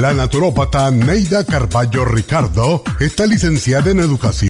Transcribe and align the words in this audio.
La 0.00 0.14
naturópata 0.14 0.90
Neida 0.90 1.44
Carballo 1.44 2.06
Ricardo 2.06 2.82
está 3.00 3.26
licenciada 3.26 3.90
en 3.90 4.00
educación. 4.00 4.49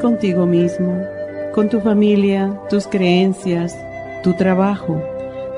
Contigo 0.00 0.46
mismo, 0.46 1.02
con 1.52 1.68
tu 1.68 1.80
familia, 1.80 2.56
tus 2.70 2.86
creencias, 2.86 3.76
tu 4.22 4.32
trabajo. 4.34 5.02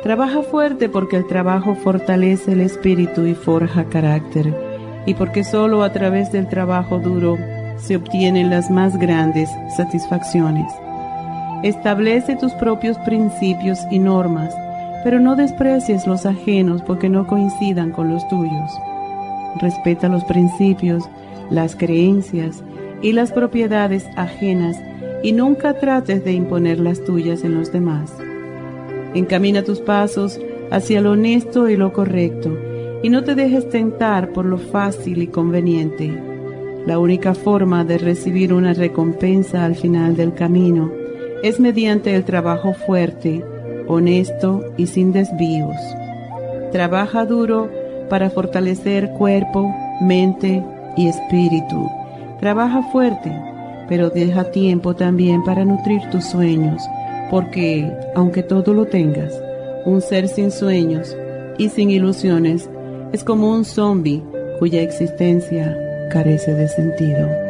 Trabaja 0.03 0.43
fuerte 0.43 0.89
porque 0.89 1.17
el 1.17 1.27
trabajo 1.27 1.75
fortalece 1.75 2.53
el 2.53 2.63
espíritu 2.63 3.27
y 3.27 3.35
forja 3.35 3.85
carácter, 3.85 4.55
y 5.05 5.13
porque 5.13 5.45
solo 5.45 5.83
a 5.83 5.93
través 5.93 6.33
del 6.33 6.49
trabajo 6.49 6.99
duro 6.99 7.37
se 7.77 7.97
obtienen 7.97 8.49
las 8.49 8.71
más 8.71 8.99
grandes 8.99 9.51
satisfacciones. 9.77 10.73
Establece 11.63 12.37
tus 12.37 12.53
propios 12.55 12.97
principios 13.01 13.79
y 13.91 13.99
normas, 13.99 14.55
pero 15.05 15.21
no 15.21 15.37
desprecies 15.37 16.07
los 16.07 16.25
ajenos 16.25 16.81
porque 16.81 17.11
no 17.11 17.27
coincidan 17.27 17.93
con 17.93 18.09
los 18.09 18.27
tuyos. 18.29 18.73
Respeta 19.57 20.09
los 20.09 20.25
principios, 20.25 21.05
las 21.51 21.77
creencias, 21.77 22.63
y 23.03 23.13
las 23.13 23.33
propiedades 23.33 24.07
ajenas 24.17 24.77
y 25.23 25.33
nunca 25.33 25.79
trates 25.79 26.25
de 26.25 26.33
imponer 26.33 26.79
las 26.79 27.03
tuyas 27.05 27.45
en 27.45 27.55
los 27.55 27.73
demás. 27.73 28.13
Encamina 29.15 29.63
tus 29.63 29.81
pasos 29.81 30.41
hacia 30.71 31.01
lo 31.01 31.13
honesto 31.13 31.69
y 31.69 31.77
lo 31.77 31.93
correcto 31.93 32.57
y 33.03 33.09
no 33.09 33.25
te 33.25 33.35
dejes 33.35 33.69
tentar 33.69 34.33
por 34.33 34.45
lo 34.45 34.59
fácil 34.59 35.23
y 35.23 35.27
conveniente. 35.27 36.13
La 36.87 36.99
única 36.99 37.35
forma 37.35 37.85
de 37.85 37.99
recibir 37.99 38.53
una 38.53 38.73
recompensa 38.73 39.65
al 39.65 39.75
final 39.75 40.17
del 40.17 40.35
camino 40.35 40.91
es 41.43 41.61
mediante 41.61 42.15
el 42.15 42.25
trabajo 42.25 42.75
fuerte, 42.75 43.45
honesto 43.87 44.65
y 44.77 44.87
sin 44.87 45.13
desvíos. 45.13 45.77
Trabaja 46.73 47.25
duro 47.25 47.69
para 48.09 48.31
fortalecer 48.31 49.11
cuerpo, 49.19 49.75
mente 50.01 50.63
y 50.97 51.09
espíritu 51.09 52.00
Trabaja 52.41 52.83
fuerte, 52.91 53.31
pero 53.89 54.09
deja 54.09 54.51
tiempo 54.51 54.95
también 54.95 55.45
para 55.45 55.65
nutrir 55.65 56.01
tus 56.11 56.25
sueños, 56.25 56.83
porque, 57.31 57.91
aunque 58.15 58.43
todo 58.43 58.73
lo 58.73 58.87
tengas, 58.87 59.33
un 59.85 60.01
ser 60.01 60.27
sin 60.27 60.51
sueños 60.51 61.15
y 61.59 61.69
sin 61.69 61.91
ilusiones 61.91 62.71
es 63.13 63.25
como 63.25 63.51
un 63.51 63.65
zombie 63.65 64.23
cuya 64.59 64.83
existencia 64.83 65.77
carece 66.11 66.55
de 66.55 66.69
sentido. 66.69 67.50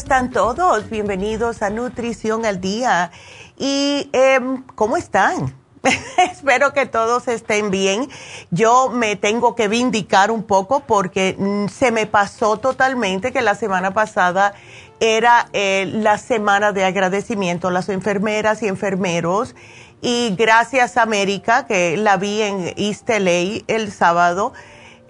Están 0.00 0.30
todos? 0.30 0.88
Bienvenidos 0.88 1.60
a 1.60 1.68
Nutrición 1.68 2.46
al 2.46 2.58
Día. 2.58 3.10
¿Y 3.58 4.08
em, 4.14 4.62
cómo 4.74 4.96
están? 4.96 5.54
Espero 6.32 6.72
que 6.72 6.86
todos 6.86 7.28
estén 7.28 7.70
bien. 7.70 8.08
Yo 8.50 8.88
me 8.88 9.16
tengo 9.16 9.54
que 9.54 9.68
vindicar 9.68 10.30
un 10.30 10.44
poco 10.44 10.80
porque 10.80 11.36
mm, 11.38 11.66
se 11.66 11.92
me 11.92 12.06
pasó 12.06 12.56
totalmente 12.56 13.30
que 13.30 13.42
la 13.42 13.54
semana 13.54 13.92
pasada 13.92 14.54
era 15.00 15.50
eh, 15.52 15.86
la 15.92 16.16
semana 16.16 16.72
de 16.72 16.86
agradecimiento 16.86 17.68
a 17.68 17.70
las 17.70 17.90
enfermeras 17.90 18.62
y 18.62 18.68
enfermeros. 18.68 19.54
Y 20.00 20.34
gracias 20.34 20.96
a 20.96 21.02
América, 21.02 21.66
que 21.66 21.98
la 21.98 22.16
vi 22.16 22.40
en 22.40 22.72
East 22.78 23.10
el 23.10 23.92
sábado, 23.92 24.54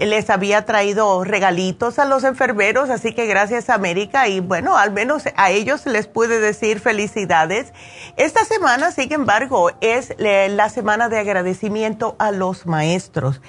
les 0.07 0.31
había 0.31 0.65
traído 0.65 1.25
regalitos 1.25 1.99
a 1.99 2.05
los 2.05 2.25
enfermeros, 2.25 2.91
así 2.91 3.13
que 3.13 3.27
gracias 3.27 3.69
a 3.69 3.75
América 3.75 4.29
y 4.29 4.41
bueno, 4.41 4.77
al 4.77 4.93
menos 4.93 5.25
a 5.37 5.51
ellos 5.51 5.85
les 5.87 6.07
pude 6.07 6.41
decir 6.41 6.81
felicidades. 6.81 7.73
Esta 8.17 8.45
semana, 8.45 8.93
sin 8.93 9.13
embargo, 9.13 9.71
es 9.81 10.15
la 10.19 10.69
semana 10.71 11.09
de 11.09 11.19
agradecimiento 11.19 12.17
a 12.19 12.31
los 12.31 12.67
maestros. 12.67 13.41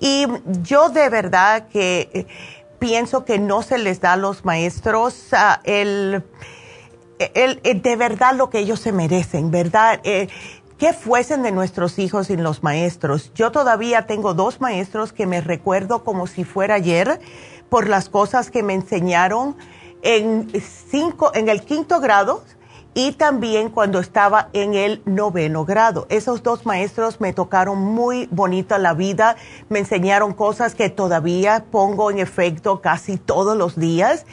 Y 0.00 0.26
yo 0.62 0.88
de 0.88 1.08
verdad 1.08 1.68
que 1.68 2.10
eh, 2.12 2.26
pienso 2.78 3.24
que 3.24 3.38
no 3.38 3.62
se 3.62 3.78
les 3.78 4.00
da 4.00 4.14
a 4.14 4.16
los 4.16 4.44
maestros 4.44 5.28
ah, 5.32 5.60
el, 5.64 6.24
el, 7.18 7.82
de 7.82 7.96
verdad 7.96 8.34
lo 8.34 8.50
que 8.50 8.58
ellos 8.58 8.80
se 8.80 8.92
merecen, 8.92 9.50
¿verdad? 9.50 10.00
Eh, 10.04 10.28
¿Qué 10.80 10.94
fuesen 10.94 11.42
de 11.42 11.52
nuestros 11.52 11.98
hijos 11.98 12.28
sin 12.28 12.42
los 12.42 12.62
maestros? 12.62 13.34
Yo 13.34 13.52
todavía 13.52 14.06
tengo 14.06 14.32
dos 14.32 14.62
maestros 14.62 15.12
que 15.12 15.26
me 15.26 15.42
recuerdo 15.42 16.04
como 16.04 16.26
si 16.26 16.42
fuera 16.42 16.76
ayer 16.76 17.20
por 17.68 17.86
las 17.86 18.08
cosas 18.08 18.50
que 18.50 18.62
me 18.62 18.72
enseñaron 18.72 19.56
en, 20.00 20.50
cinco, 20.90 21.32
en 21.34 21.50
el 21.50 21.64
quinto 21.64 22.00
grado 22.00 22.42
y 22.94 23.12
también 23.12 23.68
cuando 23.68 24.00
estaba 24.00 24.48
en 24.54 24.72
el 24.72 25.02
noveno 25.04 25.66
grado. 25.66 26.06
Esos 26.08 26.42
dos 26.42 26.64
maestros 26.64 27.20
me 27.20 27.34
tocaron 27.34 27.78
muy 27.78 28.26
bonita 28.30 28.78
la 28.78 28.94
vida, 28.94 29.36
me 29.68 29.80
enseñaron 29.80 30.32
cosas 30.32 30.74
que 30.74 30.88
todavía 30.88 31.66
pongo 31.70 32.10
en 32.10 32.18
efecto 32.18 32.80
casi 32.80 33.18
todos 33.18 33.54
los 33.54 33.78
días 33.78 34.24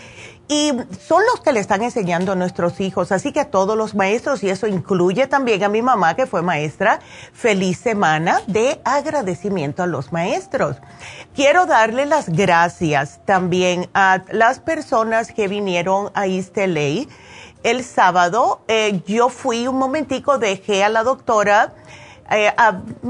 y 0.50 0.72
son 1.06 1.24
los 1.32 1.42
que 1.42 1.52
le 1.52 1.60
están 1.60 1.84
enseñando 1.84 2.32
a 2.32 2.36
nuestros 2.36 2.80
hijos. 2.80 3.12
Así 3.12 3.32
que 3.32 3.42
a 3.42 3.52
todos 3.52 3.78
los 3.78 3.96
maestros, 3.96 4.44
y 4.44 4.50
eso 4.50 4.68
incluye 4.68 5.28
también 5.28 5.64
a 5.64 5.70
mi 5.70 5.82
mamá 5.82 6.16
que 6.16 6.26
fue 6.26 6.42
maestra, 6.42 7.00
feliz 7.34 7.80
semana 7.80 8.42
de 8.48 8.80
agradecimiento 8.86 9.84
a 9.84 9.88
los 9.88 10.14
maestros. 10.14 10.78
Quiero 11.36 11.66
darle 11.66 12.06
las 12.06 12.30
gracias 12.30 13.20
también 13.26 13.90
a 13.94 14.24
las 14.32 14.60
personas 14.60 15.32
que 15.32 15.48
vinieron 15.48 16.12
a 16.14 16.26
LA. 16.26 17.08
El 17.64 17.84
sábado 17.84 18.62
eh, 18.68 19.02
yo 19.06 19.30
fui 19.30 19.68
un 19.68 19.78
momentico, 19.78 20.38
dejé 20.38 20.84
a 20.84 20.90
la 20.90 21.04
doctora. 21.04 21.74
Eh, 22.30 22.52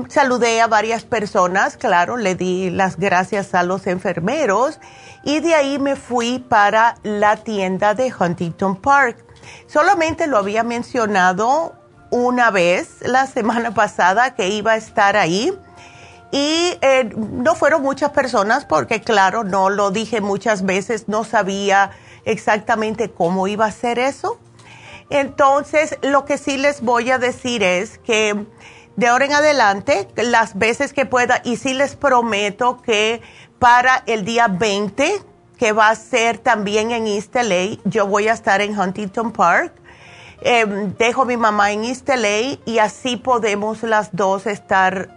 saludé 0.09 0.61
a 0.61 0.67
varias 0.67 1.03
personas, 1.03 1.75
claro, 1.75 2.17
le 2.17 2.35
di 2.35 2.69
las 2.69 2.97
gracias 2.97 3.55
a 3.55 3.63
los 3.63 3.87
enfermeros 3.87 4.79
y 5.23 5.39
de 5.39 5.55
ahí 5.55 5.79
me 5.79 5.95
fui 5.95 6.39
para 6.39 6.97
la 7.01 7.37
tienda 7.37 7.95
de 7.95 8.13
Huntington 8.17 8.75
Park. 8.75 9.25
Solamente 9.65 10.27
lo 10.27 10.37
había 10.37 10.63
mencionado 10.63 11.73
una 12.11 12.51
vez 12.51 12.97
la 13.01 13.25
semana 13.27 13.73
pasada 13.73 14.35
que 14.35 14.49
iba 14.49 14.73
a 14.73 14.77
estar 14.77 15.17
ahí 15.17 15.57
y 16.31 16.77
eh, 16.81 17.09
no 17.15 17.55
fueron 17.55 17.81
muchas 17.81 18.11
personas 18.11 18.65
porque 18.65 19.01
claro, 19.01 19.43
no 19.43 19.69
lo 19.69 19.91
dije 19.91 20.21
muchas 20.21 20.63
veces, 20.63 21.07
no 21.07 21.23
sabía 21.23 21.91
exactamente 22.25 23.09
cómo 23.09 23.47
iba 23.47 23.65
a 23.65 23.71
ser 23.71 23.97
eso. 23.97 24.39
Entonces, 25.09 25.97
lo 26.01 26.25
que 26.25 26.37
sí 26.37 26.57
les 26.57 26.81
voy 26.81 27.11
a 27.11 27.17
decir 27.17 27.63
es 27.63 27.97
que 27.99 28.45
de 28.97 29.07
ahora 29.07 29.25
en 29.25 29.33
adelante, 29.33 30.07
las 30.15 30.57
veces 30.57 30.91
que 30.91 31.05
pueda, 31.05 31.39
y 31.43 31.57
sí 31.57 31.75
les 31.75 31.95
prometo 31.95 32.81
que 32.81 33.21
para 33.59 34.03
el 34.07 34.25
día 34.25 34.47
20, 34.47 35.21
que 35.57 35.71
va 35.71 35.89
a 35.89 35.95
ser 35.95 36.39
también 36.39 36.91
en 36.91 37.05
East 37.05 37.35
LA. 37.35 37.77
Yo 37.85 38.07
voy 38.07 38.27
a 38.27 38.33
estar 38.33 38.59
en 38.59 38.77
Huntington 38.77 39.31
Park. 39.31 39.71
Em, 40.41 40.95
dejo 40.97 41.21
a 41.21 41.25
mi 41.25 41.37
mamá 41.37 41.71
en 41.71 41.83
East 41.83 42.09
LA 42.09 42.57
y 42.65 42.79
así 42.79 43.17
podemos 43.17 43.83
las 43.83 44.15
dos 44.15 44.47
estar 44.47 45.09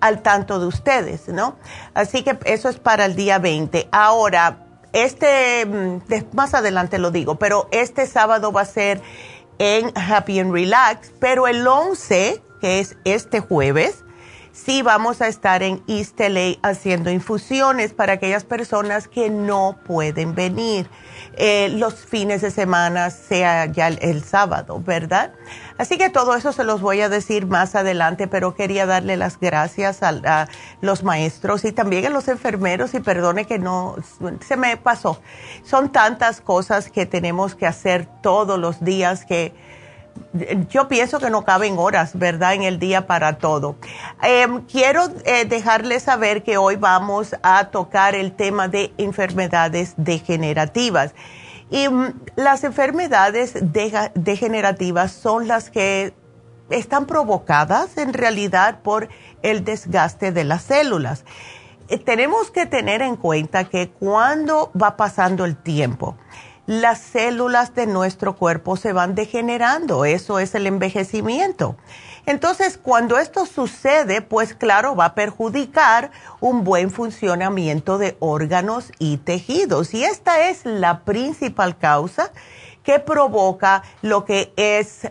al 0.00 0.22
tanto 0.22 0.58
de 0.58 0.66
ustedes, 0.66 1.28
¿no? 1.28 1.56
Así 1.92 2.22
que 2.22 2.38
eso 2.44 2.70
es 2.70 2.78
para 2.78 3.04
el 3.04 3.16
día 3.16 3.38
20. 3.38 3.86
Ahora, 3.92 4.66
este, 4.94 5.66
mm, 5.66 6.00
más 6.32 6.54
adelante 6.54 6.98
lo 6.98 7.10
digo, 7.10 7.34
pero 7.34 7.68
este 7.70 8.06
sábado 8.06 8.50
va 8.50 8.62
a 8.62 8.66
ser 8.66 9.02
en 9.58 9.92
Happy 9.94 10.40
and 10.40 10.52
Relax, 10.52 11.12
pero 11.20 11.46
el 11.46 11.66
11, 11.66 12.42
que 12.64 12.80
es 12.80 12.96
este 13.04 13.40
jueves, 13.40 14.06
sí 14.50 14.80
vamos 14.80 15.20
a 15.20 15.28
estar 15.28 15.62
en 15.62 15.82
East 15.86 16.18
LA 16.18 16.56
haciendo 16.62 17.10
infusiones 17.10 17.92
para 17.92 18.14
aquellas 18.14 18.44
personas 18.44 19.06
que 19.06 19.28
no 19.28 19.76
pueden 19.84 20.34
venir 20.34 20.88
eh, 21.36 21.68
los 21.68 22.06
fines 22.06 22.40
de 22.40 22.50
semana, 22.50 23.10
sea 23.10 23.66
ya 23.66 23.88
el, 23.88 24.24
sábado, 24.24 24.80
¿verdad? 24.82 25.34
Así 25.76 25.98
que 25.98 26.08
todo 26.08 26.36
eso 26.36 26.52
se 26.52 26.64
los 26.64 26.80
voy 26.80 27.02
a 27.02 27.10
decir 27.10 27.46
más 27.46 27.74
adelante, 27.74 28.28
pero 28.28 28.54
quería 28.54 28.86
darle 28.86 29.18
las 29.18 29.38
gracias 29.38 30.02
a, 30.02 30.08
a 30.24 30.48
los 30.80 31.02
maestros 31.02 31.66
y 31.66 31.72
también 31.72 32.06
a 32.06 32.08
los 32.08 32.28
enfermeros 32.28 32.94
y 32.94 33.00
perdone 33.00 33.44
que 33.44 33.58
no, 33.58 33.96
se 34.40 34.56
me 34.56 34.78
pasó. 34.78 35.20
Son 35.64 35.92
tantas 35.92 36.40
cosas 36.40 36.90
que 36.90 37.04
tenemos 37.04 37.54
que 37.54 37.66
hacer 37.66 38.08
todos 38.22 38.58
los 38.58 38.82
días 38.82 39.26
que 39.26 39.52
yo 40.68 40.88
pienso 40.88 41.20
que 41.20 41.30
no 41.30 41.44
caben 41.44 41.78
horas, 41.78 42.18
¿verdad?, 42.18 42.54
en 42.54 42.62
el 42.62 42.78
día 42.78 43.06
para 43.06 43.38
todo. 43.38 43.76
Em, 44.22 44.62
quiero 44.62 45.04
eh, 45.24 45.44
dejarles 45.44 46.02
saber 46.02 46.42
que 46.42 46.56
hoy 46.56 46.76
vamos 46.76 47.36
a 47.42 47.66
tocar 47.66 48.14
el 48.14 48.32
tema 48.32 48.68
de 48.68 48.92
enfermedades 48.98 49.94
degenerativas. 49.96 51.14
Y 51.70 51.88
mm, 51.88 52.20
las 52.36 52.64
enfermedades 52.64 53.54
degenerativas 54.14 55.12
son 55.12 55.46
las 55.46 55.70
que 55.70 56.14
están 56.70 57.06
provocadas 57.06 57.96
en 57.98 58.12
realidad 58.12 58.80
por 58.82 59.08
el 59.42 59.64
desgaste 59.64 60.32
de 60.32 60.44
las 60.44 60.62
células. 60.62 61.24
Eh, 61.88 61.98
tenemos 61.98 62.50
que 62.50 62.66
tener 62.66 63.02
en 63.02 63.16
cuenta 63.16 63.64
que 63.64 63.90
cuando 63.90 64.72
va 64.80 64.96
pasando 64.96 65.44
el 65.44 65.56
tiempo, 65.56 66.16
las 66.66 66.98
células 67.00 67.74
de 67.74 67.86
nuestro 67.86 68.36
cuerpo 68.36 68.76
se 68.76 68.92
van 68.92 69.14
degenerando, 69.14 70.04
eso 70.04 70.38
es 70.38 70.54
el 70.54 70.66
envejecimiento. 70.66 71.76
Entonces, 72.26 72.78
cuando 72.78 73.18
esto 73.18 73.44
sucede, 73.44 74.22
pues 74.22 74.54
claro, 74.54 74.96
va 74.96 75.06
a 75.06 75.14
perjudicar 75.14 76.10
un 76.40 76.64
buen 76.64 76.90
funcionamiento 76.90 77.98
de 77.98 78.16
órganos 78.18 78.92
y 78.98 79.18
tejidos. 79.18 79.92
Y 79.92 80.04
esta 80.04 80.48
es 80.48 80.64
la 80.64 81.00
principal 81.00 81.76
causa 81.76 82.32
que 82.82 82.98
provoca 82.98 83.82
lo 84.00 84.24
que 84.24 84.54
es 84.56 85.08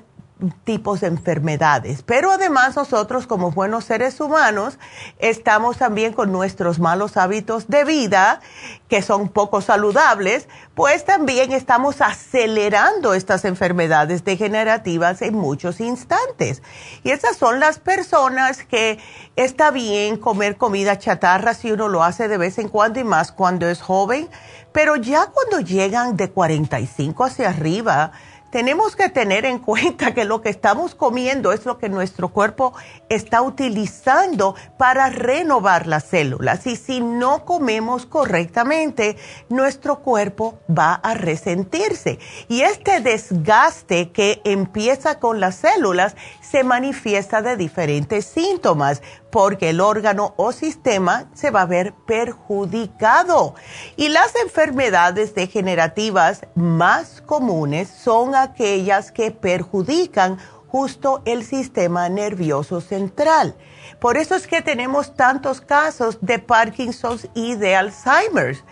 tipos 0.51 1.01
de 1.01 1.07
enfermedades. 1.07 2.03
Pero 2.03 2.31
además 2.31 2.75
nosotros 2.75 3.27
como 3.27 3.51
buenos 3.51 3.85
seres 3.85 4.19
humanos 4.19 4.77
estamos 5.19 5.77
también 5.77 6.13
con 6.13 6.31
nuestros 6.31 6.79
malos 6.79 7.17
hábitos 7.17 7.67
de 7.67 7.83
vida, 7.83 8.41
que 8.87 9.01
son 9.01 9.29
poco 9.29 9.61
saludables, 9.61 10.47
pues 10.75 11.05
también 11.05 11.51
estamos 11.51 12.01
acelerando 12.01 13.13
estas 13.13 13.45
enfermedades 13.45 14.23
degenerativas 14.23 15.21
en 15.21 15.35
muchos 15.35 15.79
instantes. 15.79 16.61
Y 17.03 17.11
esas 17.11 17.37
son 17.37 17.59
las 17.59 17.79
personas 17.79 18.63
que 18.63 18.99
está 19.35 19.71
bien 19.71 20.17
comer 20.17 20.57
comida 20.57 20.97
chatarra 20.97 21.53
si 21.53 21.71
uno 21.71 21.87
lo 21.89 22.03
hace 22.03 22.27
de 22.27 22.37
vez 22.37 22.57
en 22.57 22.69
cuando 22.69 22.99
y 22.99 23.03
más 23.03 23.31
cuando 23.31 23.67
es 23.69 23.81
joven, 23.81 24.29
pero 24.71 24.95
ya 24.95 25.27
cuando 25.27 25.59
llegan 25.59 26.17
de 26.17 26.31
45 26.31 27.23
hacia 27.23 27.49
arriba, 27.49 28.11
tenemos 28.53 28.95
que 28.95 29.09
tener 29.09 29.45
en 29.45 29.57
cuenta 29.57 30.13
que 30.13 30.25
lo 30.25 30.43
que 30.43 30.49
estamos 30.49 30.93
comiendo 30.93 31.53
es 31.53 31.65
lo 31.65 31.79
que 31.79 31.89
nuestro 31.89 32.29
cuerpo 32.29 32.71
está 33.09 33.41
utilizando 33.41 34.53
para 34.77 35.09
renovar 35.09 35.87
las 35.87 36.03
células. 36.03 36.67
Y 36.67 36.75
si 36.75 37.01
no 37.01 37.45
comemos 37.45 38.05
correctamente, 38.05 39.17
nuestro 39.49 40.01
cuerpo 40.01 40.59
va 40.69 40.93
a 40.93 41.15
resentirse. 41.15 42.19
Y 42.47 42.61
este 42.61 42.99
desgaste 42.99 44.11
que 44.11 44.39
empieza 44.43 45.17
con 45.17 45.39
las 45.39 45.55
células 45.55 46.15
se 46.39 46.63
manifiesta 46.63 47.41
de 47.41 47.57
diferentes 47.57 48.25
síntomas 48.25 49.01
porque 49.33 49.71
el 49.71 49.81
órgano 49.81 50.35
o 50.37 50.51
sistema 50.51 51.25
se 51.33 51.49
va 51.49 51.61
a 51.61 51.65
ver 51.65 51.95
perjudicado. 52.05 53.55
Y 53.95 54.09
las 54.09 54.35
enfermedades 54.35 55.33
degenerativas 55.33 56.45
más 56.53 57.19
comunes 57.21 57.89
son 57.89 58.35
aquellas 58.35 59.11
que 59.11 59.31
perjudican 59.31 60.37
justo 60.67 61.23
el 61.25 61.43
sistema 61.43 62.09
nervioso 62.09 62.79
central. 62.79 63.55
Por 63.99 64.17
eso 64.17 64.35
es 64.35 64.45
que 64.45 64.61
tenemos 64.61 65.15
tantos 65.15 65.61
casos 65.61 66.19
de 66.21 66.37
Parkinson's 66.37 67.27
y 67.33 67.55
de 67.55 67.75
Alzheimer's. 67.75 68.63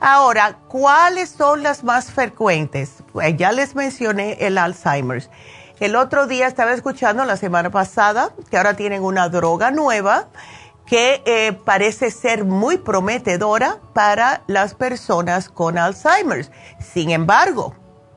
Ahora, 0.00 0.58
¿cuáles 0.66 1.30
son 1.30 1.62
las 1.62 1.84
más 1.84 2.10
frecuentes? 2.10 2.90
Pues 3.12 3.36
ya 3.36 3.52
les 3.52 3.76
mencioné 3.76 4.38
el 4.40 4.58
Alzheimer's. 4.58 5.30
El 5.80 5.94
otro 5.94 6.26
día 6.26 6.48
estaba 6.48 6.72
escuchando, 6.72 7.24
la 7.24 7.36
semana 7.36 7.70
pasada, 7.70 8.32
que 8.50 8.56
ahora 8.56 8.74
tienen 8.74 9.04
una 9.04 9.28
droga 9.28 9.70
nueva 9.70 10.26
que 10.86 11.22
eh, 11.24 11.52
parece 11.52 12.10
ser 12.10 12.44
muy 12.44 12.78
prometedora 12.78 13.78
para 13.92 14.42
las 14.48 14.74
personas 14.74 15.48
con 15.48 15.78
Alzheimer's. 15.78 16.50
Sin 16.80 17.10
embargo, 17.10 17.76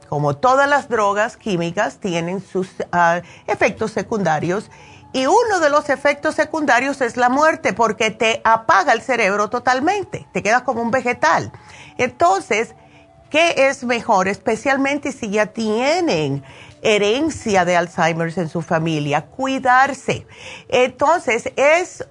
como 0.10 0.38
todas 0.38 0.68
las 0.68 0.90
drogas 0.90 1.38
químicas 1.38 2.00
tienen 2.00 2.42
sus 2.42 2.68
ah, 2.92 3.22
efectos 3.46 3.92
secundarios 3.92 4.72
y 5.14 5.28
uno 5.28 5.60
de 5.62 5.70
los 5.70 5.90
efectos 5.90 6.34
secundarios 6.34 7.02
es 7.02 7.16
la 7.16 7.30
muerte 7.30 7.74
porque 7.74 8.10
te 8.10 8.42
apaga 8.44 8.94
el 8.94 9.02
cerebro 9.02 9.52
totalmente, 9.52 10.26
te 10.34 10.42
quedas 10.42 10.64
como 10.64 10.82
un 10.82 10.90
vegetal. 10.90 11.52
Entonces, 11.98 12.74
¿qué 13.30 13.68
es 13.68 13.84
mejor? 13.84 14.28
Especialmente 14.28 15.12
si 15.12 15.30
ya 15.30 15.48
tienen 15.48 16.44
herencia 16.82 17.66
de 17.66 17.76
Alzheimer 17.76 18.34
en 18.38 18.50
su 18.50 18.62
familia, 18.62 19.26
cuidarse. 19.28 20.26
Entonces, 20.70 21.52
es 21.56 22.06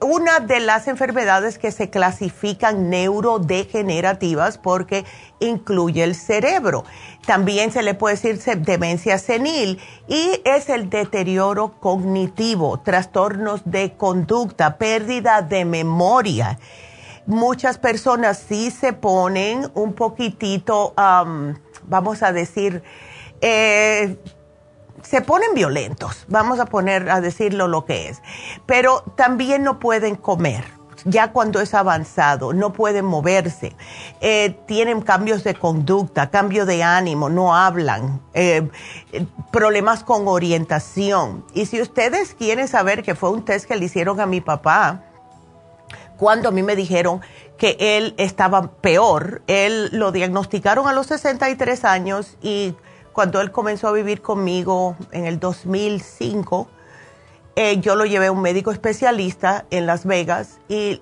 una 0.00 0.40
de 0.40 0.60
las 0.60 0.86
enfermedades 0.86 1.58
que 1.58 1.72
se 1.72 1.88
clasifican 1.88 2.90
neurodegenerativas 2.90 4.58
porque 4.58 5.04
incluye 5.40 6.04
el 6.04 6.14
cerebro. 6.14 6.84
También 7.26 7.72
se 7.72 7.82
le 7.82 7.94
puede 7.94 8.16
decir 8.16 8.38
demencia 8.58 9.18
senil 9.18 9.80
y 10.06 10.42
es 10.44 10.68
el 10.68 10.90
deterioro 10.90 11.80
cognitivo, 11.80 12.80
trastornos 12.80 13.62
de 13.64 13.94
conducta, 13.96 14.76
pérdida 14.76 15.40
de 15.40 15.64
memoria. 15.64 16.58
Muchas 17.26 17.78
personas 17.78 18.44
sí 18.46 18.70
se 18.70 18.92
ponen 18.92 19.70
un 19.74 19.94
poquitito, 19.94 20.92
vamos 21.86 22.22
a 22.22 22.32
decir, 22.32 22.82
eh, 23.40 24.16
se 25.02 25.20
ponen 25.20 25.54
violentos, 25.54 26.24
vamos 26.28 26.58
a 26.60 26.66
poner 26.66 27.10
a 27.10 27.20
decirlo 27.20 27.68
lo 27.68 27.84
que 27.84 28.08
es, 28.08 28.22
pero 28.66 29.02
también 29.16 29.62
no 29.62 29.78
pueden 29.78 30.16
comer. 30.16 30.64
Ya 31.06 31.32
cuando 31.32 31.60
es 31.60 31.74
avanzado, 31.74 32.54
no 32.54 32.72
pueden 32.72 33.04
moverse, 33.04 33.76
eh, 34.22 34.56
tienen 34.66 35.02
cambios 35.02 35.44
de 35.44 35.54
conducta, 35.54 36.30
cambio 36.30 36.64
de 36.64 36.82
ánimo, 36.82 37.28
no 37.28 37.54
hablan, 37.54 38.22
eh, 38.32 38.70
problemas 39.52 40.02
con 40.02 40.26
orientación. 40.28 41.44
Y 41.52 41.66
si 41.66 41.82
ustedes 41.82 42.34
quieren 42.34 42.68
saber 42.68 43.02
que 43.02 43.14
fue 43.14 43.30
un 43.30 43.44
test 43.44 43.66
que 43.66 43.76
le 43.76 43.84
hicieron 43.84 44.18
a 44.18 44.24
mi 44.24 44.40
papá, 44.40 45.02
cuando 46.16 46.48
a 46.48 46.52
mí 46.52 46.62
me 46.62 46.74
dijeron 46.74 47.20
que 47.58 47.76
él 47.78 48.14
estaba 48.16 48.70
peor, 48.80 49.42
él 49.46 49.90
lo 49.92 50.10
diagnosticaron 50.10 50.88
a 50.88 50.94
los 50.94 51.08
63 51.08 51.84
años 51.84 52.38
y 52.40 52.76
cuando 53.14 53.40
él 53.40 53.52
comenzó 53.52 53.86
a 53.88 53.92
vivir 53.92 54.20
conmigo 54.20 54.96
en 55.12 55.24
el 55.24 55.38
2005, 55.38 56.68
eh, 57.54 57.80
yo 57.80 57.94
lo 57.94 58.04
llevé 58.04 58.26
a 58.26 58.32
un 58.32 58.42
médico 58.42 58.72
especialista 58.72 59.66
en 59.70 59.86
Las 59.86 60.04
Vegas 60.04 60.58
y 60.68 61.00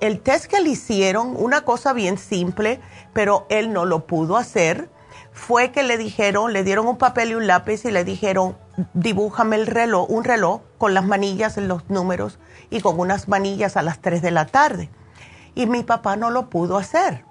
el 0.00 0.20
test 0.20 0.44
que 0.44 0.60
le 0.60 0.68
hicieron, 0.68 1.34
una 1.34 1.62
cosa 1.62 1.94
bien 1.94 2.18
simple, 2.18 2.80
pero 3.14 3.46
él 3.48 3.72
no 3.72 3.86
lo 3.86 4.06
pudo 4.06 4.36
hacer, 4.36 4.90
fue 5.32 5.72
que 5.72 5.82
le 5.82 5.96
dijeron, 5.96 6.52
le 6.52 6.64
dieron 6.64 6.86
un 6.86 6.98
papel 6.98 7.30
y 7.30 7.34
un 7.34 7.46
lápiz 7.46 7.86
y 7.86 7.90
le 7.90 8.04
dijeron, 8.04 8.58
dibújame 8.92 9.56
el 9.56 9.66
reloj, 9.66 10.10
un 10.10 10.22
reloj 10.22 10.60
con 10.76 10.92
las 10.92 11.06
manillas 11.06 11.56
en 11.56 11.66
los 11.66 11.88
números 11.88 12.38
y 12.68 12.82
con 12.82 13.00
unas 13.00 13.26
manillas 13.26 13.78
a 13.78 13.82
las 13.82 14.00
3 14.02 14.20
de 14.20 14.30
la 14.30 14.44
tarde. 14.44 14.90
Y 15.54 15.64
mi 15.64 15.82
papá 15.82 16.16
no 16.16 16.30
lo 16.30 16.50
pudo 16.50 16.76
hacer 16.76 17.24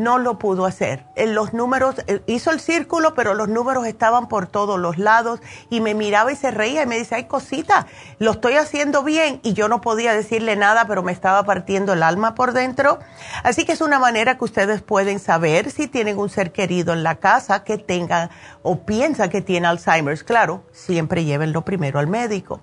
no 0.00 0.18
lo 0.18 0.38
pudo 0.38 0.66
hacer. 0.66 1.04
En 1.14 1.34
los 1.34 1.52
números, 1.52 1.96
eh, 2.06 2.22
hizo 2.26 2.50
el 2.50 2.60
círculo, 2.60 3.14
pero 3.14 3.34
los 3.34 3.48
números 3.48 3.86
estaban 3.86 4.28
por 4.28 4.46
todos 4.46 4.78
los 4.78 4.98
lados 4.98 5.40
y 5.68 5.80
me 5.80 5.94
miraba 5.94 6.32
y 6.32 6.36
se 6.36 6.50
reía 6.50 6.82
y 6.82 6.86
me 6.86 6.98
dice, 6.98 7.14
ay 7.14 7.24
cosita, 7.24 7.86
lo 8.18 8.32
estoy 8.32 8.54
haciendo 8.54 9.02
bien 9.02 9.40
y 9.42 9.52
yo 9.52 9.68
no 9.68 9.80
podía 9.80 10.12
decirle 10.12 10.56
nada, 10.56 10.86
pero 10.86 11.02
me 11.02 11.12
estaba 11.12 11.44
partiendo 11.44 11.92
el 11.92 12.02
alma 12.02 12.34
por 12.34 12.52
dentro. 12.52 12.98
Así 13.44 13.64
que 13.64 13.72
es 13.72 13.80
una 13.80 13.98
manera 13.98 14.36
que 14.38 14.44
ustedes 14.44 14.82
pueden 14.82 15.20
saber 15.20 15.70
si 15.70 15.86
tienen 15.86 16.18
un 16.18 16.30
ser 16.30 16.52
querido 16.52 16.92
en 16.92 17.02
la 17.02 17.16
casa 17.16 17.64
que 17.64 17.78
tenga 17.78 18.30
o 18.62 18.80
piensa 18.80 19.28
que 19.28 19.42
tiene 19.42 19.68
Alzheimer's. 19.68 20.24
Claro, 20.24 20.64
siempre 20.72 21.24
llévenlo 21.24 21.64
primero 21.64 21.98
al 21.98 22.06
médico. 22.06 22.60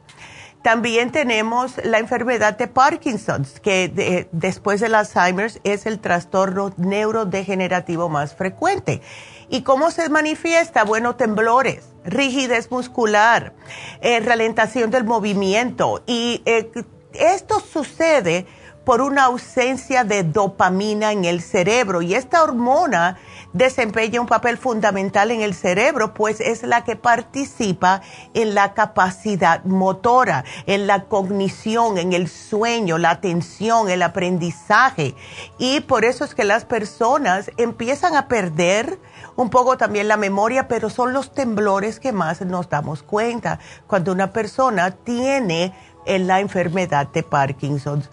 También 0.64 1.12
tenemos 1.12 1.74
la 1.84 2.00
enfermedad 2.00 2.58
de 2.58 2.68
Parkinson, 2.68 3.46
que 3.62 4.28
después 4.32 4.82
del 4.82 4.96
Alzheimer 4.96 5.52
es 5.64 5.86
el 5.86 6.00
trastorno 6.00 6.74
neurodegenerativo 6.78 8.10
más 8.10 8.36
frecuente. 8.36 9.02
¿Y 9.50 9.62
cómo 9.62 9.92
se 9.92 10.10
manifiesta? 10.10 10.84
Bueno, 10.84 11.16
temblores, 11.16 11.86
rigidez 12.04 12.70
muscular, 12.70 13.54
eh, 14.02 14.20
ralentación 14.20 14.92
del 14.92 15.06
movimiento. 15.06 16.04
Y 16.06 16.42
eh, 16.46 16.70
esto 17.14 17.62
sucede 17.62 18.46
por 18.84 19.02
una 19.02 19.26
ausencia 19.26 20.04
de 20.04 20.24
dopamina 20.24 21.12
en 21.12 21.26
el 21.26 21.42
cerebro. 21.42 22.02
Y 22.02 22.14
esta 22.14 22.44
hormona 22.44 23.18
desempeña 23.58 24.22
un 24.22 24.28
papel 24.28 24.58
fundamental 24.58 25.32
en 25.32 25.42
el 25.42 25.54
cerebro, 25.54 26.14
pues 26.14 26.40
es 26.40 26.64
la 26.64 26.84
que 26.84 26.96
participa 26.96 28.02
en 28.34 28.54
la 28.54 28.74
capacidad 28.74 29.64
motora, 29.66 30.44
en 30.66 30.88
la 30.88 31.06
cognición, 31.06 31.98
en 31.98 32.14
el 32.14 32.28
sueño, 32.28 32.98
la 32.98 33.12
atención, 33.12 33.90
el 33.90 34.04
aprendizaje. 34.04 35.16
Y 35.58 35.82
por 35.82 36.06
eso 36.06 36.24
es 36.24 36.36
que 36.36 36.44
las 36.44 36.66
personas 36.66 37.52
empiezan 37.58 38.16
a 38.16 38.28
perder 38.28 39.00
un 39.36 39.50
poco 39.50 39.78
también 39.78 40.08
la 40.08 40.18
memoria, 40.18 40.68
pero 40.68 40.90
son 40.90 41.14
los 41.14 41.34
temblores 41.34 42.00
que 42.00 42.12
más 42.12 42.42
nos 42.42 42.70
damos 42.70 43.04
cuenta 43.04 43.60
cuando 43.86 44.12
una 44.12 44.34
persona 44.34 44.92
tiene 44.92 45.74
en 46.08 46.26
la 46.26 46.40
enfermedad 46.40 47.08
de 47.10 47.22
Parkinson. 47.22 48.04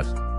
podcast. 0.01 0.30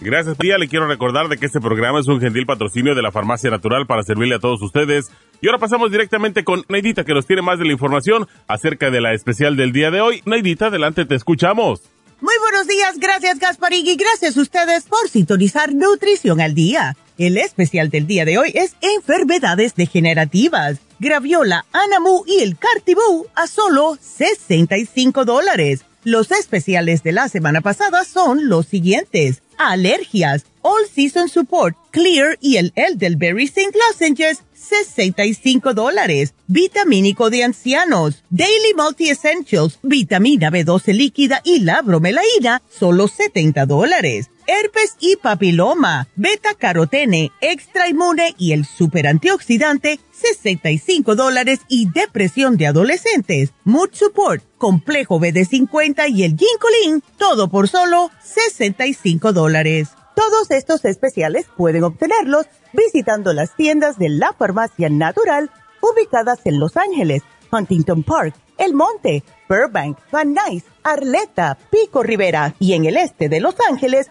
Gracias, 0.00 0.36
tía. 0.36 0.58
Le 0.58 0.68
quiero 0.68 0.86
recordar 0.86 1.28
de 1.28 1.38
que 1.38 1.46
este 1.46 1.60
programa 1.60 2.00
es 2.00 2.06
un 2.06 2.20
gentil 2.20 2.46
patrocinio 2.46 2.94
de 2.94 3.02
la 3.02 3.12
Farmacia 3.12 3.50
Natural 3.50 3.86
para 3.86 4.02
servirle 4.02 4.34
a 4.34 4.38
todos 4.38 4.60
ustedes. 4.62 5.10
Y 5.40 5.48
ahora 5.48 5.58
pasamos 5.58 5.90
directamente 5.90 6.44
con 6.44 6.64
Neidita, 6.68 7.04
que 7.04 7.14
nos 7.14 7.26
tiene 7.26 7.42
más 7.42 7.58
de 7.58 7.64
la 7.64 7.72
información 7.72 8.26
acerca 8.46 8.90
de 8.90 9.00
la 9.00 9.14
especial 9.14 9.56
del 9.56 9.72
día 9.72 9.90
de 9.90 10.00
hoy. 10.00 10.22
Neidita, 10.26 10.66
adelante, 10.66 11.04
te 11.06 11.14
escuchamos. 11.14 11.82
Muy 12.20 12.34
buenos 12.40 12.66
días, 12.66 12.98
gracias 12.98 13.38
Gasparín 13.38 13.86
y 13.86 13.94
gracias 13.94 14.38
a 14.38 14.40
ustedes 14.40 14.84
por 14.84 15.06
sintonizar 15.10 15.74
Nutrición 15.74 16.40
al 16.40 16.54
Día. 16.54 16.96
El 17.18 17.36
especial 17.36 17.90
del 17.90 18.06
día 18.06 18.24
de 18.24 18.38
hoy 18.38 18.52
es 18.54 18.74
enfermedades 18.80 19.74
degenerativas. 19.74 20.78
Graviola, 20.98 21.66
Anamu 21.72 22.24
y 22.26 22.40
el 22.40 22.56
Cartibú 22.56 23.26
a 23.34 23.46
solo 23.46 23.98
65 24.00 25.26
dólares. 25.26 25.84
Los 26.04 26.30
especiales 26.30 27.02
de 27.02 27.12
la 27.12 27.28
semana 27.28 27.60
pasada 27.60 28.04
son 28.04 28.48
los 28.48 28.66
siguientes. 28.66 29.42
Alergias, 29.58 30.46
All 30.62 30.86
Season 30.92 31.28
Support, 31.28 31.76
Clear 31.90 32.38
y 32.40 32.56
el 32.56 32.72
Elderberry 32.76 33.48
Zinc 33.48 33.74
Lozenges 33.74 34.42
65 34.54 35.74
dólares. 35.74 36.34
Vitamínico 36.46 37.30
de 37.30 37.44
ancianos, 37.44 38.22
Daily 38.30 38.74
Multi 38.76 39.10
Essentials, 39.10 39.78
vitamina 39.82 40.50
B12 40.50 40.92
líquida 40.94 41.40
y 41.44 41.60
la 41.60 41.82
bromelaína, 41.82 42.62
solo 42.68 43.08
70 43.08 43.66
dólares. 43.66 44.30
Herpes 44.48 44.96
y 45.00 45.16
papiloma, 45.16 46.06
beta 46.14 46.54
carotene, 46.54 47.32
extra 47.40 47.88
inmune 47.88 48.32
y 48.38 48.52
el 48.52 48.64
super 48.64 49.08
antioxidante, 49.08 49.98
65 50.12 51.16
dólares 51.16 51.60
y 51.68 51.90
depresión 51.90 52.56
de 52.56 52.68
adolescentes. 52.68 53.52
Mood 53.64 53.90
Support, 53.92 54.44
complejo 54.56 55.18
BD50 55.18 56.10
y 56.10 56.22
el 56.22 56.36
Ginkolin, 56.36 57.02
todo 57.18 57.48
por 57.48 57.68
solo 57.68 58.12
65 58.22 59.32
dólares. 59.32 59.88
Todos 60.14 60.52
estos 60.52 60.84
especiales 60.84 61.46
pueden 61.56 61.82
obtenerlos 61.82 62.46
visitando 62.72 63.32
las 63.32 63.56
tiendas 63.56 63.98
de 63.98 64.10
la 64.10 64.32
farmacia 64.32 64.88
natural 64.88 65.50
ubicadas 65.80 66.38
en 66.44 66.60
Los 66.60 66.76
Ángeles, 66.76 67.22
Huntington 67.50 68.04
Park, 68.04 68.34
El 68.58 68.74
Monte, 68.74 69.24
Burbank, 69.48 69.98
Van 70.12 70.34
Nuys, 70.34 70.64
Arleta, 70.84 71.58
Pico 71.70 72.04
Rivera 72.04 72.54
y 72.60 72.74
en 72.74 72.84
el 72.84 72.96
este 72.96 73.28
de 73.28 73.40
Los 73.40 73.56
Ángeles 73.68 74.10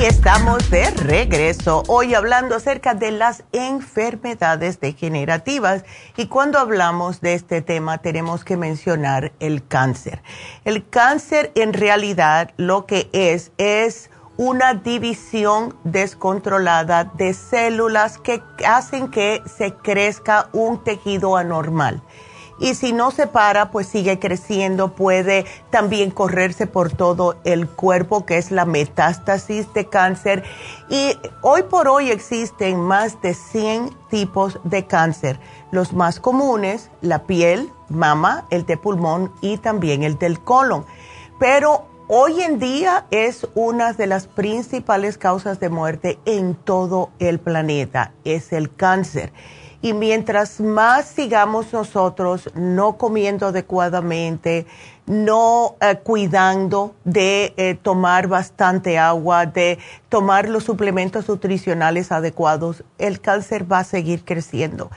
Estamos 0.00 0.70
de 0.70 0.88
regreso 0.92 1.82
hoy 1.88 2.14
hablando 2.14 2.54
acerca 2.54 2.94
de 2.94 3.10
las 3.10 3.42
enfermedades 3.50 4.78
degenerativas. 4.78 5.84
Y 6.16 6.26
cuando 6.26 6.60
hablamos 6.60 7.20
de 7.20 7.34
este 7.34 7.62
tema 7.62 7.98
tenemos 7.98 8.44
que 8.44 8.56
mencionar 8.56 9.32
el 9.40 9.66
cáncer. 9.66 10.22
El 10.64 10.88
cáncer 10.88 11.50
en 11.56 11.72
realidad 11.72 12.52
lo 12.58 12.86
que 12.86 13.10
es 13.12 13.50
es 13.58 14.10
una 14.36 14.74
división 14.74 15.74
descontrolada 15.82 17.02
de 17.02 17.34
células 17.34 18.18
que 18.18 18.40
hacen 18.64 19.08
que 19.10 19.42
se 19.46 19.74
crezca 19.74 20.48
un 20.52 20.84
tejido 20.84 21.36
anormal. 21.36 22.00
Y 22.60 22.74
si 22.74 22.92
no 22.92 23.10
se 23.10 23.26
para, 23.26 23.70
pues 23.70 23.86
sigue 23.86 24.18
creciendo, 24.18 24.94
puede 24.94 25.46
también 25.70 26.10
correrse 26.10 26.66
por 26.66 26.90
todo 26.90 27.36
el 27.44 27.68
cuerpo, 27.68 28.26
que 28.26 28.38
es 28.38 28.50
la 28.50 28.64
metástasis 28.64 29.72
de 29.74 29.86
cáncer. 29.86 30.44
Y 30.88 31.16
hoy 31.42 31.62
por 31.62 31.88
hoy 31.88 32.10
existen 32.10 32.80
más 32.80 33.20
de 33.22 33.34
100 33.34 33.90
tipos 34.10 34.58
de 34.64 34.86
cáncer. 34.86 35.38
Los 35.70 35.92
más 35.92 36.18
comunes, 36.18 36.90
la 37.00 37.24
piel, 37.24 37.70
mama, 37.88 38.46
el 38.50 38.66
de 38.66 38.76
pulmón 38.76 39.32
y 39.40 39.58
también 39.58 40.02
el 40.02 40.18
del 40.18 40.40
colon. 40.40 40.84
Pero 41.38 41.86
hoy 42.08 42.42
en 42.42 42.58
día 42.58 43.06
es 43.10 43.46
una 43.54 43.92
de 43.92 44.06
las 44.08 44.26
principales 44.26 45.18
causas 45.18 45.60
de 45.60 45.68
muerte 45.68 46.18
en 46.24 46.54
todo 46.54 47.10
el 47.20 47.38
planeta, 47.38 48.12
es 48.24 48.52
el 48.52 48.74
cáncer. 48.74 49.32
Y 49.80 49.92
mientras 49.92 50.60
más 50.60 51.06
sigamos 51.06 51.72
nosotros 51.72 52.50
no 52.54 52.96
comiendo 52.96 53.46
adecuadamente, 53.46 54.66
no 55.06 55.76
eh, 55.80 55.96
cuidando 56.02 56.96
de 57.04 57.54
eh, 57.56 57.78
tomar 57.80 58.26
bastante 58.26 58.98
agua, 58.98 59.46
de 59.46 59.78
tomar 60.08 60.48
los 60.48 60.64
suplementos 60.64 61.28
nutricionales 61.28 62.10
adecuados, 62.10 62.82
el 62.98 63.20
cáncer 63.20 63.70
va 63.70 63.80
a 63.80 63.84
seguir 63.84 64.24
creciendo. 64.24 64.90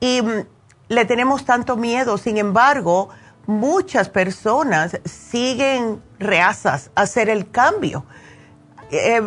Y 0.00 0.20
mm, 0.20 0.46
le 0.88 1.04
tenemos 1.04 1.44
tanto 1.44 1.76
miedo, 1.76 2.18
sin 2.18 2.36
embargo, 2.36 3.10
muchas 3.46 4.08
personas 4.08 4.98
siguen 5.04 6.02
reazas 6.18 6.90
a 6.96 7.02
hacer 7.02 7.28
el 7.28 7.50
cambio. 7.50 8.04
Eh, 8.90 9.22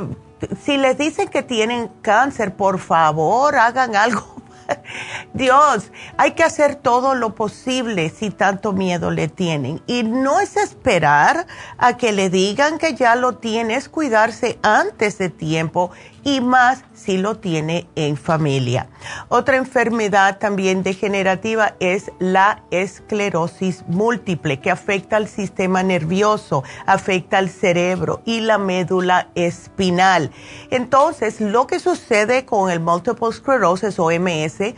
si 0.62 0.78
les 0.78 0.98
dicen 0.98 1.30
que 1.30 1.44
tienen 1.44 1.90
cáncer, 2.02 2.56
por 2.56 2.78
favor, 2.78 3.56
hagan 3.56 3.96
algo 3.96 4.36
Dios, 5.34 5.92
hay 6.18 6.32
que 6.32 6.44
hacer 6.44 6.76
todo 6.76 7.16
lo 7.16 7.36
posible 7.36 8.10
si 8.10 8.30
tanto 8.30 8.74
miedo 8.74 9.12
le 9.12 9.28
tienen. 9.28 9.82
Y 9.88 10.04
no 10.04 10.40
es 10.40 10.58
esperar 10.58 11.48
a 11.78 11.98
que 11.98 12.12
le 12.12 12.30
digan 12.30 12.78
que 12.78 12.94
ya 12.96 13.16
lo 13.16 13.34
tienes, 13.38 13.90
cuidarse 13.90 14.60
antes 14.62 15.18
de 15.18 15.30
tiempo 15.30 15.92
y 16.24 16.42
más 16.42 16.84
si 16.98 17.18
lo 17.18 17.36
tiene 17.36 17.88
en 17.96 18.18
familia. 18.18 18.90
Otra 19.30 19.58
enfermedad 19.58 20.40
también 20.40 20.84
degenerativa 20.84 21.76
es 21.80 22.12
la 22.20 22.64
esclerosis 22.72 23.84
múltiple 23.88 24.60
que 24.60 24.72
afecta 24.72 25.18
al 25.18 25.28
sistema 25.28 25.84
nervioso, 25.84 26.64
afecta 26.86 27.38
al 27.38 27.50
cerebro 27.50 28.22
y 28.26 28.42
la 28.42 28.58
médula 28.58 29.30
espinal. 29.36 30.32
Entonces, 30.72 31.40
lo 31.40 31.68
que 31.68 31.80
sucede 31.80 32.46
con 32.46 32.72
el 32.72 32.80
multiple 32.80 33.32
sclerosis 33.32 34.00
o 34.00 34.10
MS 34.10 34.74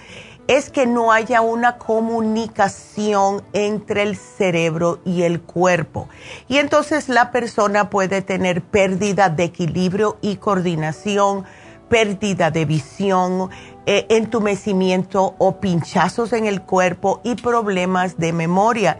es 0.49 0.71
que 0.71 0.87
no 0.87 1.11
haya 1.11 1.41
una 1.41 1.77
comunicación 1.77 3.43
entre 3.53 4.01
el 4.01 4.17
cerebro 4.17 4.99
y 5.05 5.21
el 5.21 5.41
cuerpo. 5.41 6.09
Y 6.47 6.57
entonces 6.57 7.07
la 7.07 7.31
persona 7.31 7.91
puede 7.91 8.23
tener 8.23 8.63
pérdida 8.63 9.29
de 9.29 9.43
equilibrio 9.43 10.17
y 10.21 10.37
coordinación, 10.37 11.45
pérdida 11.89 12.51
de 12.51 12.65
visión, 12.65 13.49
eh, 13.85 14.05
entumecimiento 14.09 15.35
o 15.37 15.59
pinchazos 15.59 16.33
en 16.33 16.45
el 16.45 16.61
cuerpo 16.61 17.21
y 17.23 17.35
problemas 17.35 18.17
de 18.17 18.33
memoria. 18.33 18.99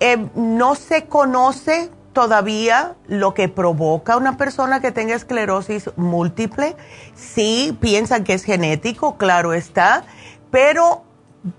Eh, 0.00 0.26
no 0.34 0.74
se 0.74 1.04
conoce 1.04 1.90
todavía 2.12 2.96
lo 3.06 3.34
que 3.34 3.48
provoca 3.48 4.16
una 4.16 4.36
persona 4.36 4.80
que 4.80 4.90
tenga 4.90 5.14
esclerosis 5.14 5.90
múltiple. 5.96 6.76
Sí, 7.14 7.76
piensan 7.80 8.24
que 8.24 8.34
es 8.34 8.44
genético, 8.44 9.16
claro 9.16 9.52
está 9.52 10.04
pero 10.52 11.02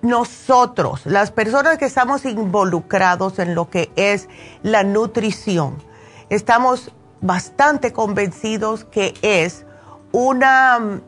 nosotros, 0.02 1.06
las 1.06 1.32
personas 1.32 1.78
que 1.78 1.86
estamos 1.86 2.24
involucrados 2.26 3.40
en 3.40 3.56
lo 3.56 3.70
que 3.70 3.92
es 3.98 4.30
la 4.62 4.84
nutrición, 4.84 5.84
estamos 6.30 6.92
bastante 7.20 7.92
convencidos 7.92 8.86
que 8.86 9.16
es 9.24 9.66
una, 10.14 11.02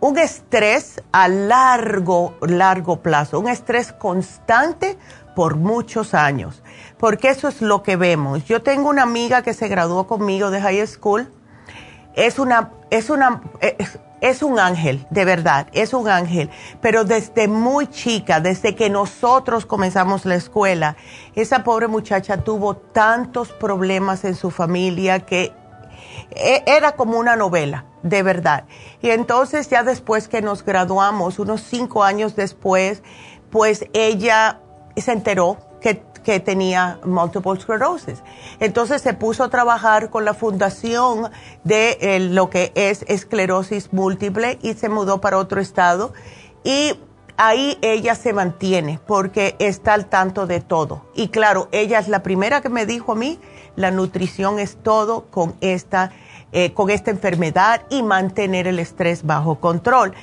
un 0.00 0.18
estrés 0.18 1.02
a 1.12 1.28
largo, 1.28 2.36
largo 2.42 3.00
plazo, 3.00 3.40
un 3.40 3.48
estrés 3.48 3.92
constante 3.92 4.98
por 5.34 5.56
muchos 5.56 6.12
años, 6.12 6.62
porque 6.98 7.30
eso 7.30 7.48
es 7.48 7.62
lo 7.62 7.82
que 7.82 7.96
vemos. 7.96 8.44
Yo 8.44 8.62
tengo 8.62 8.90
una 8.90 9.04
amiga 9.04 9.42
que 9.42 9.54
se 9.54 9.68
graduó 9.68 10.06
conmigo 10.06 10.50
de 10.50 10.60
high 10.60 10.86
school, 10.86 11.32
es 12.14 12.38
una, 12.38 12.72
es 12.90 13.08
una, 13.08 13.40
es 14.20 14.42
un 14.42 14.58
ángel, 14.58 15.06
de 15.10 15.24
verdad, 15.24 15.68
es 15.72 15.92
un 15.92 16.08
ángel. 16.08 16.50
Pero 16.80 17.04
desde 17.04 17.46
muy 17.46 17.86
chica, 17.88 18.40
desde 18.40 18.74
que 18.74 18.88
nosotros 18.90 19.66
comenzamos 19.66 20.24
la 20.24 20.34
escuela, 20.34 20.96
esa 21.34 21.62
pobre 21.62 21.88
muchacha 21.88 22.38
tuvo 22.38 22.74
tantos 22.74 23.52
problemas 23.52 24.24
en 24.24 24.34
su 24.34 24.50
familia 24.50 25.20
que 25.20 25.52
e, 26.30 26.62
era 26.66 26.92
como 26.92 27.18
una 27.18 27.36
novela, 27.36 27.84
de 28.04 28.22
verdad. 28.22 28.66
Y 29.02 29.10
entonces 29.10 29.68
ya 29.68 29.82
después 29.82 30.28
que 30.28 30.42
nos 30.42 30.64
graduamos, 30.64 31.40
unos 31.40 31.62
cinco 31.62 32.04
años 32.04 32.36
después, 32.36 33.02
pues 33.50 33.86
ella 33.92 34.60
se 34.96 35.10
enteró 35.10 35.58
que 35.80 36.00
que 36.24 36.40
tenía 36.40 36.98
multiple 37.04 37.60
sclerosis. 37.60 38.22
Entonces 38.58 39.02
se 39.02 39.14
puso 39.14 39.44
a 39.44 39.50
trabajar 39.50 40.10
con 40.10 40.24
la 40.24 40.34
fundación 40.34 41.30
de 41.62 41.98
eh, 42.00 42.18
lo 42.18 42.50
que 42.50 42.72
es 42.74 43.04
esclerosis 43.06 43.92
múltiple 43.92 44.58
y 44.62 44.74
se 44.74 44.88
mudó 44.88 45.20
para 45.20 45.38
otro 45.38 45.60
estado. 45.60 46.12
Y 46.64 46.98
ahí 47.36 47.78
ella 47.82 48.14
se 48.14 48.32
mantiene 48.32 48.98
porque 49.06 49.54
está 49.58 49.94
al 49.94 50.06
tanto 50.06 50.46
de 50.46 50.60
todo. 50.60 51.02
Y 51.14 51.28
claro, 51.28 51.68
ella 51.70 51.98
es 52.00 52.08
la 52.08 52.22
primera 52.22 52.60
que 52.60 52.70
me 52.70 52.86
dijo 52.86 53.12
a 53.12 53.16
mí, 53.16 53.38
la 53.76 53.90
nutrición 53.90 54.58
es 54.58 54.76
todo 54.76 55.26
con 55.30 55.54
esta, 55.60 56.10
eh, 56.54 56.72
con 56.72 56.88
esta 56.88 57.10
enfermedad 57.10 57.82
y 57.90 58.02
mantener 58.02 58.68
el 58.68 58.78
estrés 58.78 59.26
bajo 59.26 59.56
control. 59.56 60.14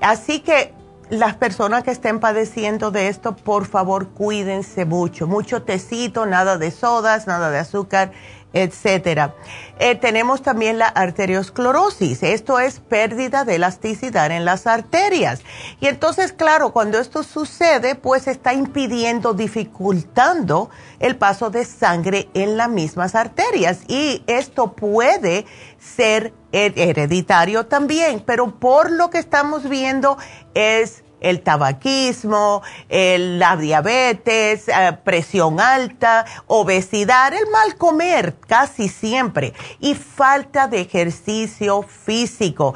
Así 0.00 0.40
que 0.40 0.74
las 1.10 1.36
personas 1.36 1.84
que 1.84 1.92
estén 1.92 2.18
padeciendo 2.18 2.90
de 2.90 3.06
esto, 3.06 3.36
por 3.36 3.66
favor, 3.66 4.08
cuídense 4.08 4.84
mucho. 4.84 5.28
Mucho 5.28 5.62
tecito, 5.62 6.26
nada 6.26 6.58
de 6.58 6.72
sodas, 6.72 7.28
nada 7.28 7.50
de 7.50 7.58
azúcar, 7.58 8.10
etcétera. 8.56 9.34
Eh, 9.78 9.94
tenemos 9.96 10.40
también 10.40 10.78
la 10.78 10.86
arteriosclerosis. 10.86 12.22
Esto 12.22 12.58
es 12.58 12.80
pérdida 12.80 13.44
de 13.44 13.56
elasticidad 13.56 14.30
en 14.30 14.46
las 14.46 14.66
arterias. 14.66 15.42
Y 15.78 15.88
entonces, 15.88 16.32
claro, 16.32 16.72
cuando 16.72 16.98
esto 16.98 17.22
sucede, 17.22 17.94
pues 17.94 18.26
está 18.26 18.54
impidiendo, 18.54 19.34
dificultando 19.34 20.70
el 20.98 21.16
paso 21.16 21.50
de 21.50 21.66
sangre 21.66 22.30
en 22.32 22.56
las 22.56 22.70
mismas 22.70 23.14
arterias. 23.14 23.80
Y 23.88 24.24
esto 24.26 24.72
puede 24.72 25.44
ser 25.78 26.32
hereditario 26.52 27.66
también, 27.66 28.22
pero 28.24 28.58
por 28.58 28.90
lo 28.90 29.10
que 29.10 29.18
estamos 29.18 29.68
viendo 29.68 30.16
es 30.54 31.04
el 31.28 31.42
tabaquismo, 31.42 32.62
la 32.88 33.56
diabetes, 33.56 34.68
eh, 34.68 34.96
presión 35.04 35.60
alta, 35.60 36.24
obesidad, 36.46 37.32
el 37.32 37.50
mal 37.50 37.76
comer 37.76 38.36
casi 38.46 38.88
siempre 38.88 39.52
y 39.80 39.94
falta 39.94 40.68
de 40.68 40.80
ejercicio 40.80 41.82
físico. 41.82 42.74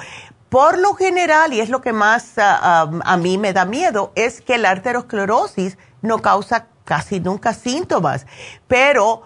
Por 0.48 0.78
lo 0.78 0.94
general, 0.94 1.52
y 1.52 1.60
es 1.60 1.68
lo 1.68 1.80
que 1.80 1.92
más 1.92 2.32
ah, 2.38 2.90
a 3.04 3.16
mí 3.16 3.38
me 3.38 3.52
da 3.52 3.64
miedo, 3.64 4.12
es 4.16 4.40
que 4.40 4.58
la 4.58 4.70
arteriosclerosis 4.70 5.78
no 6.02 6.20
causa 6.20 6.66
casi 6.84 7.20
nunca 7.20 7.54
síntomas, 7.54 8.26
pero 8.66 9.22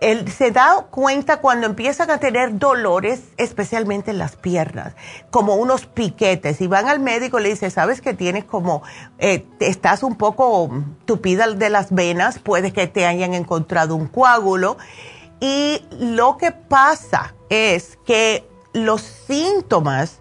él 0.00 0.30
se 0.30 0.52
da 0.52 0.86
cuenta 0.90 1.38
cuando 1.40 1.66
empiezan 1.66 2.10
a 2.10 2.18
tener 2.18 2.58
dolores, 2.58 3.22
especialmente 3.36 4.12
en 4.12 4.18
las 4.18 4.36
piernas, 4.36 4.94
como 5.30 5.56
unos 5.56 5.86
piquetes, 5.86 6.60
y 6.60 6.66
van 6.66 6.88
al 6.88 7.00
médico 7.00 7.38
y 7.38 7.42
le 7.42 7.48
dice, 7.50 7.70
sabes 7.70 8.00
que 8.00 8.14
tienes 8.14 8.44
como, 8.44 8.82
eh, 9.18 9.44
estás 9.60 10.02
un 10.02 10.16
poco 10.16 10.70
tupida 11.04 11.48
de 11.48 11.70
las 11.70 11.92
venas, 11.92 12.38
puede 12.38 12.72
que 12.72 12.86
te 12.86 13.06
hayan 13.06 13.34
encontrado 13.34 13.96
un 13.96 14.06
coágulo, 14.06 14.76
y 15.40 15.82
lo 15.98 16.36
que 16.36 16.52
pasa 16.52 17.34
es 17.48 17.98
que 18.04 18.48
los 18.72 19.00
síntomas 19.02 20.20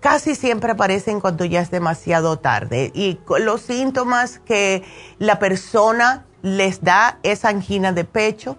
casi 0.00 0.34
siempre 0.34 0.72
aparecen 0.72 1.20
cuando 1.20 1.46
ya 1.46 1.60
es 1.60 1.70
demasiado 1.70 2.38
tarde, 2.38 2.90
y 2.94 3.18
los 3.38 3.62
síntomas 3.62 4.40
que 4.40 4.82
la 5.18 5.38
persona 5.38 6.26
les 6.42 6.84
da 6.84 7.18
es 7.22 7.46
angina 7.46 7.92
de 7.92 8.04
pecho, 8.04 8.58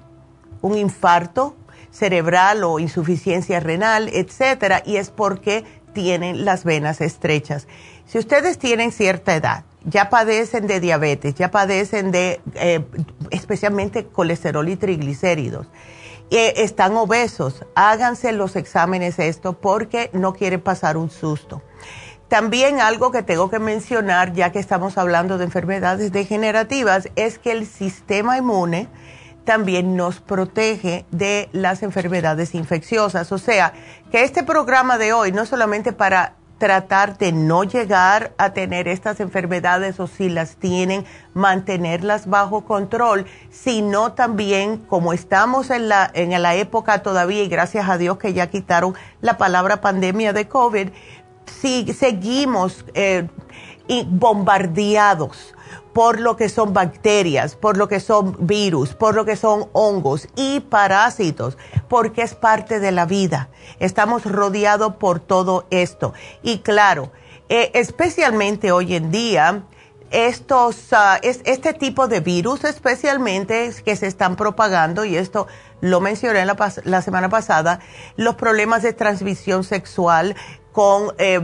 un 0.66 0.80
infarto 0.80 1.56
cerebral 1.92 2.64
o 2.64 2.80
insuficiencia 2.80 3.60
renal, 3.60 4.10
etcétera, 4.12 4.82
y 4.84 4.98
es 4.98 5.12
porque 5.12 5.64
tienen 5.94 6.44
las 6.44 6.64
venas 6.64 7.02
estrechas. 7.02 7.68
Si 8.08 8.18
ustedes 8.18 8.58
tienen 8.58 8.92
cierta 8.92 9.36
edad, 9.36 9.64
ya 9.84 10.10
padecen 10.10 10.66
de 10.66 10.80
diabetes, 10.80 11.36
ya 11.36 11.52
padecen 11.52 12.12
de 12.12 12.42
eh, 12.56 12.84
especialmente 13.30 14.08
colesterol 14.08 14.68
y 14.68 14.76
triglicéridos, 14.76 15.68
eh, 16.32 16.54
están 16.58 16.98
obesos, 16.98 17.64
háganse 17.76 18.32
los 18.32 18.56
exámenes 18.56 19.20
esto 19.20 19.54
porque 19.54 20.10
no 20.14 20.34
quieren 20.34 20.62
pasar 20.62 20.98
un 20.98 21.12
susto. 21.12 21.62
También 22.28 22.82
algo 22.82 23.12
que 23.12 23.22
tengo 23.22 23.52
que 23.52 23.60
mencionar, 23.60 24.34
ya 24.34 24.52
que 24.52 24.58
estamos 24.58 24.98
hablando 24.98 25.38
de 25.38 25.46
enfermedades 25.46 26.12
degenerativas, 26.12 27.10
es 27.16 27.38
que 27.38 27.52
el 27.52 27.68
sistema 27.68 28.40
inmune 28.40 28.90
también 29.46 29.96
nos 29.96 30.20
protege 30.20 31.06
de 31.12 31.50
las 31.54 31.84
enfermedades 31.84 32.56
infecciosas. 32.56 33.32
O 33.32 33.38
sea, 33.38 33.74
que 34.12 34.24
este 34.24 34.44
programa 34.44 34.98
de 34.98 35.14
hoy 35.14 35.32
no 35.32 35.46
solamente 35.46 35.94
para 35.94 36.34
tratar 36.58 37.18
de 37.18 37.32
no 37.32 37.64
llegar 37.64 38.34
a 38.38 38.54
tener 38.54 38.88
estas 38.88 39.20
enfermedades 39.20 40.00
o 40.00 40.08
si 40.08 40.30
las 40.30 40.56
tienen, 40.56 41.06
mantenerlas 41.34 42.28
bajo 42.30 42.64
control, 42.64 43.26
sino 43.52 44.14
también 44.14 44.78
como 44.78 45.12
estamos 45.12 45.70
en 45.70 45.90
la, 45.90 46.10
en 46.14 46.42
la 46.42 46.56
época 46.56 47.02
todavía 47.04 47.44
y 47.44 47.50
gracias 47.50 47.90
a 47.90 47.98
Dios 47.98 48.18
que 48.18 48.34
ya 48.34 48.48
quitaron 48.48 48.96
la 49.22 49.38
palabra 49.38 49.82
pandemia 49.82 50.32
de 50.32 50.48
COVID, 50.48 50.90
si 51.46 51.94
seguimos 51.94 52.86
eh, 52.94 53.28
bombardeados 54.08 55.55
por 55.96 56.20
lo 56.20 56.36
que 56.36 56.50
son 56.50 56.74
bacterias, 56.74 57.56
por 57.56 57.78
lo 57.78 57.88
que 57.88 58.02
son 58.02 58.36
virus, 58.38 58.94
por 58.94 59.16
lo 59.16 59.24
que 59.24 59.38
son 59.38 59.70
hongos 59.72 60.28
y 60.36 60.60
parásitos, 60.60 61.58
porque 61.88 62.22
es 62.22 62.36
parte 62.36 62.82
de 62.82 62.92
la 62.92 63.06
vida. 63.06 63.48
Estamos 63.80 64.26
rodeados 64.26 64.98
por 64.98 65.22
todo 65.22 65.66
esto. 65.70 66.14
Y 66.44 66.58
claro, 66.58 67.14
eh, 67.48 67.72
especialmente 67.76 68.74
hoy 68.74 68.94
en 68.94 69.10
día, 69.10 69.64
estos, 70.12 70.92
ah, 70.92 71.18
este 71.22 71.72
tipo 71.72 72.10
de 72.10 72.20
virus 72.20 72.66
especialmente 72.66 73.72
que 73.86 73.96
se 73.96 74.08
están 74.08 74.36
propagando, 74.36 75.06
y 75.06 75.16
esto 75.16 75.48
lo 75.80 76.02
mencioné 76.02 76.46
la, 76.46 76.58
la 76.84 77.02
semana 77.04 77.30
pasada, 77.30 77.80
los 78.18 78.36
problemas 78.36 78.84
de 78.84 78.92
transmisión 78.92 79.64
sexual, 79.64 80.36
con 80.76 81.14
eh, 81.20 81.40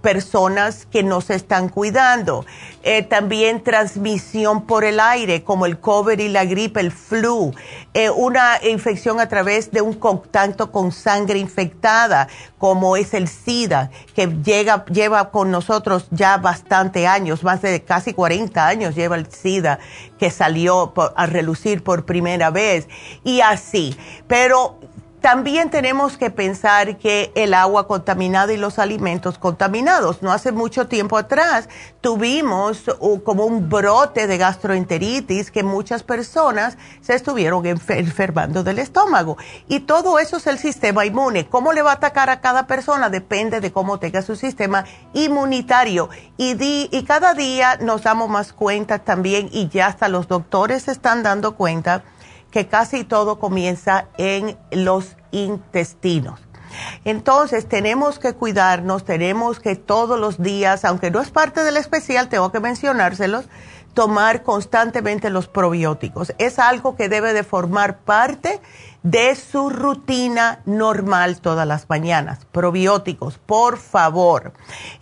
personas 0.00 0.86
que 0.86 1.02
no 1.02 1.20
se 1.20 1.34
están 1.34 1.70
cuidando. 1.70 2.46
Eh, 2.84 3.02
también 3.02 3.64
transmisión 3.64 4.64
por 4.64 4.84
el 4.84 5.00
aire, 5.00 5.42
como 5.42 5.66
el 5.66 5.80
COVID 5.80 6.16
y 6.20 6.28
la 6.28 6.44
gripe, 6.44 6.78
el 6.78 6.92
flu. 6.92 7.52
Eh, 7.94 8.10
una 8.10 8.64
infección 8.64 9.18
a 9.18 9.28
través 9.28 9.72
de 9.72 9.82
un 9.82 9.94
contacto 9.94 10.70
con 10.70 10.92
sangre 10.92 11.40
infectada, 11.40 12.28
como 12.58 12.96
es 12.96 13.12
el 13.12 13.26
SIDA, 13.26 13.90
que 14.14 14.28
llega, 14.28 14.84
lleva 14.84 15.32
con 15.32 15.50
nosotros 15.50 16.06
ya 16.12 16.36
bastante 16.36 17.08
años, 17.08 17.42
más 17.42 17.62
de 17.62 17.82
casi 17.82 18.14
40 18.14 18.68
años 18.68 18.94
lleva 18.94 19.16
el 19.16 19.26
SIDA, 19.32 19.80
que 20.16 20.30
salió 20.30 20.92
a 21.16 21.26
relucir 21.26 21.82
por 21.82 22.04
primera 22.04 22.50
vez. 22.50 22.86
Y 23.24 23.40
así. 23.40 23.96
Pero 24.28 24.78
también 25.20 25.70
tenemos 25.70 26.16
que 26.16 26.30
pensar 26.30 26.96
que 26.96 27.30
el 27.34 27.52
agua 27.52 27.86
contaminada 27.86 28.52
y 28.52 28.56
los 28.56 28.78
alimentos 28.78 29.38
contaminados. 29.38 30.22
No 30.22 30.32
hace 30.32 30.50
mucho 30.50 30.86
tiempo 30.86 31.18
atrás 31.18 31.68
tuvimos 32.00 32.84
como 33.24 33.44
un 33.44 33.68
brote 33.68 34.26
de 34.26 34.38
gastroenteritis 34.38 35.50
que 35.50 35.62
muchas 35.62 36.02
personas 36.02 36.78
se 37.02 37.14
estuvieron 37.14 37.66
enfermando 37.66 38.62
del 38.62 38.78
estómago. 38.78 39.36
Y 39.68 39.80
todo 39.80 40.18
eso 40.18 40.38
es 40.38 40.46
el 40.46 40.58
sistema 40.58 41.04
inmune. 41.04 41.46
¿Cómo 41.48 41.72
le 41.72 41.82
va 41.82 41.90
a 41.90 41.94
atacar 41.94 42.30
a 42.30 42.40
cada 42.40 42.66
persona? 42.66 43.10
Depende 43.10 43.60
de 43.60 43.72
cómo 43.72 43.98
tenga 43.98 44.22
su 44.22 44.36
sistema 44.36 44.84
inmunitario. 45.12 46.08
Y, 46.38 46.56
y 46.90 47.02
cada 47.04 47.34
día 47.34 47.76
nos 47.80 48.04
damos 48.04 48.30
más 48.30 48.52
cuenta 48.54 48.98
también 49.00 49.50
y 49.52 49.68
ya 49.68 49.88
hasta 49.88 50.08
los 50.08 50.28
doctores 50.28 50.84
se 50.84 50.92
están 50.92 51.22
dando 51.22 51.56
cuenta 51.56 52.04
que 52.50 52.66
casi 52.66 53.04
todo 53.04 53.38
comienza 53.38 54.06
en 54.18 54.56
los 54.70 55.16
intestinos. 55.30 56.40
Entonces 57.04 57.68
tenemos 57.68 58.18
que 58.18 58.34
cuidarnos, 58.34 59.04
tenemos 59.04 59.60
que 59.60 59.76
todos 59.76 60.18
los 60.18 60.40
días, 60.40 60.84
aunque 60.84 61.10
no 61.10 61.20
es 61.20 61.30
parte 61.30 61.64
del 61.64 61.76
especial, 61.76 62.28
tengo 62.28 62.52
que 62.52 62.60
mencionárselos, 62.60 63.46
tomar 63.94 64.42
constantemente 64.42 65.30
los 65.30 65.48
probióticos. 65.48 66.32
Es 66.38 66.58
algo 66.58 66.96
que 66.96 67.08
debe 67.08 67.32
de 67.32 67.42
formar 67.42 67.98
parte 67.98 68.60
de 69.02 69.34
su 69.34 69.70
rutina 69.70 70.60
normal 70.64 71.40
todas 71.40 71.66
las 71.66 71.88
mañanas. 71.88 72.44
Probióticos, 72.52 73.38
por 73.38 73.78
favor. 73.78 74.52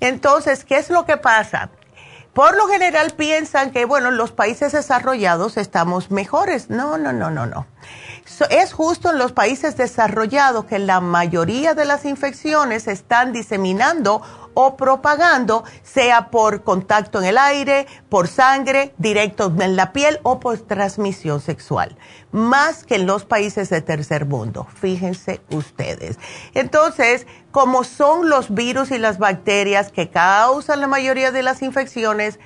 Entonces, 0.00 0.64
¿qué 0.64 0.78
es 0.78 0.88
lo 0.88 1.04
que 1.04 1.16
pasa? 1.16 1.70
Por 2.38 2.56
lo 2.56 2.68
general 2.68 3.10
piensan 3.16 3.72
que, 3.72 3.84
bueno, 3.84 4.12
los 4.12 4.30
países 4.30 4.70
desarrollados 4.70 5.56
estamos 5.56 6.12
mejores. 6.12 6.70
No, 6.70 6.96
no, 6.96 7.12
no, 7.12 7.32
no, 7.32 7.46
no. 7.46 7.66
Es 8.50 8.72
justo 8.72 9.10
en 9.10 9.18
los 9.18 9.32
países 9.32 9.76
desarrollados 9.76 10.64
que 10.66 10.78
la 10.78 11.00
mayoría 11.00 11.74
de 11.74 11.84
las 11.84 12.04
infecciones 12.04 12.84
se 12.84 12.92
están 12.92 13.32
diseminando 13.32 14.22
o 14.54 14.76
propagando, 14.76 15.64
sea 15.82 16.30
por 16.30 16.64
contacto 16.64 17.20
en 17.20 17.26
el 17.26 17.38
aire, 17.38 17.86
por 18.08 18.26
sangre, 18.26 18.92
directo 18.98 19.52
en 19.60 19.76
la 19.76 19.92
piel 19.92 20.18
o 20.24 20.40
por 20.40 20.58
transmisión 20.58 21.40
sexual, 21.40 21.96
más 22.32 22.84
que 22.84 22.96
en 22.96 23.06
los 23.06 23.24
países 23.24 23.70
de 23.70 23.82
tercer 23.82 24.26
mundo, 24.26 24.66
fíjense 24.80 25.40
ustedes. 25.50 26.18
Entonces, 26.54 27.26
como 27.52 27.84
son 27.84 28.28
los 28.28 28.52
virus 28.52 28.90
y 28.90 28.98
las 28.98 29.18
bacterias 29.18 29.92
que 29.92 30.10
causan 30.10 30.80
la 30.80 30.88
mayoría 30.88 31.30
de 31.30 31.44
las 31.44 31.62
infecciones, 31.62 32.40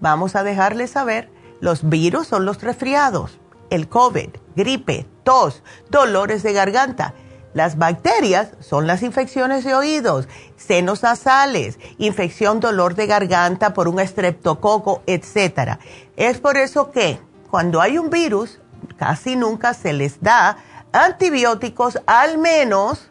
vamos 0.00 0.36
a 0.36 0.42
dejarles 0.42 0.90
saber, 0.90 1.30
los 1.60 1.88
virus 1.88 2.26
son 2.26 2.44
los 2.44 2.60
resfriados, 2.62 3.38
el 3.70 3.88
COVID, 3.88 4.28
gripe, 4.54 5.06
tos, 5.26 5.62
dolores 5.90 6.42
de 6.44 6.52
garganta 6.52 7.12
las 7.56 7.78
bacterias 7.78 8.50
son 8.60 8.86
las 8.86 9.02
infecciones 9.02 9.64
de 9.64 9.74
oídos, 9.74 10.28
senos 10.58 11.02
nasales, 11.02 11.78
infección, 11.96 12.60
dolor 12.60 12.94
de 12.96 13.06
garganta 13.06 13.72
por 13.72 13.88
un 13.88 13.98
estreptococo, 13.98 15.02
etc. 15.06 15.78
Es 16.18 16.38
por 16.38 16.58
eso 16.58 16.90
que 16.90 17.18
cuando 17.50 17.80
hay 17.80 17.96
un 17.96 18.10
virus, 18.10 18.60
casi 18.98 19.36
nunca 19.36 19.72
se 19.72 19.94
les 19.94 20.20
da 20.20 20.58
antibióticos, 20.92 21.98
al 22.04 22.36
menos 22.36 23.08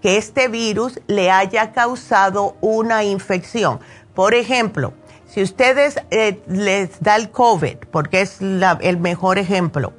que 0.00 0.16
este 0.16 0.48
virus 0.48 0.98
le 1.06 1.30
haya 1.30 1.72
causado 1.72 2.56
una 2.62 3.04
infección. 3.04 3.78
Por 4.14 4.32
ejemplo, 4.32 4.94
si 5.26 5.42
ustedes 5.42 5.96
eh, 6.10 6.42
les 6.46 6.98
da 7.02 7.16
el 7.16 7.30
COVID, 7.30 7.76
porque 7.90 8.22
es 8.22 8.38
el 8.40 8.96
mejor 9.00 9.36
ejemplo, 9.36 9.92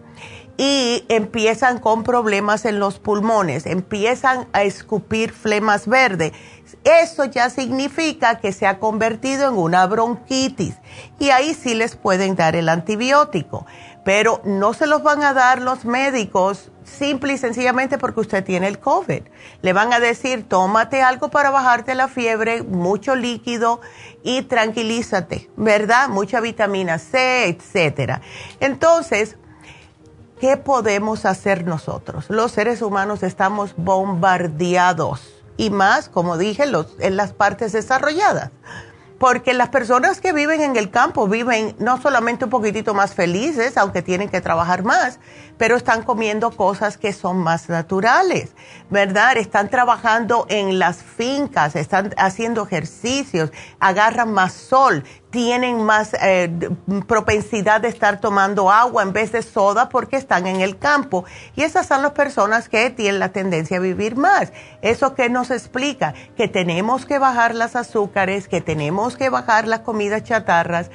y 0.58 1.06
empiezan 1.10 1.80
con 1.80 2.04
problemas 2.04 2.66
en 2.66 2.80
los 2.80 3.00
pulmones, 3.00 3.66
empiezan 3.66 4.48
a 4.54 4.64
escupir 4.64 5.32
flemas 5.32 5.88
verdes. 5.88 6.34
Eso 6.84 7.26
ya 7.26 7.50
significa 7.50 8.40
que 8.40 8.52
se 8.52 8.68
ha 8.68 8.80
convertido 8.80 9.48
en 9.50 9.58
una 9.58 9.86
bronquitis 9.88 10.76
y 11.20 11.30
ahí 11.30 11.54
sí 11.54 11.74
les 11.74 11.96
pueden 11.96 12.36
dar 12.36 12.56
el 12.56 12.70
antibiótico, 12.70 13.66
pero 14.04 14.42
no 14.44 14.74
se 14.74 14.88
los 14.88 15.02
van 15.02 15.24
a 15.24 15.34
dar 15.34 15.62
los 15.62 15.86
médicos 15.86 16.72
simple 16.84 17.34
y 17.34 17.38
sencillamente 17.38 17.98
porque 17.98 18.20
usted 18.20 18.44
tiene 18.44 18.68
el 18.68 18.80
COVID. 18.80 19.22
Le 19.62 19.74
van 19.74 19.94
a 19.94 20.00
decir, 20.00 20.48
tómate 20.48 21.02
algo 21.02 21.30
para 21.30 21.50
bajarte 21.50 21.96
la 21.96 22.08
fiebre, 22.08 22.64
mucho 22.64 23.16
líquido 23.16 23.82
y 24.24 24.44
tranquilízate, 24.44 25.50
¿verdad? 25.56 26.10
Mucha 26.10 26.42
vitamina 26.42 27.00
C, 27.00 27.48
etcétera. 27.48 28.22
Entonces, 28.60 29.38
¿qué 30.44 30.58
podemos 30.58 31.24
hacer 31.24 31.66
nosotros? 31.66 32.26
Los 32.28 32.52
seres 32.52 32.82
humanos 32.82 33.24
estamos 33.24 33.74
bombardeados 33.78 35.22
y 35.56 35.70
más, 35.70 36.10
como 36.10 36.38
dije, 36.38 36.66
los, 36.66 36.98
en 37.00 37.16
las 37.16 37.32
partes 37.32 37.72
desarrolladas. 37.72 38.52
Porque 39.20 39.54
las 39.54 39.70
personas 39.70 40.20
que 40.20 40.34
viven 40.34 40.60
en 40.60 40.76
el 40.76 40.92
campo 40.92 41.30
viven 41.30 41.78
no 41.80 42.02
solamente 42.02 42.44
un 42.44 42.52
poquitito 42.52 42.94
más 42.94 43.14
felices, 43.14 43.78
aunque 43.78 44.02
tienen 44.02 44.28
que 44.28 44.42
trabajar 44.42 44.84
más, 44.84 45.22
pero 45.58 45.76
están 45.76 46.04
comiendo 46.04 46.52
cosas 46.52 46.98
que 46.98 47.14
son 47.14 47.38
más 47.38 47.70
naturales, 47.70 48.52
¿verdad? 48.90 49.38
Están 49.38 49.70
trabajando 49.70 50.46
en 50.50 50.80
las 50.80 51.04
fincas, 51.04 51.76
están 51.76 52.14
haciendo 52.18 52.64
ejercicios, 52.64 53.52
agarran 53.80 54.34
más 54.34 54.54
sol, 54.54 55.04
tienen 55.34 55.84
más 55.84 56.14
eh, 56.22 56.48
propensidad 57.08 57.82
de 57.82 57.88
estar 57.88 58.22
tomando 58.22 58.70
agua 58.70 59.02
en 59.02 59.14
vez 59.14 59.32
de 59.32 59.42
soda 59.42 59.90
porque 59.90 60.16
están 60.16 60.46
en 60.46 60.62
el 60.62 60.78
campo. 60.78 61.26
Y 61.56 61.64
esas 61.64 61.88
son 61.88 62.04
las 62.04 62.12
personas 62.12 62.70
que 62.70 62.92
tienen 62.92 63.20
la 63.20 63.30
tendencia 63.30 63.78
a 63.78 63.80
vivir 63.80 64.16
más. 64.16 64.54
¿Eso 64.84 65.16
qué 65.16 65.30
nos 65.30 65.50
explica? 65.50 66.14
Que 66.38 66.48
tenemos 66.48 67.08
que 67.08 67.18
bajar 67.18 67.56
las 67.56 67.76
azúcares, 67.76 68.48
que 68.48 68.62
tenemos 68.62 69.18
que 69.18 69.30
bajar 69.30 69.68
las 69.68 69.80
comidas 69.80 70.24
chatarras. 70.24 70.92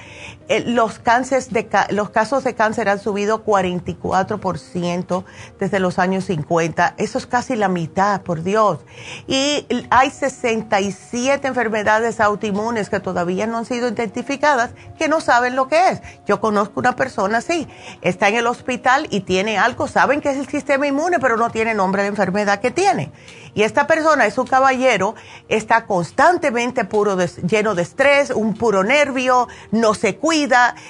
Eh, 0.49 0.65
los, 0.67 0.99
cánceres 0.99 1.53
de, 1.53 1.69
los 1.91 2.09
casos 2.11 2.43
de 2.43 2.55
cáncer 2.55 2.89
han 2.89 2.99
subido 2.99 3.45
44% 3.45 5.25
desde 5.61 5.79
los 5.79 5.99
años 5.99 6.25
50. 6.25 6.95
Eso 6.97 7.19
es 7.19 7.27
casi 7.27 7.55
la 7.55 7.69
mitad, 7.69 8.23
por 8.23 8.43
Dios. 8.43 8.79
Y 9.27 9.67
hay 9.91 10.11
67 10.11 11.47
enfermedades 11.47 12.21
autoinmunes 12.21 12.89
que 12.89 12.99
todavía 12.99 13.47
no 13.47 13.59
han 13.59 13.67
sido 13.67 13.89
identificadas 13.89 14.71
que 14.99 15.09
no 15.09 15.21
saben 15.21 15.55
lo 15.55 15.69
que 15.69 15.91
es. 15.91 16.01
Yo 16.27 16.41
conozco 16.41 16.81
una 16.81 16.97
persona 16.97 17.39
así, 17.39 17.69
está 18.01 18.29
en 18.29 18.37
el 18.37 18.47
hospital 18.47 19.07
y 19.11 19.21
tiene 19.21 19.59
algo, 19.59 19.87
saben 19.87 20.21
que 20.21 20.31
es 20.31 20.39
el 20.39 20.49
sistema 20.49 20.87
inmune, 20.87 21.19
pero 21.19 21.37
no 21.37 21.51
tiene 21.51 21.75
nombre 21.75 22.03
de 22.03 22.09
enfermedad 22.09 22.61
que 22.61 22.71
tiene. 22.71 23.13
Y 23.55 23.63
esta 23.63 23.87
persona 23.87 24.27
es 24.27 24.39
un 24.39 24.47
caballero, 24.47 25.15
está 25.49 25.85
constantemente 25.85 26.85
puro 26.85 27.17
lleno 27.19 27.75
de 27.75 27.83
estrés, 27.83 28.31
un 28.31 28.55
puro 28.55 28.85
nervio, 28.85 29.49
no 29.73 29.95
se 29.95 30.17
cuida, 30.17 30.38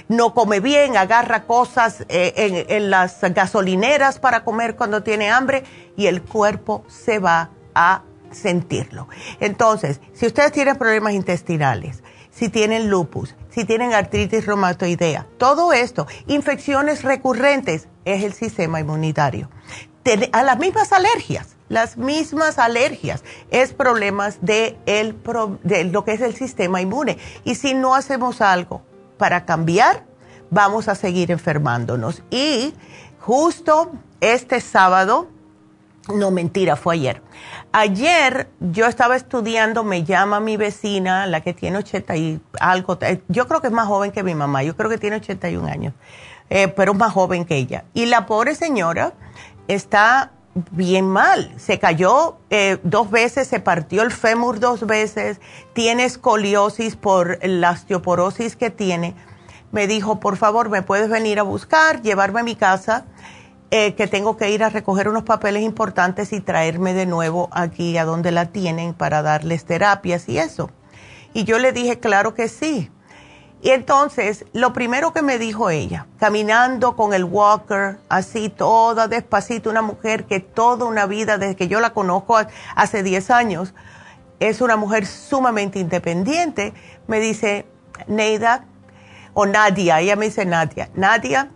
no 0.08 0.34
come 0.34 0.60
bien, 0.60 0.96
agarra 0.96 1.44
cosas 1.44 2.04
eh, 2.08 2.66
en, 2.68 2.90
las 2.90 3.20
gasolineras 3.20 4.18
para 4.18 4.44
comer 4.44 4.76
cuando 4.76 5.02
tiene 5.02 5.30
hambre 5.30 5.64
y 5.96 6.06
el 6.06 6.22
cuerpo 6.22 6.84
se 6.88 7.18
va 7.18 7.50
a 7.74 8.02
sentirlo. 8.30 9.08
Entonces, 9.40 10.00
si 10.12 10.26
ustedes 10.26 10.52
tienen 10.52 10.76
problemas 10.76 11.14
intestinales, 11.14 12.02
si 12.30 12.48
tienen 12.48 12.90
lupus, 12.90 13.34
si 13.50 13.64
tienen 13.64 13.94
artritis 13.94 14.46
reumatoidea, 14.46 15.26
todo 15.38 15.72
esto, 15.72 16.06
infecciones 16.26 17.02
recurrentes, 17.02 17.88
es 18.04 18.22
el 18.22 18.32
sistema 18.32 18.80
inmunitario. 18.80 19.50
A 20.32 20.42
las 20.42 20.58
mismas 20.58 20.92
alergias, 20.92 21.56
las 21.68 21.98
mismas 21.98 22.58
alergias, 22.58 23.22
es 23.50 23.74
problemas 23.74 24.38
de, 24.40 24.78
el, 24.86 25.16
de 25.62 25.84
lo 25.84 26.04
que 26.04 26.12
es 26.12 26.22
el 26.22 26.34
sistema 26.34 26.80
inmune. 26.80 27.18
Y 27.44 27.56
si 27.56 27.74
no 27.74 27.94
hacemos 27.94 28.40
algo 28.40 28.82
para 29.18 29.44
cambiar, 29.44 30.04
vamos 30.50 30.88
a 30.88 30.94
seguir 30.94 31.30
enfermándonos. 31.30 32.22
Y 32.30 32.72
justo 33.20 33.92
este 34.20 34.60
sábado, 34.60 35.28
no 36.14 36.30
mentira, 36.30 36.76
fue 36.76 36.94
ayer. 36.94 37.22
Ayer 37.72 38.48
yo 38.60 38.86
estaba 38.86 39.16
estudiando, 39.16 39.84
me 39.84 40.04
llama 40.04 40.40
mi 40.40 40.56
vecina, 40.56 41.26
la 41.26 41.42
que 41.42 41.52
tiene 41.52 41.78
80 41.78 42.16
y 42.16 42.40
algo, 42.60 42.96
eh, 43.02 43.20
yo 43.28 43.46
creo 43.46 43.60
que 43.60 43.66
es 43.66 43.72
más 43.72 43.86
joven 43.86 44.10
que 44.10 44.22
mi 44.22 44.34
mamá, 44.34 44.62
yo 44.62 44.74
creo 44.74 44.88
que 44.88 44.98
tiene 44.98 45.16
81 45.16 45.68
años, 45.68 45.92
eh, 46.48 46.68
pero 46.68 46.94
más 46.94 47.12
joven 47.12 47.44
que 47.44 47.56
ella. 47.56 47.84
Y 47.92 48.06
la 48.06 48.24
pobre 48.26 48.54
señora 48.54 49.12
está 49.68 50.32
bien 50.70 51.06
mal, 51.06 51.52
se 51.56 51.78
cayó 51.78 52.38
eh, 52.50 52.78
dos 52.82 53.10
veces, 53.10 53.48
se 53.48 53.60
partió 53.60 54.02
el 54.02 54.10
fémur 54.10 54.60
dos 54.60 54.86
veces, 54.86 55.40
tiene 55.72 56.04
escoliosis 56.04 56.96
por 56.96 57.38
la 57.44 57.70
osteoporosis 57.70 58.56
que 58.56 58.70
tiene. 58.70 59.14
Me 59.72 59.86
dijo, 59.86 60.20
por 60.20 60.36
favor, 60.36 60.70
¿me 60.70 60.82
puedes 60.82 61.08
venir 61.08 61.38
a 61.38 61.42
buscar, 61.42 62.02
llevarme 62.02 62.40
a 62.40 62.44
mi 62.44 62.56
casa? 62.56 63.06
Eh, 63.70 63.94
que 63.94 64.06
tengo 64.06 64.38
que 64.38 64.50
ir 64.50 64.64
a 64.64 64.70
recoger 64.70 65.08
unos 65.08 65.24
papeles 65.24 65.62
importantes 65.62 66.32
y 66.32 66.40
traerme 66.40 66.94
de 66.94 67.04
nuevo 67.04 67.50
aquí 67.52 67.98
a 67.98 68.06
donde 68.06 68.32
la 68.32 68.46
tienen 68.46 68.94
para 68.94 69.20
darles 69.20 69.66
terapias 69.66 70.26
y 70.28 70.38
eso. 70.38 70.70
Y 71.34 71.44
yo 71.44 71.58
le 71.58 71.72
dije, 71.72 71.98
claro 72.00 72.32
que 72.32 72.48
sí. 72.48 72.90
Y 73.60 73.70
entonces, 73.70 74.44
lo 74.52 74.72
primero 74.72 75.12
que 75.12 75.22
me 75.22 75.38
dijo 75.38 75.68
ella, 75.68 76.06
caminando 76.20 76.94
con 76.94 77.12
el 77.12 77.24
walker, 77.24 77.98
así 78.08 78.50
toda 78.50 79.08
despacito, 79.08 79.68
una 79.68 79.82
mujer 79.82 80.26
que 80.26 80.38
toda 80.38 80.84
una 80.84 81.06
vida, 81.06 81.38
desde 81.38 81.56
que 81.56 81.66
yo 81.66 81.80
la 81.80 81.90
conozco 81.90 82.38
hace 82.76 83.02
10 83.02 83.30
años, 83.30 83.74
es 84.38 84.60
una 84.60 84.76
mujer 84.76 85.06
sumamente 85.06 85.80
independiente, 85.80 86.72
me 87.08 87.18
dice, 87.18 87.66
Neida, 88.06 88.64
o 89.34 89.44
Nadia, 89.46 90.00
ella 90.00 90.14
me 90.14 90.26
dice 90.26 90.44
Nadia, 90.44 90.90
Nadia, 90.94 91.50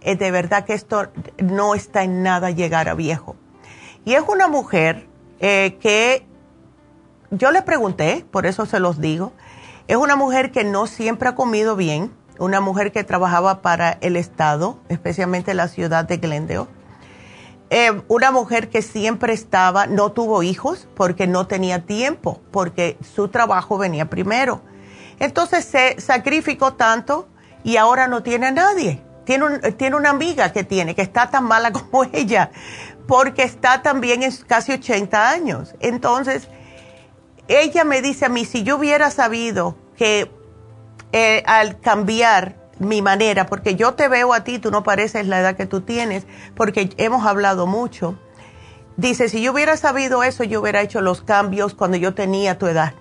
eh, 0.00 0.16
de 0.16 0.30
verdad 0.30 0.64
que 0.64 0.74
esto 0.74 1.08
no 1.38 1.74
está 1.74 2.02
en 2.02 2.22
nada 2.22 2.50
llegar 2.50 2.88
a 2.88 2.94
viejo. 2.94 3.36
Y 4.04 4.14
es 4.14 4.22
una 4.26 4.48
mujer 4.48 5.06
eh, 5.38 5.78
que 5.80 6.26
yo 7.30 7.52
le 7.52 7.62
pregunté, 7.62 8.24
por 8.30 8.46
eso 8.46 8.66
se 8.66 8.80
los 8.80 9.00
digo, 9.00 9.32
es 9.88 9.96
una 9.96 10.14
mujer 10.14 10.52
que 10.52 10.62
no 10.62 10.86
siempre 10.86 11.28
ha 11.28 11.34
comido 11.34 11.74
bien, 11.74 12.12
una 12.38 12.60
mujer 12.60 12.92
que 12.92 13.02
trabajaba 13.02 13.62
para 13.62 13.98
el 14.00 14.16
Estado, 14.16 14.78
especialmente 14.88 15.54
la 15.54 15.66
ciudad 15.66 16.04
de 16.04 16.18
Glendale. 16.18 16.66
Eh, 17.70 18.00
una 18.06 18.30
mujer 18.30 18.70
que 18.70 18.80
siempre 18.80 19.32
estaba, 19.32 19.86
no 19.86 20.12
tuvo 20.12 20.42
hijos 20.42 20.86
porque 20.94 21.26
no 21.26 21.46
tenía 21.46 21.84
tiempo, 21.84 22.40
porque 22.52 22.96
su 23.00 23.28
trabajo 23.28 23.76
venía 23.76 24.08
primero. 24.08 24.62
Entonces 25.18 25.64
se 25.64 26.00
sacrificó 26.00 26.74
tanto 26.74 27.28
y 27.64 27.76
ahora 27.76 28.06
no 28.06 28.22
tiene 28.22 28.46
a 28.46 28.52
nadie 28.52 29.02
tiene, 29.36 29.96
una 29.96 30.10
amiga 30.10 30.52
que 30.52 30.64
tiene, 30.64 30.94
que 30.94 31.02
está 31.02 31.28
tan 31.30 31.44
mala 31.44 31.72
como 31.72 32.04
ella, 32.12 32.50
porque 33.06 33.42
está 33.42 33.82
también 33.82 34.22
en 34.22 34.32
casi 34.46 34.72
80 34.72 35.30
años. 35.30 35.74
Entonces, 35.80 36.48
ella 37.48 37.84
me 37.84 38.02
dice 38.02 38.26
a 38.26 38.28
mí, 38.28 38.44
si 38.44 38.62
yo 38.62 38.76
hubiera 38.76 39.10
sabido 39.10 39.76
que 39.96 40.30
eh, 41.12 41.42
al 41.46 41.80
cambiar 41.80 42.56
mi 42.78 43.02
manera, 43.02 43.46
porque 43.46 43.74
yo 43.74 43.94
te 43.94 44.08
veo 44.08 44.32
a 44.32 44.44
ti, 44.44 44.58
tú 44.58 44.70
no 44.70 44.82
pareces 44.82 45.26
la 45.26 45.40
edad 45.40 45.56
que 45.56 45.66
tú 45.66 45.80
tienes, 45.80 46.26
porque 46.54 46.90
hemos 46.96 47.26
hablado 47.26 47.66
mucho. 47.66 48.18
Dice, 48.96 49.28
si 49.28 49.42
yo 49.42 49.52
hubiera 49.52 49.76
sabido 49.76 50.22
eso, 50.22 50.44
yo 50.44 50.60
hubiera 50.60 50.82
hecho 50.82 51.00
los 51.00 51.22
cambios 51.22 51.74
cuando 51.74 51.96
yo 51.96 52.14
tenía 52.14 52.58
tu 52.58 52.66
edad, 52.66 52.94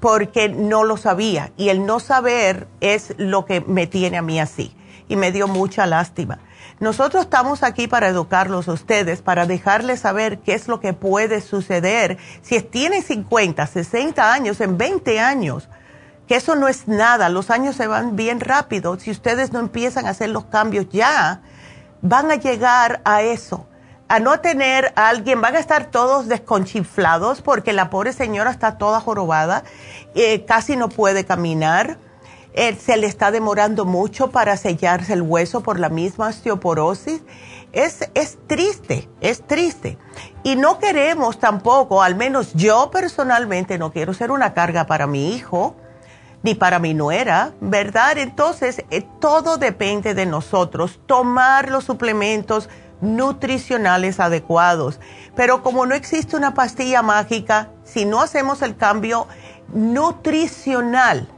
porque 0.00 0.48
no 0.48 0.84
lo 0.84 0.96
sabía. 0.96 1.52
Y 1.56 1.68
el 1.68 1.86
no 1.86 2.00
saber 2.00 2.68
es 2.80 3.14
lo 3.18 3.44
que 3.44 3.60
me 3.60 3.86
tiene 3.86 4.16
a 4.16 4.22
mí 4.22 4.40
así 4.40 4.74
y 5.08 5.16
me 5.16 5.32
dio 5.32 5.48
mucha 5.48 5.86
lástima. 5.86 6.40
Nosotros 6.80 7.24
estamos 7.24 7.62
aquí 7.62 7.86
para 7.86 8.08
educarlos 8.08 8.68
a 8.68 8.72
ustedes, 8.72 9.22
para 9.22 9.46
dejarles 9.46 10.00
saber 10.00 10.40
qué 10.40 10.54
es 10.54 10.66
lo 10.66 10.80
que 10.80 10.92
puede 10.92 11.40
suceder 11.40 12.18
si 12.42 12.60
tienen 12.60 13.02
50, 13.02 13.64
60 13.66 14.32
años, 14.32 14.60
en 14.60 14.76
20 14.76 15.20
años, 15.20 15.68
que 16.26 16.36
eso 16.36 16.56
no 16.56 16.66
es 16.66 16.88
nada, 16.88 17.28
los 17.28 17.50
años 17.50 17.76
se 17.76 17.86
van 17.86 18.16
bien 18.16 18.40
rápido. 18.40 18.98
Si 18.98 19.10
ustedes 19.10 19.52
no 19.52 19.60
empiezan 19.60 20.06
a 20.06 20.10
hacer 20.10 20.30
los 20.30 20.46
cambios 20.46 20.88
ya, 20.90 21.42
van 22.02 22.30
a 22.30 22.36
llegar 22.36 23.00
a 23.04 23.22
eso, 23.22 23.66
a 24.08 24.18
no 24.18 24.40
tener 24.40 24.92
a 24.96 25.08
alguien, 25.08 25.40
van 25.40 25.54
a 25.54 25.60
estar 25.60 25.86
todos 25.86 26.26
desconchiflados 26.26 27.40
porque 27.40 27.72
la 27.72 27.88
pobre 27.88 28.12
señora 28.12 28.50
está 28.50 28.78
toda 28.78 29.00
jorobada, 29.00 29.62
eh, 30.14 30.44
casi 30.44 30.76
no 30.76 30.88
puede 30.88 31.24
caminar 31.24 31.98
eh, 32.54 32.76
se 32.76 32.96
le 32.96 33.08
está 33.08 33.32
demorando 33.32 33.84
mucho 33.84 34.30
para 34.30 34.56
sellarse 34.56 35.12
el 35.12 35.22
hueso 35.22 35.62
por 35.62 35.80
la 35.80 35.88
misma 35.88 36.28
osteoporosis. 36.28 37.22
Es, 37.72 38.08
es 38.14 38.38
triste, 38.46 39.08
es 39.20 39.44
triste. 39.44 39.98
Y 40.44 40.54
no 40.54 40.78
queremos 40.78 41.40
tampoco, 41.40 42.02
al 42.02 42.14
menos 42.14 42.54
yo 42.54 42.90
personalmente 42.92 43.76
no 43.76 43.92
quiero 43.92 44.14
ser 44.14 44.30
una 44.30 44.54
carga 44.54 44.86
para 44.86 45.08
mi 45.08 45.34
hijo 45.34 45.74
ni 46.44 46.54
para 46.54 46.78
mi 46.78 46.94
nuera, 46.94 47.54
¿verdad? 47.60 48.18
Entonces, 48.18 48.84
eh, 48.90 49.04
todo 49.18 49.56
depende 49.56 50.14
de 50.14 50.26
nosotros, 50.26 51.00
tomar 51.06 51.70
los 51.70 51.84
suplementos 51.84 52.68
nutricionales 53.00 54.20
adecuados. 54.20 55.00
Pero 55.34 55.62
como 55.62 55.86
no 55.86 55.94
existe 55.94 56.36
una 56.36 56.54
pastilla 56.54 57.02
mágica, 57.02 57.70
si 57.82 58.04
no 58.04 58.20
hacemos 58.20 58.62
el 58.62 58.76
cambio 58.76 59.26
nutricional, 59.72 61.28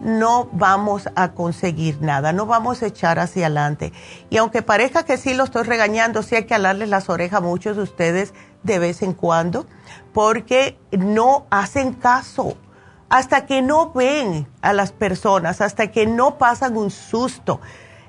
no 0.00 0.48
vamos 0.52 1.08
a 1.14 1.32
conseguir 1.32 2.00
nada, 2.02 2.32
no 2.32 2.46
vamos 2.46 2.82
a 2.82 2.86
echar 2.86 3.18
hacia 3.18 3.46
adelante. 3.46 3.92
Y 4.30 4.36
aunque 4.36 4.62
parezca 4.62 5.04
que 5.04 5.16
sí 5.16 5.34
lo 5.34 5.44
estoy 5.44 5.64
regañando, 5.64 6.22
sí 6.22 6.36
hay 6.36 6.44
que 6.44 6.54
alarles 6.54 6.88
las 6.88 7.08
orejas 7.08 7.38
a 7.38 7.44
muchos 7.44 7.76
de 7.76 7.82
ustedes 7.82 8.34
de 8.62 8.78
vez 8.78 9.02
en 9.02 9.12
cuando, 9.12 9.66
porque 10.12 10.78
no 10.90 11.46
hacen 11.50 11.92
caso. 11.94 12.56
Hasta 13.08 13.46
que 13.46 13.62
no 13.62 13.92
ven 13.92 14.48
a 14.62 14.72
las 14.72 14.90
personas, 14.90 15.60
hasta 15.60 15.92
que 15.92 16.06
no 16.06 16.38
pasan 16.38 16.76
un 16.76 16.90
susto, 16.90 17.60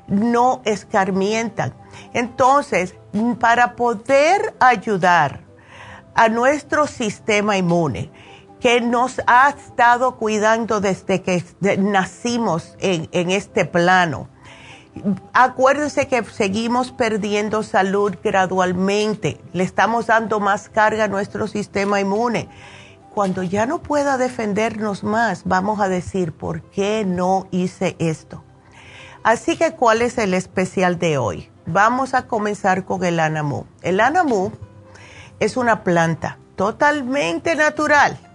no 0.08 0.62
escarmientan. 0.66 1.76
Entonces, 2.14 2.96
para 3.40 3.76
poder 3.76 4.56
ayudar 4.60 5.42
a 6.16 6.30
nuestro 6.30 6.88
sistema 6.88 7.58
inmune, 7.58 8.12
que 8.60 8.82
nos 8.82 9.22
ha 9.28 9.50
estado 9.50 10.16
cuidando 10.16 10.80
desde 10.82 11.22
que 11.22 11.44
nacimos 11.78 12.76
en, 12.80 13.32
este 13.32 13.66
plano. 13.66 14.30
Acuérdense 15.34 16.08
que 16.08 16.24
seguimos 16.24 16.92
perdiendo 16.92 17.62
salud 17.62 18.16
gradualmente, 18.24 19.40
le 19.54 19.64
estamos 19.64 20.08
dando 20.08 20.40
más 20.40 20.70
carga 20.70 21.04
a 21.04 21.08
nuestro 21.08 21.48
sistema 21.48 22.00
inmune. 22.00 22.50
Cuando 23.14 23.44
ya 23.44 23.66
no 23.66 23.82
pueda 23.82 24.18
defendernos 24.18 25.04
más, 25.04 25.44
vamos 25.46 25.80
a 25.80 25.90
decir, 25.90 26.34
¿por 26.34 26.62
qué 26.64 27.04
no 27.06 27.48
hice 27.52 27.96
esto? 28.00 28.44
Así 29.24 29.58
que, 29.58 29.74
¿cuál 29.74 30.02
es 30.02 30.18
el 30.18 30.34
especial 30.34 31.00
de 31.00 31.18
hoy? 31.18 31.50
Vamos 31.66 32.14
a 32.14 32.28
comenzar 32.28 32.86
con 32.86 33.04
el 33.04 33.20
anamu. 33.20 33.66
El 33.82 34.00
anamu 34.00 34.52
es 35.40 35.58
una 35.58 35.84
planta 35.84 36.38
totalmente 36.56 37.56
natural 37.56 38.27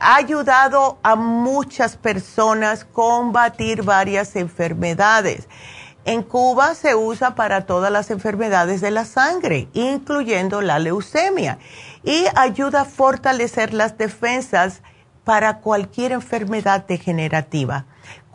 ha 0.00 0.16
ayudado 0.16 0.98
a 1.02 1.16
muchas 1.16 1.96
personas 1.96 2.84
combatir 2.84 3.82
varias 3.82 4.36
enfermedades. 4.36 5.48
En 6.04 6.22
Cuba 6.22 6.74
se 6.74 6.94
usa 6.94 7.34
para 7.34 7.66
todas 7.66 7.92
las 7.92 8.10
enfermedades 8.10 8.80
de 8.80 8.90
la 8.90 9.04
sangre, 9.04 9.68
incluyendo 9.74 10.62
la 10.62 10.78
leucemia, 10.78 11.58
y 12.02 12.24
ayuda 12.34 12.82
a 12.82 12.84
fortalecer 12.86 13.74
las 13.74 13.98
defensas 13.98 14.82
para 15.24 15.58
cualquier 15.58 16.12
enfermedad 16.12 16.86
degenerativa. 16.86 17.84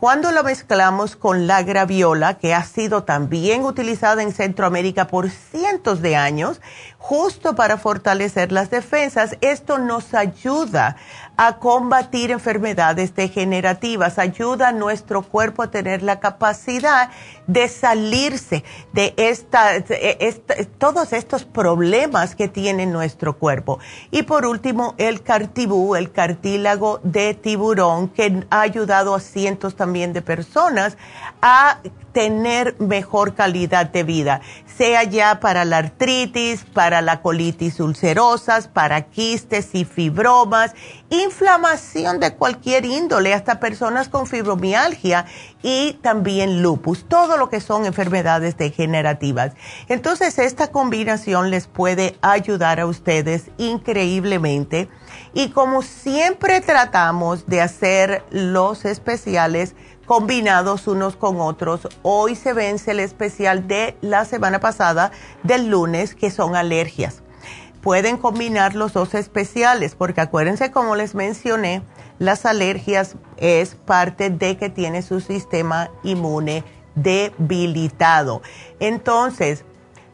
cuando 0.04 0.32
lo 0.32 0.44
mezclamos 0.44 1.16
con 1.16 1.46
la 1.46 1.62
graviola, 1.62 2.34
que 2.34 2.52
ha 2.54 2.62
sido 2.62 3.04
también 3.04 3.64
utilizada 3.64 4.22
en 4.22 4.32
Centroamérica 4.32 5.06
por 5.06 5.30
cientos 5.30 6.02
de 6.02 6.14
años, 6.14 6.60
justo 6.98 7.54
para 7.54 7.78
fortalecer 7.78 8.52
las 8.52 8.68
defensas, 8.68 9.38
esto 9.40 9.78
nos 9.78 10.12
ayuda 10.12 10.96
a 11.36 11.58
combatir 11.58 12.30
enfermedades 12.30 13.14
degenerativas, 13.14 14.18
ayuda 14.18 14.68
a 14.68 14.72
nuestro 14.72 15.22
cuerpo 15.22 15.62
a 15.62 15.70
tener 15.70 16.02
la 16.02 16.20
capacidad 16.20 17.10
de 17.46 17.68
salirse 17.68 18.64
de 18.92 19.14
esta, 19.16 19.82
todos 20.78 21.12
estos 21.12 21.44
problemas 21.44 22.34
que 22.34 22.48
tiene 22.48 22.86
nuestro 22.86 23.38
cuerpo. 23.38 23.78
Y 24.10 24.22
por 24.22 24.46
último, 24.46 24.94
el 24.98 25.22
cartibú, 25.22 25.96
el 25.96 26.12
cartílago 26.12 27.00
de 27.02 27.34
tiburón, 27.34 28.08
que 28.08 28.44
ha 28.50 28.60
ayudado 28.60 29.14
a 29.14 29.20
cientos 29.20 29.76
también 29.76 30.12
de 30.12 30.22
personas 30.22 30.96
a 31.42 31.78
tener 32.14 32.76
mejor 32.78 33.34
calidad 33.34 33.90
de 33.90 34.04
vida, 34.04 34.40
sea 34.64 35.02
ya 35.02 35.40
para 35.40 35.64
la 35.64 35.78
artritis, 35.78 36.64
para 36.64 37.02
la 37.02 37.20
colitis 37.20 37.80
ulcerosas, 37.80 38.68
para 38.68 39.02
quistes 39.02 39.74
y 39.74 39.84
fibromas, 39.84 40.74
inflamación 41.10 42.20
de 42.20 42.34
cualquier 42.34 42.84
índole, 42.84 43.34
hasta 43.34 43.58
personas 43.58 44.08
con 44.08 44.26
fibromialgia 44.26 45.26
y 45.62 45.94
también 46.02 46.62
lupus, 46.62 47.04
todo 47.08 47.36
lo 47.36 47.50
que 47.50 47.60
son 47.60 47.84
enfermedades 47.84 48.56
degenerativas. 48.56 49.52
Entonces, 49.88 50.38
esta 50.38 50.68
combinación 50.68 51.50
les 51.50 51.66
puede 51.66 52.16
ayudar 52.22 52.78
a 52.78 52.86
ustedes 52.86 53.50
increíblemente. 53.58 54.88
Y 55.32 55.48
como 55.48 55.82
siempre 55.82 56.60
tratamos 56.60 57.46
de 57.46 57.60
hacer 57.60 58.24
los 58.30 58.84
especiales, 58.84 59.74
combinados 60.04 60.86
unos 60.86 61.16
con 61.16 61.40
otros. 61.40 61.88
Hoy 62.02 62.36
se 62.36 62.52
vence 62.52 62.92
el 62.92 63.00
especial 63.00 63.66
de 63.66 63.96
la 64.00 64.24
semana 64.24 64.60
pasada, 64.60 65.12
del 65.42 65.68
lunes, 65.68 66.14
que 66.14 66.30
son 66.30 66.56
alergias. 66.56 67.22
Pueden 67.80 68.16
combinar 68.16 68.74
los 68.74 68.92
dos 68.92 69.14
especiales, 69.14 69.94
porque 69.94 70.20
acuérdense, 70.20 70.70
como 70.70 70.96
les 70.96 71.14
mencioné, 71.14 71.82
las 72.18 72.46
alergias 72.46 73.16
es 73.36 73.74
parte 73.74 74.30
de 74.30 74.56
que 74.56 74.70
tiene 74.70 75.02
su 75.02 75.20
sistema 75.20 75.90
inmune 76.02 76.64
debilitado. 76.94 78.40
Entonces, 78.80 79.64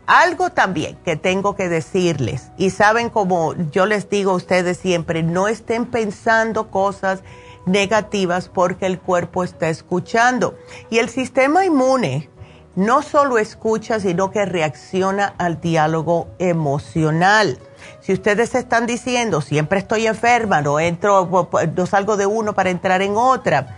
algo 0.07 0.51
también 0.51 0.97
que 1.05 1.15
tengo 1.15 1.55
que 1.55 1.69
decirles, 1.69 2.51
y 2.57 2.71
saben 2.71 3.11
como 3.11 3.55
yo 3.71 3.87
les 3.87 4.11
digo 4.11 4.33
a 4.33 4.35
ustedes 4.35 4.77
siempre, 4.79 5.23
no 5.23 5.47
estén 5.47 5.87
pensando 5.87 6.71
cosas 6.71 7.23
negativas 7.67 8.49
porque 8.49 8.87
el 8.87 8.99
cuerpo 8.99 9.45
está 9.45 9.69
escuchando. 9.69 10.57
Y 10.91 10.99
el 10.99 11.09
sistema 11.09 11.65
inmune 11.65 12.31
no 12.77 13.03
solo 13.03 13.39
escucha, 13.39 14.01
sino 14.01 14.31
que 14.31 14.45
reacciona 14.47 15.35
al 15.39 15.61
diálogo 15.61 16.29
emocional. 16.39 17.59
Si 18.01 18.13
ustedes 18.13 18.55
están 18.55 18.87
diciendo, 18.87 19.41
siempre 19.41 19.79
estoy 19.79 20.07
enferma, 20.07 20.63
no 20.63 20.81
entro, 20.81 21.49
no 21.77 21.87
salgo 21.87 22.17
de 22.17 22.27
uno 22.27 22.55
para 22.55 22.71
entrar 22.71 23.03
en 23.03 23.17
otra, 23.17 23.77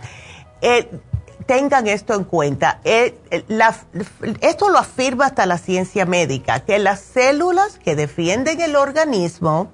eh, 0.61 0.89
tengan 1.45 1.87
esto 1.87 2.13
en 2.13 2.23
cuenta. 2.23 2.79
Eh, 2.83 3.17
esto 4.41 4.69
lo 4.69 4.77
afirma 4.77 5.25
hasta 5.25 5.45
la 5.45 5.57
ciencia 5.57 6.05
médica, 6.05 6.61
que 6.61 6.79
las 6.79 7.01
células 7.01 7.79
que 7.79 7.95
defienden 7.95 8.61
el 8.61 8.75
organismo, 8.75 9.71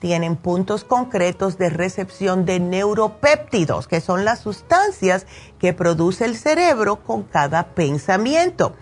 tienen 0.00 0.36
puntos 0.36 0.82
concretos 0.82 1.58
de 1.58 1.70
recepción 1.70 2.44
de 2.44 2.58
neuropéptidos, 2.58 3.86
que 3.86 4.00
son 4.00 4.24
las 4.24 4.40
sustancias 4.40 5.26
que 5.58 5.72
produce 5.72 6.24
el 6.24 6.36
cerebro 6.36 7.04
con 7.04 7.22
cada 7.22 7.74
pensamiento. 7.74 8.74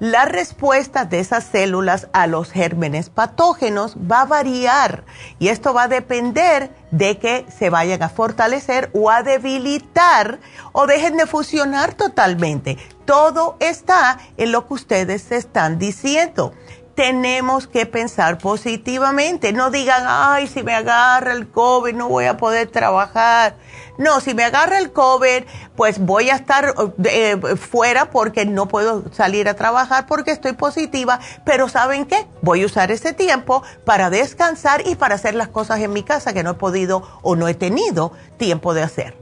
La 0.00 0.24
respuesta 0.24 1.04
de 1.04 1.20
esas 1.20 1.44
células 1.44 2.08
a 2.12 2.26
los 2.26 2.50
gérmenes 2.50 3.08
patógenos 3.08 3.96
va 3.96 4.22
a 4.22 4.26
variar 4.26 5.04
y 5.38 5.46
esto 5.46 5.72
va 5.72 5.84
a 5.84 5.88
depender 5.88 6.74
de 6.90 7.18
que 7.18 7.46
se 7.56 7.70
vayan 7.70 8.02
a 8.02 8.08
fortalecer 8.08 8.90
o 8.94 9.10
a 9.10 9.22
debilitar 9.22 10.40
o 10.72 10.88
dejen 10.88 11.16
de 11.18 11.26
funcionar 11.26 11.94
totalmente. 11.94 12.78
Todo 13.04 13.56
está 13.60 14.18
en 14.38 14.50
lo 14.50 14.66
que 14.66 14.74
ustedes 14.74 15.30
están 15.30 15.78
diciendo 15.78 16.52
tenemos 16.94 17.66
que 17.66 17.86
pensar 17.86 18.38
positivamente. 18.38 19.52
No 19.52 19.70
digan, 19.70 20.04
ay, 20.06 20.46
si 20.46 20.62
me 20.62 20.74
agarra 20.74 21.32
el 21.32 21.48
COVID 21.48 21.94
no 21.94 22.08
voy 22.08 22.26
a 22.26 22.36
poder 22.36 22.70
trabajar. 22.70 23.56
No, 23.98 24.20
si 24.20 24.34
me 24.34 24.44
agarra 24.44 24.78
el 24.78 24.92
COVID, 24.92 25.44
pues 25.76 25.98
voy 25.98 26.30
a 26.30 26.36
estar 26.36 26.74
eh, 27.04 27.36
fuera 27.56 28.10
porque 28.10 28.46
no 28.46 28.66
puedo 28.66 29.04
salir 29.12 29.48
a 29.48 29.54
trabajar 29.54 30.06
porque 30.06 30.30
estoy 30.30 30.52
positiva. 30.52 31.20
Pero 31.44 31.68
¿saben 31.68 32.06
qué? 32.06 32.26
Voy 32.40 32.62
a 32.62 32.66
usar 32.66 32.90
ese 32.90 33.12
tiempo 33.12 33.62
para 33.84 34.10
descansar 34.10 34.86
y 34.86 34.94
para 34.94 35.14
hacer 35.14 35.34
las 35.34 35.48
cosas 35.48 35.80
en 35.80 35.92
mi 35.92 36.02
casa 36.02 36.32
que 36.32 36.42
no 36.42 36.52
he 36.52 36.54
podido 36.54 37.02
o 37.22 37.36
no 37.36 37.48
he 37.48 37.54
tenido 37.54 38.12
tiempo 38.38 38.74
de 38.74 38.82
hacer. 38.82 39.16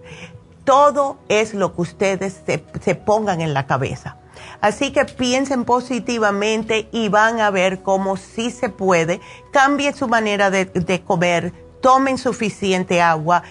Todo 0.65 1.19
es 1.29 1.55
lo 1.55 1.75
que 1.75 1.83
ustedes 1.83 2.41
se, 2.47 2.65
se 2.81 2.95
pongan 2.95 3.41
en 3.41 3.55
la 3.55 3.67
cabeza. 3.67 4.20
Así 4.61 4.93
que 4.93 5.05
piensen 5.05 5.65
positivamente 5.65 6.89
y 6.93 7.09
van 7.09 7.41
a 7.41 7.51
ver 7.51 7.83
cómo 7.83 8.17
sí 8.17 8.51
se 8.51 8.69
puede. 8.69 9.21
Cambien 9.53 9.95
su 9.95 10.09
manera 10.09 10.51
de, 10.51 11.03
comer, 11.05 11.53
tomen 11.81 12.19
suficiente 12.19 13.01
agua, 13.01 13.43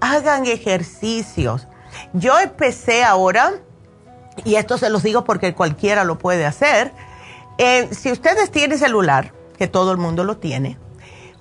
hagan 0.00 0.46
ejercicios. 0.46 1.68
Yo 2.12 2.38
empecé 2.40 3.04
ahora, 3.04 3.54
y 4.44 4.56
esto 4.56 4.78
se 4.78 4.90
los 4.90 5.02
digo 5.02 5.24
porque 5.24 5.54
cualquiera 5.54 6.04
lo 6.04 6.18
puede 6.18 6.46
hacer, 6.46 6.92
eh, 7.58 7.88
si 7.92 8.10
ustedes 8.10 8.50
tienen 8.50 8.78
celular, 8.78 9.32
que 9.58 9.68
todo 9.68 9.92
el 9.92 9.98
mundo 9.98 10.24
lo 10.24 10.38
tiene, 10.38 10.76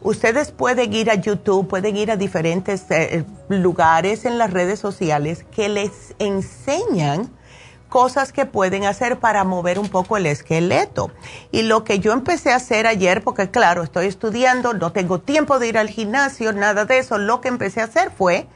ustedes 0.02 0.52
pueden 0.52 0.94
ir 0.94 1.10
a 1.10 1.16
YouTube, 1.16 1.68
pueden 1.68 1.98
ir 1.98 2.12
a 2.12 2.18
diferentes 2.18 2.86
eh, 2.92 3.26
lugares 3.50 4.26
en 4.26 4.38
las 4.38 4.52
redes 4.52 4.80
sociales 4.80 5.46
que 5.52 5.70
les 5.70 6.14
enseñan 6.20 7.32
cosas 7.94 8.34
que 8.34 8.48
pueden 8.48 8.86
hacer 8.86 9.20
para 9.20 9.44
mover 9.44 9.78
un 9.78 9.88
poco 9.88 10.18
el 10.18 10.26
esqueleto. 10.26 11.12
Y 11.52 11.62
lo 11.62 11.84
que 11.84 12.00
yo 12.00 12.12
empecé 12.12 12.52
a 12.52 12.56
hacer 12.56 12.88
ayer, 12.88 13.24
porque 13.24 13.52
claro, 13.52 13.84
estoy 13.84 14.08
estudiando, 14.08 14.74
no 14.74 14.92
tengo 14.92 15.20
tiempo 15.20 15.60
de 15.60 15.68
ir 15.68 15.78
al 15.78 15.90
gimnasio, 15.90 16.54
nada 16.54 16.86
de 16.86 16.98
eso, 16.98 17.20
lo 17.20 17.40
que 17.40 17.50
empecé 17.50 17.82
a 17.82 17.84
hacer 17.84 18.10
fue, 18.10 18.48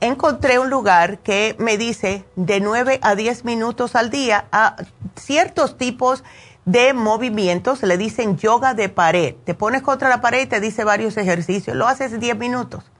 encontré 0.00 0.58
un 0.58 0.70
lugar 0.70 1.18
que 1.18 1.54
me 1.58 1.76
dice 1.76 2.24
de 2.34 2.60
9 2.60 2.98
a 3.02 3.14
10 3.14 3.44
minutos 3.44 3.94
al 3.94 4.08
día 4.08 4.46
a 4.52 4.76
ciertos 5.16 5.76
tipos 5.76 6.24
de 6.64 6.94
movimientos, 6.94 7.82
le 7.82 7.98
dicen 7.98 8.38
yoga 8.38 8.72
de 8.72 8.88
pared. 8.88 9.34
Te 9.44 9.52
pones 9.52 9.82
contra 9.82 10.08
la 10.08 10.22
pared 10.22 10.44
y 10.44 10.46
te 10.46 10.60
dice 10.60 10.82
varios 10.82 11.18
ejercicios, 11.18 11.76
lo 11.76 11.88
haces 11.88 12.18
10 12.18 12.38
minutos. 12.38 12.90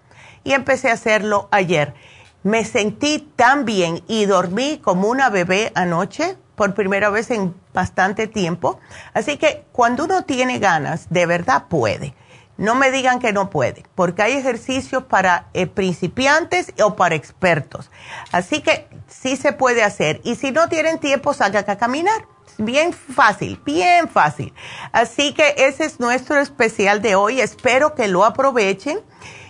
Y 0.44 0.52
empecé 0.52 0.90
a 0.90 0.94
hacerlo 0.94 1.48
ayer 1.50 1.94
me 2.42 2.64
sentí 2.64 3.30
tan 3.36 3.64
bien 3.64 4.02
y 4.08 4.24
dormí 4.26 4.78
como 4.82 5.08
una 5.08 5.30
bebé 5.30 5.72
anoche 5.74 6.36
por 6.54 6.74
primera 6.74 7.10
vez 7.10 7.30
en 7.30 7.54
bastante 7.72 8.26
tiempo. 8.26 8.78
Así 9.14 9.36
que 9.36 9.64
cuando 9.72 10.04
uno 10.04 10.24
tiene 10.24 10.58
ganas, 10.58 11.06
de 11.10 11.26
verdad 11.26 11.64
puede. 11.68 12.14
No 12.58 12.74
me 12.74 12.90
digan 12.90 13.18
que 13.18 13.32
no 13.32 13.48
puede, 13.50 13.84
porque 13.94 14.22
hay 14.22 14.34
ejercicios 14.34 15.04
para 15.04 15.46
eh, 15.54 15.66
principiantes 15.66 16.72
o 16.84 16.96
para 16.96 17.14
expertos. 17.14 17.90
Así 18.30 18.60
que 18.60 18.86
sí 19.08 19.36
se 19.36 19.52
puede 19.52 19.82
hacer. 19.82 20.20
Y 20.22 20.36
si 20.36 20.52
no 20.52 20.68
tienen 20.68 20.98
tiempo, 20.98 21.32
salgan 21.32 21.68
a 21.68 21.78
caminar. 21.78 22.26
Bien 22.58 22.92
fácil, 22.92 23.60
bien 23.64 24.08
fácil. 24.08 24.52
Así 24.92 25.32
que 25.32 25.54
ese 25.56 25.86
es 25.86 25.98
nuestro 25.98 26.38
especial 26.40 27.00
de 27.00 27.14
hoy. 27.14 27.40
Espero 27.40 27.94
que 27.94 28.06
lo 28.06 28.24
aprovechen. 28.24 29.00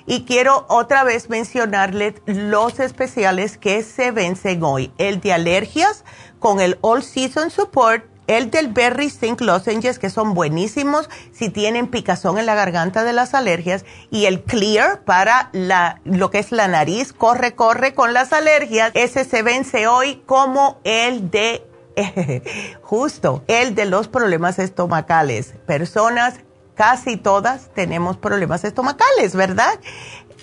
Y 0.06 0.24
quiero 0.24 0.66
otra 0.68 1.04
vez 1.04 1.28
mencionarles 1.30 2.14
los 2.26 2.80
especiales 2.80 3.58
que 3.58 3.82
se 3.82 4.10
vencen 4.10 4.62
hoy. 4.62 4.92
El 4.98 5.20
de 5.20 5.32
alergias 5.32 6.04
con 6.38 6.60
el 6.60 6.78
All 6.80 7.02
Season 7.02 7.50
Support, 7.50 8.04
el 8.26 8.50
del 8.50 8.68
Berry 8.68 9.10
Zinc 9.10 9.40
Lozenges, 9.40 9.98
que 9.98 10.10
son 10.10 10.34
buenísimos 10.34 11.08
si 11.32 11.50
tienen 11.50 11.88
picazón 11.88 12.38
en 12.38 12.46
la 12.46 12.54
garganta 12.54 13.04
de 13.04 13.12
las 13.12 13.34
alergias, 13.34 13.84
y 14.10 14.26
el 14.26 14.42
Clear 14.42 15.02
para 15.04 15.50
la, 15.52 16.00
lo 16.04 16.30
que 16.30 16.38
es 16.38 16.52
la 16.52 16.68
nariz, 16.68 17.12
corre, 17.12 17.54
corre 17.54 17.94
con 17.94 18.12
las 18.12 18.32
alergias. 18.32 18.92
Ese 18.94 19.24
se 19.24 19.42
vence 19.42 19.86
hoy 19.86 20.22
como 20.26 20.80
el 20.84 21.30
de 21.30 21.66
justo 22.82 23.44
el 23.48 23.74
de 23.74 23.86
los 23.86 24.08
problemas 24.08 24.58
estomacales. 24.58 25.54
Personas 25.66 26.40
casi 26.74 27.16
todas 27.16 27.70
tenemos 27.74 28.16
problemas 28.16 28.64
estomacales, 28.64 29.34
¿verdad? 29.34 29.78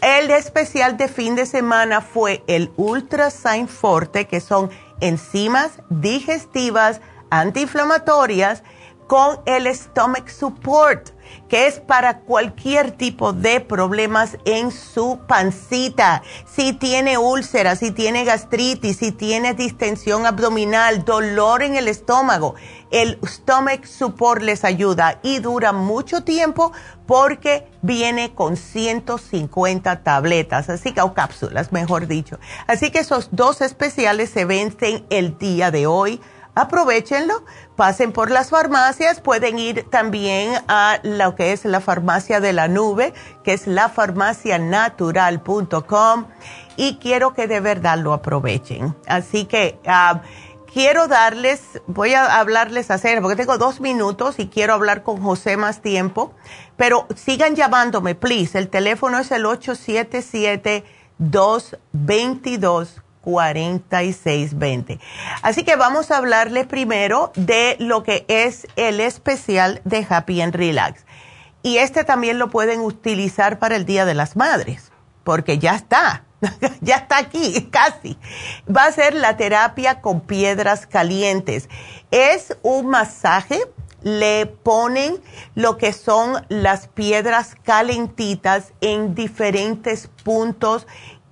El 0.01 0.31
especial 0.31 0.97
de 0.97 1.07
fin 1.07 1.35
de 1.35 1.45
semana 1.45 2.01
fue 2.01 2.43
el 2.47 2.71
Ultra 2.77 3.31
Sign 3.31 3.67
Forte, 3.67 4.27
que 4.27 4.39
son 4.39 4.69
enzimas 5.01 5.71
digestivas, 5.89 7.01
antiinflamatorias, 7.29 8.63
con 9.09 9.39
el 9.47 9.65
Stomach 9.75 10.29
Support 10.29 11.09
que 11.47 11.65
es 11.67 11.79
para 11.79 12.19
cualquier 12.19 12.91
tipo 12.91 13.33
de 13.33 13.59
problemas 13.59 14.37
en 14.45 14.71
su 14.71 15.19
pancita. 15.27 16.21
Si 16.45 16.73
tiene 16.73 17.17
úlcera, 17.17 17.75
si 17.75 17.91
tiene 17.91 18.23
gastritis, 18.23 18.97
si 18.97 19.11
tiene 19.11 19.53
distensión 19.53 20.25
abdominal, 20.25 21.05
dolor 21.05 21.63
en 21.63 21.75
el 21.75 21.87
estómago, 21.87 22.55
el 22.91 23.19
Stomach 23.25 23.85
Support 23.85 24.41
les 24.43 24.63
ayuda 24.63 25.19
y 25.23 25.39
dura 25.39 25.71
mucho 25.71 26.23
tiempo 26.23 26.71
porque 27.07 27.67
viene 27.81 28.35
con 28.35 28.55
150 28.55 30.03
tabletas, 30.03 30.69
así 30.69 30.91
que 30.91 31.01
o 31.01 31.13
cápsulas, 31.13 31.71
mejor 31.71 32.05
dicho. 32.05 32.39
Así 32.67 32.91
que 32.91 32.99
esos 32.99 33.29
dos 33.31 33.61
especiales 33.61 34.29
se 34.29 34.45
vencen 34.45 35.05
el 35.09 35.37
día 35.39 35.71
de 35.71 35.87
hoy 35.87 36.21
aprovechenlo, 36.59 37.43
pasen 37.75 38.11
por 38.11 38.31
las 38.31 38.49
farmacias, 38.49 39.21
pueden 39.21 39.59
ir 39.59 39.87
también 39.89 40.55
a 40.67 40.99
lo 41.03 41.35
que 41.35 41.53
es 41.53 41.63
la 41.65 41.81
farmacia 41.81 42.39
de 42.39 42.53
la 42.53 42.67
nube, 42.67 43.13
que 43.43 43.53
es 43.53 43.67
lafarmacianatural.com 43.67 46.25
y 46.75 46.97
quiero 46.97 47.33
que 47.33 47.47
de 47.47 47.59
verdad 47.59 47.97
lo 47.97 48.13
aprovechen. 48.13 48.95
Así 49.07 49.45
que 49.45 49.79
ah, 49.87 50.21
quiero 50.71 51.07
darles, 51.07 51.81
voy 51.87 52.13
a 52.13 52.39
hablarles 52.39 52.91
hacer, 52.91 53.19
porque 53.21 53.35
tengo 53.35 53.57
dos 53.57 53.81
minutos 53.81 54.39
y 54.39 54.47
quiero 54.47 54.73
hablar 54.73 55.03
con 55.03 55.21
José 55.21 55.57
más 55.57 55.81
tiempo, 55.81 56.33
pero 56.77 57.07
sigan 57.15 57.55
llamándome, 57.55 58.15
please. 58.15 58.57
El 58.57 58.69
teléfono 58.69 59.19
es 59.19 59.29
el 59.31 59.45
877 59.45 60.85
222 61.17 63.01
4620. 63.29 64.99
Así 65.41 65.63
que 65.63 65.75
vamos 65.75 66.09
a 66.09 66.17
hablarle 66.17 66.65
primero 66.65 67.31
de 67.35 67.75
lo 67.79 68.03
que 68.03 68.25
es 68.27 68.67
el 68.75 68.99
especial 68.99 69.81
de 69.85 70.05
Happy 70.09 70.41
and 70.41 70.55
Relax. 70.55 71.05
Y 71.61 71.77
este 71.77 72.03
también 72.03 72.39
lo 72.39 72.49
pueden 72.49 72.81
utilizar 72.81 73.59
para 73.59 73.75
el 73.75 73.85
Día 73.85 74.05
de 74.05 74.13
las 74.15 74.35
Madres, 74.35 74.91
porque 75.23 75.59
ya 75.59 75.75
está, 75.75 76.23
ya 76.81 76.95
está 76.95 77.17
aquí, 77.17 77.69
casi. 77.71 78.17
Va 78.73 78.85
a 78.85 78.91
ser 78.91 79.13
la 79.13 79.37
terapia 79.37 80.01
con 80.01 80.21
piedras 80.21 80.87
calientes. 80.87 81.69
Es 82.11 82.57
un 82.63 82.87
masaje, 82.87 83.59
le 84.01 84.45
ponen 84.45 85.21
lo 85.55 85.77
que 85.77 85.91
son 85.91 86.45
las 86.47 86.87
piedras 86.87 87.55
calentitas 87.63 88.71
en 88.79 89.13
diferentes 89.13 90.09
puntos 90.23 90.87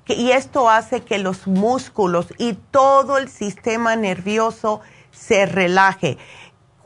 y 0.07 0.31
esto 0.31 0.69
hace 0.69 1.01
que 1.01 1.17
los 1.17 1.47
músculos 1.47 2.33
y 2.37 2.53
todo 2.53 3.17
el 3.17 3.29
sistema 3.29 3.95
nervioso 3.95 4.81
se 5.11 5.45
relaje. 5.45 6.17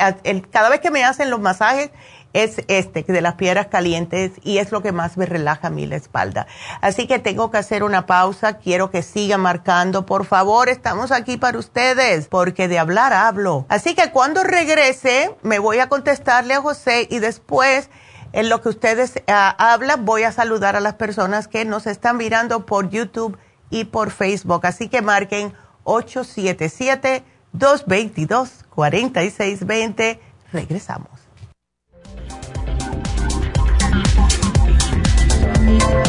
cada 0.52 0.70
vez 0.70 0.80
que 0.80 0.92
me 0.92 1.04
hacen 1.04 1.30
los 1.30 1.40
masajes, 1.40 1.92
es 2.34 2.62
este, 2.68 3.04
de 3.04 3.22
las 3.22 3.36
piedras 3.36 3.68
calientes, 3.68 4.34
y 4.44 4.60
es 4.60 4.72
lo 4.72 4.82
que 4.82 4.92
más 4.92 5.18
me 5.18 5.26
relaja 5.26 5.68
a 5.68 5.70
mí 5.70 5.86
la 5.86 5.96
espalda. 5.96 6.48
Así 6.82 7.08
que 7.08 7.20
tengo 7.20 7.50
que 7.52 7.58
hacer 7.58 7.84
una 7.84 8.06
pausa, 8.06 8.58
quiero 8.58 8.92
que 8.92 9.02
siga 9.02 9.38
marcando, 9.38 10.06
por 10.06 10.26
favor, 10.26 10.70
estamos 10.70 11.12
aquí 11.12 11.38
para 11.38 11.58
ustedes, 11.58 12.28
porque 12.28 12.68
de 12.68 12.80
hablar 12.80 13.14
hablo. 13.14 13.66
Así 13.70 13.96
que 13.96 14.12
cuando 14.12 14.44
regrese, 14.44 15.36
me 15.42 15.60
voy 15.60 15.80
a 15.80 15.90
contestarle 15.90 16.54
a 16.54 16.62
José 16.62 17.08
y 17.10 17.20
después, 17.20 17.90
en 18.32 18.50
lo 18.50 18.62
que 18.62 18.70
ustedes 18.70 19.24
ah, 19.28 19.56
hablan, 19.58 20.06
voy 20.06 20.24
a 20.24 20.32
saludar 20.32 20.76
a 20.76 20.80
las 20.80 20.94
personas 20.96 21.48
que 21.48 21.66
nos 21.66 21.88
están 21.88 22.18
mirando 22.18 22.66
por 22.66 22.90
YouTube 22.90 23.38
y 23.72 23.86
por 23.86 24.12
Facebook. 24.12 24.66
Así 24.66 24.88
que 24.88 25.02
marquen 25.02 25.54
877 25.84 27.24
222 27.54 28.66
4620. 35.70 36.09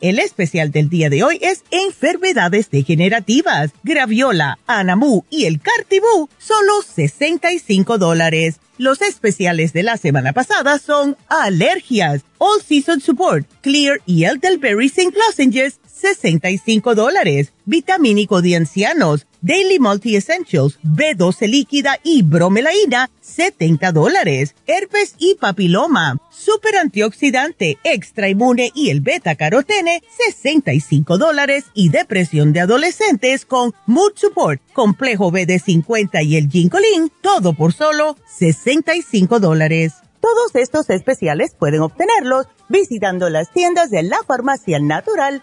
El 0.00 0.18
especial 0.18 0.70
del 0.70 0.88
día 0.88 1.10
de 1.10 1.22
hoy 1.22 1.38
es 1.42 1.62
enfermedades 1.70 2.70
degenerativas. 2.70 3.72
Graviola, 3.82 4.58
Anamu 4.66 5.24
y 5.28 5.44
el 5.44 5.60
Cartibú, 5.60 6.30
solo 6.38 6.80
65 6.82 7.98
dólares. 7.98 8.60
Los 8.78 9.02
especiales 9.02 9.74
de 9.74 9.82
la 9.82 9.98
semana 9.98 10.32
pasada 10.32 10.78
son 10.78 11.18
alergias, 11.28 12.22
All 12.38 12.62
Season 12.62 13.02
Support, 13.02 13.46
Clear 13.60 14.00
y 14.06 14.24
Elderberry 14.24 14.86
St. 14.86 15.12
Lozenges, 15.14 15.80
65 15.86 16.94
dólares. 16.94 17.52
Vitamínico 17.66 18.40
de 18.40 18.56
ancianos, 18.56 19.26
Daily 19.42 19.78
Multi 19.78 20.16
Essentials, 20.16 20.78
B12 20.82 21.48
líquida 21.48 21.98
y 22.02 22.22
bromelaína, 22.22 23.10
70 23.20 23.92
dólares. 23.92 24.54
Herpes 24.66 25.14
y 25.18 25.36
papiloma, 25.36 26.18
super 26.30 26.76
antioxidante, 26.76 27.78
extra 27.84 28.28
inmune 28.28 28.70
y 28.74 28.90
el 28.90 29.00
beta 29.00 29.34
carotene, 29.36 30.02
65 30.34 31.16
dólares. 31.16 31.64
Y 31.74 31.88
depresión 31.88 32.52
de 32.52 32.60
adolescentes 32.60 33.46
con 33.46 33.72
Mood 33.86 34.12
Support, 34.16 34.60
complejo 34.72 35.32
BD50 35.32 36.24
y 36.24 36.36
el 36.36 36.50
Ginkolin, 36.50 37.10
todo 37.22 37.54
por 37.54 37.72
solo 37.72 38.16
65 38.38 39.40
dólares. 39.40 39.94
Todos 40.20 40.54
estos 40.54 40.90
especiales 40.90 41.54
pueden 41.58 41.80
obtenerlos 41.80 42.46
visitando 42.68 43.30
las 43.30 43.50
tiendas 43.52 43.90
de 43.90 44.02
la 44.02 44.18
farmacia 44.26 44.78
natural 44.78 45.42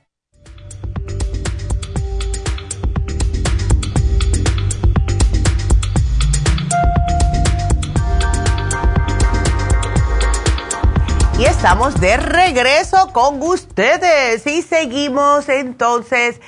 Y 11.41 11.45
estamos 11.45 11.99
de 11.99 12.15
regreso 12.17 13.11
con 13.13 13.41
ustedes 13.41 14.45
y 14.45 14.61
seguimos 14.61 15.49
entonces. 15.49 16.39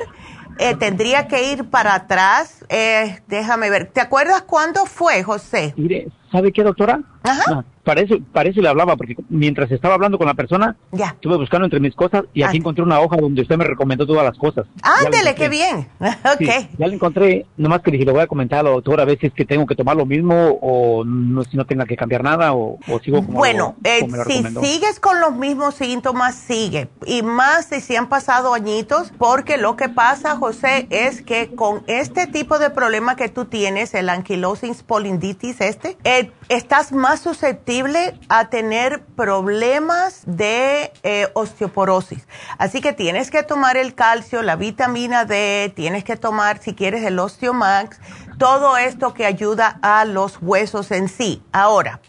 eh, 0.59 0.77
tendría 0.77 1.27
que 1.27 1.53
ir 1.53 1.69
para 1.69 1.95
atrás, 1.95 2.65
eh, 2.69 3.21
déjame 3.27 3.71
ver, 3.71 3.87
¿te 3.87 4.01
acuerdas 4.01 4.43
cuándo 4.43 4.87
fue, 4.87 5.23
José? 5.25 5.75
Mire, 5.77 6.09
¿sabe 6.31 6.53
qué, 6.53 6.63
doctora? 6.63 7.01
Ajá. 7.23 7.65
para, 7.85 8.01
eso, 8.01 8.17
para 8.33 8.49
eso 8.49 8.63
le 8.63 8.69
hablaba, 8.69 8.97
porque 8.97 9.15
mientras 9.29 9.71
estaba 9.71 9.95
hablando 9.95 10.17
con 10.17 10.27
la 10.27 10.35
persona, 10.35 10.77
ya. 10.93 11.09
estuve 11.09 11.37
buscando 11.37 11.67
entre 11.67 11.81
mis 11.81 11.95
cosas 11.95 12.25
y 12.33 12.43
aquí 12.43 12.59
encontré 12.59 12.83
una 12.83 13.01
hoja 13.01 13.17
donde 13.17 13.43
usted 13.43 13.57
me 13.57 13.65
recomendó 13.65 14.07
todas 14.07 14.25
las 14.25 14.39
cosas. 14.39 14.67
Ándele, 14.83 15.35
qué 15.35 15.49
bien. 15.49 15.89
ok. 16.01 16.69
ya 16.79 16.87
la 16.87 16.95
encontré, 16.95 17.47
nomás 17.57 17.83
que 17.83 17.91
dije, 17.91 18.05
le 18.05 18.13
voy 18.13 18.23
a 18.23 18.27
comentar 18.27 18.61
a 18.61 18.63
la 18.63 18.71
doctora 18.71 19.03
a 19.03 19.07
ver 19.07 19.19
si 19.19 19.27
es 19.27 19.35
que 19.35 19.45
tengo 19.45 19.67
que 19.67 19.75
tomar 19.75 19.97
lo 19.97 20.07
mismo 20.07 20.59
o 20.63 21.05
no, 21.05 21.43
si 21.45 21.57
no 21.57 21.67
tenga 21.67 21.85
que 21.85 21.97
cambiar 21.97 22.23
nada 22.23 22.55
o, 22.55 22.79
sigo 23.03 23.25
como 23.25 23.39
Bueno, 23.39 23.77
lo, 23.83 23.91
eh, 23.91 24.07
si 24.27 24.43
sigues 24.45 25.01
con 25.01 25.21
los 25.21 25.35
mismos 25.35 25.75
síntomas, 25.75 26.35
sigue. 26.35 26.89
Y 27.07 27.23
más 27.23 27.67
si 27.67 27.81
se 27.81 27.99
han 27.99 28.09
pasado 28.09 28.55
añitos, 28.55 29.13
porque 29.19 29.59
lo 29.59 29.77
que 29.77 29.89
pasa, 29.89 30.37
José, 30.37 30.87
es 30.91 31.23
que 31.23 31.55
con 31.55 31.83
este 31.87 32.27
tipo 32.27 32.59
de 32.59 32.71
problema 32.71 33.17
que 33.17 33.29
tú 33.29 33.45
tienes, 33.45 33.95
el 33.95 34.09
anquilosis 34.09 34.79
spondylitis 34.79 35.61
este, 35.61 35.97
eh, 36.21 36.33
estás 36.49 36.93
más 36.93 37.21
susceptible 37.21 38.19
a 38.29 38.51
tener 38.51 39.05
problemas 39.05 40.23
de 40.27 40.93
eh, 41.03 41.29
osteoporosis. 41.35 42.27
Así 42.59 42.81
que 42.81 42.93
tienes 42.93 43.31
que 43.31 43.43
tomar 43.43 43.77
el 43.77 43.95
calcio, 43.95 44.43
la 44.43 44.57
vitamina 44.57 45.25
D, 45.25 45.73
tienes 45.75 46.05
que 46.05 46.17
tomar, 46.17 46.59
si 46.59 46.75
quieres, 46.75 47.05
el 47.05 47.19
Osteomax, 47.19 47.99
todo 48.39 48.77
esto 48.77 49.15
que 49.15 49.27
ayuda 49.27 49.79
a 49.83 50.05
los 50.05 50.39
huesos 50.41 50.91
en 50.91 51.09
sí. 51.09 51.43
Ahora, 51.53 52.01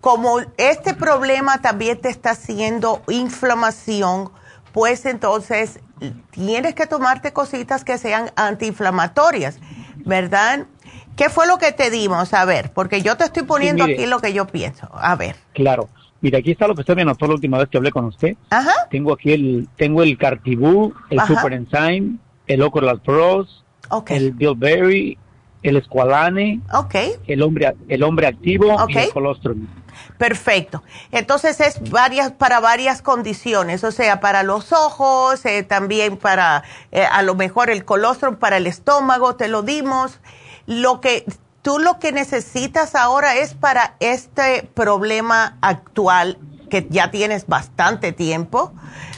como 0.00 0.40
este 0.56 0.94
problema 0.94 1.60
también 1.60 2.00
te 2.00 2.08
está 2.08 2.30
haciendo 2.30 3.02
inflamación, 3.08 4.30
pues 4.72 5.06
entonces 5.06 5.80
tienes 6.30 6.74
que 6.74 6.86
tomarte 6.86 7.32
cositas 7.32 7.82
que 7.82 7.98
sean 7.98 8.30
antiinflamatorias, 8.36 9.58
¿verdad? 10.04 10.66
¿Qué 11.16 11.30
fue 11.30 11.46
lo 11.46 11.58
que 11.58 11.72
te 11.72 11.90
dimos? 11.90 12.34
A 12.34 12.44
ver, 12.44 12.70
porque 12.72 13.02
yo 13.02 13.16
te 13.16 13.24
estoy 13.24 13.42
poniendo 13.44 13.84
aquí 13.84 14.06
lo 14.06 14.20
que 14.20 14.32
yo 14.32 14.46
pienso. 14.46 14.88
A 14.92 15.16
ver. 15.16 15.36
Claro. 15.54 15.88
Mira, 16.20 16.38
aquí 16.38 16.50
está 16.50 16.66
lo 16.66 16.74
que 16.74 16.80
usted 16.80 16.96
me 16.96 17.02
anotó 17.02 17.26
la 17.26 17.34
última 17.34 17.58
vez 17.58 17.68
que 17.68 17.76
hablé 17.76 17.90
con 17.90 18.04
usted. 18.06 18.36
Ajá. 18.50 18.72
Tengo 18.90 19.12
aquí 19.12 19.32
el, 19.32 19.68
tengo 19.76 20.02
el 20.02 20.16
Cartibú, 20.18 20.94
el 21.10 21.20
Super 21.20 21.52
Enzyme, 21.52 22.16
el 22.46 22.62
Ocoral 22.62 23.00
Pros, 23.00 23.64
el 24.08 24.32
Bilberry, 24.32 25.18
el 25.62 25.76
Esqualane, 25.76 26.60
okay. 26.72 27.14
el 27.26 27.42
hombre, 27.42 27.74
el 27.88 28.02
hombre 28.02 28.26
activo 28.26 28.76
y 28.88 28.96
el 28.96 29.10
colostrum. 29.10 29.66
Perfecto. 30.18 30.82
Entonces 31.12 31.60
es 31.60 31.90
varias 31.90 32.32
para 32.32 32.60
varias 32.60 33.02
condiciones, 33.02 33.84
o 33.84 33.90
sea, 33.90 34.20
para 34.20 34.42
los 34.42 34.72
ojos, 34.72 35.44
eh, 35.44 35.62
también 35.62 36.16
para 36.16 36.62
eh, 36.92 37.04
a 37.04 37.22
lo 37.22 37.34
mejor 37.34 37.70
el 37.70 37.84
colostrum, 37.84 38.36
para 38.36 38.58
el 38.58 38.66
estómago, 38.66 39.36
te 39.36 39.48
lo 39.48 39.62
dimos. 39.62 40.20
Lo 40.66 41.00
que 41.00 41.24
tú 41.62 41.78
lo 41.78 41.98
que 41.98 42.12
necesitas 42.12 42.94
ahora 42.94 43.34
es 43.36 43.54
para 43.54 43.96
este 43.98 44.68
problema 44.74 45.56
actual 45.60 46.38
que 46.70 46.86
ya 46.90 47.10
tienes 47.10 47.46
bastante 47.46 48.12
tiempo, 48.12 48.72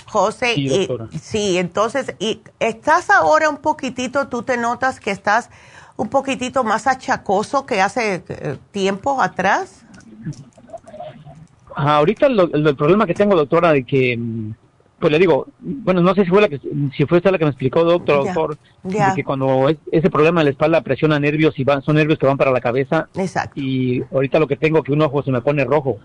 José. 0.07 0.55
Sí, 0.55 0.89
sí, 1.21 1.59
entonces, 1.59 2.15
y 2.19 2.41
estás 2.59 3.11
ahora 3.11 3.49
un 3.51 3.59
poquitito, 3.59 4.29
tú 4.29 4.43
te 4.43 4.57
notas 4.57 5.01
que 5.01 5.11
estás 5.11 5.51
un 5.97 6.09
poquitito 6.09 6.65
más 6.65 6.87
achacoso 6.87 7.67
que 7.67 7.83
hace 7.83 8.23
eh, 8.29 8.57
tiempo 8.71 9.21
atrás. 9.21 9.85
ahorita 11.75 12.27
el, 12.27 12.77
problema 12.77 13.05
que 13.05 13.15
tengo, 13.15 13.37
doctora, 13.37 13.73
de 13.73 13.85
que 13.85 14.17
mm, 14.17 14.55
pues 14.99 15.13
le 15.13 15.19
digo, 15.19 15.47
bueno, 15.61 16.01
no 16.01 16.15
sé 16.15 16.25
si 16.25 16.31
fue 16.31 16.41
la 16.41 16.49
que 16.49 16.61
si 16.97 17.07
fue 17.07 17.19
esta 17.19 17.31
la 17.31 17.39
que 17.39 17.45
me 17.45 17.51
explicó 17.51 17.85
doctor, 17.85 18.25
doctor, 18.25 18.59
de 18.83 18.99
que 19.15 19.25
cuando 19.25 19.69
ese 19.93 20.11
problema 20.11 20.41
de 20.41 20.47
la 20.47 20.51
espalda 20.51 20.81
presiona 20.81 21.21
nervios 21.21 21.59
y 21.59 21.65
van, 21.65 21.83
son 21.83 21.97
nervios 21.97 22.19
que 22.19 22.27
van 22.27 22.37
para 22.37 22.51
la 22.51 22.61
cabeza. 22.61 23.09
Exacto. 23.15 23.61
Y 23.61 24.03
ahorita 24.13 24.39
lo 24.39 24.49
que 24.49 24.57
tengo 24.57 24.83
que 24.83 24.93
un 24.93 25.03
ojo 25.03 25.23
se 25.23 25.31
me 25.31 25.41
pone 25.41 25.65
rojo 25.65 25.99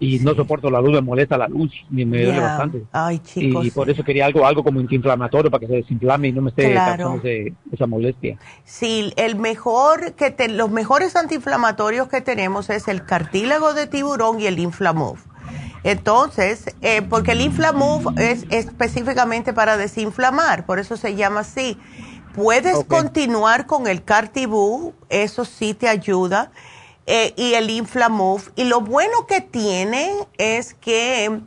y 0.00 0.18
no 0.20 0.34
soporto 0.34 0.70
la 0.70 0.80
luz, 0.80 0.92
me 0.92 1.00
molesta 1.00 1.36
la 1.36 1.48
luz, 1.48 1.72
me, 1.90 2.06
me 2.06 2.22
duele 2.22 2.40
bastante. 2.40 2.84
Ay, 2.92 3.18
chicos. 3.18 3.66
Y 3.66 3.70
por 3.70 3.90
eso 3.90 4.04
quería 4.04 4.26
algo 4.26 4.46
algo 4.46 4.62
como 4.62 4.80
antiinflamatorio 4.80 5.50
para 5.50 5.60
que 5.60 5.66
se 5.66 5.74
desinflame 5.74 6.28
y 6.28 6.32
no 6.32 6.42
me 6.42 6.50
esté 6.50 6.72
causando 6.74 7.20
esa 7.72 7.86
molestia. 7.86 8.38
Sí, 8.64 9.12
el 9.16 9.36
mejor 9.36 10.14
que 10.14 10.30
te, 10.30 10.48
los 10.48 10.70
mejores 10.70 11.16
antiinflamatorios 11.16 12.08
que 12.08 12.20
tenemos 12.20 12.70
es 12.70 12.88
el 12.88 13.04
cartílago 13.04 13.74
de 13.74 13.86
tiburón 13.86 14.40
y 14.40 14.46
el 14.46 14.58
Inflamove. 14.58 15.20
Entonces, 15.84 16.74
eh, 16.80 17.02
porque 17.02 17.32
el 17.32 17.40
Inflamove 17.40 18.12
es 18.16 18.44
específicamente 18.50 19.52
para 19.52 19.76
desinflamar, 19.76 20.66
por 20.66 20.78
eso 20.78 20.96
se 20.96 21.14
llama 21.14 21.40
así. 21.40 21.78
Puedes 22.34 22.84
continuar 22.84 23.66
con 23.66 23.86
el 23.86 24.04
Cartibú, 24.04 24.94
eso 25.08 25.44
sí 25.44 25.74
te 25.74 25.88
ayuda, 25.88 26.52
eh, 27.06 27.32
y 27.36 27.54
el 27.54 27.70
Inflamove. 27.70 28.44
Y 28.54 28.64
lo 28.64 28.80
bueno 28.80 29.26
que 29.26 29.40
tiene 29.40 30.12
es 30.36 30.74
que 30.74 31.40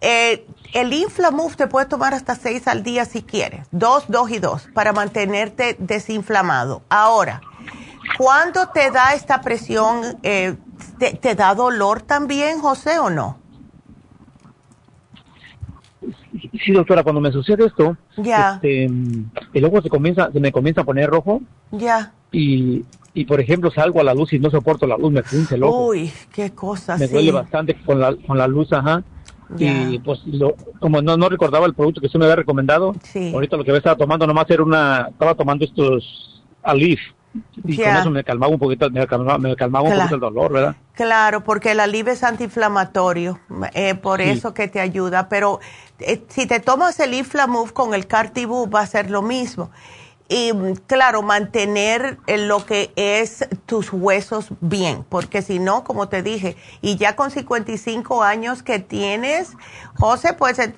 eh, 0.00 0.46
el 0.74 0.92
Inflamove 0.92 1.56
te 1.56 1.66
puede 1.66 1.86
tomar 1.86 2.12
hasta 2.12 2.34
seis 2.34 2.68
al 2.68 2.82
día 2.82 3.04
si 3.04 3.22
quieres, 3.22 3.66
dos, 3.70 4.04
dos 4.08 4.30
y 4.30 4.38
dos, 4.38 4.68
para 4.74 4.92
mantenerte 4.92 5.76
desinflamado. 5.78 6.82
Ahora, 6.90 7.40
¿cuándo 8.18 8.68
te 8.68 8.90
da 8.90 9.14
esta 9.14 9.40
presión? 9.40 10.18
te, 10.98 11.34
da 11.34 11.54
dolor 11.54 12.02
también, 12.02 12.60
José, 12.60 12.98
o 12.98 13.10
no? 13.10 13.45
Sí, 16.64 16.72
doctora, 16.72 17.02
cuando 17.02 17.20
me 17.20 17.32
sucede 17.32 17.66
esto. 17.66 17.96
Este, 18.16 18.84
el 19.54 19.64
ojo 19.64 19.82
se 19.82 19.88
comienza, 19.88 20.30
se 20.32 20.40
me 20.40 20.52
comienza 20.52 20.82
a 20.82 20.84
poner 20.84 21.10
rojo. 21.10 21.42
Ya. 21.72 22.12
Y, 22.32 22.84
y 23.14 23.24
por 23.24 23.40
ejemplo 23.40 23.70
salgo 23.70 24.00
a 24.00 24.04
la 24.04 24.14
luz 24.14 24.32
y 24.32 24.38
no 24.38 24.50
soporto 24.50 24.86
la 24.86 24.96
luz, 24.96 25.12
me 25.12 25.22
punce 25.22 25.54
el 25.54 25.62
ojo. 25.62 25.88
Uy, 25.88 26.10
qué 26.32 26.50
cosa. 26.50 26.96
Me 26.96 27.08
duele 27.08 27.32
bastante 27.32 27.74
con 27.82 28.00
la, 28.00 28.14
con 28.14 28.36
la 28.36 28.46
luz, 28.46 28.72
ajá. 28.72 29.02
Y 29.58 30.00
pues 30.00 30.20
como 30.80 31.00
no, 31.00 31.16
no 31.16 31.28
recordaba 31.28 31.66
el 31.66 31.74
producto 31.74 32.00
que 32.00 32.08
usted 32.08 32.18
me 32.18 32.24
había 32.24 32.36
recomendado, 32.36 32.94
ahorita 33.32 33.56
lo 33.56 33.64
que 33.64 33.76
estaba 33.76 33.96
tomando 33.96 34.26
nomás 34.26 34.50
era 34.50 34.62
una, 34.62 35.08
estaba 35.10 35.36
tomando 35.36 35.64
estos 35.64 36.42
Alif, 36.64 36.98
y 37.64 37.76
con 37.76 37.96
eso 37.96 38.10
me 38.10 38.24
calmaba 38.24 38.52
un 38.52 38.58
poquito, 38.58 38.90
me 38.90 39.06
calmaba, 39.06 39.38
me 39.38 39.56
calmaba 39.56 39.88
un 39.88 39.96
poquito 39.96 40.14
el 40.14 40.20
dolor, 40.20 40.52
¿verdad? 40.52 40.76
Claro, 40.94 41.44
porque 41.44 41.72
el 41.72 41.80
alivio 41.80 42.12
es 42.12 42.22
antiinflamatorio, 42.22 43.38
eh, 43.74 43.94
por 43.94 44.20
eso 44.20 44.54
que 44.54 44.68
te 44.68 44.80
ayuda. 44.80 45.28
Pero 45.28 45.60
eh, 45.98 46.22
si 46.28 46.46
te 46.46 46.60
tomas 46.60 46.98
el 47.00 47.14
Inflamove 47.14 47.72
con 47.72 47.94
el 47.94 48.06
Cartibú 48.06 48.68
va 48.70 48.80
a 48.80 48.86
ser 48.86 49.10
lo 49.10 49.22
mismo 49.22 49.70
y 50.28 50.52
claro, 50.86 51.22
mantener 51.22 52.18
lo 52.26 52.66
que 52.66 52.92
es 52.96 53.46
tus 53.64 53.92
huesos 53.92 54.48
bien, 54.60 55.04
porque 55.08 55.40
si 55.40 55.58
no, 55.58 55.84
como 55.84 56.08
te 56.08 56.22
dije, 56.22 56.56
y 56.80 56.96
ya 56.96 57.14
con 57.14 57.30
55 57.30 58.22
años 58.24 58.62
que 58.62 58.80
tienes, 58.80 59.52
José, 59.94 60.32
pues 60.32 60.58
eh, 60.58 60.74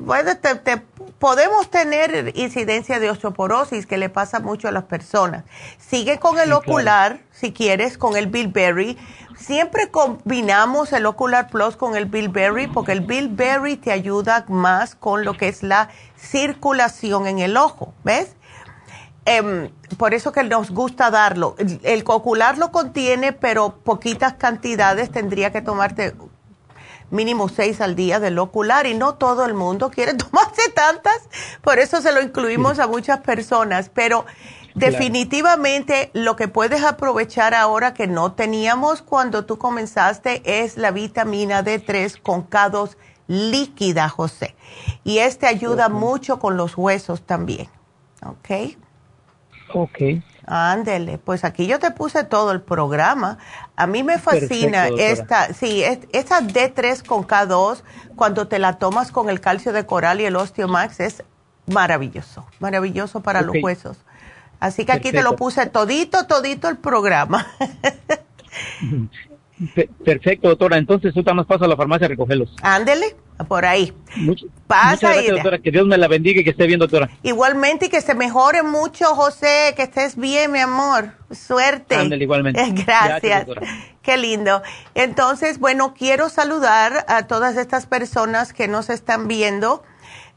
te, 0.65 0.83
podemos 1.19 1.71
tener 1.71 2.33
incidencia 2.37 3.01
de 3.01 3.11
osteoporosis 3.11 3.87
que 3.87 3.99
le 3.99 4.09
pasa 4.09 4.41
mucho 4.41 4.69
a 4.69 4.73
las 4.73 4.85
personas. 4.85 5.45
Sigue 5.79 6.19
con 6.19 6.39
el 6.39 6.53
ocular, 6.53 7.21
si 7.33 7.53
quieres, 7.53 7.99
con 7.99 8.17
el 8.17 8.29
bilberry. 8.29 8.97
Siempre 9.37 9.91
combinamos 9.91 10.93
el 10.93 11.07
ocular 11.07 11.49
plus 11.49 11.77
con 11.77 11.97
el 11.97 12.07
bilberry 12.07 12.67
porque 12.69 12.93
el 12.93 13.01
bilberry 13.01 13.77
te 13.77 13.93
ayuda 13.93 14.45
más 14.49 14.95
con 14.95 15.25
lo 15.25 15.35
que 15.35 15.49
es 15.49 15.63
la 15.63 15.89
circulación 16.17 17.27
en 17.27 17.39
el 17.39 17.57
ojo, 17.57 17.95
¿ves? 18.05 18.37
Em, 19.25 19.71
por 19.99 20.15
eso 20.15 20.33
que 20.33 20.43
nos 20.43 20.71
gusta 20.71 21.11
darlo. 21.11 21.55
El, 21.83 22.03
cocular 22.03 22.57
lo 22.57 22.73
contiene, 22.73 23.33
pero 23.33 23.77
poquitas 23.85 24.35
cantidades 24.35 25.11
tendría 25.11 25.53
que 25.53 25.61
tomarte 25.61 26.15
mínimo 27.11 27.49
seis 27.49 27.81
al 27.81 27.95
día 27.95 28.21
del 28.21 28.39
ocular 28.39 28.87
y 28.87 28.95
no 28.95 29.15
todo 29.15 29.45
el 29.45 29.55
mundo 29.55 29.91
quiere 29.95 30.15
tomarse 30.15 30.71
tantas, 30.75 31.29
por 31.63 31.79
eso 31.79 32.01
se 32.01 32.13
lo 32.13 32.21
incluimos 32.21 32.79
a 32.79 32.87
muchas 32.87 33.21
personas, 33.21 33.91
pero 33.93 34.27
definitivamente 34.75 36.11
lo 36.13 36.37
que 36.37 36.49
puedes 36.49 36.85
aprovechar 36.85 37.55
ahora 37.55 37.95
que 37.95 38.07
no 38.07 38.33
teníamos 38.33 39.03
cuando 39.03 39.45
tú 39.45 39.59
comenzaste 39.59 40.43
es 40.45 40.77
la 40.77 40.91
vitamina 40.91 41.65
D3 41.65 42.21
con 42.23 42.49
K2 42.49 42.97
líquida, 43.29 44.09
José. 44.09 44.57
Y 45.05 45.19
este 45.19 45.47
ayuda 45.47 45.89
mucho 45.89 46.39
con 46.39 46.57
los 46.57 46.77
huesos 46.77 47.23
también. 47.23 47.69
¿Ok? 48.25 48.77
Ok. 49.75 49.99
Ándele, 50.47 51.19
pues 51.19 51.45
aquí 51.45 51.67
yo 51.67 51.79
te 51.79 51.91
puse 51.91 52.25
todo 52.25 52.53
el 52.53 52.63
programa. 52.63 53.39
A 53.79 53.87
mí 53.87 54.03
me 54.03 54.19
fascina 54.19 54.89
esta, 54.89 55.55
sí, 55.55 55.85
esta 55.85 56.41
D3 56.41 57.07
con 57.07 57.25
K2, 57.25 57.83
cuando 58.17 58.49
te 58.49 58.59
la 58.59 58.77
tomas 58.77 59.13
con 59.13 59.31
el 59.31 59.41
calcio 59.41 59.73
de 59.73 59.87
coral 59.87 60.21
y 60.21 60.25
el 60.25 60.35
Osteomax, 60.35 60.99
es 60.99 61.23
maravilloso, 61.67 62.45
maravilloso 62.59 63.21
para 63.21 63.41
los 63.41 63.55
huesos. 63.63 63.99
Así 64.59 64.85
que 64.85 64.91
aquí 64.91 65.13
te 65.13 65.23
lo 65.23 65.37
puse 65.37 65.67
todito, 65.67 66.27
todito 66.27 66.69
el 66.69 66.79
programa. 66.79 67.47
Perfecto, 70.05 70.49
doctora. 70.49 70.77
Entonces, 70.77 71.15
tú 71.15 71.23
más 71.33 71.47
paso 71.47 71.65
a 71.65 71.69
la 71.69 71.77
farmacia 71.77 72.07
a 72.07 72.09
recogerlos. 72.09 72.57
Ándele, 72.63 73.15
por 73.47 73.65
ahí. 73.65 73.93
Pasa 74.67 74.91
muchas 74.91 75.01
gracias, 75.01 75.35
doctora. 75.35 75.59
Que 75.59 75.71
Dios 75.71 75.87
me 75.87 75.97
la 75.97 76.09
bendiga 76.09 76.41
y 76.41 76.45
que 76.45 76.51
esté 76.51 76.67
bien, 76.67 76.81
doctora. 76.81 77.09
Igualmente 77.23 77.87
y 77.87 77.89
que 77.89 78.01
se 78.01 78.15
mejore 78.15 78.63
mucho, 78.63 79.07
José. 79.15 79.75
Que 79.77 79.85
estés 79.85 80.17
bien, 80.17 80.53
mi 80.53 80.59
amor. 80.59 81.13
Suerte. 81.31 81.95
Ándele, 81.95 82.25
igualmente. 82.25 82.63
Gracias. 82.87 83.47
Qué 84.03 84.17
lindo. 84.17 84.63
Entonces, 84.95 85.59
bueno, 85.59 85.95
quiero 85.95 86.29
saludar 86.29 87.05
a 87.09 87.27
todas 87.27 87.57
estas 87.57 87.87
personas 87.87 88.53
que 88.53 88.67
nos 88.67 88.91
están 88.91 89.29
viendo. 89.29 89.83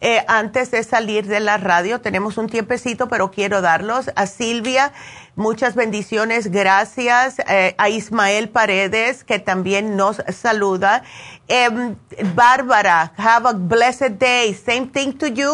Eh, 0.01 0.23
antes 0.27 0.71
de 0.71 0.83
salir 0.83 1.27
de 1.27 1.39
la 1.39 1.57
radio, 1.57 2.01
tenemos 2.01 2.37
un 2.37 2.47
tiempecito, 2.47 3.07
pero 3.07 3.29
quiero 3.29 3.61
darlos 3.61 4.09
a 4.15 4.25
Silvia 4.25 4.91
Muchas 5.37 5.75
bendiciones, 5.75 6.51
gracias 6.51 7.39
eh, 7.47 7.73
a 7.77 7.87
Ismael 7.87 8.49
Paredes, 8.49 9.23
que 9.23 9.39
también 9.39 9.95
nos 9.95 10.21
saluda. 10.27 11.03
Em, 11.47 11.95
Bárbara, 12.35 13.13
have 13.15 13.47
a 13.47 13.53
blessed 13.53 14.19
day. 14.19 14.53
Same 14.53 14.87
thing 14.87 15.13
to 15.13 15.27
you. 15.27 15.49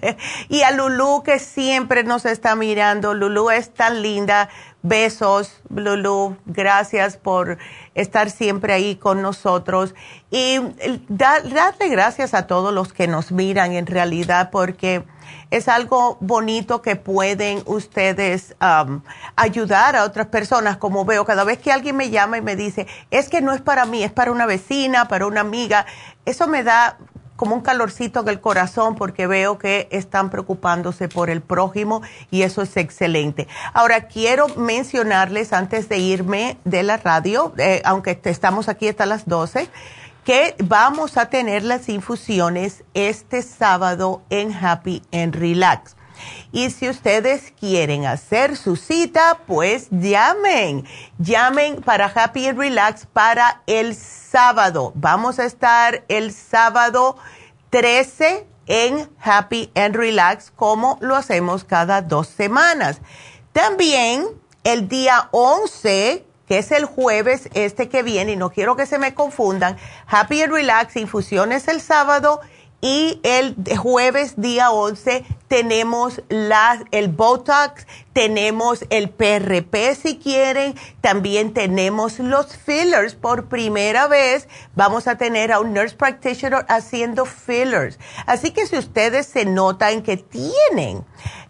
y 0.48 0.62
a 0.62 0.70
Lulu, 0.70 1.22
que 1.22 1.38
siempre 1.38 2.04
nos 2.04 2.24
está 2.24 2.56
mirando. 2.56 3.12
Lulu 3.12 3.50
es 3.50 3.74
tan 3.74 4.00
linda. 4.00 4.48
Besos, 4.82 5.60
Lulu. 5.68 6.38
Gracias 6.46 7.18
por 7.18 7.58
estar 7.94 8.30
siempre 8.30 8.72
ahí 8.72 8.96
con 8.96 9.22
nosotros. 9.22 9.94
Y 10.30 10.60
eh, 10.78 11.00
darle 11.08 11.88
gracias 11.88 12.34
a 12.34 12.46
todos 12.46 12.72
los 12.72 12.92
que 12.92 13.08
nos 13.08 13.32
miran 13.32 13.72
en 13.72 13.86
realidad, 13.86 14.50
porque 14.50 15.04
es 15.50 15.68
algo 15.68 16.16
bonito 16.20 16.82
que 16.82 16.96
pueden 16.96 17.62
ustedes 17.66 18.56
ayudar 19.36 19.96
a 19.96 20.04
otras 20.04 20.26
personas, 20.28 20.78
como 20.78 21.04
veo 21.04 21.24
cada 21.24 21.44
vez 21.44 21.58
que 21.58 21.70
alguien 21.70 21.96
me 21.96 22.10
llama 22.10 22.38
y 22.38 22.42
me 22.42 22.56
dice, 22.56 22.86
es 23.10 23.28
que 23.28 23.42
no 23.42 23.52
es 23.52 23.60
para 23.60 23.84
mí, 23.84 24.02
es 24.02 24.12
para 24.12 24.32
una 24.32 24.46
vecina, 24.46 25.08
para 25.08 25.26
una 25.26 25.40
amiga, 25.40 25.86
eso 26.24 26.48
me 26.48 26.62
da 26.62 26.98
como 27.42 27.56
un 27.56 27.60
calorcito 27.60 28.20
en 28.20 28.28
el 28.28 28.40
corazón 28.40 28.94
porque 28.94 29.26
veo 29.26 29.58
que 29.58 29.88
están 29.90 30.30
preocupándose 30.30 31.08
por 31.08 31.28
el 31.28 31.40
prójimo 31.40 32.00
y 32.30 32.42
eso 32.42 32.62
es 32.62 32.76
excelente. 32.76 33.48
Ahora 33.74 34.06
quiero 34.06 34.46
mencionarles 34.50 35.52
antes 35.52 35.88
de 35.88 35.98
irme 35.98 36.56
de 36.64 36.84
la 36.84 36.98
radio, 36.98 37.52
eh, 37.58 37.82
aunque 37.84 38.16
estamos 38.26 38.68
aquí 38.68 38.86
hasta 38.86 39.06
las 39.06 39.26
12, 39.26 39.68
que 40.24 40.54
vamos 40.62 41.16
a 41.16 41.30
tener 41.30 41.64
las 41.64 41.88
infusiones 41.88 42.84
este 42.94 43.42
sábado 43.42 44.22
en 44.30 44.52
Happy 44.52 45.02
and 45.10 45.34
Relax. 45.34 45.96
Y 46.52 46.70
si 46.70 46.88
ustedes 46.88 47.52
quieren 47.58 48.06
hacer 48.06 48.56
su 48.56 48.76
cita, 48.76 49.38
pues 49.46 49.88
llamen. 49.90 50.86
Llamen 51.18 51.82
para 51.82 52.06
Happy 52.06 52.46
and 52.46 52.58
Relax 52.58 53.06
para 53.06 53.62
el 53.66 53.94
sábado. 53.94 54.92
Vamos 54.94 55.38
a 55.38 55.44
estar 55.44 56.04
el 56.08 56.32
sábado 56.32 57.16
13 57.70 58.46
en 58.66 59.08
Happy 59.20 59.70
and 59.74 59.96
Relax 59.96 60.50
como 60.50 60.98
lo 61.00 61.16
hacemos 61.16 61.64
cada 61.64 62.02
dos 62.02 62.28
semanas. 62.28 63.00
También 63.52 64.26
el 64.64 64.88
día 64.88 65.28
11 65.32 66.26
que 66.46 66.58
es 66.58 66.70
el 66.70 66.84
jueves 66.84 67.48
este 67.54 67.88
que 67.88 68.02
viene, 68.02 68.32
y 68.32 68.36
no 68.36 68.50
quiero 68.50 68.76
que 68.76 68.84
se 68.84 68.98
me 68.98 69.14
confundan, 69.14 69.78
Happy 70.06 70.42
and 70.42 70.52
Relax, 70.52 70.96
infusiones 70.96 71.66
el 71.66 71.80
sábado 71.80 72.42
y 72.84 73.20
el 73.22 73.54
jueves 73.78 74.34
día 74.36 74.72
11 74.72 75.24
tenemos 75.46 76.20
la, 76.28 76.84
el 76.90 77.08
Botox, 77.08 77.86
tenemos 78.12 78.84
el 78.90 79.08
PRP 79.08 79.94
si 79.94 80.18
quieren, 80.18 80.74
también 81.00 81.54
tenemos 81.54 82.18
los 82.18 82.56
fillers. 82.56 83.14
Por 83.14 83.46
primera 83.46 84.08
vez 84.08 84.48
vamos 84.74 85.06
a 85.06 85.16
tener 85.16 85.52
a 85.52 85.60
un 85.60 85.72
nurse 85.72 85.94
practitioner 85.94 86.66
haciendo 86.68 87.24
fillers. 87.24 88.00
Así 88.26 88.50
que 88.50 88.66
si 88.66 88.76
ustedes 88.76 89.26
se 89.26 89.44
notan 89.44 90.02
que 90.02 90.16
tienen 90.16 91.04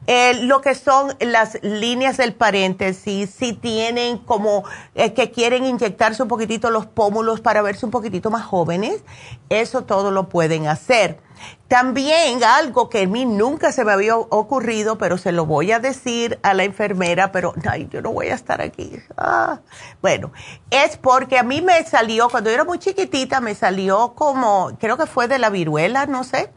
eh, 0.07 0.35
lo 0.43 0.61
que 0.61 0.75
son 0.75 1.15
las 1.21 1.63
líneas 1.63 2.17
del 2.17 2.35
paréntesis, 2.35 3.31
si 3.31 3.53
tienen 3.53 4.19
como 4.19 4.65
eh, 4.95 5.13
que 5.15 5.31
quieren 5.31 5.65
inyectarse 5.65 6.23
un 6.23 6.29
poquitito 6.29 6.71
los 6.71 6.87
pómulos 6.87 7.41
para 7.41 7.63
verse 7.63 7.87
un 7.87 7.93
poquitito 7.93 8.31
más 8.31 8.45
jóvenes, 8.45 9.03
eso 9.49 9.83
todo 9.83 10.11
lo 10.11 10.29
pueden 10.29 10.67
hacer. 10.67 11.21
También 11.69 12.45
algo 12.45 12.91
que 12.91 13.03
a 13.03 13.07
mí 13.07 13.25
nunca 13.25 13.73
se 13.73 13.85
me 13.85 13.93
había 13.93 14.17
ocurrido, 14.17 14.99
pero 14.99 15.17
se 15.17 15.33
lo 15.33 15.47
voy 15.47 15.73
a 15.73 15.79
decir 15.79 16.39
a 16.43 16.53
la 16.55 16.65
enfermera, 16.65 17.33
pero 17.33 17.55
ay, 17.69 17.89
yo 17.91 18.03
no 18.03 18.13
voy 18.13 18.29
a 18.29 18.35
estar 18.35 18.61
aquí. 18.61 18.93
Ah, 19.17 19.61
bueno, 20.03 20.33
es 20.71 20.97
porque 20.97 21.39
a 21.39 21.43
mí 21.43 21.63
me 21.63 21.83
salió, 21.85 22.29
cuando 22.29 22.51
yo 22.51 22.55
era 22.55 22.65
muy 22.65 22.79
chiquitita, 22.79 23.41
me 23.41 23.55
salió 23.55 24.15
como, 24.15 24.71
creo 24.79 24.97
que 24.97 25.07
fue 25.07 25.29
de 25.29 25.39
la 25.39 25.49
viruela, 25.51 26.07
no 26.07 26.25
sé 26.25 26.51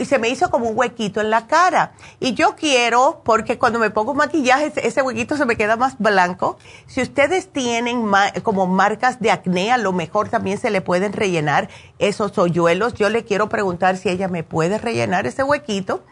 y 0.00 0.04
se 0.04 0.18
me 0.18 0.28
hizo 0.28 0.50
como 0.50 0.68
un 0.68 0.78
huequito 0.78 1.20
en 1.20 1.30
la 1.30 1.46
cara. 1.46 1.92
Y 2.20 2.34
yo 2.34 2.56
quiero, 2.56 3.22
porque 3.24 3.58
cuando 3.58 3.78
me 3.78 3.90
pongo 3.90 4.14
maquillaje, 4.14 4.72
ese 4.76 5.02
huequito 5.02 5.36
se 5.36 5.44
me 5.44 5.56
queda 5.56 5.76
más 5.76 5.98
blanco. 5.98 6.56
Si 6.86 7.02
ustedes 7.02 7.52
tienen 7.52 8.10
como 8.42 8.66
marcas 8.66 9.20
de 9.20 9.30
acné, 9.30 9.72
a 9.72 9.78
lo 9.78 9.92
mejor 9.92 10.28
también 10.28 10.58
se 10.58 10.70
le 10.70 10.80
pueden 10.80 11.12
rellenar 11.12 11.68
esos 11.98 12.36
hoyuelos. 12.38 12.94
Yo 12.94 13.08
le 13.08 13.24
quiero 13.24 13.48
preguntar 13.48 13.96
si 13.96 14.08
ella 14.14 14.28
me 14.28 14.42
puede 14.42 14.78
rellenar 14.78 15.26
ese 15.26 15.42
huequito. 15.42 16.04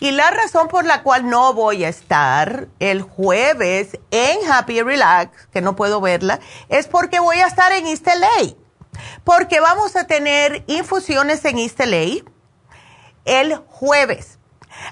Y 0.00 0.10
la 0.10 0.30
razón 0.30 0.68
por 0.68 0.84
la 0.84 1.02
cual 1.02 1.28
no 1.28 1.54
voy 1.54 1.84
a 1.84 1.88
estar 1.88 2.68
el 2.78 3.02
jueves 3.02 3.98
en 4.10 4.38
Happy 4.50 4.82
Relax, 4.82 5.46
que 5.52 5.60
no 5.60 5.76
puedo 5.76 6.00
verla, 6.00 6.40
es 6.68 6.86
porque 6.86 7.20
voy 7.20 7.38
a 7.38 7.46
estar 7.46 7.72
en 7.72 7.86
East. 7.86 8.06
Porque 9.24 9.60
vamos 9.60 9.96
a 9.96 10.06
tener 10.06 10.64
infusiones 10.66 11.44
en 11.44 11.58
East 11.58 11.80
el 13.24 13.56
jueves. 13.56 14.38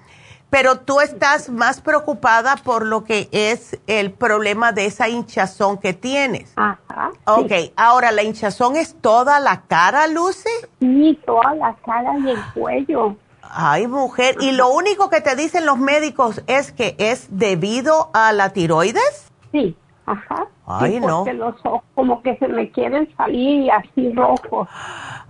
Pero 0.49 0.79
tú 0.79 1.03
estás 1.03 1.51
más 1.51 1.83
preocupada 1.83 2.57
por 2.57 2.87
lo 2.87 3.05
que 3.05 3.29
es 3.31 3.79
el 3.87 4.11
problema 4.11 4.73
de 4.73 4.87
esa 4.87 5.11
hinchazón 5.11 5.77
que 5.77 5.93
tienes. 5.93 6.55
Ajá. 6.57 7.11
Ok, 7.27 7.53
ahora, 7.77 8.11
¿la 8.11 8.23
hinchazón 8.23 8.77
es 8.77 8.95
toda 9.03 9.39
la 9.39 9.65
cara, 9.67 10.07
Lucy? 10.07 10.49
Sí, 10.81 11.21
toda 11.27 11.55
la 11.57 11.77
cara 11.85 12.19
y 12.21 12.31
el 12.31 12.41
cuello. 12.55 13.17
Ay, 13.53 13.87
mujer, 13.87 14.37
¿y 14.41 14.53
lo 14.53 14.69
único 14.69 15.11
que 15.11 15.21
te 15.21 15.37
dicen 15.37 15.67
los 15.67 15.79
médicos 15.79 16.43
es 16.47 16.73
que 16.73 16.95
es 16.99 17.27
debido 17.31 18.11
a 18.13 18.33
la 18.33 18.51
tiroides? 18.51 19.31
Sí, 19.53 19.77
ajá. 20.07 20.47
Ay, 20.67 21.01
no. 21.01 21.19
Porque 21.19 21.35
los 21.35 21.55
ojos 21.65 21.83
como 21.95 22.23
que 22.23 22.37
se 22.39 22.49
me 22.49 22.71
quieren 22.71 23.09
salir 23.17 23.71
así 23.71 24.13
rojos. 24.13 24.69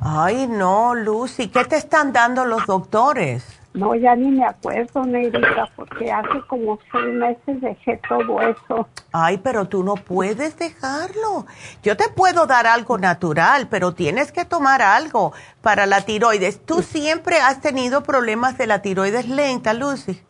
Ay, 0.01 0.47
no, 0.47 0.95
Lucy, 0.95 1.49
¿qué 1.49 1.65
te 1.65 1.77
están 1.77 2.13
dando 2.13 2.45
los 2.45 2.65
doctores? 2.67 3.61
No, 3.77 3.95
ya 3.95 4.17
ni 4.17 4.31
me 4.31 4.47
acuerdo, 4.47 5.05
Negrita, 5.05 5.71
porque 5.77 6.11
hace 6.11 6.41
como 6.49 6.79
seis 6.91 7.15
meses 7.15 7.61
dejé 7.61 8.01
todo 8.09 8.41
eso. 8.41 8.89
Ay, 9.13 9.37
pero 9.37 9.69
tú 9.69 9.85
no 9.85 9.97
puedes 9.97 10.59
dejarlo. 10.59 11.45
Yo 11.83 11.95
te 11.95 12.09
puedo 12.09 12.47
dar 12.47 12.67
algo 12.67 12.97
natural, 12.97 13.69
pero 13.69 13.93
tienes 13.93 14.33
que 14.33 14.47
tomar 14.47 14.81
algo 14.81 15.35
para 15.61 15.85
la 15.85 16.01
tiroides. 16.01 16.65
¿Tú 16.65 16.81
siempre 16.81 17.37
has 17.37 17.61
tenido 17.61 18.03
problemas 18.03 18.57
de 18.57 18.67
la 18.67 18.81
tiroides 18.81 19.29
lenta, 19.29 19.75
Lucy? 19.75 20.23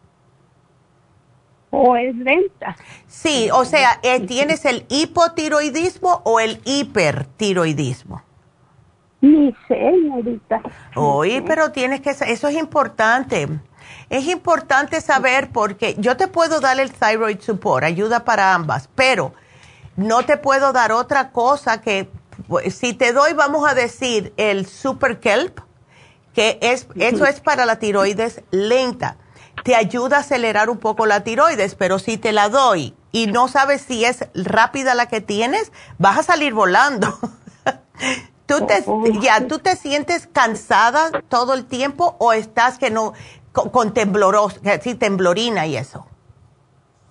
¿O 1.70 1.94
es 1.94 2.16
lenta? 2.16 2.76
Sí, 3.06 3.48
o 3.52 3.64
sea, 3.64 4.00
eh, 4.02 4.26
¿tienes 4.26 4.64
el 4.64 4.86
hipotiroidismo 4.88 6.20
o 6.24 6.40
el 6.40 6.60
hipertiroidismo? 6.64 8.25
Ni 9.20 9.54
señorita. 9.66 10.60
Oye, 10.94 11.42
pero 11.42 11.72
tienes 11.72 12.00
que, 12.00 12.10
eso 12.10 12.48
es 12.48 12.56
importante. 12.56 13.48
Es 14.08 14.26
importante 14.26 15.00
saber 15.00 15.50
porque 15.50 15.96
yo 15.98 16.16
te 16.16 16.28
puedo 16.28 16.60
dar 16.60 16.78
el 16.78 16.92
thyroid 16.92 17.40
support, 17.40 17.84
ayuda 17.84 18.24
para 18.24 18.54
ambas, 18.54 18.88
pero 18.94 19.32
no 19.96 20.24
te 20.24 20.36
puedo 20.36 20.72
dar 20.72 20.92
otra 20.92 21.30
cosa 21.30 21.80
que, 21.80 22.08
pues, 22.46 22.74
si 22.74 22.92
te 22.92 23.12
doy, 23.12 23.32
vamos 23.32 23.68
a 23.68 23.74
decir, 23.74 24.32
el 24.36 24.66
super 24.66 25.20
kelp, 25.20 25.60
que 26.34 26.58
es, 26.60 26.86
eso 26.96 27.24
es 27.26 27.40
para 27.40 27.64
la 27.64 27.78
tiroides 27.78 28.42
lenta. 28.50 29.16
Te 29.64 29.74
ayuda 29.74 30.18
a 30.18 30.20
acelerar 30.20 30.68
un 30.68 30.78
poco 30.78 31.06
la 31.06 31.24
tiroides, 31.24 31.74
pero 31.74 31.98
si 31.98 32.18
te 32.18 32.32
la 32.32 32.50
doy 32.50 32.94
y 33.10 33.26
no 33.26 33.48
sabes 33.48 33.80
si 33.80 34.04
es 34.04 34.26
rápida 34.34 34.94
la 34.94 35.06
que 35.06 35.22
tienes, 35.22 35.72
vas 35.98 36.18
a 36.18 36.22
salir 36.22 36.52
volando. 36.52 37.18
¿Tú 38.46 38.64
te, 38.66 38.82
oh, 38.86 39.02
oh. 39.02 39.20
ya, 39.20 39.46
¿Tú 39.46 39.58
te 39.58 39.76
sientes 39.76 40.28
cansada 40.28 41.10
todo 41.28 41.54
el 41.54 41.66
tiempo 41.66 42.16
o 42.18 42.32
estás 42.32 42.78
que 42.78 42.90
no 42.90 43.12
con, 43.52 43.92
temblorosa, 43.92 44.60
sí, 44.80 44.94
temblorina 44.94 45.66
y 45.66 45.76
eso? 45.76 46.06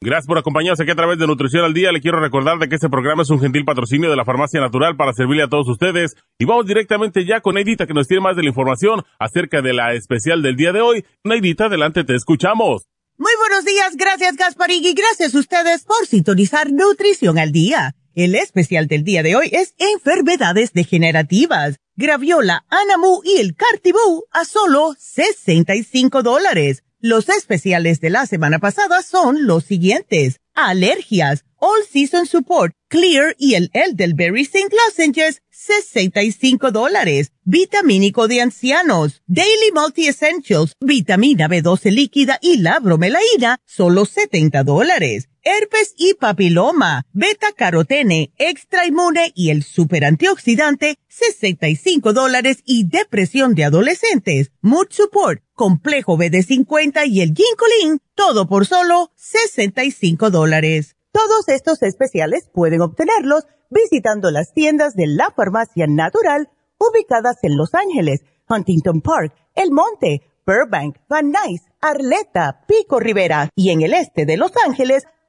Gracias 0.04 0.26
por 0.26 0.36
acompañarnos 0.36 0.80
aquí 0.80 0.90
a 0.90 0.96
través 0.96 1.16
de 1.16 1.28
Nutrición 1.28 1.64
al 1.64 1.74
Día. 1.74 1.92
Le 1.92 2.00
quiero 2.00 2.18
recordar 2.18 2.58
de 2.58 2.68
que 2.68 2.74
este 2.74 2.88
programa 2.88 3.22
es 3.22 3.30
un 3.30 3.38
gentil 3.38 3.64
patrocinio 3.64 4.10
de 4.10 4.16
la 4.16 4.24
Farmacia 4.24 4.60
Natural 4.60 4.96
para 4.96 5.12
servirle 5.12 5.44
a 5.44 5.48
todos 5.48 5.68
ustedes. 5.68 6.16
Y 6.40 6.44
vamos 6.44 6.66
directamente 6.66 7.24
ya 7.24 7.40
con 7.40 7.54
Neidita 7.54 7.86
que 7.86 7.94
nos 7.94 8.08
tiene 8.08 8.20
más 8.20 8.34
de 8.34 8.42
la 8.42 8.48
información 8.48 9.04
acerca 9.20 9.62
de 9.62 9.72
la 9.72 9.94
especial 9.94 10.42
del 10.42 10.56
día 10.56 10.72
de 10.72 10.80
hoy. 10.80 11.04
Neidita, 11.22 11.66
adelante, 11.66 12.02
te 12.02 12.16
escuchamos. 12.16 12.88
Muy 13.16 13.30
buenos 13.38 13.64
días, 13.64 13.96
gracias 13.96 14.36
Gasparín 14.36 14.84
y 14.84 14.92
gracias 14.94 15.36
a 15.36 15.38
ustedes 15.38 15.84
por 15.84 16.04
sintonizar 16.08 16.72
Nutrición 16.72 17.38
al 17.38 17.52
Día. 17.52 17.94
El 18.16 18.34
especial 18.34 18.88
del 18.88 19.04
día 19.04 19.22
de 19.22 19.36
hoy 19.36 19.50
es 19.52 19.76
enfermedades 19.78 20.72
degenerativas. 20.72 21.76
Graviola, 21.94 22.64
Anamu 22.68 23.20
y 23.22 23.38
el 23.38 23.54
Cartibú 23.54 24.24
a 24.32 24.44
solo 24.44 24.96
65 24.98 26.24
dólares. 26.24 26.82
Los 27.04 27.28
especiales 27.28 28.00
de 28.00 28.10
la 28.10 28.26
semana 28.26 28.60
pasada 28.60 29.02
son 29.02 29.44
los 29.44 29.64
siguientes. 29.64 30.38
Alergias, 30.54 31.44
All 31.56 31.80
Season 31.90 32.26
Support, 32.26 32.74
Clear 32.88 33.34
y 33.40 33.54
el 33.54 33.70
Elderberry 33.72 34.42
St. 34.42 34.68
Lozenges, 34.70 35.42
65 35.50 36.70
dólares. 36.70 37.32
Vitamínico 37.42 38.28
de 38.28 38.40
ancianos, 38.40 39.20
Daily 39.26 39.72
Multi 39.74 40.06
Essentials, 40.06 40.76
vitamina 40.80 41.48
B12 41.48 41.90
líquida 41.90 42.38
y 42.40 42.58
la 42.58 42.78
bromelaína, 42.78 43.58
solo 43.66 44.04
70 44.04 44.62
dólares 44.62 45.28
herpes 45.42 45.94
y 45.96 46.14
papiloma, 46.14 47.06
beta 47.12 47.52
carotene, 47.56 48.32
extra 48.38 48.86
inmune 48.86 49.32
y 49.34 49.50
el 49.50 49.62
super 49.62 50.04
antioxidante, 50.04 50.96
65 51.08 52.12
dólares 52.12 52.62
y 52.64 52.88
depresión 52.88 53.54
de 53.54 53.64
adolescentes, 53.64 54.52
mood 54.60 54.86
support, 54.90 55.42
complejo 55.54 56.16
BD50 56.16 57.06
y 57.08 57.20
el 57.20 57.34
ginkolin, 57.34 58.00
todo 58.14 58.48
por 58.48 58.66
solo 58.66 59.10
65 59.16 60.30
dólares. 60.30 60.96
Todos 61.12 61.48
estos 61.48 61.82
especiales 61.82 62.48
pueden 62.52 62.80
obtenerlos 62.80 63.44
visitando 63.70 64.30
las 64.30 64.52
tiendas 64.52 64.94
de 64.94 65.06
la 65.06 65.30
farmacia 65.30 65.86
natural 65.86 66.50
ubicadas 66.78 67.36
en 67.42 67.56
Los 67.56 67.74
Ángeles, 67.74 68.20
Huntington 68.48 69.00
Park, 69.00 69.34
El 69.54 69.70
Monte, 69.70 70.22
Burbank, 70.46 70.96
Van 71.08 71.30
Nuys, 71.30 71.62
Arleta, 71.80 72.64
Pico 72.66 72.98
Rivera 72.98 73.50
y 73.54 73.70
en 73.70 73.82
el 73.82 73.94
este 73.94 74.26
de 74.26 74.36
Los 74.36 74.52
Ángeles, 74.66 75.04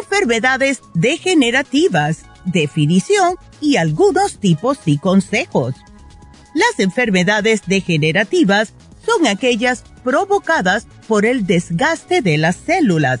Enfermedades 0.00 0.80
degenerativas, 0.94 2.24
definición 2.44 3.36
y 3.60 3.76
algunos 3.76 4.38
tipos 4.38 4.78
y 4.84 4.98
consejos. 4.98 5.74
Las 6.54 6.78
enfermedades 6.78 7.62
degenerativas 7.66 8.72
son 9.04 9.26
aquellas 9.26 9.84
provocadas 10.04 10.86
por 11.06 11.24
el 11.24 11.46
desgaste 11.46 12.22
de 12.22 12.38
las 12.38 12.56
células. 12.56 13.20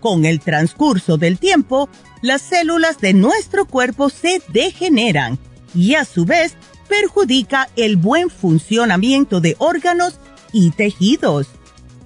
Con 0.00 0.24
el 0.24 0.40
transcurso 0.40 1.18
del 1.18 1.38
tiempo, 1.38 1.88
las 2.22 2.42
células 2.42 2.98
de 2.98 3.12
nuestro 3.12 3.66
cuerpo 3.66 4.08
se 4.10 4.42
degeneran 4.48 5.38
y 5.74 5.94
a 5.94 6.04
su 6.04 6.24
vez 6.24 6.54
perjudica 6.88 7.68
el 7.76 7.96
buen 7.96 8.30
funcionamiento 8.30 9.40
de 9.40 9.56
órganos 9.58 10.14
y 10.52 10.70
tejidos. 10.70 11.46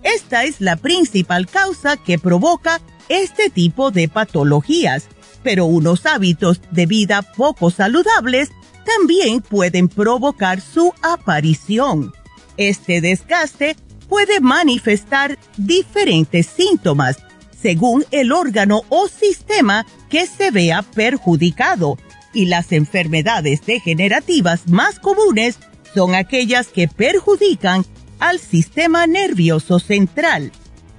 Esta 0.02 0.44
es 0.44 0.60
la 0.60 0.76
principal 0.76 1.46
causa 1.46 1.96
que 1.96 2.18
provoca 2.18 2.80
este 3.08 3.50
tipo 3.50 3.90
de 3.90 4.08
patologías, 4.08 5.08
pero 5.42 5.66
unos 5.66 6.06
hábitos 6.06 6.60
de 6.70 6.86
vida 6.86 7.22
poco 7.22 7.70
saludables 7.70 8.50
también 8.84 9.40
pueden 9.40 9.88
provocar 9.88 10.60
su 10.60 10.92
aparición. 11.02 12.12
Este 12.56 13.00
desgaste 13.00 13.76
puede 14.08 14.40
manifestar 14.40 15.38
diferentes 15.56 16.46
síntomas 16.46 17.18
según 17.60 18.04
el 18.10 18.30
órgano 18.30 18.82
o 18.90 19.08
sistema 19.08 19.86
que 20.10 20.26
se 20.26 20.50
vea 20.50 20.82
perjudicado 20.82 21.96
y 22.34 22.46
las 22.46 22.72
enfermedades 22.72 23.64
degenerativas 23.64 24.68
más 24.68 24.98
comunes 24.98 25.58
son 25.94 26.14
aquellas 26.14 26.66
que 26.66 26.88
perjudican 26.88 27.86
al 28.18 28.38
sistema 28.38 29.06
nervioso 29.06 29.78
central 29.78 30.52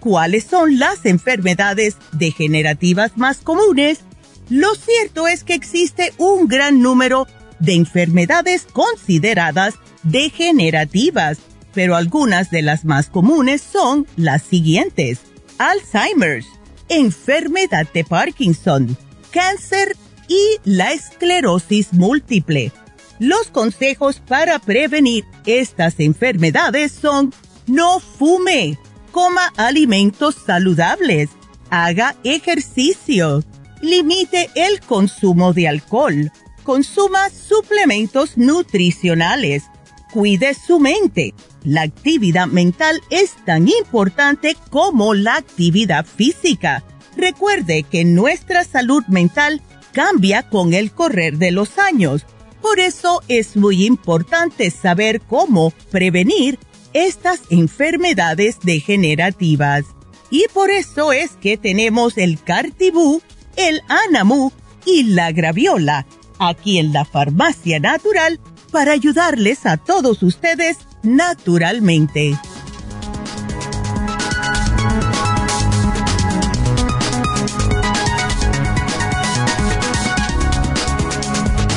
cuáles 0.06 0.44
son 0.44 0.78
las 0.78 1.04
enfermedades 1.08 1.98
degenerativas 2.12 3.18
más 3.18 3.38
comunes, 3.38 4.02
lo 4.50 4.76
cierto 4.76 5.28
es 5.28 5.44
que 5.44 5.56
existe 5.56 6.14
un 6.20 6.48
gran 6.48 6.80
número 6.80 7.26
de 7.58 7.74
enfermedades 7.74 8.68
consideradas 8.72 9.74
degenerativas, 10.04 11.40
pero 11.74 11.96
algunas 11.96 12.52
de 12.52 12.62
las 12.62 12.86
más 12.86 13.10
comunes 13.10 13.64
son 13.64 14.06
las 14.16 14.44
siguientes. 14.44 15.22
Alzheimer's, 15.58 16.46
enfermedad 16.88 17.88
de 17.92 18.04
Parkinson, 18.04 18.96
cáncer 19.32 19.98
y 20.28 20.60
la 20.66 20.94
esclerosis 20.94 21.94
múltiple. 21.94 22.72
Los 23.18 23.48
consejos 23.48 24.20
para 24.20 24.60
prevenir 24.60 25.26
estas 25.48 26.00
enfermedades 26.00 26.92
son 26.92 27.34
no 27.66 28.00
fume, 28.00 28.78
coma 29.16 29.54
alimentos 29.56 30.36
saludables, 30.46 31.30
haga 31.70 32.18
ejercicio, 32.26 33.46
limite 33.82 34.50
el 34.56 34.82
consumo 34.82 35.54
de 35.54 35.70
alcohol, 35.70 36.34
consuma 36.64 37.30
suplementos 37.30 38.38
nutricionales, 38.38 39.64
cuide 40.12 40.54
su 40.54 40.82
mente. 40.82 41.34
La 41.64 41.84
actividad 41.84 42.48
mental 42.48 43.00
es 43.10 43.38
tan 43.46 43.70
importante 43.70 44.58
como 44.70 45.14
la 45.14 45.38
actividad 45.38 46.06
física. 46.06 46.84
Recuerde 47.16 47.84
que 47.84 48.04
nuestra 48.04 48.66
salud 48.66 49.06
mental 49.08 49.62
cambia 49.94 50.50
con 50.50 50.74
el 50.74 50.92
correr 50.92 51.38
de 51.38 51.52
los 51.52 51.80
años. 51.80 52.26
Por 52.62 52.82
eso 52.82 53.24
es 53.30 53.56
muy 53.56 53.86
importante 53.86 54.70
saber 54.72 55.22
cómo 55.22 55.72
prevenir 55.90 56.60
estas 56.96 57.42
enfermedades 57.50 58.58
degenerativas. 58.64 59.84
Y 60.30 60.46
por 60.54 60.72
eso 60.72 61.12
es 61.12 61.32
que 61.32 61.58
tenemos 61.58 62.18
el 62.18 62.42
Cartibú, 62.42 63.22
el 63.58 63.82
Anamu 63.90 64.52
y 64.86 65.04
la 65.04 65.34
Graviola 65.34 66.06
aquí 66.40 66.80
en 66.80 66.94
la 66.94 67.04
Farmacia 67.04 67.82
Natural 67.82 68.40
para 68.72 68.94
ayudarles 68.94 69.66
a 69.66 69.76
todos 69.76 70.24
ustedes 70.24 70.78
naturalmente. 71.04 72.38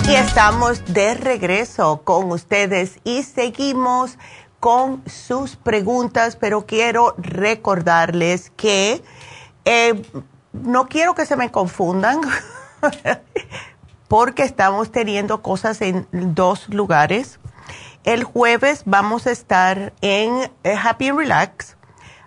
Y 0.08 0.14
estamos 0.14 0.82
de 0.86 1.14
regreso 1.14 2.02
con 2.04 2.30
ustedes 2.30 2.98
y 3.04 3.24
seguimos 3.24 4.16
con 4.60 5.02
sus 5.06 5.56
preguntas, 5.56 6.36
pero 6.36 6.66
quiero 6.66 7.14
recordarles 7.18 8.50
que 8.56 9.02
eh, 9.64 10.02
no 10.52 10.88
quiero 10.88 11.14
que 11.14 11.26
se 11.26 11.36
me 11.36 11.50
confundan 11.50 12.20
porque 14.08 14.42
estamos 14.42 14.90
teniendo 14.90 15.42
cosas 15.42 15.80
en 15.80 16.06
dos 16.10 16.68
lugares. 16.68 17.38
El 18.04 18.24
jueves 18.24 18.82
vamos 18.86 19.26
a 19.26 19.30
estar 19.30 19.92
en 20.00 20.50
eh, 20.64 20.76
Happy 20.82 21.10
Relax 21.10 21.76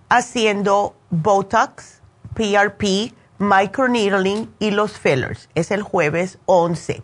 haciendo 0.10 0.96
Botox, 1.10 2.02
PRP, 2.36 3.14
microneedling 3.40 4.54
y 4.60 4.72
los 4.72 5.00
fillers. 5.00 5.50
Es 5.56 5.72
el 5.72 5.82
jueves 5.82 6.38
11. 6.46 7.04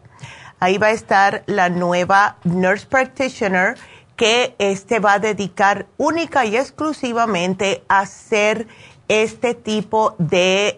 Ahí 0.59 0.77
va 0.77 0.87
a 0.87 0.91
estar 0.91 1.43
la 1.47 1.69
nueva 1.69 2.37
nurse 2.43 2.85
practitioner 2.85 3.77
que 4.17 4.55
este 4.57 4.99
va 4.99 5.13
a 5.13 5.19
dedicar 5.19 5.85
única 5.95 6.45
y 6.45 6.57
exclusivamente 6.57 7.83
a 7.87 7.99
hacer 7.99 8.67
este 9.07 9.53
tipo 9.53 10.15
de 10.17 10.77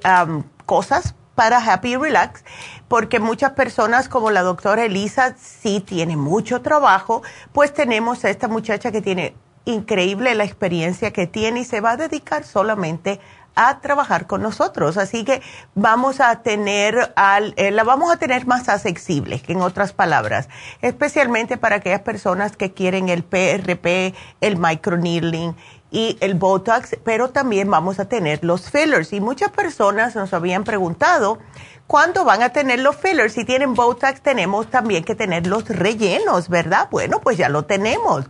cosas 0.67 1.15
para 1.33 1.57
Happy 1.57 1.95
Relax, 1.95 2.43
porque 2.89 3.19
muchas 3.19 3.53
personas 3.53 4.09
como 4.09 4.29
la 4.29 4.41
doctora 4.41 4.83
Elisa 4.83 5.35
sí 5.37 5.79
tiene 5.79 6.17
mucho 6.17 6.61
trabajo, 6.61 7.23
pues 7.53 7.73
tenemos 7.73 8.25
a 8.25 8.29
esta 8.29 8.49
muchacha 8.49 8.91
que 8.91 9.01
tiene 9.01 9.33
increíble 9.63 10.35
la 10.35 10.43
experiencia 10.43 11.11
que 11.11 11.25
tiene 11.27 11.61
y 11.61 11.63
se 11.65 11.79
va 11.79 11.91
a 11.91 11.97
dedicar 11.97 12.43
solamente 12.43 13.21
a 13.59 13.81
trabajar 13.81 14.25
con 14.25 14.41
nosotros. 14.41 14.95
Así 14.95 15.25
que 15.25 15.41
vamos 15.75 16.21
a 16.21 16.41
tener, 16.41 17.11
al, 17.17 17.53
eh, 17.57 17.71
la 17.71 17.83
vamos 17.83 18.09
a 18.09 18.15
tener 18.15 18.47
más 18.47 18.69
accesible, 18.69 19.43
en 19.47 19.61
otras 19.61 19.91
palabras, 19.91 20.47
especialmente 20.81 21.57
para 21.57 21.77
aquellas 21.77 21.99
personas 21.99 22.55
que 22.55 22.71
quieren 22.71 23.09
el 23.09 23.23
PRP, 23.23 24.15
el 24.39 24.55
microneedling 24.55 25.55
y 25.91 26.17
el 26.21 26.35
Botox, 26.35 26.97
pero 27.03 27.31
también 27.31 27.69
vamos 27.69 27.99
a 27.99 28.05
tener 28.05 28.45
los 28.45 28.69
fillers. 28.69 29.11
Y 29.11 29.19
muchas 29.19 29.51
personas 29.51 30.15
nos 30.15 30.33
habían 30.33 30.63
preguntado, 30.63 31.39
¿cuándo 31.85 32.23
van 32.23 32.43
a 32.43 32.53
tener 32.53 32.79
los 32.79 32.95
fillers? 32.95 33.33
Si 33.33 33.43
tienen 33.43 33.73
Botox, 33.73 34.21
tenemos 34.21 34.69
también 34.69 35.03
que 35.03 35.15
tener 35.15 35.47
los 35.47 35.67
rellenos, 35.67 36.47
¿verdad? 36.47 36.87
Bueno, 36.89 37.19
pues 37.19 37.37
ya 37.37 37.49
lo 37.49 37.65
tenemos. 37.65 38.25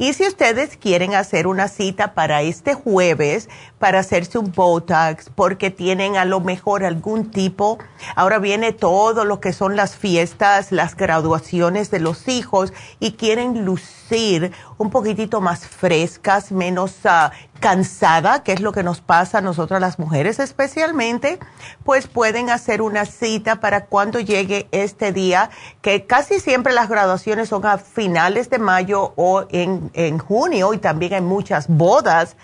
Y 0.00 0.12
si 0.12 0.28
ustedes 0.28 0.76
quieren 0.76 1.14
hacer 1.14 1.48
una 1.48 1.66
cita 1.66 2.14
para 2.14 2.42
este 2.42 2.74
jueves, 2.74 3.48
para 3.78 4.00
hacerse 4.00 4.38
un 4.38 4.52
Botox, 4.52 5.30
porque 5.34 5.70
tienen 5.70 6.16
a 6.16 6.24
lo 6.24 6.40
mejor 6.40 6.84
algún 6.84 7.30
tipo, 7.30 7.78
ahora 8.16 8.38
viene 8.38 8.72
todo 8.72 9.24
lo 9.24 9.40
que 9.40 9.52
son 9.52 9.76
las 9.76 9.96
fiestas, 9.96 10.72
las 10.72 10.96
graduaciones 10.96 11.90
de 11.90 12.00
los 12.00 12.28
hijos 12.28 12.72
y 12.98 13.12
quieren 13.12 13.64
lucir 13.64 14.52
un 14.78 14.90
poquitito 14.90 15.40
más 15.40 15.66
frescas, 15.66 16.50
menos 16.50 16.96
uh, 17.04 17.30
cansada, 17.60 18.42
que 18.42 18.52
es 18.52 18.60
lo 18.60 18.72
que 18.72 18.82
nos 18.82 19.00
pasa 19.00 19.38
a 19.38 19.40
nosotras 19.40 19.80
las 19.80 19.98
mujeres 19.98 20.38
especialmente, 20.38 21.38
pues 21.84 22.06
pueden 22.06 22.50
hacer 22.50 22.82
una 22.82 23.04
cita 23.04 23.60
para 23.60 23.86
cuando 23.86 24.20
llegue 24.20 24.68
este 24.72 25.12
día, 25.12 25.50
que 25.82 26.06
casi 26.06 26.40
siempre 26.40 26.72
las 26.72 26.88
graduaciones 26.88 27.48
son 27.48 27.66
a 27.66 27.78
finales 27.78 28.50
de 28.50 28.58
mayo 28.58 29.12
o 29.16 29.46
en, 29.50 29.90
en 29.94 30.18
junio 30.18 30.72
y 30.74 30.78
también 30.78 31.14
hay 31.14 31.20
muchas 31.20 31.68
bodas 31.68 32.36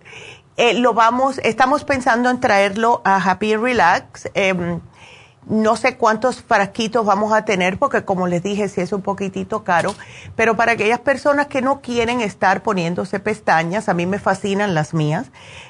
eh, 0.58 0.74
lo 0.74 0.94
vamos, 0.94 1.40
estamos 1.44 1.84
pensando 1.84 2.30
en 2.30 2.40
traerlo 2.40 3.02
a 3.04 3.18
Happy 3.18 3.56
Relax. 3.56 4.30
No 5.46 5.76
sé 5.76 5.98
cuántos 5.98 6.42
frasquitos 6.42 7.06
vamos 7.06 7.34
a 7.34 7.44
tener 7.46 7.78
porque 7.78 8.06
como 8.06 8.28
les 8.28 8.44
dije, 8.44 8.70
sí 8.70 8.82
es 8.82 8.94
un 8.94 9.02
poquitito 9.02 9.64
caro, 9.64 9.94
pero 10.36 10.56
para 10.56 10.74
aquellas 10.74 11.00
personas 11.00 11.48
que 11.48 11.62
no 11.62 11.82
quieren 11.82 12.22
estar 12.22 12.64
poniéndose 12.64 13.20
pestañas, 13.20 13.90
a 13.90 13.94
mí 13.94 14.06
me 14.06 14.20
fascinan 14.20 14.74
las 14.74 14.94
mías, 14.94 15.28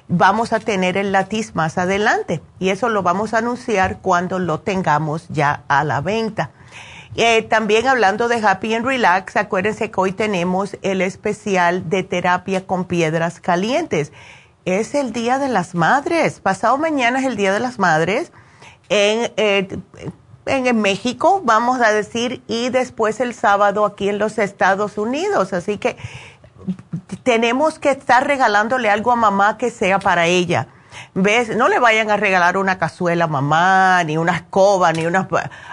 vamos 0.07 0.53
a 0.53 0.59
tener 0.59 0.97
el 0.97 1.11
latiz 1.11 1.55
más 1.55 1.77
adelante 1.77 2.41
y 2.59 2.69
eso 2.69 2.89
lo 2.89 3.01
vamos 3.01 3.33
a 3.33 3.39
anunciar 3.39 3.99
cuando 3.99 4.39
lo 4.39 4.59
tengamos 4.59 5.27
ya 5.29 5.63
a 5.67 5.83
la 5.83 6.01
venta. 6.01 6.51
Eh, 7.15 7.43
también 7.43 7.87
hablando 7.87 8.27
de 8.27 8.37
Happy 8.37 8.73
and 8.73 8.85
Relax, 8.85 9.35
acuérdense 9.37 9.91
que 9.91 10.01
hoy 10.01 10.11
tenemos 10.13 10.77
el 10.81 11.01
especial 11.01 11.87
de 11.89 12.01
terapia 12.03 12.65
con 12.65 12.85
piedras 12.85 13.39
calientes. 13.39 14.11
Es 14.65 14.95
el 14.95 15.13
Día 15.13 15.37
de 15.37 15.49
las 15.49 15.75
Madres. 15.75 16.39
Pasado 16.39 16.77
mañana 16.77 17.19
es 17.19 17.25
el 17.25 17.35
Día 17.35 17.53
de 17.53 17.59
las 17.59 17.77
Madres 17.77 18.31
eh, 18.89 19.31
en, 20.45 20.67
en, 20.67 20.81
México, 20.81 21.41
vamos 21.43 21.81
a 21.81 21.91
decir, 21.91 22.43
y 22.47 22.69
después 22.69 23.19
el 23.19 23.33
sábado 23.33 23.85
aquí 23.85 24.09
en 24.09 24.19
los 24.19 24.37
Estados 24.37 24.97
Unidos. 24.97 25.53
Así 25.53 25.77
que 25.77 25.97
tenemos 27.23 27.79
que 27.79 27.91
estar 27.91 28.25
regalándole 28.25 28.89
algo 28.89 29.11
a 29.11 29.15
mamá 29.15 29.57
que 29.57 29.69
sea 29.69 29.99
para 29.99 30.27
ella. 30.27 30.67
¿Ves? 31.15 31.55
No 31.55 31.69
le 31.69 31.79
vayan 31.79 32.11
a 32.11 32.17
regalar 32.17 32.57
una 32.57 32.77
cazuela 32.77 33.25
a 33.25 33.27
mamá, 33.27 34.03
ni 34.03 34.17
una 34.17 34.35
escoba, 34.35 34.91
ni 34.93 35.05
una... 35.05 35.27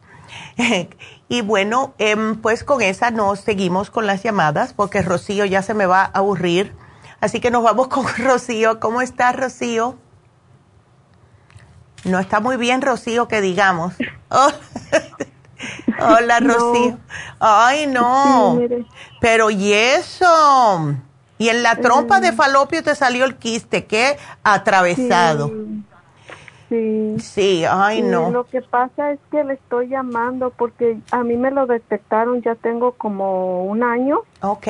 y 1.29 1.41
bueno, 1.41 1.93
em, 1.97 2.35
pues 2.41 2.63
con 2.63 2.81
esa 2.81 3.11
nos 3.11 3.39
seguimos 3.39 3.89
con 3.89 4.07
las 4.07 4.23
llamadas 4.23 4.73
porque 4.73 5.01
Rocío 5.01 5.45
ya 5.45 5.61
se 5.61 5.73
me 5.73 5.85
va 5.85 6.01
a 6.01 6.19
aburrir. 6.19 6.75
Así 7.19 7.39
que 7.39 7.51
nos 7.51 7.63
vamos 7.63 7.87
con 7.89 8.05
Rocío. 8.17 8.79
¿Cómo 8.79 9.01
está 9.01 9.31
Rocío? 9.31 9.97
No 12.03 12.19
está 12.19 12.39
muy 12.39 12.57
bien 12.57 12.81
Rocío, 12.81 13.27
que 13.27 13.41
digamos. 13.41 13.93
Oh. 14.35 14.49
Hola 15.99 16.39
Rocío. 16.39 16.97
Ay, 17.39 17.85
no. 17.85 18.59
Pero 19.21 19.51
y 19.51 19.71
eso. 19.73 20.95
Y 21.37 21.49
en 21.49 21.61
la 21.61 21.75
trompa 21.75 22.19
de 22.19 22.33
falopio 22.33 22.81
te 22.83 22.95
salió 22.95 23.25
el 23.25 23.35
quiste, 23.35 23.85
qué 23.85 24.17
atravesado. 24.43 25.49
Sí. 25.49 25.83
Sí, 27.19 27.63
ay 27.69 28.01
no. 28.01 28.31
Lo 28.31 28.45
que 28.45 28.61
pasa 28.61 29.11
es 29.11 29.19
que 29.31 29.43
le 29.43 29.53
estoy 29.53 29.87
llamando 29.87 30.49
porque 30.51 30.99
a 31.11 31.23
mí 31.23 31.37
me 31.37 31.51
lo 31.51 31.65
detectaron, 31.67 32.41
ya 32.41 32.55
tengo 32.55 32.93
como 32.93 33.65
un 33.65 33.83
año. 33.83 34.21
Ok. 34.41 34.67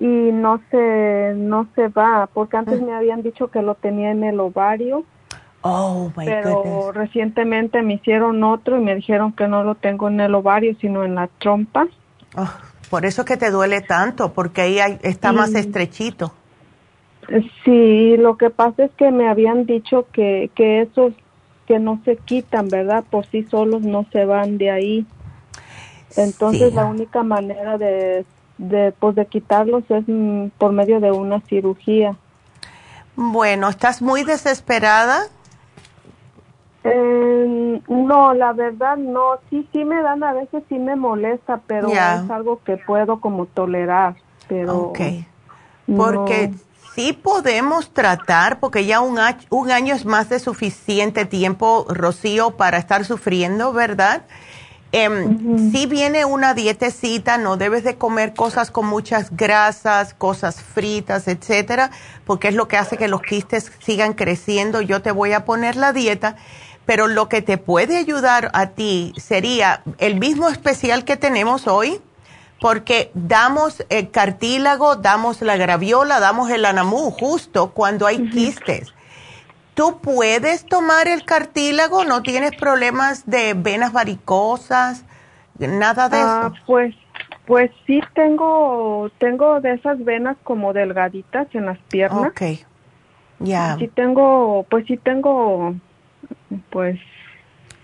Y 0.00 0.06
no 0.06 0.60
se, 0.70 1.34
no 1.36 1.66
se 1.74 1.88
va, 1.88 2.28
porque 2.32 2.56
antes 2.56 2.80
mm. 2.80 2.84
me 2.84 2.94
habían 2.94 3.22
dicho 3.22 3.48
que 3.48 3.62
lo 3.62 3.74
tenía 3.74 4.10
en 4.10 4.24
el 4.24 4.38
ovario. 4.40 5.04
Oh, 5.62 6.12
my 6.16 6.24
pero 6.24 6.92
recientemente 6.92 7.82
me 7.82 7.94
hicieron 7.94 8.44
otro 8.44 8.78
y 8.78 8.80
me 8.80 8.94
dijeron 8.94 9.32
que 9.32 9.48
no 9.48 9.64
lo 9.64 9.74
tengo 9.74 10.08
en 10.08 10.20
el 10.20 10.34
ovario, 10.34 10.76
sino 10.80 11.04
en 11.04 11.16
la 11.16 11.28
trompa. 11.38 11.88
Oh, 12.36 12.48
por 12.90 13.04
eso 13.04 13.24
que 13.24 13.36
te 13.36 13.50
duele 13.50 13.80
tanto, 13.80 14.32
porque 14.32 14.60
ahí 14.62 14.98
está 15.02 15.32
más 15.32 15.54
estrechito. 15.54 16.32
Sí, 17.64 18.16
lo 18.16 18.36
que 18.38 18.50
pasa 18.50 18.84
es 18.84 18.90
que 18.92 19.10
me 19.10 19.28
habían 19.28 19.66
dicho 19.66 20.06
que, 20.12 20.50
que 20.54 20.82
esos 20.82 21.12
que 21.66 21.78
no 21.78 22.00
se 22.06 22.16
quitan, 22.16 22.70
¿verdad? 22.70 23.04
Por 23.10 23.26
sí 23.26 23.44
solos 23.50 23.82
no 23.82 24.06
se 24.10 24.24
van 24.24 24.56
de 24.56 24.70
ahí. 24.70 25.06
Entonces 26.16 26.72
la 26.72 26.86
única 26.86 27.22
manera 27.22 27.76
de, 27.76 28.24
de, 28.56 28.92
pues, 28.98 29.14
de 29.14 29.26
quitarlos 29.26 29.84
es 29.90 30.04
mm, 30.06 30.48
por 30.56 30.72
medio 30.72 30.98
de 31.00 31.12
una 31.12 31.40
cirugía. 31.42 32.16
Bueno, 33.16 33.68
¿estás 33.68 34.00
muy 34.00 34.24
desesperada? 34.24 35.26
Eh, 36.84 37.82
no, 37.88 38.32
la 38.32 38.54
verdad 38.54 38.96
no. 38.96 39.38
Sí, 39.50 39.68
sí 39.72 39.84
me 39.84 40.00
dan, 40.02 40.24
a 40.24 40.32
veces 40.32 40.62
sí 40.70 40.78
me 40.78 40.96
molesta, 40.96 41.60
pero 41.66 41.90
es 41.90 42.30
algo 42.30 42.62
que 42.64 42.78
puedo 42.78 43.20
como 43.20 43.44
tolerar. 43.44 44.16
Pero 44.48 44.88
ok. 44.88 45.00
Porque 45.96 46.50
sí 46.98 47.12
podemos 47.12 47.94
tratar, 47.94 48.58
porque 48.58 48.84
ya 48.84 49.00
un, 49.00 49.20
un 49.50 49.70
año 49.70 49.94
es 49.94 50.04
más 50.04 50.28
de 50.28 50.40
suficiente 50.40 51.26
tiempo, 51.26 51.86
Rocío, 51.88 52.56
para 52.56 52.76
estar 52.76 53.04
sufriendo, 53.04 53.72
¿verdad? 53.72 54.22
Em, 54.90 55.70
si 55.70 55.86
viene 55.86 56.24
una 56.24 56.54
dietecita, 56.54 57.38
no 57.38 57.56
debes 57.56 57.84
de 57.84 57.94
comer 57.94 58.34
cosas 58.34 58.72
con 58.72 58.86
muchas 58.86 59.36
grasas, 59.36 60.12
cosas 60.12 60.60
fritas, 60.60 61.28
etcétera, 61.28 61.92
porque 62.24 62.48
es 62.48 62.54
lo 62.54 62.66
que 62.66 62.78
hace 62.78 62.96
que 62.96 63.06
los 63.06 63.22
quistes 63.22 63.70
sigan 63.78 64.14
creciendo. 64.14 64.80
Yo 64.80 65.00
te 65.00 65.12
voy 65.12 65.34
a 65.34 65.44
poner 65.44 65.76
la 65.76 65.92
dieta, 65.92 66.34
pero 66.84 67.06
lo 67.06 67.28
que 67.28 67.42
te 67.42 67.58
puede 67.58 67.96
ayudar 67.96 68.50
a 68.54 68.70
ti 68.70 69.12
sería 69.18 69.84
el 69.98 70.18
mismo 70.18 70.48
especial 70.48 71.04
que 71.04 71.16
tenemos 71.16 71.68
hoy, 71.68 72.00
porque 72.60 73.10
damos 73.14 73.84
el 73.88 74.10
cartílago, 74.10 74.96
damos 74.96 75.42
la 75.42 75.56
graviola, 75.56 76.20
damos 76.20 76.50
el 76.50 76.64
anamú 76.64 77.10
justo 77.10 77.70
cuando 77.70 78.06
hay 78.06 78.28
quistes. 78.30 78.92
¿Tú 79.74 80.00
puedes 80.00 80.66
tomar 80.66 81.06
el 81.06 81.24
cartílago? 81.24 82.04
¿No 82.04 82.22
tienes 82.22 82.56
problemas 82.56 83.30
de 83.30 83.54
venas 83.54 83.92
varicosas? 83.92 85.04
Nada 85.56 86.08
de 86.08 86.16
ah, 86.16 86.50
eso. 86.52 86.64
Pues, 86.66 86.94
pues 87.46 87.70
sí 87.86 88.00
tengo, 88.14 89.08
tengo 89.18 89.60
de 89.60 89.74
esas 89.74 90.04
venas 90.04 90.36
como 90.42 90.72
delgaditas 90.72 91.46
en 91.54 91.66
las 91.66 91.78
piernas. 91.90 92.30
Ok, 92.30 92.42
ya. 93.38 93.76
Sí 93.78 93.86
tengo, 93.88 94.66
pues 94.68 94.84
sí 94.86 94.96
tengo, 94.96 95.76
pues. 96.70 96.98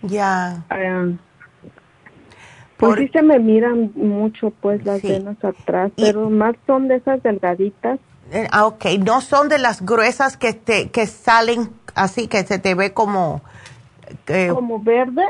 Ya. 0.03 0.65
Eh, 2.85 2.95
pues 2.97 2.99
sí 3.01 3.09
se 3.13 3.23
me 3.23 3.39
miran 3.39 3.93
mucho 3.95 4.51
pues 4.61 4.85
las 4.85 5.03
venas 5.03 5.43
atrás, 5.43 5.93
pero 5.97 6.31
más 6.31 6.55
son 6.67 6.89
de 6.89 6.97
esas 6.97 7.23
delgaditas. 7.23 7.99
Eh, 8.33 8.47
ah, 8.51 8.67
ok, 8.67 8.87
no 9.05 9.21
son 9.21 9.49
de 9.49 9.59
las 9.59 9.85
gruesas 9.85 10.37
que 10.37 10.53
te 10.53 10.91
que 10.91 11.07
salen 11.07 11.71
así 11.95 12.27
que 12.27 12.45
se 12.45 12.59
te 12.59 12.75
ve 12.75 12.93
como 12.93 13.43
eh, 14.29 14.51
como 14.53 14.81
verde. 14.81 15.25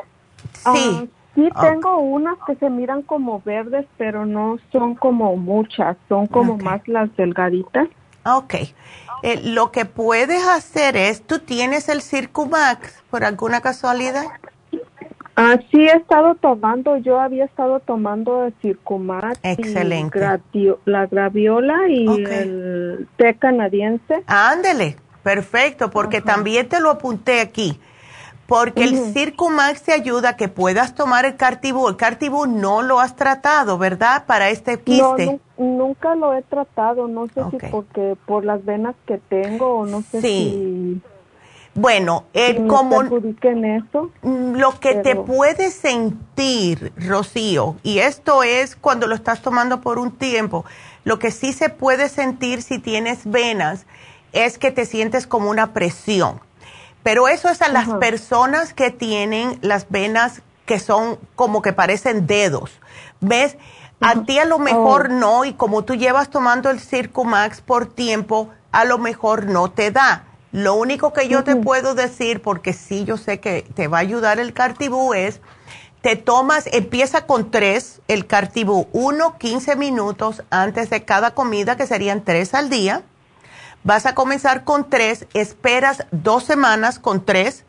Sí. 0.52 0.60
Ah, 0.64 1.05
sí 1.35 1.48
tengo 1.60 1.98
unas 1.98 2.36
que 2.47 2.55
se 2.56 2.70
miran 2.70 3.02
como 3.02 3.40
verdes, 3.44 3.86
pero 3.98 4.26
no 4.26 4.59
son 4.72 4.94
como 4.94 5.36
muchas, 5.36 5.97
son 6.09 6.26
como 6.26 6.56
más 6.56 6.86
las 6.86 7.14
delgaditas. 7.16 7.89
Ok. 8.24 8.55
Eh, 9.22 9.40
lo 9.43 9.72
que 9.72 9.86
puedes 9.86 10.47
hacer 10.47 10.97
es, 10.97 11.22
¿tú 11.22 11.39
tienes 11.39 11.89
el 11.89 12.02
Circumax 12.02 13.02
por 13.10 13.24
alguna 13.24 13.60
casualidad? 13.60 14.24
Ah, 15.36 15.59
sí, 15.70 15.78
he 15.81 15.97
estado 15.97 16.36
tomando, 16.36 16.97
yo 16.98 17.20
había 17.20 17.44
estado 17.44 17.81
tomando 17.81 18.47
el 18.47 18.55
Circumat. 18.62 19.36
Excelente. 19.43 20.20
la 20.85 21.06
graviola 21.06 21.89
y 21.89 22.06
el 22.06 23.09
té 23.16 23.35
canadiense. 23.35 24.23
Ándele, 24.27 24.97
perfecto, 25.23 25.90
porque 25.90 26.20
también 26.20 26.69
te 26.69 26.81
lo 26.81 26.90
apunté 26.90 27.40
aquí. 27.40 27.81
Porque 28.47 28.85
el 28.85 29.12
Circumax 29.15 29.82
te 29.82 29.93
ayuda 29.93 30.31
a 30.31 30.36
que 30.36 30.48
puedas 30.48 30.94
tomar 30.94 31.24
el 31.24 31.36
Cartibú. 31.36 31.89
El 31.89 31.97
Cartibú 31.97 32.47
no 32.47 32.82
lo 32.82 33.01
has 33.01 33.16
tratado, 33.16 33.78
¿verdad? 33.78 34.27
Para 34.27 34.51
este 34.51 34.78
quiste. 34.78 35.40
No, 35.56 35.66
nunca 35.66 36.15
lo 36.15 36.35
he 36.35 36.43
tratado. 36.43 37.09
No 37.09 37.27
sé 37.28 37.40
si 37.51 37.56
porque 37.70 38.16
por 38.27 38.44
las 38.44 38.62
venas 38.65 38.94
que 39.06 39.16
tengo 39.16 39.78
o 39.78 39.86
no 39.86 40.02
sé 40.02 40.20
si 40.20 41.01
bueno, 41.74 42.24
eh, 42.34 42.66
como 42.68 43.02
eso, 43.02 44.10
mm, 44.22 44.55
lo 44.55 44.78
que 44.78 44.94
te 44.96 45.16
puedes 45.16 45.74
sentir, 45.74 46.92
Rocío, 46.96 47.76
y 47.82 47.98
esto 47.98 48.44
es 48.44 48.76
cuando 48.76 49.06
lo 49.06 49.14
estás 49.14 49.42
tomando 49.42 49.80
por 49.80 49.98
un 49.98 50.12
tiempo, 50.12 50.64
lo 51.05 51.18
que 51.18 51.32
sí 51.32 51.52
se 51.52 51.70
puede 51.70 52.09
sentir 52.09 52.62
si 52.62 52.78
tienes 52.78 53.22
venas 53.24 53.86
es 54.32 54.59
que 54.59 54.70
te 54.70 54.86
sientes 54.86 55.26
como 55.26 55.51
una 55.51 55.72
presión. 55.72 56.40
Pero 57.02 57.28
eso 57.28 57.48
es 57.48 57.60
a 57.60 57.68
las 57.68 57.88
personas 57.94 58.72
que 58.72 58.90
tienen 58.90 59.59
las 59.60 59.90
venas 59.90 60.42
que 60.66 60.78
son 60.78 61.18
como 61.34 61.60
que 61.60 61.72
parecen 61.72 62.26
dedos. 62.26 62.80
¿Ves? 63.20 63.56
A 64.01 64.22
ti 64.24 64.38
a 64.38 64.44
lo 64.44 64.59
mejor 64.59 65.09
oh. 65.10 65.14
no, 65.14 65.44
y 65.44 65.55
como 65.55 65.84
tú 65.84 65.94
llevas 65.94 66.30
tomando 66.30 66.70
el 66.70 66.80
Circumax 66.80 67.60
por 67.60 67.86
tiempo, 67.86 68.51
a 68.72 68.84
lo 68.84 68.98
mejor 68.98 69.46
no 69.46 69.70
te 69.70 69.90
da. 69.90 70.24
Lo 70.55 70.76
único 70.76 71.12
que 71.12 71.26
yo 71.26 71.43
te 71.43 71.56
puedo 71.56 71.97
decir, 71.97 72.40
porque 72.40 72.74
sí 72.74 73.05
yo 73.05 73.16
sé 73.16 73.40
que 73.40 73.62
te 73.74 73.89
va 73.89 73.98
a 73.98 74.02
ayudar 74.02 74.39
el 74.39 74.55
Cartibú, 74.55 75.12
es 75.12 75.40
te 76.01 76.14
tomas, 76.14 76.68
empieza 76.70 77.26
con 77.26 77.51
tres, 77.51 78.01
el 78.06 78.28
Cartibú, 78.28 78.86
uno, 78.93 79.36
15 79.36 79.74
minutos 79.74 80.44
antes 80.51 80.90
de 80.90 81.05
cada 81.05 81.32
comida, 81.35 81.76
que 81.76 81.89
serían 81.89 82.22
tres 82.22 82.55
al 82.55 82.70
día. 82.70 83.02
Vas 83.82 84.06
a 84.06 84.14
comenzar 84.14 84.62
con 84.62 84.89
tres, 84.89 85.26
esperas 85.35 86.06
dos 86.12 86.44
semanas 86.44 87.01
con 87.01 87.24
tres. 87.24 87.64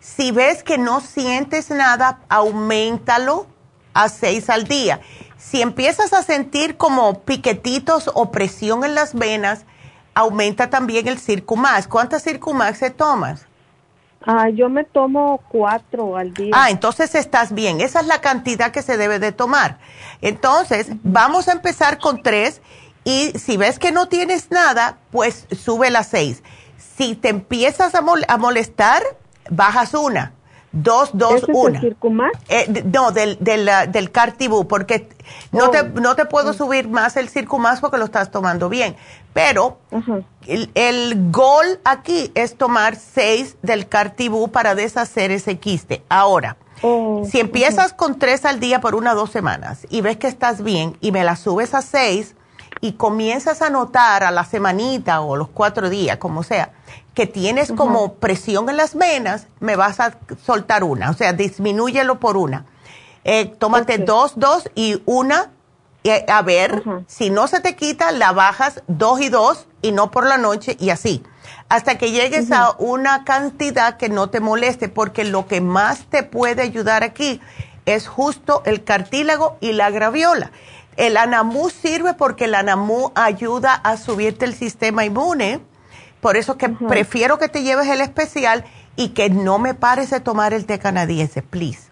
Si 0.00 0.32
ves 0.32 0.64
que 0.64 0.76
no 0.76 1.00
sientes 1.00 1.70
nada, 1.70 2.18
aumentalo 2.28 3.46
a 3.92 4.08
seis 4.08 4.50
al 4.50 4.64
día. 4.64 5.00
Si 5.38 5.62
empiezas 5.62 6.12
a 6.12 6.24
sentir 6.24 6.76
como 6.76 7.20
piquetitos 7.20 8.10
o 8.12 8.32
presión 8.32 8.82
en 8.82 8.96
las 8.96 9.14
venas, 9.14 9.66
aumenta 10.14 10.70
también 10.70 11.08
el 11.08 11.18
Circumax. 11.18 11.88
¿Cuántas 11.88 12.22
Circumax 12.22 12.78
se 12.78 12.90
tomas? 12.90 13.46
Ah, 14.26 14.48
yo 14.48 14.70
me 14.70 14.84
tomo 14.84 15.40
cuatro 15.48 16.16
al 16.16 16.32
día. 16.32 16.52
Ah, 16.54 16.70
entonces 16.70 17.14
estás 17.14 17.52
bien. 17.52 17.80
Esa 17.80 18.00
es 18.00 18.06
la 18.06 18.20
cantidad 18.20 18.72
que 18.72 18.82
se 18.82 18.96
debe 18.96 19.18
de 19.18 19.32
tomar. 19.32 19.78
Entonces, 20.22 20.88
vamos 21.02 21.48
a 21.48 21.52
empezar 21.52 21.98
con 21.98 22.22
tres 22.22 22.62
y 23.04 23.32
si 23.38 23.58
ves 23.58 23.78
que 23.78 23.92
no 23.92 24.08
tienes 24.08 24.50
nada, 24.50 24.96
pues 25.10 25.46
sube 25.50 25.90
las 25.90 26.08
seis. 26.08 26.42
Si 26.96 27.14
te 27.14 27.28
empiezas 27.28 27.94
a, 27.94 28.00
molestar, 28.38 29.02
bajas 29.50 29.92
una. 29.92 30.32
Dos, 30.72 31.10
dos, 31.12 31.44
una. 31.48 31.80
Es 32.48 32.68
eh, 32.68 32.84
no, 32.92 33.12
del, 33.12 33.36
del, 33.40 33.70
del 33.88 34.10
Cartibú, 34.10 34.66
porque 34.66 35.08
no, 35.52 35.70
te, 35.70 35.80
oh. 35.82 36.00
no 36.00 36.16
te 36.16 36.24
puedo 36.24 36.52
mm. 36.52 36.56
subir 36.56 36.88
más 36.88 37.16
el 37.16 37.28
Circumás 37.28 37.80
porque 37.80 37.98
lo 37.98 38.06
estás 38.06 38.30
tomando 38.30 38.68
bien. 38.68 38.96
Pero 39.34 39.78
el, 40.46 41.30
gol 41.32 41.66
aquí 41.84 42.30
es 42.34 42.56
tomar 42.56 42.96
seis 42.96 43.56
del 43.62 43.88
Cartibú 43.88 44.48
para 44.50 44.76
deshacer 44.76 45.32
ese 45.32 45.58
quiste. 45.58 46.04
Ahora, 46.08 46.56
oh, 46.82 47.24
si 47.28 47.40
empiezas 47.40 47.92
con 47.92 48.18
tres 48.18 48.44
al 48.44 48.60
día 48.60 48.80
por 48.80 48.94
una 48.94 49.12
o 49.12 49.16
dos 49.16 49.30
semanas 49.30 49.86
y 49.90 50.00
ves 50.02 50.18
que 50.18 50.28
estás 50.28 50.62
bien 50.62 50.96
y 51.00 51.10
me 51.10 51.24
la 51.24 51.34
subes 51.34 51.74
a 51.74 51.82
seis 51.82 52.36
y 52.80 52.92
comienzas 52.92 53.60
a 53.60 53.70
notar 53.70 54.22
a 54.22 54.30
la 54.30 54.44
semanita 54.44 55.20
o 55.20 55.36
los 55.36 55.48
cuatro 55.48 55.90
días, 55.90 56.18
como 56.18 56.44
sea, 56.44 56.72
que 57.12 57.26
tienes 57.26 57.72
como 57.72 58.14
presión 58.14 58.68
en 58.68 58.76
las 58.76 58.94
venas, 58.94 59.48
me 59.58 59.74
vas 59.74 59.98
a 59.98 60.16
soltar 60.44 60.84
una, 60.84 61.10
o 61.10 61.14
sea, 61.14 61.32
disminúyelo 61.32 62.20
por 62.20 62.36
una. 62.36 62.66
Eh, 63.24 63.46
tómate 63.46 63.98
dos, 63.98 64.34
dos 64.36 64.68
y 64.74 65.02
una, 65.06 65.50
a 66.28 66.42
ver, 66.42 66.82
si 67.06 67.30
no 67.30 67.46
se 67.46 67.60
te 67.60 67.76
quita, 67.76 68.12
la 68.12 68.32
bajas 68.32 68.82
dos 68.88 69.20
y 69.20 69.28
dos 69.28 69.66
y 69.82 69.92
no 69.92 70.10
por 70.10 70.26
la 70.26 70.38
noche 70.38 70.76
y 70.78 70.90
así, 70.90 71.22
hasta 71.68 71.96
que 71.98 72.10
llegues 72.10 72.52
a 72.52 72.72
una 72.78 73.24
cantidad 73.24 73.96
que 73.96 74.08
no 74.08 74.28
te 74.30 74.40
moleste, 74.40 74.88
porque 74.88 75.24
lo 75.24 75.46
que 75.46 75.60
más 75.60 76.04
te 76.04 76.22
puede 76.22 76.62
ayudar 76.62 77.02
aquí 77.02 77.40
es 77.86 78.06
justo 78.06 78.62
el 78.66 78.84
cartílago 78.84 79.56
y 79.60 79.72
la 79.72 79.90
graviola. 79.90 80.50
El 80.96 81.16
anamú 81.16 81.70
sirve 81.70 82.14
porque 82.14 82.44
el 82.44 82.54
anamú 82.54 83.10
ayuda 83.14 83.74
a 83.74 83.96
subirte 83.96 84.44
el 84.44 84.54
sistema 84.54 85.04
inmune 85.04 85.60
por 86.24 86.38
eso 86.38 86.56
que 86.56 86.70
prefiero 86.70 87.38
que 87.38 87.50
te 87.50 87.62
lleves 87.62 87.86
el 87.86 88.00
especial 88.00 88.64
y 88.96 89.10
que 89.10 89.28
no 89.28 89.58
me 89.58 89.74
pares 89.74 90.08
de 90.08 90.20
tomar 90.20 90.54
el 90.54 90.64
té 90.64 90.78
canadiense, 90.78 91.42
please. 91.42 91.90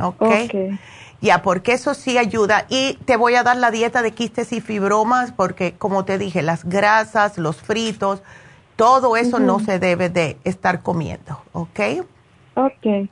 ¿Ok? 0.00 0.20
okay. 0.20 0.80
Ya, 1.22 1.40
porque 1.40 1.72
eso 1.72 1.94
sí 1.94 2.18
ayuda. 2.18 2.66
Y 2.68 2.98
te 3.04 3.16
voy 3.16 3.36
a 3.36 3.44
dar 3.44 3.56
la 3.56 3.70
dieta 3.70 4.02
de 4.02 4.10
quistes 4.10 4.52
y 4.52 4.60
fibromas 4.60 5.30
porque, 5.30 5.74
como 5.74 6.04
te 6.04 6.18
dije, 6.18 6.42
las 6.42 6.64
grasas, 6.64 7.38
los 7.38 7.62
fritos, 7.62 8.22
todo 8.74 9.16
eso 9.16 9.38
no 9.38 9.60
se 9.60 9.78
debe 9.78 10.08
de 10.08 10.36
estar 10.42 10.82
comiendo, 10.82 11.40
¿ok? 11.52 11.80
Ok. 12.56 13.08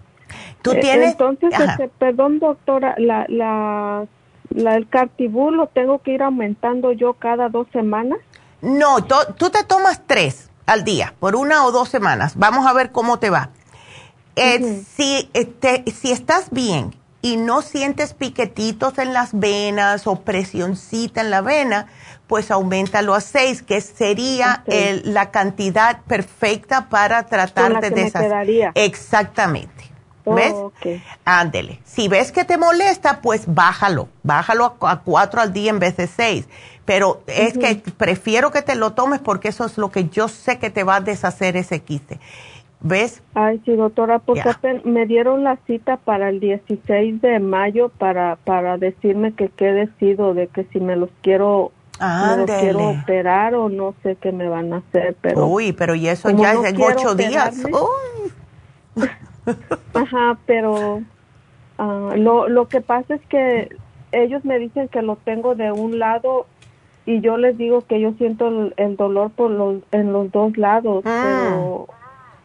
¿Tú 0.61 0.73
eh, 0.73 0.81
tienes? 0.81 1.13
Entonces, 1.13 1.51
este, 1.57 1.87
perdón, 1.87 2.41
doctora, 2.41 2.97
la, 2.99 3.27
la, 3.29 4.07
la, 4.49 4.75
el 4.75 4.89
cartibú 4.89 5.53
lo 5.53 5.69
tengo 5.69 6.01
que 6.01 6.11
ir 6.11 6.23
aumentando 6.25 6.91
yo 6.91 7.15
cada 7.15 7.49
dos 7.49 7.69
semanas. 7.73 8.19
No, 8.61 9.05
tú 9.05 9.51
te 9.51 9.63
tomas 9.63 10.03
tres 10.05 10.51
al 10.67 10.83
día 10.83 11.15
por 11.21 11.37
una 11.37 11.65
o 11.65 11.71
dos 11.71 11.89
semanas. 11.89 12.37
Vamos 12.37 12.67
a 12.67 12.73
ver 12.73 12.91
cómo 12.91 13.21
te 13.21 13.31
va. 13.31 13.51
Eh, 14.35 14.83
si, 14.85 15.31
este, 15.33 15.85
si 15.93 16.11
estás 16.11 16.51
bien 16.51 16.95
y 17.23 17.37
no 17.37 17.63
sientes 17.63 18.15
piquetitos 18.15 18.99
en 18.99 19.13
las 19.13 19.39
venas 19.39 20.07
o 20.07 20.21
presioncita 20.21 21.21
en 21.21 21.31
la 21.31 21.43
vena, 21.43 21.87
pues 22.27 22.51
aumentalo 22.51 23.15
a 23.15 23.21
seis, 23.21 23.63
que 23.63 23.81
sería 23.81 24.65
la 25.05 25.31
cantidad 25.31 26.03
perfecta 26.03 26.89
para 26.89 27.27
tratarte 27.27 27.91
de 27.91 28.03
esas. 28.03 28.25
Exactamente. 28.75 29.91
Oh, 30.25 30.35
¿Ves? 30.35 30.55
Ándele. 31.25 31.81
Si 31.85 32.09
ves 32.09 32.31
que 32.31 32.45
te 32.45 32.57
molesta, 32.57 33.21
pues 33.21 33.45
bájalo. 33.47 34.09
Bájalo 34.23 34.77
a, 34.81 35.01
cuatro 35.01 35.41
al 35.41 35.53
día 35.53 35.71
en 35.71 35.79
vez 35.79 35.97
de 35.97 36.07
seis. 36.07 36.47
Pero 36.85 37.23
es 37.27 37.57
que 37.57 37.77
prefiero 37.97 38.51
que 38.51 38.63
te 38.63 38.75
lo 38.75 38.93
tomes 38.93 39.21
porque 39.21 39.49
eso 39.49 39.65
es 39.65 39.79
lo 39.79 39.91
que 39.91 40.09
yo 40.09 40.29
sé 40.29 40.59
que 40.59 40.71
te 40.71 40.85
va 40.85 40.97
a 40.97 41.01
deshacer 41.01 41.57
ese 41.57 41.81
quiste. 41.81 42.21
¿Ves? 42.83 43.23
Ay, 43.35 43.61
sí, 43.65 43.77
doctora, 43.77 44.21
porque 44.21 44.43
me 44.85 45.05
dieron 45.05 45.45
la 45.45 45.57
cita 45.67 45.99
para 45.99 46.31
el 46.31 46.41
16 46.41 47.21
de 47.21 47.39
mayo 47.39 47.91
para, 47.91 48.37
para 48.37 48.79
decirme 48.79 49.33
que 49.33 49.51
qué 49.51 49.73
decido 49.73 50.33
de 50.33 50.47
que 50.49 50.65
si 50.73 50.81
me 50.81 50.97
los 50.97 51.11
quiero 51.21 51.73
quiero 52.47 52.91
operar 52.91 53.55
o 53.55 53.69
no 53.69 53.95
sé 54.03 54.17
qué 54.17 54.33
me 54.33 54.49
van 54.49 54.73
a 54.73 54.79
hacer, 54.79 55.15
pero... 55.21 55.47
Uy, 55.47 55.73
pero 55.73 55.95
y 55.95 56.09
eso 56.09 56.31
ya 56.31 56.55
es 56.55 56.65
en 56.65 56.81
ocho 56.81 57.15
días. 57.15 57.63
Ajá, 59.95 60.39
pero 60.47 61.03
ah, 61.79 62.13
lo, 62.17 62.49
lo 62.49 62.69
que 62.69 62.81
pasa 62.81 63.15
es 63.15 63.21
que 63.27 63.69
ellos 64.13 64.45
me 64.45 64.59
dicen 64.59 64.89
que 64.89 65.03
lo 65.03 65.17
tengo 65.17 65.55
de 65.55 65.73
un 65.73 65.99
lado 65.99 66.47
y 67.07 67.21
yo 67.21 67.37
les 67.37 67.57
digo 67.57 67.83
que 67.83 68.01
yo 68.01 68.13
siento 68.19 68.73
el, 68.77 68.97
dolor 68.97 69.31
por 69.31 69.51
los 69.51 69.83
en 69.93 70.13
los 70.13 70.31
dos 70.33 70.57
lados 70.57 71.03
ah. 71.07 71.49
pero 71.49 71.87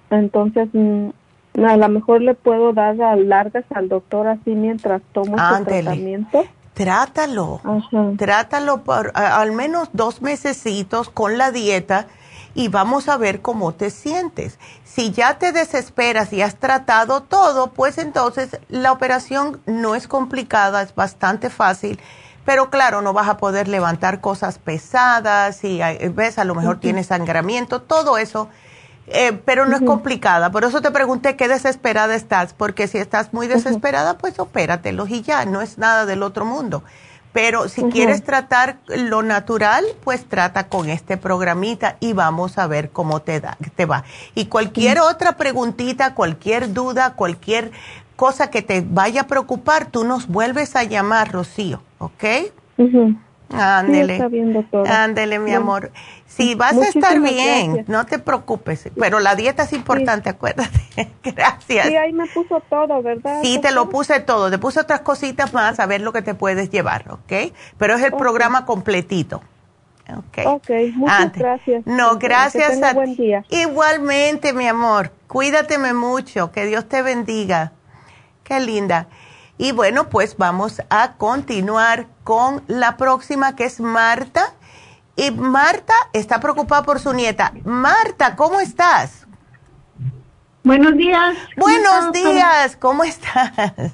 entonces 0.10 0.70
mm, 0.74 1.10
a 1.66 1.78
lo 1.78 1.90
mejor 1.90 2.22
le 2.22 2.34
puedo 2.34 2.74
dar 2.74 2.96
largas 3.18 3.66
al 3.74 3.90
doctor 3.90 4.28
así 4.28 4.52
mientras 4.52 5.02
tomo 5.14 5.38
su 5.38 5.64
tratamiento. 5.64 6.46
Trátalo. 6.74 7.62
Trátalo 8.18 8.84
por 8.84 9.12
al 9.16 9.54
menos 9.54 9.90
dos 9.94 10.22
mesecitos 10.22 11.10
con 11.10 11.38
la 11.38 11.52
dieta 11.52 12.08
y 12.54 12.68
vamos 12.68 13.08
a 13.08 13.18
ver 13.18 13.42
cómo 13.42 13.74
te 13.74 13.90
sientes. 13.90 14.60
Si 14.84 15.12
ya 15.12 15.38
te 15.38 15.54
desesperas 15.54 16.34
y 16.34 16.42
has 16.42 16.56
tratado 16.56 17.22
todo, 17.22 17.68
pues 17.68 17.98
entonces 17.98 18.60
la 18.68 18.92
operación 18.92 19.62
no 19.66 19.96
es 19.96 20.10
complicada, 20.10 20.82
es 20.82 20.94
bastante 20.94 21.50
fácil 21.50 22.00
pero 22.46 22.70
claro, 22.70 23.02
no 23.02 23.12
vas 23.12 23.28
a 23.28 23.38
poder 23.38 23.68
levantar 23.68 24.22
cosas 24.22 24.60
pesadas 24.60 25.64
y 25.64 25.82
ves, 26.14 26.38
a 26.38 26.46
lo 26.46 26.54
mejor 26.54 26.80
tienes 26.80 27.08
sangramiento, 27.08 27.82
todo 27.82 28.20
eso, 28.20 28.50
eh, 29.08 29.34
pero 29.46 29.66
no 29.66 29.76
es 29.76 29.82
complicada. 29.82 30.52
Por 30.52 30.64
eso 30.64 30.82
te 30.82 30.92
pregunté 30.92 31.36
qué 31.36 31.48
desesperada 31.48 32.16
estás, 32.16 32.54
porque 32.54 32.88
si 32.88 32.98
estás 32.98 33.34
muy 33.34 33.48
desesperada, 33.48 34.18
pues 34.18 34.40
opératelos 34.40 35.10
y 35.10 35.22
ya, 35.22 35.46
no 35.46 35.62
es 35.62 35.78
nada 35.78 36.06
del 36.06 36.24
otro 36.24 36.46
mundo. 36.46 36.84
Pero 37.34 37.68
si 37.68 37.84
quieres 37.84 38.24
tratar 38.24 38.78
lo 38.88 39.22
natural, 39.22 39.84
pues 40.06 40.24
trata 40.24 40.70
con 40.70 40.90
este 40.90 41.18
programita 41.18 41.98
y 42.00 42.14
vamos 42.14 42.58
a 42.58 42.66
ver 42.66 42.92
cómo 42.92 43.22
te, 43.22 43.42
da, 43.42 43.58
te 43.76 43.86
va. 43.86 44.06
Y 44.36 44.46
cualquier 44.46 45.00
otra 45.00 45.36
preguntita, 45.36 46.16
cualquier 46.16 46.72
duda, 46.72 47.14
cualquier 47.16 47.72
cosa 48.16 48.50
que 48.50 48.62
te 48.62 48.86
vaya 48.88 49.22
a 49.22 49.28
preocupar, 49.28 49.88
tú 49.88 50.06
nos 50.06 50.28
vuelves 50.28 50.78
a 50.78 50.84
llamar, 50.84 51.34
Rocío, 51.34 51.82
¿ok? 52.00 52.24
Ándele. 53.50 54.20
Ándele, 54.88 55.40
mi 55.40 55.54
amor. 55.54 55.92
Sí, 56.26 56.56
vas 56.56 56.76
a 56.76 56.88
estar 56.88 57.20
bien, 57.22 57.86
no 57.88 58.06
te 58.06 58.20
preocupes. 58.20 58.90
Pero 59.00 59.20
la 59.20 59.36
dieta 59.36 59.64
es 59.64 59.74
importante, 59.74 60.30
acuérdate. 60.30 60.80
gracias. 61.24 61.88
Sí, 61.88 61.96
ahí 61.96 62.12
me 62.12 62.28
puso 62.28 62.62
todo, 62.70 63.02
¿verdad? 63.02 63.42
Sí, 63.42 63.60
te 63.60 63.72
lo 63.72 63.90
puse 63.90 64.20
todo. 64.20 64.50
Te 64.50 64.58
puse 64.58 64.82
otras 64.82 65.02
cositas 65.02 65.54
más 65.54 65.80
a 65.80 65.86
ver 65.86 66.02
lo 66.02 66.12
que 66.12 66.22
te 66.22 66.34
puedes 66.34 66.70
llevar, 66.70 67.06
¿ok? 67.10 67.54
Pero 67.78 67.96
es 67.96 68.04
el 68.04 68.12
programa 68.12 68.66
completito. 68.66 69.42
Ok, 70.10 70.46
okay 70.46 70.92
muchas 70.92 71.34
gracias. 71.34 71.86
No, 71.86 72.18
gracias 72.18 72.82
a 72.84 72.94
buen 72.94 73.16
día. 73.16 73.44
Igualmente, 73.50 74.54
mi 74.54 74.68
amor. 74.68 75.12
Cuídateme 75.28 75.94
mucho. 75.94 76.52
Que 76.52 76.66
Dios 76.66 76.88
te 76.88 77.02
bendiga. 77.02 77.72
Qué 78.44 78.60
linda. 78.60 79.08
Y 79.58 79.72
bueno, 79.72 80.10
pues 80.10 80.36
vamos 80.38 80.82
a 80.90 81.14
continuar 81.14 82.08
con 82.24 82.64
la 82.68 82.98
próxima 82.98 83.56
que 83.56 83.66
es 83.66 83.80
Marta. 83.80 84.54
Y 85.16 85.32
Marta 85.32 85.94
está 86.12 86.42
preocupada 86.42 86.84
por 86.84 87.00
su 87.00 87.14
nieta. 87.14 87.54
Marta, 87.64 88.36
¿cómo 88.36 88.60
estás? 88.60 89.26
Buenos 90.64 90.98
días. 90.98 91.38
Buenos 91.56 92.12
días, 92.12 92.76
¿cómo 92.76 93.04
estás? 93.04 93.94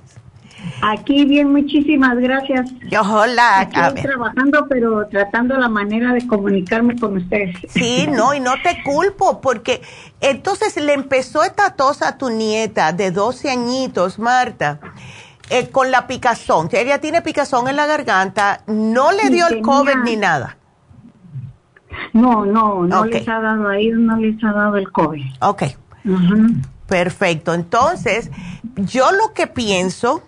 Aquí 0.82 1.26
bien, 1.26 1.52
muchísimas 1.52 2.18
gracias. 2.18 2.72
Hola. 3.00 3.64
Estoy 3.64 4.02
trabajando, 4.02 4.68
pero 4.68 5.08
tratando 5.08 5.58
la 5.58 5.70
manera 5.70 6.14
de 6.14 6.26
comunicarme 6.26 6.98
con 6.98 7.18
ustedes. 7.18 7.56
Sí, 7.70 8.08
no, 8.10 8.34
y 8.34 8.40
no 8.40 8.54
te 8.64 8.82
culpo, 8.84 9.42
porque 9.42 9.82
entonces 10.22 10.76
le 10.78 10.94
empezó 10.94 11.44
esta 11.44 11.76
tos 11.76 12.02
a 12.02 12.18
tu 12.18 12.30
nieta 12.30 12.94
de 12.94 13.12
12 13.12 13.52
añitos, 13.52 14.18
Marta. 14.18 14.80
Eh, 15.50 15.70
con 15.70 15.92
la 15.92 16.08
picazón, 16.08 16.70
que 16.70 16.80
ella 16.82 17.00
tiene 17.00 17.22
picazón 17.22 17.68
en 17.68 17.76
la 17.76 17.86
garganta, 17.86 18.62
no 18.68 19.12
le 19.12 19.30
dio 19.30 19.48
el 19.48 19.62
COVID 19.62 19.98
ni 20.06 20.16
nada. 20.16 20.58
No, 22.14 22.46
no, 22.46 22.84
no 22.84 23.06
les 23.06 23.28
ha 23.28 23.42
dado 23.42 23.68
ahí, 23.68 23.90
no 23.90 24.18
les 24.18 24.42
ha 24.44 24.54
dado 24.54 24.78
el 24.78 24.92
COVID. 24.92 25.26
Ok. 25.42 25.64
Perfecto. 26.88 27.54
Entonces, 27.54 28.32
yo 28.76 29.12
lo 29.12 29.34
que 29.34 29.48
pienso 29.48 30.24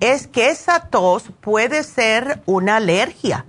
es 0.00 0.26
que 0.26 0.50
esa 0.50 0.80
tos 0.88 1.30
puede 1.40 1.82
ser 1.82 2.42
una 2.46 2.76
alergia. 2.76 3.44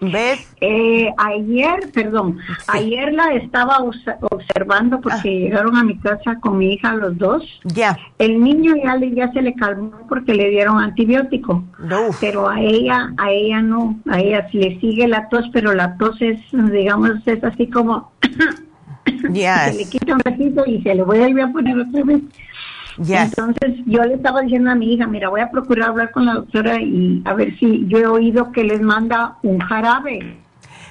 ¿Ves? 0.00 0.54
Eh, 0.60 1.12
ayer, 1.16 1.90
perdón, 1.92 2.38
ayer 2.68 3.12
la 3.12 3.34
estaba 3.34 3.78
observando 3.78 5.00
porque 5.00 5.18
ah. 5.18 5.22
llegaron 5.24 5.76
a 5.76 5.82
mi 5.82 5.98
casa 5.98 6.38
con 6.40 6.58
mi 6.58 6.74
hija 6.74 6.94
los 6.94 7.18
dos. 7.18 7.42
Ya. 7.64 7.98
El 8.18 8.42
niño 8.42 8.74
ya, 8.76 8.94
le, 8.96 9.12
ya 9.12 9.32
se 9.32 9.42
le 9.42 9.54
calmó 9.54 9.90
porque 10.08 10.34
le 10.34 10.50
dieron 10.50 10.78
antibiótico. 10.78 11.64
Pero 12.20 12.48
a 12.48 12.60
ella, 12.60 13.12
a 13.16 13.30
ella 13.30 13.60
no, 13.60 13.98
a 14.08 14.20
ella 14.20 14.46
le 14.52 14.78
sigue 14.80 15.08
la 15.08 15.28
tos, 15.28 15.46
pero 15.52 15.74
la 15.74 15.96
tos 15.96 16.20
es, 16.20 16.40
digamos, 16.52 17.10
es 17.26 17.42
así 17.42 17.68
como... 17.68 18.12
se 19.04 19.74
le 19.74 19.88
quita 19.90 20.14
un 20.14 20.20
ratito 20.20 20.64
y 20.66 20.82
se 20.82 20.94
le 20.94 21.02
vuelve 21.02 21.42
a 21.42 21.48
poner 21.48 21.76
otra 21.78 22.04
vez. 22.04 22.20
Entonces 22.98 23.76
yo 23.86 24.02
le 24.02 24.14
estaba 24.14 24.42
diciendo 24.42 24.70
a 24.70 24.74
mi 24.74 24.94
hija, 24.94 25.06
mira, 25.06 25.28
voy 25.28 25.40
a 25.40 25.50
procurar 25.50 25.90
hablar 25.90 26.10
con 26.10 26.26
la 26.26 26.34
doctora 26.34 26.80
y 26.80 27.22
a 27.24 27.34
ver 27.34 27.56
si 27.58 27.86
yo 27.86 27.98
he 27.98 28.06
oído 28.06 28.52
que 28.52 28.64
les 28.64 28.80
manda 28.80 29.36
un 29.42 29.58
jarabe. 29.60 30.38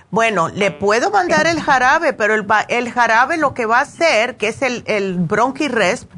Bueno, 0.10 0.48
le 0.48 0.72
puedo 0.72 1.12
mandar 1.12 1.48
el 1.48 1.60
jarabe, 1.60 2.14
pero 2.14 2.34
el, 2.34 2.46
el 2.70 2.90
jarabe 2.90 3.38
lo 3.38 3.54
que 3.54 3.66
va 3.66 3.80
a 3.80 3.82
hacer, 3.82 4.38
que 4.38 4.48
es 4.48 4.62
el, 4.62 4.84
el 4.86 5.16
bronquiresp, 5.16 6.10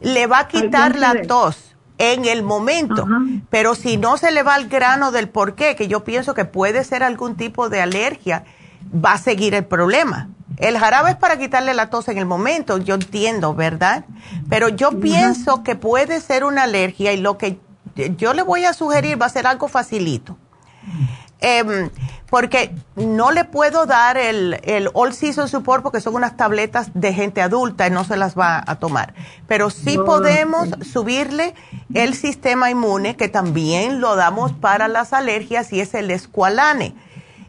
le 0.00 0.26
va 0.26 0.40
a 0.40 0.48
quitar 0.48 0.96
la 0.96 1.22
tos 1.22 1.74
en 1.98 2.24
el 2.24 2.42
momento. 2.42 3.06
Pero 3.50 3.74
si 3.74 3.96
no 3.96 4.16
se 4.16 4.30
le 4.30 4.42
va 4.42 4.54
al 4.54 4.68
grano 4.68 5.10
del 5.10 5.28
por 5.28 5.54
qué, 5.54 5.74
que 5.74 5.88
yo 5.88 6.04
pienso 6.04 6.34
que 6.34 6.44
puede 6.44 6.84
ser 6.84 7.02
algún 7.02 7.36
tipo 7.36 7.68
de 7.68 7.80
alergia, 7.80 8.44
va 8.92 9.12
a 9.12 9.18
seguir 9.18 9.54
el 9.54 9.64
problema. 9.64 10.28
El 10.58 10.78
jarabe 10.78 11.10
es 11.10 11.16
para 11.16 11.38
quitarle 11.38 11.74
la 11.74 11.90
tos 11.90 12.08
en 12.08 12.18
el 12.18 12.26
momento, 12.26 12.78
yo 12.78 12.94
entiendo, 12.94 13.54
¿verdad? 13.54 14.04
Pero 14.48 14.68
yo 14.68 15.00
pienso 15.00 15.62
que 15.62 15.74
puede 15.74 16.20
ser 16.20 16.44
una 16.44 16.64
alergia 16.64 17.12
y 17.12 17.16
lo 17.16 17.38
que 17.38 17.58
yo 18.16 18.34
le 18.34 18.42
voy 18.42 18.64
a 18.64 18.72
sugerir 18.72 19.20
va 19.20 19.26
a 19.26 19.30
ser 19.30 19.46
algo 19.46 19.68
facilito. 19.68 20.36
Em, 21.40 21.90
porque 22.30 22.72
no 22.94 23.32
le 23.32 23.44
puedo 23.44 23.84
dar 23.84 24.16
el, 24.16 24.60
el 24.62 24.88
All 24.94 25.12
Season 25.12 25.48
Support 25.48 25.82
porque 25.82 26.00
son 26.00 26.14
unas 26.14 26.36
tabletas 26.36 26.90
de 26.94 27.12
gente 27.12 27.42
adulta 27.42 27.88
y 27.88 27.90
no 27.90 28.04
se 28.04 28.16
las 28.16 28.38
va 28.38 28.62
a 28.64 28.76
tomar. 28.76 29.14
Pero 29.48 29.68
sí 29.68 29.98
podemos 29.98 30.68
subirle 30.90 31.54
el 31.92 32.14
sistema 32.14 32.70
inmune, 32.70 33.16
que 33.16 33.28
también 33.28 34.00
lo 34.00 34.14
damos 34.14 34.52
para 34.52 34.86
las 34.86 35.12
alergias, 35.12 35.72
y 35.72 35.80
es 35.80 35.92
el 35.94 36.10
escualane. 36.10 36.94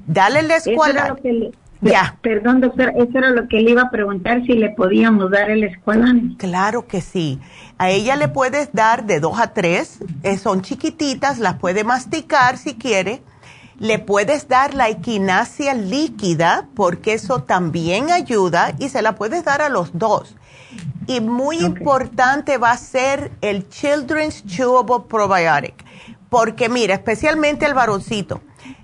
Dale 0.08 0.40
el 0.40 0.52
escualane. 0.52 1.52
Ya. 1.92 2.18
Perdón, 2.22 2.62
doctor, 2.62 2.94
eso 2.96 3.18
era 3.18 3.32
lo 3.32 3.48
que 3.50 3.60
le 3.60 3.72
iba 3.72 3.84
a 3.84 3.90
preguntar, 3.90 4.42
si 4.46 4.54
le 4.54 4.70
podíamos 4.70 5.30
dar 5.32 5.52
el 5.52 5.64
escualane. 5.64 6.36
Claro 6.38 6.88
que 6.88 7.02
sí. 7.02 7.40
A 7.78 7.90
ella 7.90 8.16
le 8.16 8.30
puedes 8.30 8.72
dar 8.72 9.06
de 9.06 9.20
dos 9.20 9.38
a 9.40 9.54
tres, 9.54 10.00
eh, 10.24 10.38
son 10.38 10.62
chiquititas, 10.62 11.40
las 11.40 11.56
puede 11.56 11.84
masticar 11.84 12.58
si 12.58 12.76
quiere. 12.76 13.22
Le 13.80 14.00
puedes 14.00 14.48
dar 14.48 14.74
la 14.74 14.88
equinacia 14.88 15.74
líquida, 15.74 16.70
porque 16.74 17.14
eso 17.14 17.44
también 17.44 18.12
ayuda, 18.12 18.74
y 18.80 18.88
se 18.88 19.02
la 19.02 19.16
puedes 19.16 19.44
dar 19.44 19.62
a 19.62 19.68
los 19.68 19.98
dos. 19.98 20.38
Y 21.06 21.20
muy 21.20 21.58
importante 21.58 22.58
va 22.58 22.72
a 22.72 22.78
ser 22.78 23.32
el 23.42 23.68
Children's 23.68 24.46
Chewable 24.46 25.06
Probiotic, 25.10 25.84
porque 26.30 26.70
mira, 26.70 26.94
especialmente 26.94 27.66
el 27.66 27.74
varoncito 27.74 28.40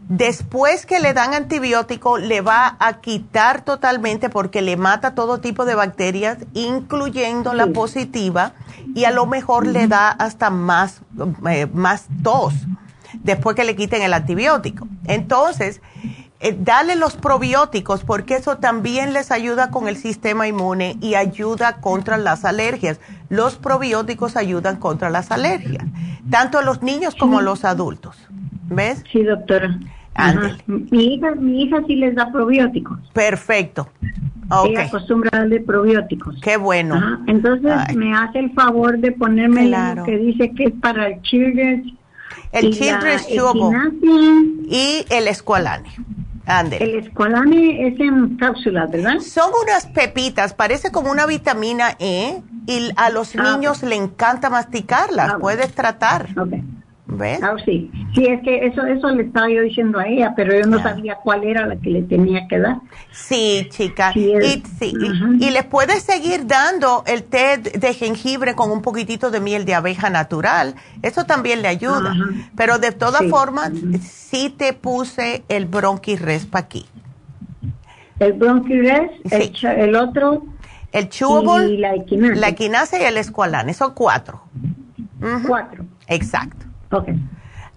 Después 0.09 0.87
que 0.87 0.99
le 0.99 1.13
dan 1.13 1.35
antibiótico, 1.35 2.17
le 2.17 2.41
va 2.41 2.77
a 2.79 2.99
quitar 2.99 3.61
totalmente 3.61 4.29
porque 4.29 4.63
le 4.63 4.75
mata 4.75 5.13
todo 5.13 5.39
tipo 5.39 5.65
de 5.65 5.75
bacterias, 5.75 6.39
incluyendo 6.55 7.53
la 7.53 7.67
positiva, 7.67 8.53
y 8.95 9.03
a 9.05 9.11
lo 9.11 9.27
mejor 9.27 9.67
le 9.67 9.87
da 9.87 10.09
hasta 10.09 10.49
más, 10.49 11.03
eh, 11.47 11.67
más 11.71 12.07
tos 12.23 12.55
después 13.21 13.55
que 13.55 13.63
le 13.63 13.75
quiten 13.75 14.01
el 14.01 14.13
antibiótico. 14.13 14.87
Entonces, 15.05 15.79
eh, 16.39 16.57
dale 16.59 16.95
los 16.95 17.15
probióticos 17.15 18.03
porque 18.03 18.35
eso 18.35 18.57
también 18.57 19.13
les 19.13 19.29
ayuda 19.29 19.69
con 19.69 19.87
el 19.87 19.95
sistema 19.95 20.47
inmune 20.47 20.97
y 21.01 21.13
ayuda 21.13 21.81
contra 21.81 22.17
las 22.17 22.45
alergias. 22.45 22.99
Los 23.29 23.57
probióticos 23.57 24.37
ayudan 24.37 24.77
contra 24.77 25.11
las 25.11 25.29
alergias, 25.29 25.85
tanto 26.31 26.57
a 26.57 26.63
los 26.63 26.81
niños 26.81 27.13
como 27.13 27.37
a 27.37 27.41
los 27.43 27.63
adultos. 27.63 28.15
¿Ves? 28.69 29.03
Sí, 29.11 29.23
doctora. 29.23 29.77
Mi 30.67 31.15
hija, 31.15 31.35
mi 31.35 31.63
hija 31.63 31.77
sí 31.87 31.95
les 31.95 32.15
da 32.15 32.31
probióticos. 32.31 32.99
Perfecto. 33.13 33.87
Okay. 34.51 34.71
Ella 34.71 34.85
acostumbra 34.85 35.29
darle 35.31 35.61
probióticos. 35.61 36.35
Qué 36.41 36.57
bueno. 36.57 37.19
Entonces 37.27 37.95
me 37.95 38.13
hace 38.13 38.39
el 38.39 38.51
favor 38.53 38.97
de 38.97 39.11
ponerme 39.11 39.69
lo 39.69 40.03
que 40.03 40.17
dice 40.17 40.51
que 40.55 40.65
es 40.65 40.73
para 40.81 41.07
el 41.07 41.21
Children's. 41.21 41.93
El 42.51 42.71
Children's 42.71 43.27
y 43.29 45.05
el 45.09 45.27
Escualane. 45.27 45.89
El 46.79 46.95
Escualane 46.95 47.87
es 47.87 47.99
en 47.99 48.37
cápsulas, 48.37 48.89
¿verdad? 48.89 49.19
Son 49.19 49.51
unas 49.61 49.85
pepitas, 49.85 50.55
parece 50.55 50.91
como 50.91 51.11
una 51.11 51.27
vitamina 51.27 51.95
E 51.99 52.41
y 52.65 52.91
a 52.95 53.11
los 53.11 53.35
ah, 53.35 53.43
niños 53.43 53.83
le 53.83 53.95
encanta 53.95 54.49
masticarlas. 54.49 55.33
Ah, 55.33 55.37
Puedes 55.39 55.75
tratar. 55.75 56.29
Okay. 56.35 56.63
¿Ves? 57.11 57.39
Ah, 57.41 57.55
sí. 57.65 57.89
Sí, 58.13 58.27
es 58.27 58.41
que 58.43 58.67
eso, 58.67 58.85
eso 58.85 59.09
le 59.09 59.23
estaba 59.23 59.49
yo 59.49 59.63
diciendo 59.63 59.97
a 59.97 60.07
ella, 60.07 60.33
pero 60.35 60.53
yo 60.53 60.67
no 60.67 60.79
sabía 60.79 61.15
cuál 61.15 61.43
era 61.43 61.65
la 61.65 61.75
que 61.77 61.89
le 61.89 62.03
tenía 62.03 62.47
que 62.47 62.59
dar. 62.59 62.81
Sí, 63.11 63.67
chica. 63.71 64.11
y, 64.13 64.63
sí, 64.77 64.93
y, 65.39 65.49
les 65.49 65.65
puedes 65.65 66.03
seguir 66.03 66.45
dando 66.45 67.03
el 67.07 67.23
té 67.23 67.57
de 67.57 67.93
jengibre 67.95 68.53
con 68.53 68.69
un 68.69 68.83
poquitito 68.83 69.31
de 69.31 69.39
miel 69.39 69.65
de 69.65 69.73
abeja 69.73 70.11
natural. 70.11 70.75
Eso 71.01 71.25
también 71.25 71.63
le 71.63 71.67
ayuda. 71.67 72.13
Pero 72.55 72.77
de 72.77 72.91
todas 72.91 73.25
formas, 73.27 73.71
sí 74.01 74.53
te 74.55 74.73
puse 74.73 75.43
el 75.49 75.65
bronquiresp 75.65 76.55
aquí. 76.55 76.85
El 78.19 78.33
bronquiresp, 78.33 79.33
el, 79.33 79.51
el, 79.63 79.95
otro. 79.95 80.43
El 80.91 81.09
chewable, 81.09 81.79
la 81.79 82.49
equinacia. 82.49 83.01
y 83.01 83.05
el 83.05 83.17
escualane. 83.17 83.73
Son 83.73 83.95
cuatro. 83.95 84.43
Cuatro. 85.47 85.85
Exacto. 86.07 86.68
Ok. 86.91 87.09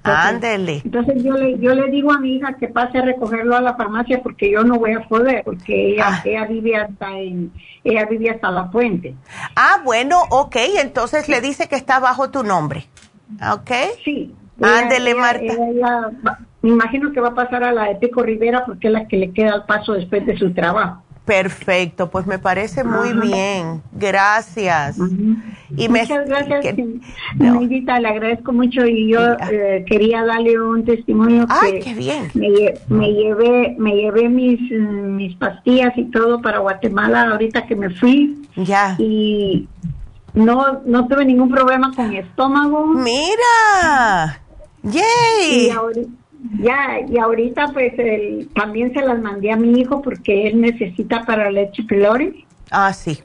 Ándele. 0.05 0.83
Entonces 0.85 1.23
yo 1.23 1.35
le, 1.35 1.59
yo 1.59 1.75
le 1.75 1.89
digo 1.91 2.13
a 2.13 2.19
mi 2.19 2.37
hija 2.37 2.55
que 2.55 2.69
pase 2.69 2.99
a 2.99 3.03
recogerlo 3.03 3.57
a 3.57 3.61
la 3.61 3.77
farmacia 3.77 4.21
porque 4.23 4.51
yo 4.51 4.65
no 4.65 4.79
voy 4.79 4.95
a 4.95 5.07
poder, 5.07 5.45
porque 5.45 5.93
ella, 5.93 6.07
ah. 6.09 6.23
ella 6.25 6.47
vive 6.47 6.77
hasta 6.77 7.19
en, 7.19 7.53
ella 7.85 8.07
vive 8.07 8.31
hasta 8.31 8.51
la 8.51 8.69
fuente. 8.69 9.15
Ah, 9.55 9.81
bueno, 9.85 10.19
ok, 10.31 10.57
entonces 10.81 11.29
le 11.29 11.41
dice 11.41 11.69
que 11.69 11.77
está 11.77 12.01
bajo 12.01 12.31
tu 12.31 12.43
nombre. 12.43 12.87
¿Ok? 13.53 13.71
Sí. 14.05 14.35
Ándele, 14.61 15.15
Marta. 15.15 15.55
me 16.63 16.69
imagino 16.69 17.13
que 17.13 17.21
va 17.21 17.29
a 17.29 17.35
pasar 17.35 17.65
a 17.65 17.73
la 17.73 17.85
de 17.85 17.97
Pico 17.97 18.23
Rivera 18.23 18.65
porque 18.65 18.89
es 18.89 18.93
la 18.93 19.07
que 19.07 19.17
le 19.17 19.33
queda 19.33 19.55
al 19.55 19.67
paso 19.67 19.93
después 19.93 20.27
de 20.27 20.37
su 20.37 20.53
trabajo. 20.53 21.03
Perfecto, 21.33 22.11
pues 22.11 22.27
me 22.27 22.39
parece 22.39 22.85
muy 22.85 23.15
bien. 23.15 23.81
Gracias. 23.93 24.99
y 24.99 25.89
Muchas 25.89 26.29
gracias, 26.29 26.61
que, 26.61 27.01
le 27.39 28.09
agradezco 28.09 28.53
mucho 28.53 28.85
y 28.85 29.11
yo 29.11 29.33
eh, 29.51 29.83
quería 29.89 30.27
darle 30.27 30.61
un 30.61 30.85
testimonio 30.85 31.47
Ay, 31.49 31.81
qué 31.81 31.95
bien. 31.95 32.31
Me, 32.35 33.13
llevé 33.13 33.77
me 33.79 33.95
llevé 33.95 34.29
mis 34.29 34.61
mis 34.71 35.35
pastillas 35.37 35.97
y 35.97 36.05
todo 36.11 36.43
para 36.43 36.59
Guatemala 36.59 37.31
ahorita 37.31 37.67
que 37.67 37.77
me 37.77 37.89
fui. 37.89 38.47
Ya. 38.57 38.97
Y 38.99 39.69
no 40.35 40.83
no 40.85 41.09
tuve 41.09 41.25
ningún 41.25 41.51
problema 41.51 41.95
con 41.97 42.11
mi 42.11 42.19
estómago. 42.19 42.89
Mira. 42.89 44.39
Yay. 44.83 45.73
Ya, 46.61 47.01
y 47.09 47.19
ahorita 47.19 47.69
pues 47.73 47.95
también 48.55 48.93
se 48.93 49.01
las 49.01 49.21
mandé 49.21 49.53
a 49.53 49.57
mi 49.57 49.81
hijo 49.81 50.03
porque 50.03 50.49
él 50.49 50.61
necesita 50.61 51.25
para 51.25 51.51
leche 51.51 51.83
pylori. 51.85 52.45
Ah, 52.71 52.93
sí. 52.93 53.21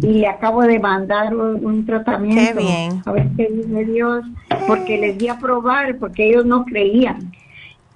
Y 0.00 0.06
le 0.06 0.28
acabo 0.28 0.62
de 0.62 0.78
mandar 0.78 1.34
un, 1.34 1.84
tratamiento. 1.84 2.58
Qué 2.58 2.64
bien. 2.64 3.02
A 3.04 3.12
ver 3.12 3.28
qué 3.36 3.48
dice 3.48 3.84
Dios, 3.84 4.24
porque 4.66 4.98
les 4.98 5.18
di 5.18 5.28
a 5.28 5.38
probar, 5.38 5.98
porque 5.98 6.28
ellos 6.28 6.46
no 6.46 6.64
creían. 6.64 7.32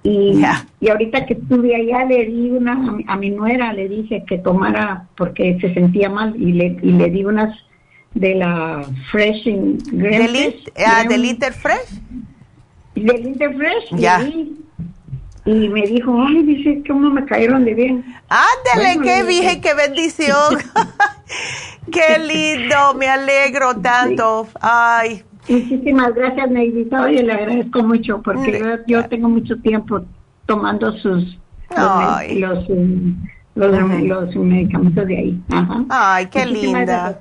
Y, 0.03 0.41
y 0.79 0.89
ahorita 0.89 1.27
que 1.27 1.33
estuve 1.33 1.75
allá 1.75 2.05
le 2.05 2.25
di 2.25 2.49
una, 2.49 2.73
a 3.07 3.17
mi, 3.17 3.29
nuera 3.29 3.71
le 3.71 3.87
dije 3.87 4.23
que 4.27 4.39
tomara 4.39 5.07
porque 5.15 5.59
se 5.61 5.73
sentía 5.75 6.09
mal 6.09 6.35
y 6.35 6.53
le, 6.53 6.77
y 6.81 6.91
le 6.93 7.09
di 7.11 7.23
unas 7.23 7.55
de 8.15 8.35
la 8.35 8.83
Fresh. 9.11 9.47
Ah, 10.85 11.03
¿Del 11.07 11.25
Inter 11.25 11.53
Fresh? 11.53 12.01
Del 12.95 13.27
Inter 13.27 13.55
Fresh. 13.55 13.89
Ya. 13.91 14.21
Y, 15.43 15.69
me 15.69 15.87
dijo, 15.87 16.15
ay, 16.21 16.43
dice, 16.43 16.83
¿cómo 16.87 17.09
me 17.09 17.25
cayeron 17.25 17.65
de 17.65 17.73
bien? 17.73 18.05
Ándale, 18.29 19.01
qué 19.03 19.23
bien, 19.23 19.59
qué 19.59 19.73
bendición. 19.73 20.57
qué 21.91 22.19
lindo, 22.19 22.93
me 22.97 23.07
alegro 23.07 23.75
tanto. 23.77 24.47
Ay. 24.59 25.23
Muchísimas 25.49 26.13
gracias, 26.13 26.51
Neidita. 26.51 27.03
Oye, 27.03 27.23
le 27.23 27.33
agradezco 27.33 27.83
mucho 27.83 28.21
porque 28.21 28.61
yo, 28.85 29.05
tengo 29.07 29.29
mucho 29.29 29.57
tiempo 29.57 30.01
tomando 30.45 30.91
sus 30.97 31.37
los, 32.35 32.67
los, 33.55 34.35
medicamentos 34.35 35.07
de 35.07 35.17
ahí. 35.17 35.43
Ay, 35.89 36.27
qué 36.27 36.45
linda. 36.45 37.17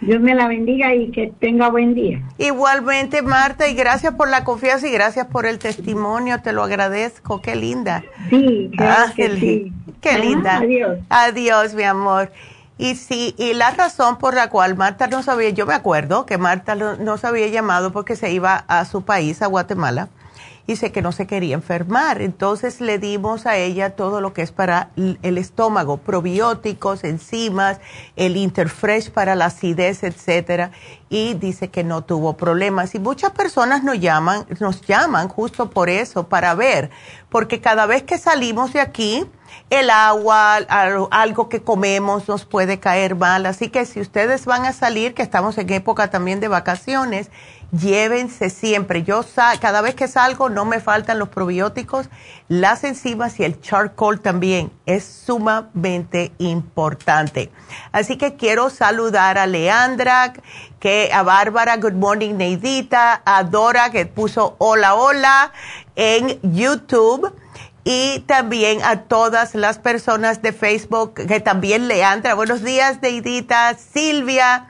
Dios 0.00 0.20
me 0.20 0.34
la 0.34 0.46
bendiga 0.46 0.94
y 0.94 1.10
que 1.10 1.32
tenga 1.40 1.70
buen 1.70 1.94
día. 1.94 2.22
Igualmente, 2.38 3.22
Marta, 3.22 3.68
y 3.68 3.74
gracias 3.74 4.14
por 4.14 4.28
la 4.28 4.44
confianza 4.44 4.86
y 4.86 4.92
gracias 4.92 5.26
por 5.26 5.44
el 5.44 5.58
testimonio, 5.58 6.40
te 6.40 6.52
lo 6.52 6.62
agradezco, 6.62 7.40
qué 7.40 7.56
linda. 7.56 8.04
Sí, 8.30 8.70
ah, 8.78 9.12
qué, 9.16 9.72
Qué 10.00 10.18
linda. 10.18 10.58
Adiós. 10.58 10.98
Adiós, 11.08 11.74
mi 11.74 11.82
amor. 11.82 12.30
Y 12.78 12.94
sí, 12.94 13.34
y 13.36 13.54
la 13.54 13.72
razón 13.72 14.18
por 14.18 14.34
la 14.34 14.50
cual 14.50 14.76
Marta 14.76 15.08
no 15.08 15.24
sabía, 15.24 15.50
yo 15.50 15.66
me 15.66 15.74
acuerdo 15.74 16.26
que 16.26 16.38
Marta 16.38 16.76
no 16.76 17.18
se 17.18 17.26
había 17.26 17.48
llamado 17.48 17.90
porque 17.90 18.14
se 18.14 18.30
iba 18.30 18.64
a 18.68 18.84
su 18.84 19.02
país, 19.02 19.42
a 19.42 19.48
Guatemala, 19.48 20.08
dice 20.68 20.92
que 20.92 21.00
no 21.00 21.12
se 21.12 21.26
quería 21.26 21.54
enfermar. 21.54 22.20
Entonces 22.20 22.80
le 22.82 22.98
dimos 22.98 23.46
a 23.46 23.56
ella 23.56 23.96
todo 23.96 24.20
lo 24.20 24.34
que 24.34 24.42
es 24.42 24.52
para 24.52 24.90
el 24.96 25.38
estómago, 25.38 25.96
probióticos, 25.96 27.04
enzimas, 27.04 27.80
el 28.16 28.36
Interfresh 28.36 29.10
para 29.10 29.34
la 29.34 29.46
acidez, 29.46 30.02
etcétera, 30.04 30.70
y 31.08 31.32
dice 31.34 31.68
que 31.70 31.84
no 31.84 32.04
tuvo 32.04 32.36
problemas. 32.36 32.94
Y 32.94 32.98
muchas 32.98 33.30
personas 33.32 33.82
nos 33.82 33.98
llaman, 33.98 34.46
nos 34.60 34.82
llaman 34.82 35.28
justo 35.28 35.70
por 35.70 35.88
eso, 35.88 36.28
para 36.28 36.54
ver, 36.54 36.90
porque 37.30 37.62
cada 37.62 37.86
vez 37.86 38.02
que 38.02 38.18
salimos 38.18 38.74
de 38.74 38.80
aquí, 38.80 39.26
el 39.70 39.88
agua, 39.88 40.56
algo 41.10 41.48
que 41.48 41.62
comemos 41.62 42.28
nos 42.28 42.44
puede 42.44 42.78
caer 42.78 43.16
mal. 43.16 43.46
Así 43.46 43.70
que 43.70 43.86
si 43.86 44.00
ustedes 44.00 44.44
van 44.44 44.66
a 44.66 44.74
salir, 44.74 45.14
que 45.14 45.22
estamos 45.22 45.56
en 45.56 45.72
época 45.72 46.10
también 46.10 46.40
de 46.40 46.48
vacaciones, 46.48 47.30
llévense 47.72 48.50
siempre. 48.50 49.02
Yo 49.02 49.24
cada 49.60 49.80
vez 49.80 49.94
que 49.94 50.08
salgo 50.08 50.48
no 50.48 50.64
me 50.64 50.80
faltan 50.80 51.18
los 51.18 51.28
probióticos, 51.28 52.08
las 52.48 52.84
enzimas 52.84 53.38
y 53.40 53.44
el 53.44 53.60
charcoal 53.60 54.20
también. 54.20 54.72
Es 54.86 55.04
sumamente 55.04 56.32
importante. 56.38 57.50
Así 57.92 58.16
que 58.16 58.36
quiero 58.36 58.70
saludar 58.70 59.38
a 59.38 59.46
Leandra, 59.46 60.32
que 60.80 61.10
a 61.12 61.22
Bárbara, 61.22 61.76
Good 61.76 61.92
Morning 61.92 62.34
Neidita, 62.34 63.22
a 63.24 63.44
Dora 63.44 63.90
que 63.90 64.06
puso 64.06 64.56
hola 64.58 64.94
hola 64.94 65.52
en 65.96 66.38
YouTube 66.42 67.34
y 67.84 68.20
también 68.26 68.82
a 68.82 69.02
todas 69.02 69.54
las 69.54 69.78
personas 69.78 70.42
de 70.42 70.52
Facebook 70.52 71.14
que 71.14 71.40
también 71.40 71.88
Leandra. 71.88 72.34
Buenos 72.34 72.62
días, 72.62 73.00
Neidita, 73.02 73.74
Silvia 73.74 74.68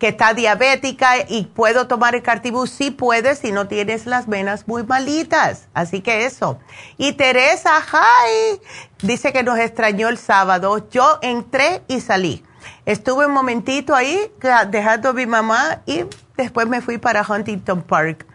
que 0.00 0.08
está 0.08 0.32
diabética 0.32 1.18
y 1.28 1.44
puedo 1.44 1.86
tomar 1.86 2.14
el 2.14 2.22
cartibus, 2.22 2.70
sí 2.70 2.90
puedes 2.90 3.38
si 3.38 3.52
no 3.52 3.68
tienes 3.68 4.06
las 4.06 4.26
venas 4.26 4.66
muy 4.66 4.82
malitas. 4.82 5.68
Así 5.74 6.00
que 6.00 6.24
eso. 6.24 6.58
Y 6.96 7.12
Teresa, 7.12 7.72
hi, 7.80 8.60
dice 9.02 9.30
que 9.32 9.42
nos 9.42 9.58
extrañó 9.58 10.08
el 10.08 10.16
sábado. 10.16 10.88
Yo 10.90 11.18
entré 11.20 11.82
y 11.86 12.00
salí. 12.00 12.42
Estuve 12.86 13.26
un 13.26 13.32
momentito 13.32 13.94
ahí 13.94 14.32
dejando 14.70 15.10
a 15.10 15.12
mi 15.12 15.26
mamá 15.26 15.82
y 15.84 16.06
después 16.34 16.66
me 16.66 16.80
fui 16.80 16.96
para 16.96 17.22
Huntington 17.22 17.82
Park. 17.82 18.26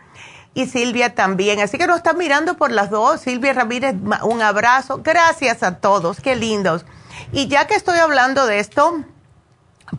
Y 0.54 0.68
Silvia 0.68 1.16
también. 1.16 1.60
Así 1.60 1.80
que 1.80 1.88
nos 1.88 1.98
están 1.98 2.20
mirando 2.20 2.58
por 2.58 2.72
las 2.72 2.92
dos. 2.92 3.22
Silvia 3.22 3.54
Ramírez, 3.54 3.96
un 4.22 4.42
abrazo. 4.44 5.02
Gracias 5.04 5.64
a 5.64 5.80
todos. 5.80 6.22
Qué 6.22 6.36
lindos. 6.36 6.86
Y 7.32 7.48
ya 7.48 7.66
que 7.66 7.74
estoy 7.74 7.98
hablando 7.98 8.46
de 8.46 8.60
esto, 8.60 9.04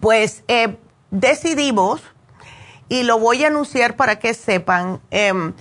pues 0.01 0.45
eh, 0.47 0.79
decidimos, 1.21 2.03
y 2.89 3.03
lo 3.03 3.19
voy 3.19 3.45
a 3.45 3.49
anunciar 3.49 3.97
para 3.97 4.19
que 4.19 4.35
sepan, 4.35 5.01
em, 5.11 5.55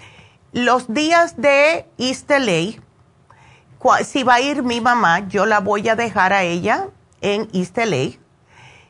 los 0.52 0.94
días 0.94 1.38
de 1.38 1.86
East 1.98 2.30
LA, 2.30 2.82
si 4.04 4.24
va 4.24 4.36
a 4.36 4.42
ir 4.42 4.64
mi 4.64 4.82
mamá, 4.82 5.28
yo 5.28 5.46
la 5.46 5.60
voy 5.60 5.88
a 5.90 5.96
dejar 5.96 6.34
a 6.34 6.44
ella 6.44 6.88
en 7.22 7.48
East 7.54 7.78
LA. 7.78 8.18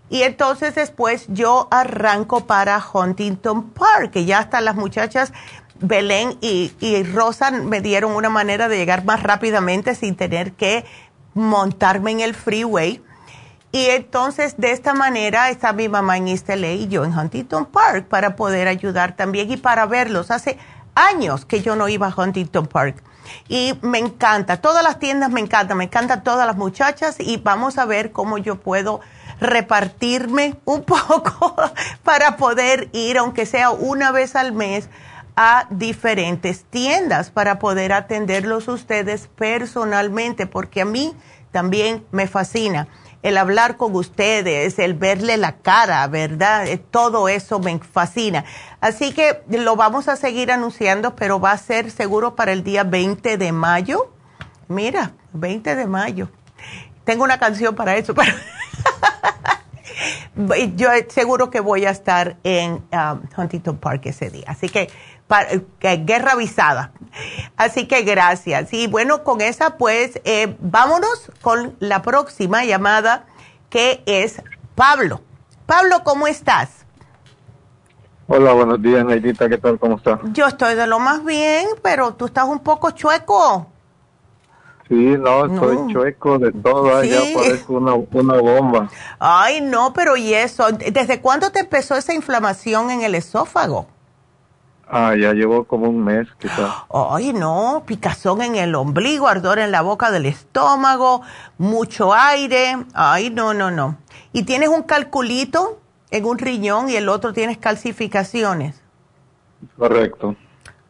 Y 0.10 0.22
entonces 0.22 0.76
después 0.76 1.26
yo 1.30 1.68
arranco 1.72 2.46
para 2.46 2.82
Huntington 2.94 3.72
Park, 3.72 4.12
que 4.12 4.26
ya 4.26 4.40
hasta 4.40 4.62
las 4.62 4.76
muchachas 4.76 5.34
Belén 5.80 6.38
y, 6.40 6.72
y 6.80 7.04
Rosa 7.04 7.52
me 7.52 7.82
dieron 7.82 8.16
una 8.16 8.30
manera 8.30 8.70
de 8.70 8.78
llegar 8.78 9.04
más 9.04 9.24
rápidamente 9.24 9.96
sin 9.96 10.16
tener 10.16 10.54
que 10.54 10.86
montarme 11.34 12.12
en 12.12 12.22
el 12.22 12.34
freeway 12.34 13.02
y 13.76 13.89
entonces 13.89 14.56
de 14.57 14.72
esta 14.72 14.93
manera 14.93 15.49
está 15.49 15.73
mi 15.73 15.89
mamá 15.89 16.15
en 16.15 16.30
East 16.30 16.47
LA 16.47 16.72
y 16.72 16.88
yo 16.88 17.03
en 17.03 17.11
Huntington 17.11 17.65
Park 17.65 18.07
para 18.07 18.38
poder 18.38 18.69
ayudar 18.69 19.18
también 19.18 19.52
y 19.52 19.57
para 19.57 19.85
verlos. 19.85 20.31
Hace 20.31 20.57
años 20.95 21.43
que 21.43 21.61
yo 21.61 21.76
no 21.76 21.89
iba 21.89 22.07
a 22.07 22.15
Huntington 22.15 22.68
Park. 22.68 23.03
Y 23.49 23.73
me 23.81 23.97
encanta, 23.99 24.61
todas 24.61 24.81
las 24.81 24.97
tiendas 24.97 25.30
me 25.30 25.41
encantan, 25.41 25.77
me 25.77 25.84
encantan 25.84 26.23
todas 26.23 26.47
las 26.47 26.56
muchachas 26.56 27.18
y 27.19 27.35
vamos 27.35 27.77
a 27.77 27.84
ver 27.84 28.14
cómo 28.14 28.38
yo 28.38 28.61
puedo 28.61 29.02
repartirme 29.41 30.56
un 30.64 30.84
poco 30.85 31.57
para 32.02 32.38
poder 32.38 32.88
ir, 32.93 33.18
aunque 33.18 33.45
sea 33.45 33.72
una 33.72 34.14
vez 34.14 34.38
al 34.38 34.53
mes, 34.53 34.88
a 35.35 35.68
diferentes 35.69 36.64
tiendas 36.64 37.30
para 37.30 37.60
poder 37.60 37.91
atenderlos 37.91 38.69
ustedes 38.69 39.27
personalmente, 39.35 40.47
porque 40.47 40.80
a 40.80 40.85
mí 40.85 41.14
también 41.52 42.06
me 42.11 42.27
fascina 42.27 42.88
el 43.26 43.39
hablar 43.39 43.76
con 43.76 43.95
ustedes, 43.95 44.77
el 44.77 44.93
verle 44.93 45.38
la 45.38 45.53
cara, 45.53 46.06
¿verdad? 46.06 46.68
Eh, 46.68 46.77
todo 46.77 47.27
eso 47.27 47.60
me 47.60 47.80
fascina. 47.80 48.45
Así 48.81 49.14
que 49.14 49.41
lo 49.49 49.76
vamos 49.76 50.07
a 50.07 50.15
seguir 50.15 50.52
anunciando, 50.52 51.15
pero 51.15 51.39
va 51.39 51.52
a 51.52 51.57
ser 51.57 51.89
seguro 51.89 52.35
para 52.35 52.52
el 52.52 52.64
día 52.64 52.84
20 52.84 53.38
de 53.38 53.52
mayo. 53.52 54.14
Mira, 54.68 55.14
20 55.34 55.76
de 55.76 55.88
mayo. 55.88 56.30
Tengo 57.03 57.23
una 57.23 57.39
canción 57.39 57.73
para 57.73 57.95
eso, 57.95 58.14
pero 58.14 58.31
yo 60.76 60.90
seguro 61.10 61.49
que 61.49 61.60
voy 61.60 61.86
a 61.86 61.90
estar 61.90 62.38
en 62.44 62.84
um, 62.91 63.22
Huntington 63.38 63.77
Park 63.77 64.02
ese 64.06 64.30
día. 64.30 64.45
Así 64.48 64.69
que 64.69 64.90
guerra 65.80 66.34
avisada. 66.34 66.91
Así 67.57 67.88
que 67.88 68.03
gracias. 68.03 68.73
Y 68.73 68.88
bueno, 68.88 69.23
con 69.23 69.41
esa 69.41 69.77
pues 69.77 70.22
eh, 70.23 70.56
vámonos 70.60 71.32
con 71.41 71.76
la 71.80 72.02
próxima 72.02 72.64
llamada 72.65 73.26
que 73.69 74.03
es 74.06 74.41
Pablo. 74.76 75.22
Pablo, 75.65 76.03
¿cómo 76.03 76.27
estás? 76.27 76.86
Hola, 78.27 78.53
buenos 78.53 78.82
días, 78.82 79.06
Neidita, 79.06 79.48
¿qué 79.48 79.57
tal? 79.57 79.77
¿Cómo 79.77 79.98
estás? 79.98 80.19
Yo 80.34 80.48
estoy 80.48 80.73
de 80.73 80.88
lo 80.88 80.99
más 80.99 81.23
bien, 81.23 81.68
pero 81.84 82.15
tú 82.15 82.26
estás 82.26 82.45
un 82.45 82.60
poco 82.60 82.91
chueco. 82.91 83.68
Sí, 84.88 85.16
no, 85.18 85.45
estoy 85.48 85.91
chueco 85.91 86.38
de 86.38 86.52
todo, 86.52 87.03
ya 87.03 87.20
parezco 87.34 87.74
una, 87.74 87.95
una 87.95 88.40
bomba. 88.40 88.90
Ay, 89.18 89.60
no, 89.62 89.94
pero 89.94 90.16
¿y 90.16 90.34
eso? 90.36 90.72
¿Desde 90.72 91.22
cuándo 91.22 91.52
te 91.52 91.62
empezó 91.62 91.95
esa 91.95 92.14
inflamación 92.14 92.91
en 92.91 93.02
el 93.02 93.16
esófago? 93.16 93.88
Ah, 94.88 95.16
ya 95.20 95.34
llevo 95.34 95.64
como 95.64 95.90
un 95.90 96.03
mes, 96.03 96.28
quizás. 96.38 96.72
Ay, 96.94 97.34
no, 97.34 97.84
picazón 97.88 98.44
en 98.44 98.56
el 98.56 98.76
ombligo, 98.76 99.28
ardor 99.28 99.57
en 99.57 99.72
la 99.72 99.82
boca 99.82 100.12
del 100.12 100.28
estómago, 100.28 101.24
mucho 101.57 102.14
aire. 102.14 102.78
Ay, 102.94 103.32
no, 103.32 103.56
no, 103.56 103.72
no. 103.72 103.98
¿Y 104.32 104.44
tienes 104.44 104.70
un 104.70 104.84
calculito 104.84 105.80
en 106.12 106.26
un 106.26 106.38
riñón 106.38 106.90
y 106.90 106.95
el 106.95 107.10
otro 107.10 107.34
tienes 107.34 107.57
calcificaciones? 107.57 108.80
Correcto. 109.78 110.36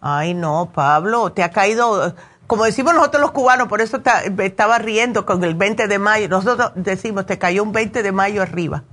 Ay, 0.01 0.33
no, 0.33 0.69
Pablo, 0.73 1.31
te 1.31 1.41
ha 1.41 1.49
caído, 1.49 2.13
como 2.47 2.65
decimos 2.65 2.93
nosotros 2.93 3.21
los 3.21 3.31
cubanos, 3.31 3.67
por 3.67 3.81
eso 3.81 4.01
estaba 4.39 4.77
riendo 4.77 5.25
con 5.25 5.43
el 5.43 5.55
20 5.55 5.87
de 5.87 5.99
mayo. 5.99 6.27
Nosotros 6.29 6.71
decimos, 6.75 7.25
te 7.25 7.37
cayó 7.37 7.63
un 7.63 7.71
20 7.71 8.03
de 8.03 8.11
mayo 8.11 8.41
arriba. 8.41 8.83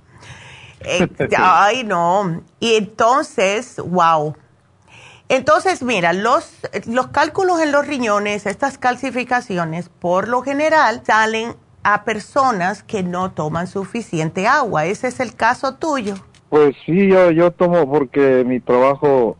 Eh, 0.81 1.09
ay, 1.37 1.85
no. 1.85 2.43
Y 2.61 2.75
entonces, 2.75 3.77
wow 3.85 4.35
entonces, 5.33 5.83
mira, 5.83 6.13
los, 6.13 6.61
los 6.87 7.07
cálculos 7.07 7.59
en 7.63 7.73
los 7.73 7.87
riñones, 7.87 8.45
estas 8.45 8.77
calcificaciones, 8.77 9.89
por 9.89 10.29
lo 10.29 10.43
general 10.43 11.01
salen 11.07 11.55
a 11.83 12.05
personas 12.05 12.83
que 12.83 13.03
no 13.03 13.33
toman 13.33 13.67
suficiente 13.67 14.47
agua. 14.47 14.85
¿Ese 14.85 15.09
es 15.09 15.21
el 15.21 15.35
caso 15.35 15.77
tuyo? 15.77 16.17
Pues 16.51 16.77
sí, 16.85 17.09
yo, 17.09 17.31
yo 17.31 17.51
tomo 17.51 17.91
porque 17.91 18.45
mi 18.45 18.61
trabajo 18.61 19.39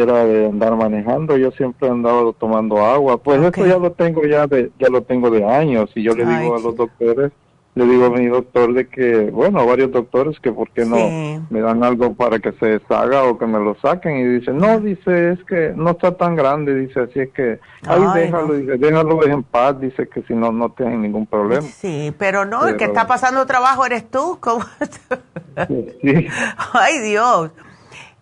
era 0.00 0.24
de 0.24 0.46
andar 0.46 0.76
manejando, 0.76 1.36
yo 1.36 1.50
siempre 1.52 1.88
he 1.88 1.90
andado 1.90 2.32
tomando 2.32 2.84
agua. 2.84 3.18
Pues 3.18 3.42
esto 3.42 3.66
ya 3.66 3.78
lo 3.78 3.92
tengo 3.92 4.24
ya 4.24 4.46
de, 4.46 4.70
ya 4.78 4.88
lo 4.88 5.02
tengo 5.02 5.30
de 5.30 5.44
años 5.44 5.90
y 5.94 6.02
yo 6.02 6.14
le 6.14 6.24
digo 6.24 6.56
a 6.56 6.60
los 6.60 6.76
doctores 6.76 7.32
le 7.74 7.86
digo 7.86 8.06
a 8.06 8.10
mi 8.10 8.26
doctor 8.26 8.72
de 8.72 8.86
que, 8.86 9.30
bueno, 9.30 9.66
varios 9.66 9.90
doctores 9.90 10.38
que 10.38 10.52
por 10.52 10.70
qué 10.70 10.84
no 10.84 10.96
me 11.50 11.60
dan 11.60 11.82
algo 11.82 12.14
para 12.14 12.38
que 12.38 12.52
se 12.52 12.66
deshaga 12.66 13.24
o 13.24 13.36
que 13.36 13.46
me 13.46 13.58
lo 13.58 13.74
saquen 13.80 14.16
y 14.18 14.24
dice, 14.24 14.52
no, 14.52 14.78
dice, 14.78 15.32
es 15.32 15.44
que 15.44 15.72
no 15.74 15.90
está 15.90 16.16
tan 16.16 16.36
grande, 16.36 16.72
dice, 16.72 17.00
así 17.00 17.18
es 17.18 17.32
que, 17.32 17.58
ahí 17.86 18.02
déjalo, 18.14 18.54
dice, 18.54 18.78
déjalo 18.78 19.26
en 19.26 19.42
paz, 19.42 19.80
dice 19.80 20.08
que 20.08 20.22
si 20.22 20.34
no, 20.34 20.52
no 20.52 20.70
tienen 20.70 21.02
ningún 21.02 21.26
problema. 21.26 21.62
Sí, 21.62 22.14
pero 22.16 22.44
no, 22.44 22.68
el 22.68 22.76
que 22.76 22.84
está 22.84 23.08
pasando 23.08 23.44
trabajo 23.44 23.84
eres 23.84 24.08
tú, 24.08 24.38
¿cómo? 24.40 24.64
sí. 26.00 26.28
Ay, 26.72 27.00
Dios. 27.00 27.50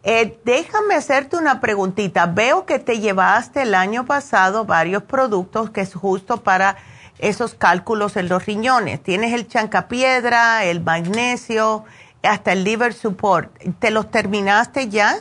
Eh, 0.04 0.38
déjame 0.44 0.94
hacerte 0.94 1.36
una 1.36 1.60
preguntita. 1.60 2.26
Veo 2.26 2.66
que 2.66 2.78
te 2.78 2.98
llevaste 2.98 3.62
el 3.62 3.74
año 3.74 4.04
pasado 4.04 4.64
varios 4.64 5.04
productos 5.04 5.70
que 5.70 5.80
es 5.80 5.94
justo 5.94 6.38
para 6.38 6.76
esos 7.18 7.54
cálculos 7.54 8.16
en 8.16 8.28
los 8.28 8.44
riñones. 8.44 9.00
Tienes 9.00 9.32
el 9.32 9.46
chancapiedra, 9.46 10.64
el 10.64 10.80
magnesio, 10.80 11.84
hasta 12.22 12.52
el 12.52 12.64
liver 12.64 12.92
support. 12.94 13.50
¿Te 13.78 13.92
los 13.92 14.10
terminaste 14.10 14.88
ya? 14.88 15.18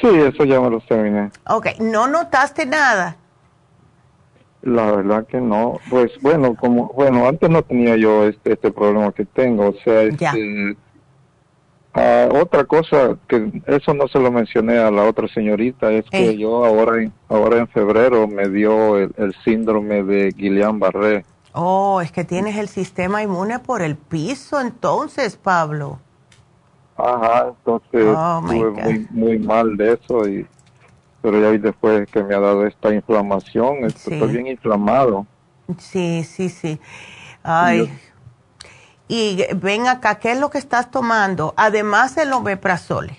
Sí, 0.00 0.08
eso 0.08 0.44
ya 0.44 0.58
me 0.60 0.70
los 0.70 0.86
terminé. 0.86 1.30
Ok, 1.46 1.66
¿no 1.80 2.06
notaste 2.06 2.64
nada? 2.64 3.16
La 4.62 4.90
verdad 4.92 5.26
que 5.26 5.40
no. 5.40 5.78
Pues 5.90 6.12
bueno, 6.22 6.54
como 6.54 6.88
bueno, 6.94 7.26
antes 7.26 7.50
no 7.50 7.62
tenía 7.62 7.96
yo 7.96 8.24
este, 8.24 8.54
este 8.54 8.70
problema 8.70 9.12
que 9.12 9.24
tengo, 9.26 9.68
o 9.68 9.74
sea, 9.84 10.02
este, 10.02 10.76
Ah, 11.92 12.28
otra 12.32 12.64
cosa 12.64 13.16
que 13.26 13.50
eso 13.66 13.94
no 13.94 14.06
se 14.06 14.20
lo 14.20 14.30
mencioné 14.30 14.78
a 14.78 14.92
la 14.92 15.04
otra 15.04 15.26
señorita 15.26 15.90
es 15.90 16.04
que 16.08 16.38
yo 16.38 16.64
ahora 16.64 17.10
ahora 17.28 17.58
en 17.58 17.68
febrero 17.68 18.28
me 18.28 18.48
dio 18.48 18.96
el, 18.96 19.34
síndrome 19.44 20.04
de 20.04 20.28
Guillain-Barré. 20.30 21.24
Oh, 21.52 22.00
es 22.00 22.12
que 22.12 22.24
tienes 22.24 22.56
el 22.56 22.68
sistema 22.68 23.24
inmune 23.24 23.58
por 23.58 23.82
el 23.82 23.96
piso 23.96 24.60
entonces, 24.60 25.36
Pablo. 25.36 25.98
Ajá, 26.96 27.48
entonces 27.48 28.16
oh, 28.16 28.40
estuve 28.44 28.70
muy, 28.70 29.06
muy 29.10 29.38
mal 29.40 29.76
de 29.76 29.94
eso 29.94 30.28
y 30.28 30.46
pero 31.22 31.40
ya 31.40 31.58
después 31.58 32.08
que 32.10 32.22
me 32.22 32.34
ha 32.34 32.40
dado 32.40 32.66
esta 32.66 32.94
inflamación, 32.94 33.84
estoy 33.84 34.28
bien 34.28 34.46
inflamado. 34.46 35.26
Sí, 35.78 36.24
sí, 36.24 36.48
sí. 36.48 36.80
Ay, 37.42 37.90
y 39.10 39.44
ven 39.56 39.88
acá, 39.88 40.20
¿qué 40.20 40.30
es 40.30 40.38
lo 40.38 40.50
que 40.50 40.58
estás 40.58 40.92
tomando? 40.92 41.52
Además 41.56 42.14
del 42.14 42.32
omeprazole, 42.32 43.18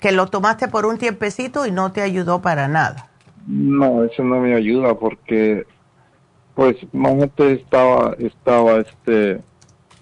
que 0.00 0.12
lo 0.12 0.26
tomaste 0.26 0.68
por 0.68 0.84
un 0.84 0.98
tiempecito 0.98 1.64
y 1.64 1.70
no 1.70 1.92
te 1.92 2.02
ayudó 2.02 2.42
para 2.42 2.68
nada. 2.68 3.08
No, 3.46 4.04
eso 4.04 4.22
no 4.22 4.38
me 4.38 4.54
ayuda 4.54 4.98
porque, 4.98 5.66
pues, 6.54 6.76
gente 6.92 7.52
estaba, 7.54 8.16
estaba, 8.18 8.80
este, 8.80 9.40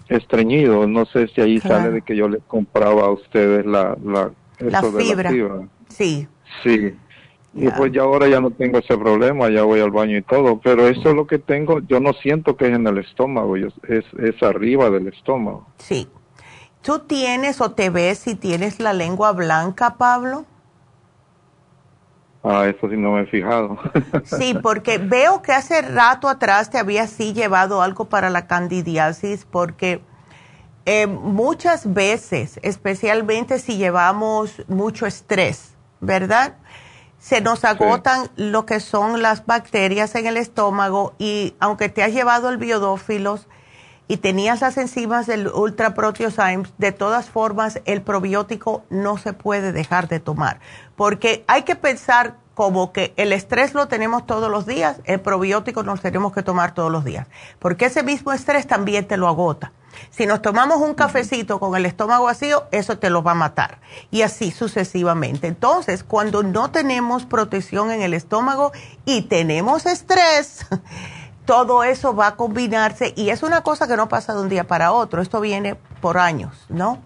estreñido. 0.09 0.85
No 0.87 1.05
sé 1.05 1.29
si 1.29 1.39
ahí 1.39 1.61
sale 1.61 1.89
de 1.89 2.01
que 2.01 2.17
yo 2.17 2.27
les 2.27 2.43
compraba 2.43 3.05
a 3.05 3.11
ustedes 3.11 3.65
la, 3.65 3.97
la, 4.03 4.31
la 4.59 4.83
fibra. 4.83 5.31
Sí. 5.87 6.27
Sí. 6.63 6.97
Y 7.53 7.69
pues 7.71 7.91
ya 7.91 8.03
ahora 8.03 8.27
ya 8.27 8.39
no 8.39 8.51
tengo 8.51 8.77
ese 8.77 8.95
problema, 8.97 9.49
ya 9.49 9.63
voy 9.63 9.79
al 9.79 9.89
baño 9.89 10.17
y 10.17 10.21
todo, 10.21 10.59
pero 10.59 10.87
eso 10.87 11.09
es 11.09 11.15
lo 11.15 11.25
que 11.25 11.39
tengo, 11.39 11.79
yo 11.79 11.99
no 11.99 12.13
siento 12.13 12.55
que 12.55 12.67
es 12.67 12.75
en 12.75 12.85
el 12.85 12.99
estómago, 12.99 13.55
es, 13.55 13.73
es 13.87 14.43
arriba 14.43 14.91
del 14.91 15.07
estómago. 15.07 15.65
Sí. 15.77 16.07
¿Tú 16.83 16.99
tienes 16.99 17.59
o 17.59 17.71
te 17.71 17.89
ves 17.89 18.19
si 18.19 18.35
tienes 18.35 18.79
la 18.79 18.93
lengua 18.93 19.31
blanca, 19.31 19.95
Pablo? 19.97 20.45
Ah, 22.43 22.67
eso 22.67 22.89
sí 22.89 22.95
no 22.95 23.11
me 23.11 23.23
he 23.23 23.25
fijado. 23.25 23.77
sí, 24.23 24.55
porque 24.61 24.99
veo 24.99 25.41
que 25.41 25.51
hace 25.51 25.81
rato 25.81 26.29
atrás 26.29 26.69
te 26.69 26.77
había 26.77 27.07
sí 27.07 27.33
llevado 27.33 27.81
algo 27.81 28.05
para 28.05 28.29
la 28.29 28.47
candidiasis, 28.47 29.45
porque 29.45 30.01
eh, 30.85 31.07
muchas 31.07 31.93
veces, 31.93 32.59
especialmente 32.63 33.59
si 33.59 33.77
llevamos 33.77 34.63
mucho 34.69 35.05
estrés, 35.05 35.75
¿verdad? 35.99 36.55
Se 37.19 37.41
nos 37.41 37.65
agotan 37.65 38.29
lo 38.35 38.65
que 38.65 38.79
son 38.79 39.21
las 39.21 39.45
bacterias 39.45 40.15
en 40.15 40.27
el 40.27 40.37
estómago 40.37 41.13
y 41.17 41.55
aunque 41.59 41.89
te 41.89 42.03
has 42.03 42.13
llevado 42.13 42.49
el 42.49 42.57
biodófilos 42.57 43.47
y 44.07 44.17
tenías 44.17 44.61
las 44.61 44.77
enzimas 44.77 45.27
del 45.27 45.47
ultra 45.47 45.93
proteosymes, 45.93 46.71
de 46.77 46.91
todas 46.91 47.29
formas 47.29 47.81
el 47.85 48.01
probiótico 48.01 48.83
no 48.89 49.17
se 49.17 49.33
puede 49.33 49.71
dejar 49.71 50.07
de 50.07 50.19
tomar, 50.19 50.59
porque 50.95 51.43
hay 51.47 51.63
que 51.63 51.75
pensar 51.75 52.37
como 52.57 52.91
que 52.91 53.13
el 53.17 53.33
estrés 53.33 53.75
lo 53.75 53.87
tenemos 53.87 54.25
todos 54.25 54.49
los 54.49 54.65
días, 54.65 54.97
el 55.03 55.19
probiótico 55.19 55.83
nos 55.83 56.01
tenemos 56.01 56.33
que 56.33 56.41
tomar 56.41 56.73
todos 56.73 56.91
los 56.91 57.05
días, 57.05 57.27
porque 57.59 57.85
ese 57.85 58.01
mismo 58.01 58.33
estrés 58.33 58.65
también 58.65 59.07
te 59.07 59.15
lo 59.15 59.27
agota. 59.27 59.73
Si 60.09 60.25
nos 60.25 60.41
tomamos 60.41 60.77
un 60.77 60.95
cafecito 60.95 61.59
con 61.59 61.75
el 61.75 61.85
estómago 61.85 62.25
vacío, 62.25 62.63
eso 62.71 62.97
te 62.97 63.11
lo 63.11 63.21
va 63.21 63.33
a 63.33 63.35
matar. 63.35 63.77
Y 64.09 64.23
así 64.23 64.49
sucesivamente. 64.49 65.45
Entonces, 65.45 66.03
cuando 66.03 66.41
no 66.41 66.71
tenemos 66.71 67.27
protección 67.27 67.91
en 67.91 68.01
el 68.01 68.15
estómago 68.15 68.71
y 69.05 69.23
tenemos 69.23 69.85
estrés, 69.85 70.65
todo 71.45 71.83
eso 71.83 72.15
va 72.15 72.27
a 72.27 72.35
combinarse 72.37 73.13
y 73.15 73.29
es 73.29 73.43
una 73.43 73.61
cosa 73.61 73.87
que 73.87 73.97
no 73.97 74.09
pasa 74.09 74.33
de 74.33 74.41
un 74.41 74.49
día 74.49 74.65
para 74.65 74.93
otro. 74.93 75.21
Esto 75.21 75.41
viene 75.41 75.75
por 76.01 76.17
años, 76.17 76.65
¿no? 76.69 77.03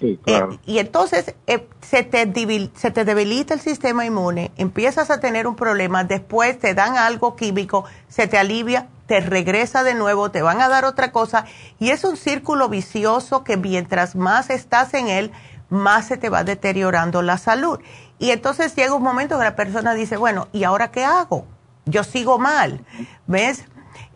Sí, 0.00 0.18
claro. 0.22 0.52
Eh, 0.52 0.58
y 0.66 0.78
entonces 0.78 1.34
eh, 1.46 1.68
se, 1.80 2.02
te 2.02 2.30
se 2.74 2.90
te 2.90 3.04
debilita 3.04 3.54
el 3.54 3.60
sistema 3.60 4.04
inmune, 4.04 4.52
empiezas 4.56 5.10
a 5.10 5.20
tener 5.20 5.46
un 5.46 5.56
problema, 5.56 6.04
después 6.04 6.58
te 6.58 6.74
dan 6.74 6.96
algo 6.96 7.36
químico, 7.36 7.84
se 8.08 8.26
te 8.26 8.38
alivia, 8.38 8.88
te 9.06 9.20
regresa 9.20 9.84
de 9.84 9.94
nuevo, 9.94 10.30
te 10.30 10.42
van 10.42 10.60
a 10.60 10.68
dar 10.68 10.84
otra 10.84 11.12
cosa 11.12 11.46
y 11.78 11.90
es 11.90 12.04
un 12.04 12.16
círculo 12.16 12.68
vicioso 12.68 13.44
que 13.44 13.56
mientras 13.56 14.16
más 14.16 14.50
estás 14.50 14.94
en 14.94 15.08
él, 15.08 15.32
más 15.68 16.06
se 16.06 16.16
te 16.16 16.28
va 16.28 16.44
deteriorando 16.44 17.22
la 17.22 17.38
salud. 17.38 17.80
Y 18.18 18.30
entonces 18.30 18.74
llega 18.74 18.94
un 18.94 19.02
momento 19.02 19.38
que 19.38 19.44
la 19.44 19.56
persona 19.56 19.94
dice, 19.94 20.16
bueno, 20.16 20.48
¿y 20.52 20.64
ahora 20.64 20.90
qué 20.90 21.04
hago? 21.04 21.46
Yo 21.84 22.02
sigo 22.04 22.38
mal, 22.38 22.84
¿ves? 23.26 23.64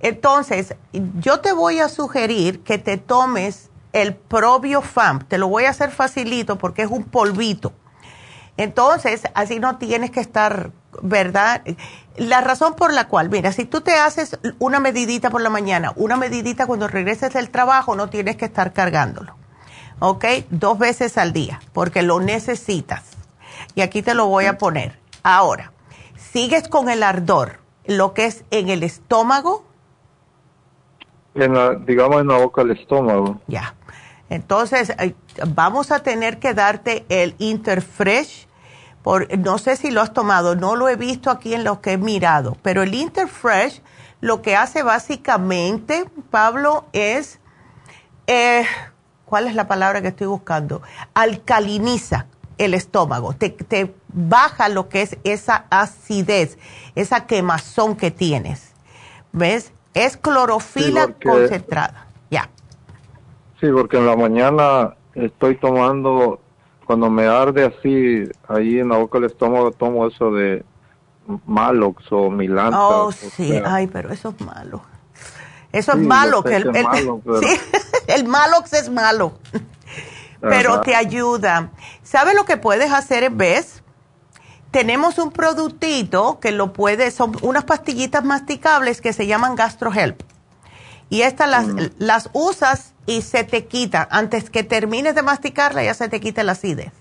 Entonces, 0.01 0.74
yo 1.20 1.40
te 1.40 1.52
voy 1.52 1.81
a 1.81 1.89
sugerir 1.89 2.62
que 2.62 2.78
te 2.78 2.97
tomes 2.97 3.70
el 3.93 4.15
Probio 4.15 4.83
FAM, 4.83 5.21
te 5.21 5.39
lo 5.39 5.49
voy 5.49 5.65
a 5.65 5.71
hacer 5.71 5.91
facilito 5.91 6.59
porque 6.59 6.83
es 6.83 6.91
un 6.91 7.05
polvito. 7.05 7.73
Entonces, 8.57 9.23
así 9.35 9.59
no 9.59 9.79
tienes 9.79 10.11
que 10.11 10.21
estar, 10.21 10.71
¿verdad? 11.03 11.62
La 12.17 12.43
razón 12.43 12.75
por 12.75 12.93
la 12.93 13.09
cual, 13.09 13.31
mira, 13.31 13.53
si 13.53 13.65
tú 13.65 13.81
te 13.81 13.95
haces 13.95 14.39
una 14.59 14.81
medidita 14.81 15.31
por 15.31 15.41
la 15.41 15.49
mañana, 15.49 15.93
una 15.97 16.17
medidita 16.17 16.67
cuando 16.67 16.87
regreses 16.87 17.33
del 17.33 17.51
trabajo, 17.51 17.97
no 17.97 18.11
tienes 18.11 18.37
que 18.37 18.45
estar 18.45 18.73
cargándolo. 18.73 19.35
¿Ok? 19.99 20.25
Dos 20.51 20.79
veces 20.79 21.17
al 21.19 21.33
día, 21.33 21.61
porque 21.73 22.03
lo 22.03 22.21
necesitas. 22.21 23.05
Y 23.75 23.81
aquí 23.81 24.03
te 24.03 24.15
lo 24.15 24.27
voy 24.27 24.47
a 24.47 24.59
poner. 24.59 24.99
Ahora, 25.23 25.73
sigues 26.17 26.69
con 26.69 26.91
el 26.91 27.03
ardor, 27.03 27.61
lo 27.87 28.15
que 28.15 28.27
es 28.27 28.45
en 28.51 28.69
el 28.69 28.83
estómago. 28.83 29.65
En 31.35 31.55
la, 31.55 31.75
digamos 31.75 32.21
en 32.21 32.29
la 32.29 32.39
boca 32.39 32.62
del 32.62 32.79
estómago. 32.79 33.41
Ya. 33.47 33.75
Entonces, 34.31 34.90
eh, 34.98 35.15
vamos 35.48 35.90
a 35.90 36.02
tener 36.02 36.39
que 36.39 36.55
darte 36.55 37.05
el 37.09 37.35
Interfresh 37.39 38.48
no 39.39 39.59
sé 39.59 39.77
si 39.77 39.90
lo 39.90 40.02
has 40.02 40.12
tomado, 40.12 40.57
no 40.57 40.77
lo 40.77 40.89
he 40.89 40.97
visto 40.97 41.31
aquí 41.31 41.55
en 41.55 41.65
lo 41.65 41.81
que 41.81 41.93
he 41.93 41.98
mirado, 41.98 42.57
pero 42.62 42.82
el 42.82 42.94
Interfresh 42.94 43.81
lo 44.20 44.43
que 44.43 44.57
hace 44.57 44.82
básicamente, 44.82 46.05
Pablo, 46.31 46.85
es, 46.93 47.39
eh, 48.27 48.66
¿cuál 49.24 49.47
es 49.47 49.55
la 49.55 49.66
palabra 49.66 50.02
que 50.02 50.09
estoy 50.09 50.27
buscando? 50.27 50.82
Alcaliniza 51.15 52.27
el 52.59 52.74
estómago, 52.74 53.32
te, 53.32 53.94
baja 54.09 54.69
lo 54.69 54.90
que 54.90 55.01
es 55.01 55.16
esa 55.24 55.65
acidez, 55.70 56.59
esa 56.94 57.27
quemazón 57.27 57.97
que 57.97 58.11
tienes. 58.11 58.73
¿Ves? 59.32 59.73
Es 59.94 60.19
clorofila 60.19 61.15
concentrada. 61.24 62.10
Sí, 63.61 63.66
porque 63.73 63.99
en 63.99 64.07
la 64.07 64.16
mañana 64.16 64.95
estoy 65.15 65.57
tomando 65.57 66.41
cuando 66.87 67.09
me 67.09 67.27
arde 67.27 67.66
así, 67.66 68.28
ahí 68.49 68.81
en 68.81 68.89
la 68.89 68.97
boca 68.97 69.19
del 69.20 69.31
estómago, 69.31 69.70
tomo 69.70 70.09
eso 70.09 70.32
de 70.32 70.65
Malox 71.47 72.05
o 72.11 72.31
Milanta. 72.31 72.81
Oh, 72.81 73.12
sí, 73.12 73.53
ay, 73.65 73.87
pero 73.87 74.11
eso 74.11 74.31
es 74.31 74.45
malo. 74.45 74.82
Eso 75.70 75.93
es 75.93 75.99
malo. 75.99 76.43
Que 76.43 76.57
el, 76.57 76.70
el 78.09 78.27
Malox 78.27 78.73
es 78.73 78.91
malo, 78.91 79.39
pero 80.41 80.81
te 80.81 80.97
ayuda. 80.97 81.70
¿Sabes 82.03 82.35
lo 82.35 82.45
que 82.45 82.57
puedes 82.57 82.91
hacer 82.93 83.31
vez? 83.31 83.85
Tenemos 84.73 85.19
un 85.19 85.31
productito 85.31 86.41
que 86.41 86.51
lo 86.51 86.73
puedes, 86.73 87.15
son 87.15 87.37
unas 87.43 87.65
pastillitas 87.65 88.24
masticables 88.24 89.01
que 89.01 89.12
se 89.12 89.27
llaman 89.27 89.55
GastroHelp. 89.55 90.23
Y 91.09 91.23
estas 91.23 91.51
las, 91.51 91.66
las 91.99 92.31
usas 92.32 92.90
y 93.07 93.23
se 93.23 93.45
te 93.45 93.67
quita. 93.67 94.09
Antes 94.11 94.51
que 94.51 94.63
termines 94.63 95.15
de 95.15 95.23
masticarla, 95.23 95.83
ya 95.83 95.95
se 95.95 96.09
te 96.09 96.21
quita 96.21 96.43
la 96.43 96.53
acidez. 96.53 96.93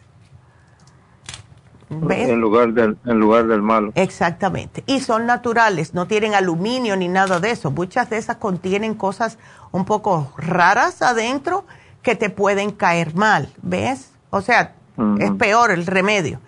En 1.89 2.39
lugar, 2.39 2.73
del, 2.73 2.97
en 3.05 3.19
lugar 3.19 3.47
del 3.47 3.63
malo. 3.63 3.91
Exactamente. 3.95 4.83
Y 4.85 4.99
son 4.99 5.25
naturales, 5.25 5.95
no 5.95 6.05
tienen 6.05 6.35
aluminio 6.35 6.95
ni 6.95 7.07
nada 7.07 7.39
de 7.39 7.49
eso. 7.49 7.71
Muchas 7.71 8.11
de 8.11 8.17
esas 8.17 8.37
contienen 8.37 8.93
cosas 8.93 9.39
un 9.71 9.85
poco 9.85 10.31
raras 10.37 11.01
adentro 11.01 11.65
que 12.03 12.15
te 12.15 12.29
pueden 12.29 12.71
caer 12.71 13.15
mal, 13.15 13.51
¿ves? 13.63 14.11
O 14.29 14.41
sea, 14.41 14.75
es 15.19 15.31
peor 15.31 15.71
el 15.71 15.87
remedio. 15.87 16.39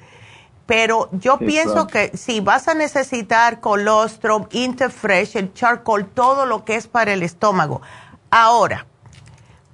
Pero 0.68 1.10
yo 1.12 1.38
pienso 1.38 1.88
que 1.88 2.16
si 2.16 2.40
vas 2.40 2.68
a 2.68 2.76
necesitar 2.76 3.60
colostrum, 3.60 4.46
interfresh, 4.52 5.36
el 5.38 5.54
charcoal, 5.54 6.06
todo 6.06 6.46
lo 6.46 6.64
que 6.64 6.76
es 6.76 6.88
para 6.88 7.14
el 7.14 7.24
estómago. 7.24 7.82
Ahora, 8.30 8.86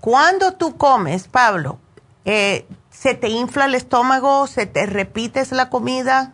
cuando 0.08 0.54
tú 0.54 0.78
comes, 0.78 1.28
Pablo, 1.28 1.80
eh, 2.24 2.66
¿se 2.90 3.14
te 3.14 3.28
infla 3.28 3.66
el 3.66 3.76
estómago? 3.76 4.48
¿Se 4.48 4.66
te 4.66 4.86
repites 4.86 5.52
la 5.52 5.70
comida? 5.70 6.32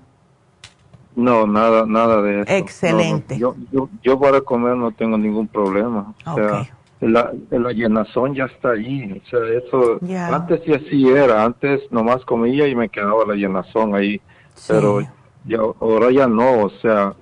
No, 1.15 1.47
nada, 1.47 1.87
nada 1.87 2.21
de 2.21 2.41
eso. 2.41 2.51
Excelente. 2.51 3.39
yo, 3.39 3.55
yo, 4.03 4.19
para 4.19 4.41
comer 4.41 4.75
no 4.75 4.91
tengo 4.91 5.17
ningún 5.17 5.47
problema. 5.47 6.13
O 6.23 6.35
sea, 6.35 6.69
la, 6.99 7.31
la, 7.49 7.71
llenazón 7.71 8.35
ya 8.35 8.45
está 8.45 8.73
ahí. 8.73 9.19
O 9.25 9.27
sea, 9.27 9.39
eso, 9.57 9.99
antes 10.31 10.61
sí 10.65 10.71
así 10.71 11.09
era. 11.09 11.43
Antes 11.43 11.81
nomás 11.89 12.23
comía 12.25 12.67
y 12.67 12.75
me 12.75 12.89
quedaba 12.89 13.25
la 13.25 13.33
llenazón 13.33 13.95
ahí. 13.95 14.21
Pero 14.67 15.01
ya, 15.45 15.57
ahora 15.57 16.11
ya 16.11 16.27
no. 16.27 16.65
O 16.65 16.69
sea, 16.79 17.15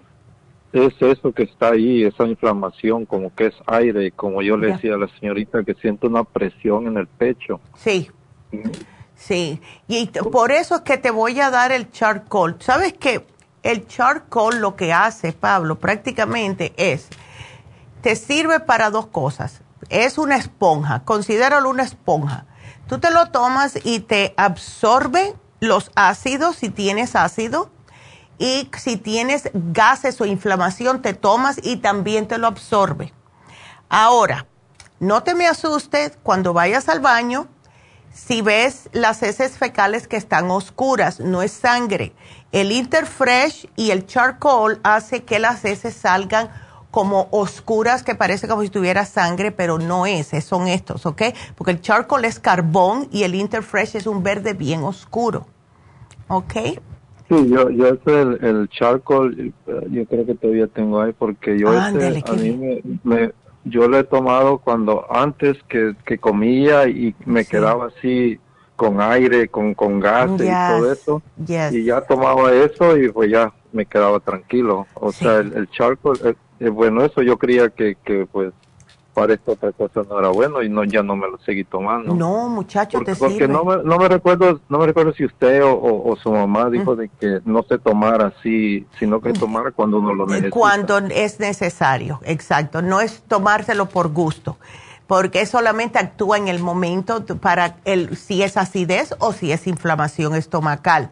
es 0.73 0.93
eso 1.01 1.33
que 1.33 1.43
está 1.43 1.71
ahí, 1.71 2.03
esa 2.03 2.25
inflamación, 2.25 3.05
como 3.05 3.33
que 3.35 3.47
es 3.47 3.55
aire, 3.67 4.11
como 4.11 4.41
yo 4.41 4.55
le 4.55 4.73
decía 4.73 4.95
a 4.95 4.97
la 4.97 5.07
señorita, 5.19 5.63
que 5.63 5.73
siento 5.75 6.07
una 6.07 6.23
presión 6.23 6.87
en 6.87 6.97
el 6.97 7.07
pecho. 7.07 7.59
Sí, 7.75 8.09
sí, 9.15 9.61
y 9.87 10.07
por 10.07 10.51
eso 10.51 10.75
es 10.75 10.81
que 10.81 10.97
te 10.97 11.11
voy 11.11 11.39
a 11.41 11.49
dar 11.49 11.71
el 11.71 11.91
charcoal. 11.91 12.55
¿Sabes 12.59 12.93
qué? 12.93 13.25
El 13.63 13.85
charcoal 13.87 14.59
lo 14.61 14.75
que 14.75 14.93
hace, 14.93 15.33
Pablo, 15.33 15.75
prácticamente 15.75 16.73
es, 16.77 17.09
te 18.01 18.15
sirve 18.15 18.59
para 18.59 18.89
dos 18.89 19.07
cosas. 19.07 19.61
Es 19.89 20.17
una 20.17 20.37
esponja, 20.37 21.03
considéralo 21.03 21.69
una 21.69 21.83
esponja. 21.83 22.45
Tú 22.87 22.99
te 22.99 23.11
lo 23.11 23.29
tomas 23.29 23.77
y 23.83 23.99
te 23.99 24.33
absorbe 24.37 25.33
los 25.59 25.91
ácidos, 25.95 26.55
si 26.55 26.69
tienes 26.69 27.15
ácido, 27.15 27.69
y 28.41 28.67
si 28.75 28.97
tienes 28.97 29.51
gases 29.53 30.19
o 30.19 30.25
inflamación, 30.25 31.03
te 31.03 31.13
tomas 31.13 31.59
y 31.61 31.77
también 31.77 32.27
te 32.27 32.39
lo 32.39 32.47
absorbe. 32.47 33.13
Ahora, 33.87 34.47
no 34.99 35.21
te 35.21 35.35
me 35.35 35.45
asustes 35.45 36.13
cuando 36.23 36.51
vayas 36.51 36.89
al 36.89 37.01
baño, 37.01 37.47
si 38.11 38.41
ves 38.41 38.89
las 38.93 39.21
heces 39.21 39.59
fecales 39.59 40.07
que 40.07 40.17
están 40.17 40.49
oscuras, 40.49 41.19
no 41.19 41.43
es 41.43 41.51
sangre. 41.51 42.13
El 42.51 42.71
Interfresh 42.71 43.69
y 43.75 43.91
el 43.91 44.07
charcoal 44.07 44.79
hace 44.81 45.23
que 45.23 45.37
las 45.37 45.63
heces 45.63 45.93
salgan 45.93 46.49
como 46.89 47.27
oscuras, 47.29 48.01
que 48.01 48.15
parece 48.15 48.47
como 48.47 48.63
si 48.63 48.69
tuviera 48.69 49.05
sangre, 49.05 49.51
pero 49.51 49.77
no 49.77 50.07
es, 50.07 50.31
son 50.43 50.67
estos, 50.67 51.05
¿ok? 51.05 51.21
Porque 51.55 51.73
el 51.73 51.81
charcoal 51.81 52.25
es 52.25 52.39
carbón 52.39 53.07
y 53.11 53.21
el 53.21 53.35
Interfresh 53.35 53.97
es 53.97 54.07
un 54.07 54.23
verde 54.23 54.53
bien 54.53 54.83
oscuro, 54.83 55.45
¿ok? 56.27 56.55
Sí, 57.31 57.49
yo, 57.49 57.69
yo 57.69 57.87
el, 57.87 58.37
el 58.43 58.69
charcoal, 58.69 59.53
eh, 59.65 59.87
yo 59.89 60.05
creo 60.05 60.25
que 60.25 60.35
todavía 60.35 60.67
tengo 60.67 60.99
ahí 60.99 61.13
porque 61.17 61.57
yo 61.57 61.69
a 62.25 62.33
mí 62.33 62.49
me, 63.05 63.31
yo 63.63 63.87
lo 63.87 63.97
he 63.97 64.03
tomado 64.03 64.57
cuando 64.57 65.05
antes 65.09 65.57
que, 65.69 65.95
que 66.05 66.17
comía 66.17 66.89
y 66.89 67.15
me 67.25 67.45
quedaba 67.45 67.87
así 67.87 68.37
con 68.75 68.99
aire, 68.99 69.47
con, 69.47 69.73
con 69.75 70.01
gas 70.01 70.29
y 70.33 70.47
todo 70.81 70.91
eso. 70.91 71.21
Y 71.73 71.85
ya 71.85 72.01
tomaba 72.01 72.51
eso 72.51 72.97
y 72.97 73.09
pues 73.09 73.31
ya 73.31 73.53
me 73.71 73.85
quedaba 73.85 74.19
tranquilo. 74.19 74.87
O 74.95 75.13
sea, 75.13 75.37
el, 75.37 75.53
el 75.53 75.69
charcoal, 75.69 76.17
eh, 76.25 76.33
eh, 76.59 76.67
bueno, 76.69 77.05
eso 77.05 77.21
yo 77.21 77.37
creía 77.37 77.69
que, 77.69 77.95
que 78.03 78.25
pues 78.25 78.51
para 79.13 79.33
esta 79.33 79.51
otra 79.51 79.71
cosa 79.71 80.01
no 80.09 80.19
era 80.19 80.29
bueno 80.29 80.63
y 80.63 80.69
no 80.69 80.83
ya 80.83 81.03
no 81.03 81.15
me 81.15 81.27
lo 81.29 81.37
seguí 81.39 81.63
tomando. 81.63 82.15
No, 82.15 82.47
muchacho, 82.49 82.97
porque, 82.97 83.13
te 83.13 83.17
porque 83.17 83.47
no 83.47 83.63
me, 83.65 83.83
no 83.83 83.97
me 83.97 84.07
recuerdo 84.07 84.61
no 84.69 84.79
me 84.79 84.85
recuerdo 84.85 85.13
si 85.13 85.25
usted 85.25 85.61
o, 85.63 86.15
su 86.21 86.31
mamá 86.31 86.69
dijo 86.69 86.95
de 86.95 87.09
que 87.19 87.39
no 87.45 87.63
se 87.63 87.77
tomara 87.77 88.27
así, 88.27 88.87
sino 88.99 89.19
que 89.19 89.33
tomara 89.33 89.71
cuando 89.71 89.99
uno 89.99 90.13
lo 90.13 90.25
necesita. 90.25 90.51
Cuando 90.51 90.97
es 90.97 91.39
necesario, 91.39 92.19
exacto, 92.23 92.81
no 92.81 93.01
es 93.01 93.21
tomárselo 93.23 93.87
por 93.87 94.09
gusto, 94.09 94.57
porque 95.07 95.45
solamente 95.45 95.99
actúa 95.99 96.37
en 96.37 96.47
el 96.47 96.59
momento 96.59 97.25
para 97.37 97.77
el 97.85 98.15
si 98.15 98.43
es 98.43 98.55
acidez 98.55 99.13
o 99.19 99.33
si 99.33 99.51
es 99.51 99.67
inflamación 99.67 100.35
estomacal. 100.35 101.11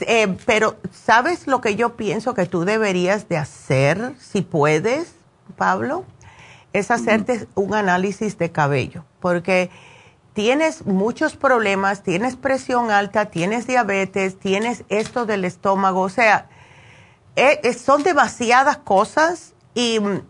Eh, 0.00 0.36
pero 0.44 0.76
¿sabes 0.92 1.46
lo 1.46 1.62
que 1.62 1.74
yo 1.76 1.96
pienso 1.96 2.34
que 2.34 2.44
tú 2.44 2.64
deberías 2.66 3.28
de 3.28 3.38
hacer 3.38 4.12
si 4.18 4.42
puedes, 4.42 5.14
Pablo? 5.56 6.04
Es 6.78 6.90
hacerte 6.90 7.48
un 7.54 7.74
análisis 7.74 8.36
de 8.36 8.52
cabello, 8.52 9.04
porque 9.20 9.70
tienes 10.34 10.84
muchos 10.84 11.34
problemas, 11.34 12.02
tienes 12.02 12.36
presión 12.36 12.90
alta, 12.90 13.26
tienes 13.26 13.66
diabetes, 13.66 14.38
tienes 14.38 14.84
esto 14.90 15.24
del 15.24 15.46
estómago, 15.46 16.02
o 16.02 16.08
sea, 16.10 16.48
e, 17.34 17.72
son 17.72 18.02
demasiadas 18.02 18.76
cosas 18.76 19.54
y 19.74 20.00
mm, 20.00 20.20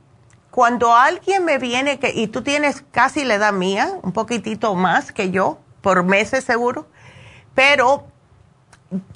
cuando 0.53 0.95
alguien 0.95 1.45
me 1.45 1.59
viene 1.59 1.99
que, 1.99 2.13
y 2.15 2.29
tú 2.29 2.43
tienes 2.43 2.85
casi 2.93 3.25
la 3.25 3.35
edad 3.35 3.53
mía, 3.53 3.99
un 4.03 4.13
poquitito 4.13 4.75
más 4.77 5.11
que 5.11 5.33
yo, 5.33 5.59
por 5.81 6.05
meses 6.05 6.45
seguro, 6.45 6.87
pero 7.57 8.07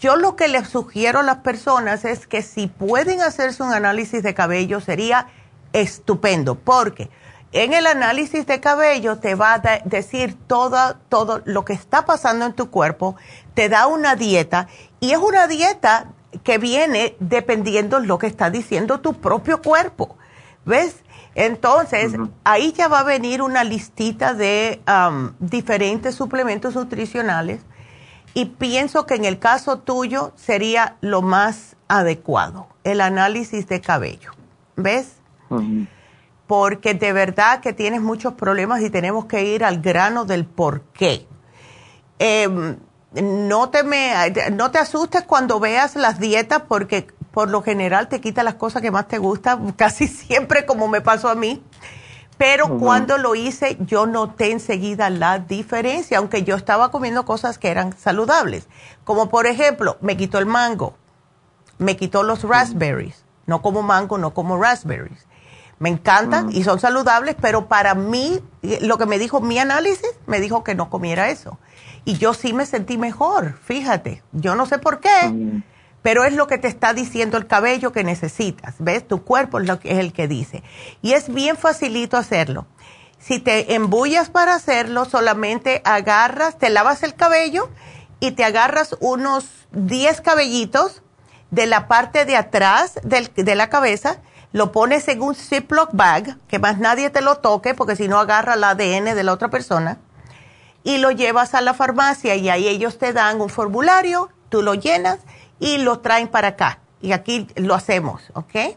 yo 0.00 0.16
lo 0.16 0.34
que 0.34 0.48
les 0.48 0.68
sugiero 0.68 1.20
a 1.20 1.22
las 1.22 1.38
personas 1.38 2.04
es 2.04 2.26
que 2.26 2.42
si 2.42 2.66
pueden 2.66 3.20
hacerse 3.20 3.62
un 3.62 3.72
análisis 3.72 4.24
de 4.24 4.34
cabello 4.34 4.80
sería 4.80 5.28
estupendo, 5.72 6.56
porque 6.56 7.10
en 7.52 7.72
el 7.72 7.86
análisis 7.86 8.46
de 8.46 8.60
cabello 8.60 9.18
te 9.18 9.34
va 9.34 9.54
a 9.54 9.80
decir 9.84 10.36
todo, 10.46 10.96
todo 11.08 11.42
lo 11.44 11.64
que 11.64 11.72
está 11.72 12.04
pasando 12.04 12.46
en 12.46 12.52
tu 12.52 12.70
cuerpo, 12.70 13.16
te 13.54 13.68
da 13.68 13.86
una 13.86 14.14
dieta 14.14 14.68
y 15.00 15.10
es 15.12 15.18
una 15.18 15.48
dieta 15.48 16.12
que 16.44 16.58
viene 16.58 17.16
dependiendo 17.18 17.98
lo 17.98 18.18
que 18.18 18.28
está 18.28 18.50
diciendo 18.50 19.00
tu 19.00 19.14
propio 19.14 19.60
cuerpo. 19.62 20.16
¿Ves? 20.64 21.02
Entonces, 21.34 22.12
ahí 22.44 22.72
ya 22.72 22.88
va 22.88 23.00
a 23.00 23.04
venir 23.04 23.42
una 23.42 23.64
listita 23.64 24.34
de 24.34 24.82
um, 24.86 25.32
diferentes 25.38 26.14
suplementos 26.14 26.74
nutricionales 26.74 27.62
y 28.34 28.46
pienso 28.46 29.06
que 29.06 29.14
en 29.14 29.24
el 29.24 29.38
caso 29.38 29.78
tuyo 29.78 30.32
sería 30.36 30.96
lo 31.00 31.22
más 31.22 31.76
adecuado, 31.88 32.68
el 32.84 33.00
análisis 33.00 33.66
de 33.66 33.80
cabello. 33.80 34.32
¿Ves? 34.76 35.19
Porque 36.50 36.94
de 36.94 37.12
verdad 37.12 37.60
que 37.60 37.72
tienes 37.72 38.02
muchos 38.02 38.34
problemas 38.34 38.82
y 38.82 38.90
tenemos 38.90 39.26
que 39.26 39.44
ir 39.44 39.64
al 39.64 39.80
grano 39.80 40.24
del 40.24 40.44
por 40.44 40.80
qué. 40.80 41.24
Em, 42.18 42.76
no, 43.12 43.70
te 43.70 43.84
me, 43.84 44.12
no 44.50 44.72
te 44.72 44.78
asustes 44.78 45.22
cuando 45.22 45.60
veas 45.60 45.94
las 45.94 46.18
dietas 46.18 46.62
porque 46.66 47.06
por 47.30 47.48
lo 47.50 47.62
general 47.62 48.08
te 48.08 48.20
quita 48.20 48.42
las 48.42 48.54
cosas 48.54 48.82
que 48.82 48.90
más 48.90 49.06
te 49.06 49.18
gustan, 49.18 49.70
casi 49.76 50.08
siempre 50.08 50.66
como 50.66 50.88
me 50.88 51.00
pasó 51.00 51.28
a 51.28 51.36
mí. 51.36 51.62
Pero 52.36 52.80
cuando 52.80 53.16
lo 53.16 53.36
hice 53.36 53.78
yo 53.82 54.06
noté 54.06 54.50
enseguida 54.50 55.08
la 55.08 55.38
diferencia, 55.38 56.18
aunque 56.18 56.42
yo 56.42 56.56
estaba 56.56 56.90
comiendo 56.90 57.24
cosas 57.24 57.58
que 57.58 57.68
eran 57.68 57.96
saludables. 57.96 58.66
Como 59.04 59.28
por 59.28 59.46
ejemplo, 59.46 59.98
me 60.00 60.16
quitó 60.16 60.38
el 60.38 60.46
mango, 60.46 60.94
me 61.78 61.96
quitó 61.96 62.24
los 62.24 62.42
raspberries. 62.42 63.24
No 63.46 63.62
como 63.62 63.82
mango, 63.82 64.18
no 64.18 64.34
como 64.34 64.60
raspberries 64.60 65.29
me 65.80 65.88
encantan 65.88 66.48
mm. 66.48 66.50
y 66.52 66.62
son 66.62 66.78
saludables, 66.78 67.34
pero 67.40 67.66
para 67.66 67.94
mí, 67.94 68.40
lo 68.82 68.98
que 68.98 69.06
me 69.06 69.18
dijo 69.18 69.40
mi 69.40 69.58
análisis, 69.58 70.10
me 70.26 70.38
dijo 70.38 70.62
que 70.62 70.74
no 70.74 70.90
comiera 70.90 71.30
eso. 71.30 71.58
Y 72.04 72.18
yo 72.18 72.34
sí 72.34 72.52
me 72.52 72.66
sentí 72.66 72.98
mejor, 72.98 73.58
fíjate. 73.64 74.22
Yo 74.32 74.54
no 74.54 74.66
sé 74.66 74.78
por 74.78 75.00
qué, 75.00 75.28
mm. 75.28 75.62
pero 76.02 76.24
es 76.24 76.34
lo 76.34 76.46
que 76.46 76.58
te 76.58 76.68
está 76.68 76.92
diciendo 76.92 77.38
el 77.38 77.46
cabello 77.46 77.92
que 77.92 78.04
necesitas. 78.04 78.74
¿Ves? 78.78 79.08
Tu 79.08 79.24
cuerpo 79.24 79.58
es, 79.58 79.66
lo 79.66 79.80
que, 79.80 79.92
es 79.92 79.98
el 79.98 80.12
que 80.12 80.28
dice. 80.28 80.62
Y 81.00 81.14
es 81.14 81.32
bien 81.32 81.56
facilito 81.56 82.18
hacerlo. 82.18 82.66
Si 83.18 83.38
te 83.38 83.74
embullas 83.74 84.28
para 84.28 84.54
hacerlo, 84.54 85.06
solamente 85.06 85.80
agarras, 85.84 86.58
te 86.58 86.68
lavas 86.68 87.02
el 87.02 87.14
cabello 87.14 87.70
y 88.18 88.32
te 88.32 88.44
agarras 88.44 88.96
unos 89.00 89.46
10 89.72 90.20
cabellitos 90.20 91.02
de 91.50 91.66
la 91.66 91.88
parte 91.88 92.26
de 92.26 92.36
atrás 92.36 93.00
de 93.02 93.54
la 93.54 93.70
cabeza 93.70 94.20
lo 94.52 94.72
pones 94.72 95.06
en 95.08 95.22
un 95.22 95.34
Ziploc 95.34 95.90
bag, 95.92 96.36
que 96.48 96.58
más 96.58 96.78
nadie 96.78 97.10
te 97.10 97.20
lo 97.20 97.36
toque, 97.36 97.74
porque 97.74 97.96
si 97.96 98.08
no 98.08 98.18
agarra 98.18 98.54
el 98.54 98.64
ADN 98.64 99.14
de 99.14 99.22
la 99.22 99.32
otra 99.32 99.48
persona, 99.48 99.98
y 100.82 100.98
lo 100.98 101.10
llevas 101.10 101.54
a 101.54 101.60
la 101.60 101.74
farmacia 101.74 102.36
y 102.36 102.48
ahí 102.48 102.66
ellos 102.66 102.98
te 102.98 103.12
dan 103.12 103.40
un 103.40 103.48
formulario, 103.48 104.30
tú 104.48 104.62
lo 104.62 104.74
llenas 104.74 105.18
y 105.58 105.78
lo 105.78 106.00
traen 106.00 106.28
para 106.28 106.48
acá. 106.48 106.78
Y 107.02 107.12
aquí 107.12 107.46
lo 107.56 107.74
hacemos, 107.74 108.22
¿ok? 108.34 108.76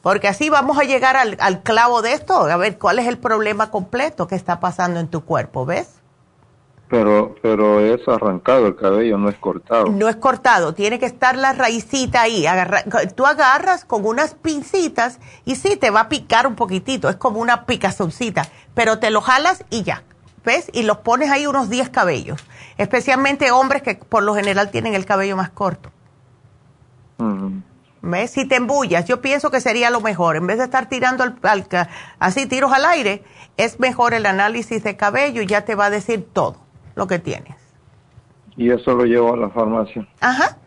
Porque 0.00 0.28
así 0.28 0.48
vamos 0.48 0.78
a 0.78 0.84
llegar 0.84 1.16
al, 1.16 1.36
al, 1.40 1.62
clavo 1.62 2.02
de 2.02 2.12
esto, 2.12 2.34
a 2.34 2.56
ver 2.56 2.78
cuál 2.78 2.98
es 2.98 3.06
el 3.06 3.18
problema 3.18 3.70
completo 3.70 4.26
que 4.26 4.36
está 4.36 4.58
pasando 4.58 5.00
en 5.00 5.08
tu 5.08 5.24
cuerpo, 5.24 5.66
¿ves? 5.66 5.97
Pero, 6.88 7.34
pero 7.42 7.80
es 7.80 8.06
arrancado 8.08 8.66
el 8.66 8.76
cabello, 8.76 9.18
no 9.18 9.28
es 9.28 9.36
cortado. 9.36 9.88
No 9.90 10.08
es 10.08 10.16
cortado, 10.16 10.72
tiene 10.72 10.98
que 10.98 11.04
estar 11.04 11.36
la 11.36 11.52
raicita 11.52 12.22
ahí. 12.22 12.46
tú 13.14 13.26
agarras 13.26 13.84
con 13.84 14.06
unas 14.06 14.34
pincitas 14.34 15.18
y 15.44 15.56
sí, 15.56 15.76
te 15.76 15.90
va 15.90 16.00
a 16.00 16.08
picar 16.08 16.46
un 16.46 16.54
poquitito, 16.54 17.10
es 17.10 17.16
como 17.16 17.40
una 17.40 17.66
picazoncita, 17.66 18.48
pero 18.72 18.98
te 18.98 19.10
lo 19.10 19.20
jalas 19.20 19.64
y 19.68 19.82
ya, 19.82 20.02
¿ves? 20.46 20.70
Y 20.72 20.82
los 20.82 20.98
pones 20.98 21.30
ahí 21.30 21.46
unos 21.46 21.68
10 21.68 21.90
cabellos, 21.90 22.42
especialmente 22.78 23.50
hombres 23.50 23.82
que 23.82 23.94
por 23.96 24.22
lo 24.22 24.34
general 24.34 24.70
tienen 24.70 24.94
el 24.94 25.04
cabello 25.04 25.36
más 25.36 25.50
corto. 25.50 25.90
¿Ves? 28.00 28.30
Si 28.30 28.46
te 28.46 28.56
embullas, 28.56 29.04
yo 29.04 29.20
pienso 29.20 29.50
que 29.50 29.60
sería 29.60 29.90
lo 29.90 30.00
mejor, 30.00 30.36
en 30.36 30.46
vez 30.46 30.56
de 30.56 30.64
estar 30.64 30.88
tirando 30.88 31.24
así 32.18 32.46
tiros 32.46 32.72
al 32.72 32.86
aire, 32.86 33.24
es 33.58 33.78
mejor 33.78 34.14
el 34.14 34.24
análisis 34.24 34.82
de 34.84 34.96
cabello 34.96 35.42
y 35.42 35.46
ya 35.46 35.66
te 35.66 35.74
va 35.74 35.86
a 35.86 35.90
decir 35.90 36.26
todo 36.32 36.67
lo 36.98 37.06
que 37.06 37.20
tienes. 37.20 37.54
Y 38.56 38.70
eso 38.70 38.92
lo 38.92 39.04
llevo 39.04 39.32
a 39.32 39.36
la 39.36 39.48
farmacia. 39.50 40.06
Ajá. 40.20 40.58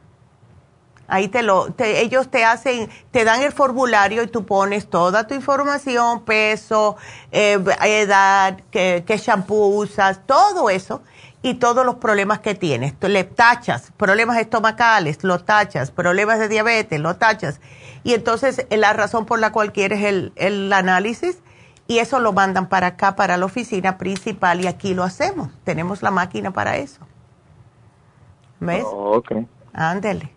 Ahí 1.09 1.27
te 1.27 1.43
lo, 1.43 1.67
ellos 1.77 2.31
te 2.31 2.45
hacen, 2.45 2.89
te 3.11 3.25
dan 3.25 3.41
el 3.41 3.51
formulario 3.51 4.23
y 4.23 4.27
tú 4.27 4.45
pones 4.45 4.89
toda 4.89 5.27
tu 5.27 5.33
información, 5.33 6.23
peso, 6.23 6.95
eh, 7.33 7.59
edad, 7.83 8.61
qué, 8.71 9.03
qué 9.05 9.17
shampoo 9.17 9.75
usas, 9.75 10.25
todo 10.25 10.69
eso 10.69 11.01
y 11.41 11.55
todos 11.55 11.85
los 11.85 11.95
problemas 11.95 12.39
que 12.39 12.55
tienes. 12.55 12.93
Le 13.01 13.25
tachas, 13.25 13.91
problemas 13.97 14.37
estomacales, 14.37 15.25
lo 15.25 15.39
tachas, 15.39 15.91
problemas 15.91 16.39
de 16.39 16.47
diabetes, 16.47 16.97
lo 16.97 17.17
tachas. 17.17 17.59
Y 18.05 18.13
entonces 18.13 18.65
la 18.69 18.93
razón 18.93 19.25
por 19.25 19.39
la 19.39 19.51
cual 19.51 19.73
quieres 19.73 20.05
el, 20.05 20.31
el 20.37 20.71
análisis 20.71 21.39
y 21.91 21.99
eso 21.99 22.21
lo 22.21 22.31
mandan 22.31 22.69
para 22.69 22.87
acá, 22.87 23.17
para 23.17 23.35
la 23.35 23.45
oficina 23.45 23.97
principal 23.97 24.61
y 24.61 24.67
aquí 24.67 24.93
lo 24.93 25.03
hacemos. 25.03 25.49
Tenemos 25.65 26.01
la 26.01 26.09
máquina 26.09 26.51
para 26.51 26.77
eso. 26.77 27.01
¿Ves? 28.61 28.85
Oh, 28.85 29.17
ok. 29.17 29.33
Ándele. 29.73 30.31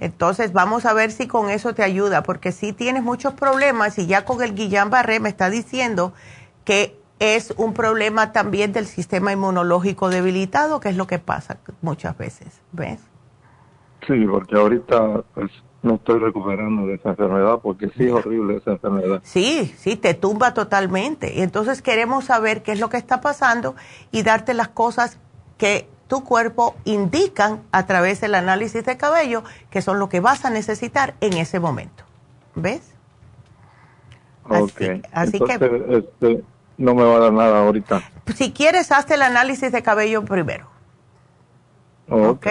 Entonces 0.00 0.52
vamos 0.52 0.84
a 0.84 0.92
ver 0.94 1.12
si 1.12 1.28
con 1.28 1.48
eso 1.48 1.74
te 1.74 1.84
ayuda, 1.84 2.24
porque 2.24 2.50
si 2.50 2.72
tienes 2.72 3.04
muchos 3.04 3.34
problemas 3.34 4.00
y 4.00 4.08
ya 4.08 4.24
con 4.24 4.42
el 4.42 4.56
Guillain 4.56 4.90
Barré 4.90 5.20
me 5.20 5.28
está 5.28 5.48
diciendo 5.48 6.12
que 6.64 6.98
es 7.20 7.54
un 7.56 7.72
problema 7.72 8.32
también 8.32 8.72
del 8.72 8.86
sistema 8.86 9.30
inmunológico 9.30 10.08
debilitado, 10.08 10.80
que 10.80 10.88
es 10.88 10.96
lo 10.96 11.06
que 11.06 11.20
pasa 11.20 11.58
muchas 11.82 12.18
veces, 12.18 12.60
¿ves? 12.72 12.98
Sí, 14.08 14.26
porque 14.28 14.56
ahorita 14.56 15.22
pues, 15.34 15.52
no 15.86 15.94
estoy 15.94 16.18
recuperando 16.18 16.86
de 16.86 16.94
esa 16.94 17.10
enfermedad 17.10 17.60
porque 17.62 17.88
sí 17.96 18.04
es 18.04 18.12
horrible 18.12 18.56
esa 18.56 18.72
enfermedad. 18.72 19.20
Sí, 19.22 19.74
sí, 19.78 19.96
te 19.96 20.14
tumba 20.14 20.52
totalmente. 20.52 21.32
Y 21.34 21.42
entonces 21.42 21.80
queremos 21.80 22.26
saber 22.26 22.62
qué 22.62 22.72
es 22.72 22.80
lo 22.80 22.90
que 22.90 22.96
está 22.96 23.20
pasando 23.20 23.76
y 24.10 24.22
darte 24.22 24.52
las 24.52 24.68
cosas 24.68 25.18
que 25.56 25.88
tu 26.08 26.24
cuerpo 26.24 26.74
indican 26.84 27.62
a 27.72 27.86
través 27.86 28.20
del 28.20 28.34
análisis 28.34 28.84
de 28.84 28.96
cabello, 28.96 29.42
que 29.70 29.80
son 29.80 29.98
lo 29.98 30.08
que 30.08 30.20
vas 30.20 30.44
a 30.44 30.50
necesitar 30.50 31.14
en 31.20 31.34
ese 31.34 31.60
momento. 31.60 32.04
¿Ves? 32.54 32.82
Ok. 34.48 34.82
Así, 35.12 35.40
que... 35.40 35.84
Este, 35.90 36.44
no 36.78 36.94
me 36.94 37.04
va 37.04 37.16
a 37.16 37.18
dar 37.18 37.32
nada 37.32 37.60
ahorita. 37.60 38.02
Si 38.34 38.52
quieres, 38.52 38.92
hazte 38.92 39.14
el 39.14 39.22
análisis 39.22 39.72
de 39.72 39.82
cabello 39.82 40.24
primero. 40.24 40.66
ok. 42.08 42.46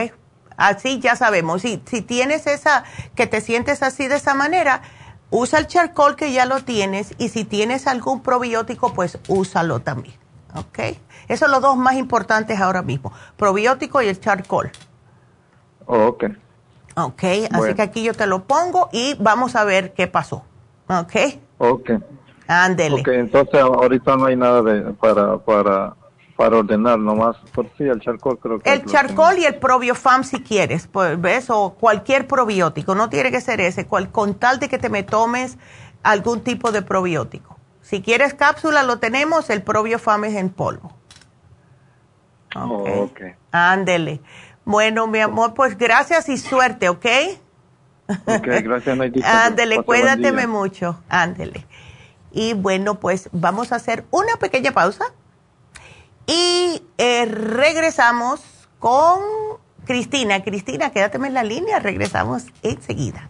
Así 0.57 0.99
ya 0.99 1.15
sabemos. 1.15 1.61
Si, 1.61 1.81
si 1.85 2.01
tienes 2.01 2.47
esa, 2.47 2.83
que 3.15 3.27
te 3.27 3.41
sientes 3.41 3.83
así 3.83 4.07
de 4.07 4.15
esa 4.15 4.33
manera, 4.33 4.81
usa 5.29 5.59
el 5.59 5.67
charcoal 5.67 6.15
que 6.15 6.31
ya 6.31 6.45
lo 6.45 6.63
tienes 6.63 7.13
y 7.17 7.29
si 7.29 7.43
tienes 7.45 7.87
algún 7.87 8.21
probiótico, 8.21 8.93
pues 8.93 9.19
úsalo 9.27 9.79
también. 9.79 10.15
¿Ok? 10.55 10.79
Esos 11.27 11.39
son 11.39 11.51
los 11.51 11.61
dos 11.61 11.75
más 11.75 11.95
importantes 11.95 12.59
ahora 12.61 12.81
mismo, 12.81 13.11
probiótico 13.35 14.01
y 14.01 14.07
el 14.07 14.19
charcoal. 14.19 14.71
ok. 15.85 16.25
Ok, 16.97 17.23
así 17.51 17.73
que 17.73 17.81
aquí 17.81 18.03
yo 18.03 18.13
te 18.13 18.25
lo 18.25 18.45
pongo 18.45 18.87
y 18.93 19.15
vamos 19.19 19.57
a 19.57 19.65
ver 19.65 19.93
qué 19.93 20.07
pasó. 20.07 20.45
Ok. 20.87 21.15
Ok. 21.57 21.91
Ándele. 22.47 23.01
Ok, 23.01 23.07
entonces 23.09 23.59
ahorita 23.59 24.15
no 24.15 24.25
hay 24.27 24.37
nada 24.37 24.61
de, 24.61 24.93
para, 24.93 25.37
para 25.37 25.93
para 26.35 26.57
ordenar 26.57 26.99
nomás, 26.99 27.37
por 27.53 27.69
sí, 27.77 27.83
el 27.83 27.99
charcoal 28.01 28.37
creo 28.37 28.59
que... 28.59 28.71
El 28.71 28.85
charcoal 28.85 29.39
y 29.39 29.45
el 29.45 29.55
probiofam 29.55 30.23
si 30.23 30.41
quieres, 30.41 30.87
pues, 30.87 31.19
¿ves? 31.19 31.49
O 31.49 31.75
cualquier 31.79 32.27
probiótico, 32.27 32.93
no 32.93 33.09
tiene 33.09 33.31
que 33.31 33.39
ser 33.39 33.61
ese, 33.61 33.87
cual, 33.87 34.11
con 34.11 34.35
tal 34.35 34.59
de 34.59 34.67
que 34.67 34.77
te 34.77 34.89
me 34.89 35.03
tomes 35.03 35.57
algún 36.03 36.41
tipo 36.41 36.71
de 36.71 36.81
probiótico. 36.81 37.57
Si 37.81 38.01
quieres 38.01 38.33
cápsula, 38.33 38.83
lo 38.83 38.99
tenemos, 38.99 39.49
el 39.49 39.63
probiofam 39.63 40.25
es 40.25 40.35
en 40.35 40.49
polvo. 40.49 40.91
Oh, 42.55 43.03
ok. 43.03 43.21
Ándele. 43.51 44.21
Bueno, 44.65 45.07
mi 45.07 45.19
amor, 45.19 45.53
pues 45.53 45.77
gracias 45.77 46.27
y 46.27 46.37
suerte, 46.37 46.89
¿ok? 46.89 47.05
Ok, 48.25 48.47
gracias, 48.63 48.97
Ándele, 49.23 49.83
cuídateme 49.83 50.47
mucho. 50.47 51.01
Ándele. 51.07 51.65
Y 52.31 52.53
bueno, 52.53 52.95
pues 52.99 53.29
vamos 53.31 53.71
a 53.71 53.77
hacer 53.77 54.05
una 54.11 54.35
pequeña 54.37 54.71
pausa 54.71 55.13
y 56.27 56.81
eh, 56.97 57.25
regresamos 57.25 58.41
con 58.79 59.19
Cristina. 59.85 60.43
Cristina, 60.43 60.91
quédate 60.91 61.17
en 61.17 61.33
la 61.33 61.43
línea, 61.43 61.79
regresamos 61.79 62.45
enseguida. 62.63 63.29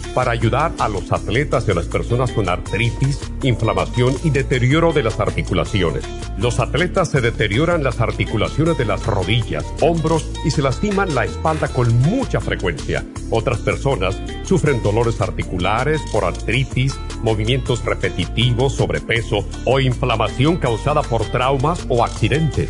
para 0.13 0.31
ayudar 0.31 0.71
a 0.79 0.87
los 0.87 1.11
atletas 1.11 1.67
y 1.67 1.71
a 1.71 1.75
las 1.75 1.87
personas 1.87 2.31
con 2.31 2.49
artritis, 2.49 3.19
inflamación 3.43 4.15
y 4.23 4.29
deterioro 4.29 4.93
de 4.93 5.03
las 5.03 5.19
articulaciones. 5.19 6.03
Los 6.37 6.59
atletas 6.59 7.09
se 7.09 7.21
deterioran 7.21 7.83
las 7.83 7.99
articulaciones 8.01 8.77
de 8.77 8.85
las 8.85 9.05
rodillas, 9.05 9.65
hombros 9.81 10.29
y 10.45 10.51
se 10.51 10.61
lastiman 10.61 11.13
la 11.13 11.25
espalda 11.25 11.67
con 11.67 11.95
mucha 11.99 12.39
frecuencia. 12.39 13.05
Otras 13.29 13.59
personas 13.59 14.21
sufren 14.43 14.81
dolores 14.83 15.21
articulares 15.21 16.01
por 16.11 16.25
artritis, 16.25 16.99
movimientos 17.21 17.85
repetitivos, 17.85 18.73
sobrepeso 18.73 19.45
o 19.65 19.79
inflamación 19.79 20.57
causada 20.57 21.01
por 21.01 21.23
traumas 21.25 21.85
o 21.89 22.03
accidentes. 22.03 22.69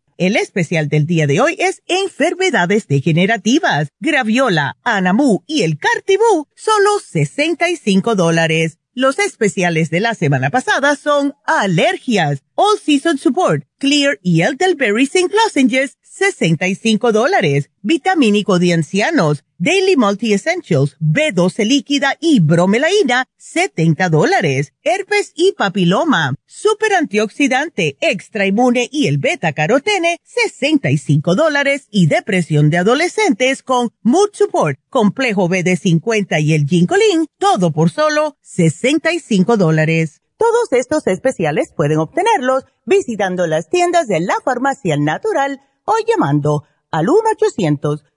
El 0.21 0.35
especial 0.35 0.87
del 0.87 1.07
día 1.07 1.25
de 1.25 1.41
hoy 1.41 1.55
es 1.57 1.81
enfermedades 1.87 2.87
degenerativas. 2.87 3.87
Graviola, 3.99 4.77
Anamu 4.83 5.41
y 5.47 5.63
el 5.63 5.79
Cartibú, 5.79 6.47
solo 6.55 6.99
65 7.03 8.13
dólares. 8.13 8.77
Los 8.93 9.17
especiales 9.17 9.89
de 9.89 9.99
la 9.99 10.13
semana 10.13 10.51
pasada 10.51 10.95
son 10.95 11.33
alergias, 11.43 12.43
All 12.53 12.77
Season 12.77 13.17
Support, 13.17 13.63
Clear 13.79 14.19
y 14.21 14.41
Elderberry 14.41 15.05
St. 15.05 15.33
Lozenges, 15.33 15.97
65 16.03 17.11
dólares. 17.11 17.71
Vitamínico 17.81 18.59
de 18.59 18.73
ancianos, 18.73 19.43
Daily 19.63 19.95
Multi 19.95 20.33
Essentials, 20.33 20.97
B12 20.99 21.65
líquida 21.65 22.17
y 22.19 22.39
bromelaína, 22.39 23.27
70 23.37 24.09
dólares. 24.09 24.73
Herpes 24.81 25.33
y 25.35 25.51
papiloma, 25.51 26.33
super 26.47 26.95
antioxidante, 26.95 27.95
extra 28.01 28.47
inmune 28.47 28.89
y 28.91 29.05
el 29.05 29.19
beta 29.19 29.53
carotene, 29.53 30.17
65 30.23 31.35
dólares. 31.35 31.85
Y 31.91 32.07
depresión 32.07 32.71
de 32.71 32.79
adolescentes 32.79 33.61
con 33.61 33.91
Mood 34.01 34.29
Support, 34.33 34.79
complejo 34.89 35.47
BD50 35.47 36.41
y 36.41 36.55
el 36.55 36.65
Ginkolin, 36.65 37.27
todo 37.37 37.71
por 37.71 37.91
solo 37.91 38.37
65 38.41 39.57
dólares. 39.57 40.23
Todos 40.37 40.71
estos 40.71 41.05
especiales 41.05 41.71
pueden 41.77 41.99
obtenerlos 41.99 42.63
visitando 42.87 43.45
las 43.45 43.69
tiendas 43.69 44.07
de 44.07 44.21
la 44.21 44.37
farmacia 44.43 44.97
natural 44.97 45.61
o 45.85 45.93
llamando 46.07 46.63
al 46.89 47.09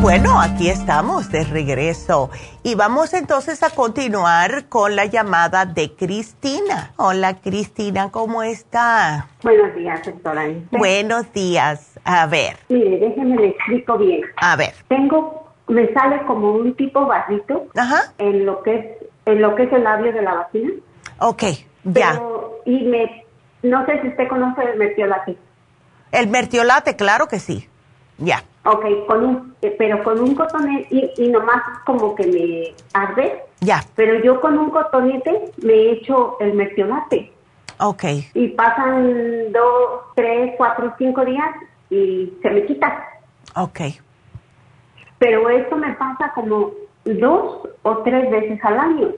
Bueno, 0.00 0.40
aquí 0.40 0.68
estamos 0.68 1.30
de 1.30 1.44
regreso 1.44 2.30
y 2.62 2.74
vamos 2.74 3.14
entonces 3.14 3.62
a 3.62 3.70
continuar 3.70 4.68
con 4.68 4.94
la 4.94 5.06
llamada 5.06 5.66
de 5.66 5.94
Cristina. 5.94 6.92
Hola 6.96 7.40
Cristina, 7.40 8.10
¿cómo 8.10 8.42
está? 8.42 9.26
Buenos 9.42 9.74
días, 9.74 10.04
doctora. 10.04 10.44
Buenos 10.70 11.32
días. 11.32 11.98
A 12.04 12.26
ver. 12.26 12.56
Mire, 12.68 12.98
déjeme 12.98 13.36
le 13.36 13.48
explico 13.48 13.98
bien. 13.98 14.22
A 14.36 14.56
ver. 14.56 14.72
Tengo, 14.88 15.52
me 15.66 15.92
sale 15.92 16.24
como 16.26 16.52
un 16.52 16.74
tipo 16.74 17.06
barrito 17.06 17.66
Ajá. 17.76 18.12
en 18.18 18.46
lo 18.46 18.62
que 18.62 18.74
es, 18.76 18.86
en 19.26 19.42
lo 19.42 19.54
que 19.56 19.64
es 19.64 19.72
el 19.72 19.82
labio 19.82 20.12
de 20.12 20.22
la 20.22 20.34
vagina. 20.34 20.72
Ok, 21.18 21.42
ya. 21.84 22.12
Pero, 22.12 22.60
y 22.66 22.84
me, 22.84 23.24
no 23.62 23.84
sé 23.86 24.00
si 24.02 24.08
usted 24.08 24.28
conoce 24.28 24.62
el 24.62 24.78
mertiolate. 24.78 25.36
El 26.12 26.28
mertiolate, 26.28 26.94
claro 26.94 27.26
que 27.26 27.40
sí. 27.40 27.68
Ya. 28.18 28.42
Ok, 28.64 28.84
con 29.06 29.24
un, 29.24 29.54
eh, 29.62 29.74
pero 29.78 30.02
con 30.02 30.20
un 30.20 30.34
cotonete 30.34 30.88
y, 30.90 31.24
y, 31.24 31.28
nomás 31.28 31.62
como 31.86 32.14
que 32.14 32.26
me 32.26 32.74
arde. 32.92 33.44
Ya. 33.60 33.82
Pero 33.94 34.22
yo 34.22 34.40
con 34.40 34.58
un 34.58 34.70
cotonete 34.70 35.52
me 35.62 35.72
he 35.72 35.92
hecho 35.92 36.36
el 36.40 36.54
mertiolate. 36.54 37.32
Ok. 37.80 38.04
Y 38.34 38.48
pasan 38.48 39.52
dos, 39.52 40.02
tres, 40.14 40.54
cuatro, 40.56 40.92
cinco 40.98 41.24
días 41.24 41.48
y 41.90 42.32
se 42.42 42.50
me 42.50 42.66
quita. 42.66 43.08
Ok. 43.54 43.80
Pero 45.18 45.48
esto 45.48 45.76
me 45.76 45.92
pasa 45.94 46.32
como 46.34 46.72
dos 47.04 47.68
o 47.82 47.98
tres 47.98 48.30
veces 48.30 48.58
al 48.64 48.78
año. 48.78 49.08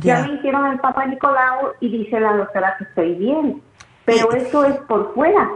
Ya, 0.00 0.20
ya 0.20 0.26
me 0.26 0.34
hicieron 0.34 0.66
el 0.66 0.78
papá 0.80 1.06
Nicolau 1.06 1.72
y 1.80 1.88
dice 1.88 2.20
la 2.20 2.36
doctora 2.36 2.76
que 2.78 2.84
estoy 2.84 3.14
bien. 3.14 3.62
Pero 4.04 4.32
esto 4.32 4.64
es 4.64 4.76
por 4.82 5.14
fuera. 5.14 5.48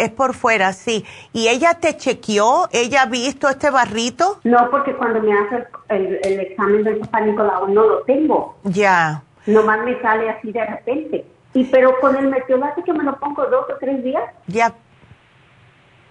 Es 0.00 0.10
por 0.10 0.32
fuera, 0.32 0.72
sí. 0.72 1.04
¿Y 1.34 1.48
ella 1.48 1.74
te 1.74 1.94
chequeó? 1.94 2.70
¿Ella 2.72 3.02
ha 3.02 3.06
visto 3.06 3.50
este 3.50 3.70
barrito? 3.70 4.40
No, 4.44 4.70
porque 4.70 4.94
cuando 4.94 5.20
me 5.20 5.30
hace 5.38 5.66
el, 5.90 6.18
el, 6.22 6.40
examen 6.40 6.84
del 6.84 7.00
Nicolau 7.00 7.68
no 7.68 7.82
lo 7.86 8.00
tengo. 8.04 8.56
Ya. 8.64 9.22
Nomás 9.44 9.84
me 9.84 10.00
sale 10.00 10.30
así 10.30 10.52
de 10.52 10.64
repente. 10.64 11.26
Y 11.52 11.64
pero 11.64 12.00
con 12.00 12.16
el 12.16 12.28
meteorate 12.28 12.82
que 12.82 12.94
me 12.94 13.04
lo 13.04 13.14
pongo 13.18 13.44
dos 13.44 13.66
o 13.68 13.76
tres 13.78 14.02
días. 14.02 14.24
Ya. 14.46 14.72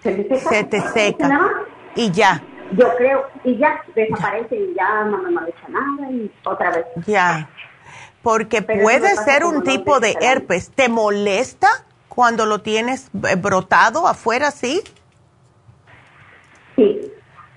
Se 0.04 0.12
me 0.12 0.22
seca. 0.22 0.50
Se 0.50 0.64
te 0.64 0.80
seca. 0.80 1.50
Y 1.96 2.12
ya. 2.12 2.40
Yo 2.70 2.94
creo. 2.96 3.26
Y 3.42 3.56
ya 3.56 3.82
desaparece 3.96 4.54
y 4.54 4.72
ya 4.74 5.02
no 5.02 5.18
me 5.18 5.48
echa 5.48 5.68
nada 5.68 6.12
y 6.12 6.30
otra 6.44 6.70
vez. 6.70 6.86
Ya. 7.06 7.50
Porque 8.22 8.62
pero 8.62 8.84
puede 8.84 9.16
ser 9.16 9.44
un 9.44 9.64
tipo 9.64 9.98
de 9.98 10.14
herpes. 10.20 10.70
¿Te 10.70 10.88
molesta? 10.88 11.66
Cuando 12.10 12.44
lo 12.44 12.60
tienes 12.60 13.08
brotado 13.12 14.06
afuera, 14.06 14.50
¿sí? 14.50 14.82
Sí. 16.76 17.00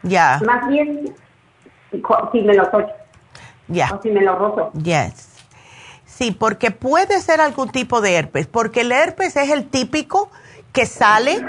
Ya. 0.04 0.40
Más 0.46 0.68
bien, 0.70 1.14
si 2.32 2.42
me 2.42 2.54
lo 2.54 2.70
toco. 2.70 2.92
Ya. 3.68 3.90
O 3.94 4.02
si 4.02 4.12
me 4.12 4.22
lo 4.22 4.38
rozo. 4.38 4.72
Yes. 4.74 5.30
Sí, 6.06 6.32
porque 6.32 6.70
puede 6.72 7.20
ser 7.20 7.42
algún 7.42 7.72
tipo 7.72 8.00
de 8.00 8.14
herpes, 8.14 8.48
porque 8.48 8.82
el 8.82 8.92
herpes 8.92 9.36
es 9.36 9.50
el 9.50 9.68
típico 9.68 10.30
que 10.72 10.86
sale 10.86 11.44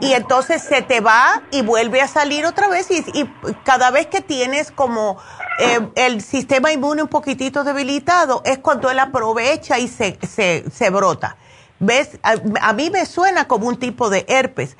y 0.00 0.12
entonces 0.12 0.62
se 0.62 0.82
te 0.82 1.00
va 1.00 1.42
y 1.50 1.62
vuelve 1.62 2.00
a 2.00 2.08
salir 2.08 2.44
otra 2.46 2.68
vez 2.68 2.90
y, 2.90 3.04
y 3.12 3.26
cada 3.64 3.90
vez 3.90 4.06
que 4.06 4.20
tienes 4.20 4.70
como 4.70 5.18
eh, 5.58 5.80
el 5.94 6.20
sistema 6.20 6.72
inmune 6.72 7.02
un 7.02 7.08
poquitito 7.08 7.64
debilitado 7.64 8.42
es 8.44 8.58
cuando 8.58 8.90
él 8.90 8.98
aprovecha 8.98 9.78
y 9.78 9.88
se, 9.88 10.18
se, 10.26 10.64
se 10.70 10.90
brota. 10.90 11.36
¿Ves? 11.82 12.10
A, 12.22 12.72
mí 12.74 12.90
me 12.90 13.04
suena 13.06 13.48
como 13.48 13.66
un 13.66 13.76
tipo 13.76 14.08
de 14.08 14.24
herpes. 14.28 14.76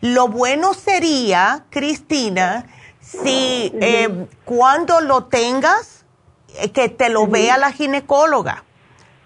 Lo 0.00 0.28
bueno 0.28 0.72
sería, 0.72 1.66
Cristina, 1.68 2.64
si 2.98 3.74
eh, 3.78 4.26
cuando 4.46 5.02
lo 5.02 5.24
tengas, 5.24 6.06
eh, 6.54 6.70
que 6.70 6.88
te 6.88 7.10
lo 7.10 7.26
vea 7.26 7.58
la 7.58 7.72
ginecóloga, 7.72 8.64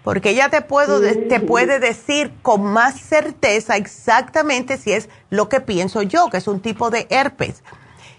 porque 0.03 0.31
ella 0.31 0.49
te, 0.49 0.61
puedo, 0.61 0.99
te 0.99 1.39
puede 1.39 1.79
decir 1.79 2.33
con 2.41 2.63
más 2.63 2.99
certeza 2.99 3.77
exactamente 3.77 4.77
si 4.77 4.91
es 4.91 5.07
lo 5.29 5.47
que 5.47 5.61
pienso 5.61 6.01
yo, 6.01 6.29
que 6.29 6.35
es 6.35 6.49
un 6.49 6.59
tipo 6.59 6.89
de 6.89 7.07
herpes. 7.09 7.63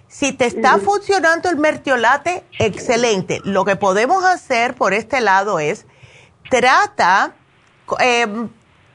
Si 0.09 0.33
te 0.33 0.47
está 0.47 0.79
funcionando 0.79 1.51
el 1.51 1.59
mertiolate, 1.59 2.45
excelente. 2.59 3.43
Lo 3.45 3.67
que 3.67 3.77
podemos 3.77 4.25
hacer 4.25 4.75
por 4.75 4.95
este 4.95 5.21
lado 5.21 5.59
es, 5.59 5.85
trata... 6.49 7.35
Eh, 8.01 8.49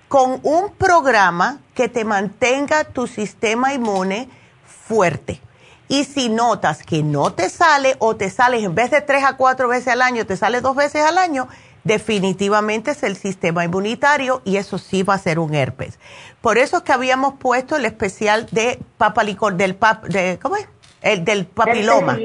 con 0.07 0.39
un 0.43 0.71
programa 0.73 1.59
que 1.73 1.89
te 1.89 2.05
mantenga 2.05 2.85
tu 2.85 3.07
sistema 3.07 3.73
inmune 3.73 4.29
fuerte. 4.65 5.41
Y 5.89 6.03
si 6.03 6.29
notas 6.29 6.83
que 6.83 7.03
no 7.03 7.33
te 7.33 7.49
sale 7.49 7.95
o 7.99 8.15
te 8.15 8.29
sales 8.29 8.63
en 8.63 8.75
vez 8.75 8.91
de 8.91 9.01
tres 9.01 9.23
a 9.23 9.37
cuatro 9.37 9.67
veces 9.67 9.89
al 9.89 10.01
año, 10.01 10.25
te 10.25 10.35
sale 10.35 10.59
dos 10.59 10.75
veces 10.75 11.01
al 11.03 11.17
año, 11.17 11.47
definitivamente 11.83 12.91
es 12.91 13.03
el 13.03 13.15
sistema 13.15 13.63
inmunitario 13.63 14.41
y 14.43 14.57
eso 14.57 14.77
sí 14.77 15.03
va 15.03 15.13
a 15.13 15.19
ser 15.19 15.39
un 15.39 15.55
herpes. 15.55 15.99
Por 16.41 16.57
eso 16.57 16.77
es 16.77 16.83
que 16.83 16.91
habíamos 16.91 17.35
puesto 17.35 17.77
el 17.77 17.85
especial 17.85 18.47
de 18.51 18.79
papalicor, 18.97 19.55
del 19.55 19.75
pap, 19.75 20.03
de, 20.05 20.37
¿cómo 20.41 20.57
es? 20.57 20.67
El 21.01 21.23
del 21.23 21.45
papiloma. 21.45 22.17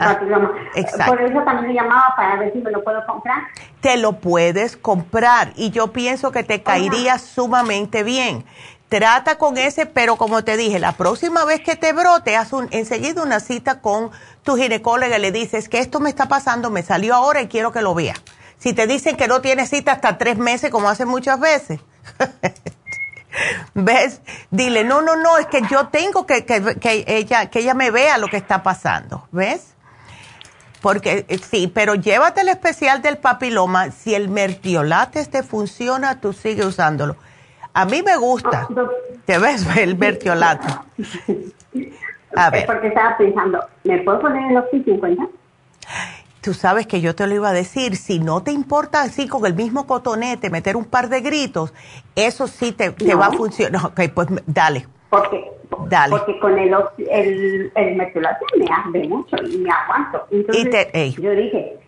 Ah, 0.00 0.18
exacto. 0.74 1.16
Por 1.16 1.22
eso 1.22 1.42
también 1.42 1.68
me 1.68 1.74
llamaba 1.74 2.14
para 2.16 2.36
ver 2.36 2.52
si 2.52 2.58
me 2.58 2.70
lo 2.70 2.82
puedo 2.82 3.04
comprar. 3.06 3.44
Te 3.80 3.96
lo 3.96 4.14
puedes 4.14 4.76
comprar 4.76 5.52
y 5.56 5.70
yo 5.70 5.92
pienso 5.92 6.32
que 6.32 6.42
te 6.42 6.62
caería 6.62 7.18
sumamente 7.18 8.02
bien. 8.02 8.44
Trata 8.88 9.36
con 9.36 9.58
ese, 9.58 9.86
pero 9.86 10.16
como 10.16 10.44
te 10.44 10.56
dije, 10.56 10.78
la 10.78 10.92
próxima 10.92 11.44
vez 11.44 11.60
que 11.60 11.74
te 11.74 11.92
brote, 11.92 12.36
haz 12.36 12.52
un, 12.52 12.68
enseguida 12.70 13.22
una 13.22 13.40
cita 13.40 13.80
con 13.80 14.10
tu 14.44 14.56
ginecóloga 14.56 15.18
y 15.18 15.20
le 15.20 15.32
dices 15.32 15.68
que 15.68 15.80
esto 15.80 15.98
me 15.98 16.08
está 16.08 16.26
pasando, 16.28 16.70
me 16.70 16.82
salió 16.82 17.14
ahora 17.14 17.42
y 17.42 17.48
quiero 17.48 17.72
que 17.72 17.82
lo 17.82 17.94
vea. 17.94 18.14
Si 18.58 18.74
te 18.74 18.86
dicen 18.86 19.16
que 19.16 19.28
no 19.28 19.40
tienes 19.40 19.70
cita 19.70 19.92
hasta 19.92 20.18
tres 20.18 20.38
meses, 20.38 20.70
como 20.70 20.88
hace 20.88 21.04
muchas 21.04 21.40
veces, 21.40 21.80
¿ves? 23.74 24.20
Dile, 24.50 24.84
no, 24.84 25.02
no, 25.02 25.16
no, 25.16 25.36
es 25.38 25.46
que 25.46 25.62
yo 25.68 25.88
tengo 25.88 26.24
que, 26.24 26.44
que, 26.44 26.76
que, 26.76 27.04
ella, 27.08 27.50
que 27.50 27.58
ella 27.60 27.74
me 27.74 27.90
vea 27.90 28.18
lo 28.18 28.28
que 28.28 28.36
está 28.36 28.62
pasando, 28.62 29.26
¿ves? 29.32 29.75
Porque 30.86 31.26
eh, 31.26 31.38
sí, 31.38 31.66
pero 31.66 31.96
llévate 31.96 32.42
el 32.42 32.48
especial 32.48 33.02
del 33.02 33.18
papiloma. 33.18 33.90
Si 33.90 34.14
el 34.14 34.28
mertiolate 34.28 35.26
te 35.26 35.42
funciona, 35.42 36.20
tú 36.20 36.32
sigue 36.32 36.64
usándolo. 36.64 37.16
A 37.74 37.86
mí 37.86 38.04
me 38.04 38.16
gusta. 38.16 38.68
Ah, 38.70 38.86
¿Te 39.24 39.36
ves 39.36 39.66
el 39.78 39.98
mertiolate? 39.98 40.68
A 42.36 42.50
ver. 42.50 42.66
Porque 42.66 42.86
estaba 42.86 43.18
pensando, 43.18 43.58
¿me 43.82 43.98
puedo 44.04 44.20
poner 44.20 44.48
el 44.48 44.58
Oxy 44.58 44.84
50? 44.84 45.26
Tú 46.40 46.54
sabes 46.54 46.86
que 46.86 47.00
yo 47.00 47.16
te 47.16 47.26
lo 47.26 47.34
iba 47.34 47.48
a 47.48 47.52
decir, 47.52 47.96
si 47.96 48.20
no 48.20 48.44
te 48.44 48.52
importa 48.52 49.02
así 49.02 49.26
con 49.26 49.44
el 49.44 49.54
mismo 49.54 49.88
cotonete 49.88 50.50
meter 50.50 50.76
un 50.76 50.84
par 50.84 51.08
de 51.08 51.20
gritos, 51.20 51.74
eso 52.14 52.46
sí 52.46 52.70
te, 52.70 52.90
te 52.92 53.16
va 53.16 53.26
a 53.26 53.32
funcionar. 53.32 53.86
Ok, 53.86 54.02
pues 54.14 54.28
dale. 54.46 54.86
Porque 55.08 55.52
porque 56.10 56.38
con 56.40 56.58
el, 56.58 56.74
el, 57.10 57.72
el 57.74 57.96
me 57.96 58.04
arde 58.04 59.08
mucho 59.08 59.36
y 59.48 59.58
me 59.58 59.70
aguanto. 59.70 60.26
Entonces, 60.30 61.14
yo 61.16 61.30
dije, 61.30 61.78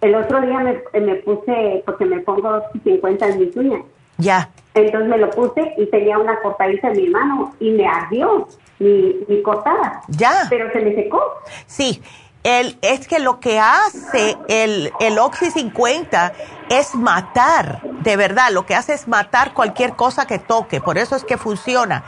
el 0.00 0.14
otro 0.14 0.40
día 0.40 0.60
me, 0.60 1.00
me, 1.00 1.14
puse, 1.16 1.82
porque 1.84 2.04
me 2.04 2.20
pongo 2.20 2.62
50 2.84 3.28
en 3.28 3.38
mis 3.40 3.56
uñas, 3.56 3.82
Ya. 4.18 4.48
Entonces 4.74 5.08
me 5.08 5.18
lo 5.18 5.30
puse 5.30 5.74
y 5.78 5.86
tenía 5.86 6.18
una 6.18 6.38
cortadita 6.40 6.88
en 6.88 6.96
mi 6.96 7.08
mano 7.08 7.54
y 7.60 7.70
me 7.70 7.86
ardió 7.86 8.46
mi, 8.78 9.16
mi 9.26 9.42
cortada. 9.42 10.02
Ya. 10.08 10.42
Pero 10.50 10.70
se 10.72 10.80
me 10.80 10.94
secó. 10.94 11.22
Sí. 11.66 12.02
El, 12.46 12.78
es 12.80 13.08
que 13.08 13.18
lo 13.18 13.40
que 13.40 13.58
hace 13.58 14.36
el, 14.46 14.92
el 15.00 15.18
Oxy 15.18 15.50
50 15.50 16.32
es 16.68 16.94
matar, 16.94 17.82
de 17.82 18.16
verdad, 18.16 18.52
lo 18.52 18.64
que 18.64 18.76
hace 18.76 18.94
es 18.94 19.08
matar 19.08 19.52
cualquier 19.52 19.96
cosa 19.96 20.28
que 20.28 20.38
toque, 20.38 20.80
por 20.80 20.96
eso 20.96 21.16
es 21.16 21.24
que 21.24 21.38
funciona. 21.38 22.04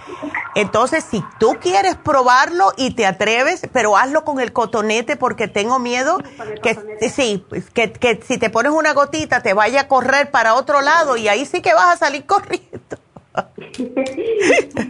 Entonces, 0.55 1.05
si 1.10 1.24
tú 1.40 1.56
quieres 1.60 1.97
probarlo 1.97 2.73
y 2.77 2.94
te 2.94 3.05
atreves, 3.05 3.62
pero 3.73 3.97
hazlo 3.97 4.24
con 4.24 4.39
el 4.39 4.52
cotonete 4.52 5.16
porque 5.16 5.48
tengo 5.48 5.81
miedo 5.81 6.19
que 6.62 7.10
sí, 7.10 7.44
que, 7.74 7.93
que 7.93 8.20
si 8.24 8.39
te 8.39 8.48
pones 8.48 8.70
una 8.70 8.93
gotita 8.93 9.43
te 9.43 9.55
vaya 9.55 9.82
a 9.82 9.89
correr 9.89 10.31
para 10.31 10.55
otro 10.55 10.82
lado 10.82 11.16
y 11.16 11.27
ahí 11.27 11.47
sí 11.47 11.62
que 11.62 11.74
vas 11.74 11.94
a 11.94 11.97
salir 11.97 12.27
corriendo. 12.27 12.97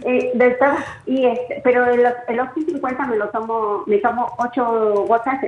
Eh, 0.05 0.31
y 1.05 1.25
este, 1.25 1.61
pero 1.63 1.85
el, 1.85 2.05
el 2.27 2.39
50 2.53 3.07
me 3.07 3.17
lo 3.17 3.29
tomo, 3.29 3.83
me 3.85 3.97
tomo 3.97 4.33
8 4.37 5.05
gotas 5.07 5.39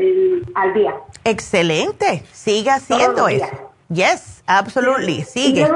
al 0.56 0.74
día. 0.74 0.96
Excelente, 1.24 2.24
siga 2.32 2.76
haciendo 2.76 3.28
eso. 3.28 3.72
Yes, 3.90 4.44
absolutely, 4.48 5.24
sigue. 5.24 5.68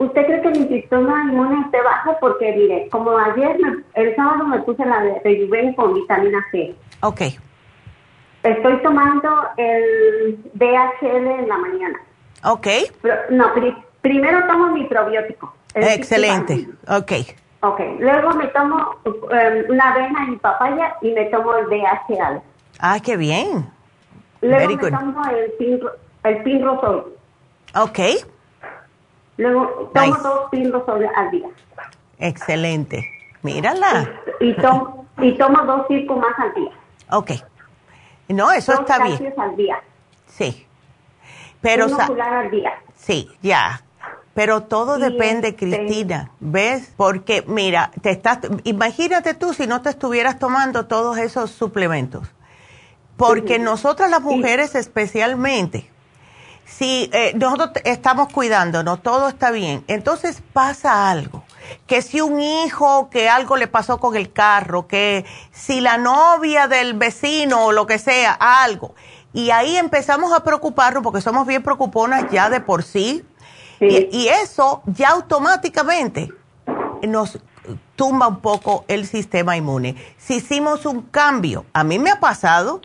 ¿Usted 0.00 0.24
cree 0.24 0.40
que 0.40 0.48
mi 0.48 0.68
sistema 0.68 1.24
inmune 1.24 1.60
esté 1.66 1.82
bajo? 1.82 2.16
Porque, 2.20 2.52
mire, 2.52 2.88
como 2.90 3.18
ayer, 3.18 3.56
el 3.94 4.16
sábado 4.16 4.46
me 4.46 4.58
puse 4.60 4.84
la 4.86 5.02
de 5.02 5.74
con 5.76 5.92
vitamina 5.92 6.38
C. 6.50 6.74
Ok. 7.02 7.20
Estoy 8.42 8.82
tomando 8.82 9.28
el 9.58 10.38
DHL 10.54 11.26
en 11.26 11.48
la 11.48 11.58
mañana. 11.58 12.00
Ok. 12.44 12.66
no, 13.28 13.52
primero 14.00 14.46
tomo 14.46 14.68
mi 14.68 14.84
probiótico. 14.86 15.52
Excelente, 15.74 16.68
ok. 16.88 17.12
Ok, 17.62 17.80
luego 17.98 18.30
me 18.30 18.46
tomo 18.48 18.96
um, 19.04 19.70
una 19.70 19.92
avena 19.92 20.26
y 20.32 20.36
papaya 20.36 20.96
y 21.02 21.10
me 21.12 21.26
tomo 21.26 21.54
el 21.56 21.66
DHL. 21.66 22.40
Ah, 22.78 22.98
qué 23.00 23.16
bien. 23.18 23.70
Luego 24.40 24.76
me 24.76 24.90
tomo 24.90 25.22
el 25.30 25.52
pin, 25.52 25.80
el 26.24 26.68
Ok. 27.76 27.98
Luego 29.36 29.90
tomo 29.94 30.16
dos 30.16 30.50
pinrosol 30.50 31.06
al 31.14 31.30
día. 31.30 31.48
Excelente. 32.18 33.10
Mírala. 33.42 34.10
Y, 34.40 34.54
tomo, 34.54 35.06
y 35.18 35.32
tomo 35.36 35.62
dos 35.64 35.86
circos 35.88 36.18
más 36.18 36.38
al 36.38 36.54
día. 36.54 36.70
Ok. 37.10 37.30
No, 38.28 38.50
eso 38.52 38.72
está 38.72 39.04
bien. 39.04 39.34
al 39.36 39.56
día. 39.56 39.82
Sí. 40.26 40.66
Pero... 41.60 41.86
Uno 41.86 41.98
al 41.98 42.50
día. 42.50 42.72
Sí, 42.94 43.28
ya. 43.42 43.82
Pero 44.40 44.62
todo 44.62 44.96
depende, 44.96 45.48
este 45.48 45.66
Cristina, 45.66 46.30
¿ves? 46.40 46.94
Porque 46.96 47.44
mira, 47.46 47.90
te 48.00 48.08
estás, 48.08 48.38
imagínate 48.64 49.34
tú 49.34 49.52
si 49.52 49.66
no 49.66 49.82
te 49.82 49.90
estuvieras 49.90 50.38
tomando 50.38 50.86
todos 50.86 51.18
esos 51.18 51.50
suplementos. 51.50 52.26
Porque 53.18 53.58
nosotras 53.58 54.10
las 54.10 54.22
mujeres 54.22 54.74
especialmente, 54.74 55.90
si 56.64 57.10
eh, 57.12 57.34
nosotros 57.36 57.72
estamos 57.84 58.32
cuidándonos, 58.32 59.02
todo 59.02 59.28
está 59.28 59.50
bien, 59.50 59.84
entonces 59.88 60.42
pasa 60.54 61.10
algo. 61.10 61.44
Que 61.86 62.00
si 62.00 62.22
un 62.22 62.40
hijo, 62.40 63.10
que 63.10 63.28
algo 63.28 63.58
le 63.58 63.66
pasó 63.66 64.00
con 64.00 64.16
el 64.16 64.32
carro, 64.32 64.88
que 64.88 65.26
si 65.52 65.82
la 65.82 65.98
novia 65.98 66.66
del 66.66 66.94
vecino 66.94 67.66
o 67.66 67.72
lo 67.72 67.86
que 67.86 67.98
sea, 67.98 68.32
algo. 68.40 68.94
Y 69.34 69.50
ahí 69.50 69.76
empezamos 69.76 70.32
a 70.32 70.42
preocuparnos 70.42 71.02
porque 71.02 71.20
somos 71.20 71.46
bien 71.46 71.62
preocuponas 71.62 72.24
ya 72.30 72.48
de 72.48 72.60
por 72.60 72.84
sí 72.84 73.22
y, 73.80 74.28
eso 74.28 74.82
ya 74.86 75.10
automáticamente 75.10 76.32
nos 77.02 77.38
tumba 77.96 78.28
un 78.28 78.40
poco 78.40 78.84
el 78.88 79.06
sistema 79.06 79.56
inmune. 79.56 79.96
Si 80.18 80.36
hicimos 80.36 80.86
un 80.86 81.02
cambio, 81.02 81.64
a 81.72 81.84
mí 81.84 81.98
me 81.98 82.10
ha 82.10 82.20
pasado 82.20 82.80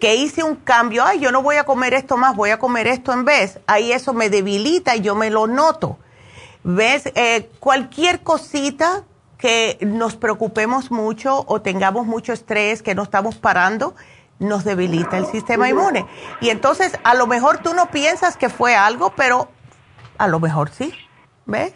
que 0.00 0.14
hice 0.16 0.42
un 0.42 0.56
cambio, 0.56 1.04
ay, 1.04 1.20
yo 1.20 1.32
no 1.32 1.42
voy 1.42 1.56
a 1.56 1.64
comer 1.64 1.94
esto 1.94 2.16
más, 2.16 2.36
voy 2.36 2.50
a 2.50 2.58
comer 2.58 2.86
esto 2.86 3.12
en 3.12 3.24
vez, 3.24 3.60
ahí 3.66 3.92
eso 3.92 4.12
me 4.12 4.30
debilita 4.30 4.96
y 4.96 5.00
yo 5.00 5.14
me 5.14 5.30
lo 5.30 5.46
noto. 5.46 5.98
¿Ves? 6.62 7.10
Eh, 7.14 7.50
cualquier 7.58 8.20
cosita 8.20 9.04
que 9.38 9.78
nos 9.80 10.16
preocupemos 10.16 10.90
mucho 10.90 11.44
o 11.48 11.62
tengamos 11.62 12.06
mucho 12.06 12.34
estrés, 12.34 12.82
que 12.82 12.94
no 12.94 13.02
estamos 13.02 13.36
parando, 13.36 13.94
nos 14.38 14.64
debilita 14.64 15.16
el 15.16 15.26
sistema 15.26 15.68
inmune. 15.70 16.06
Y 16.40 16.50
entonces, 16.50 16.92
a 17.04 17.14
lo 17.14 17.26
mejor 17.26 17.58
tú 17.58 17.72
no 17.72 17.90
piensas 17.90 18.36
que 18.36 18.50
fue 18.50 18.74
algo, 18.74 19.14
pero 19.16 19.48
a 20.20 20.28
lo 20.28 20.38
mejor 20.38 20.68
sí. 20.68 20.92
¿Ves? 21.46 21.74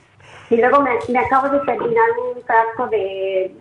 Y 0.50 0.56
luego 0.56 0.82
me, 0.82 1.18
acabo 1.18 1.48
de 1.48 1.60
terminar 1.60 2.04
un 2.22 2.42
frasco 2.42 2.86
de 2.88 3.54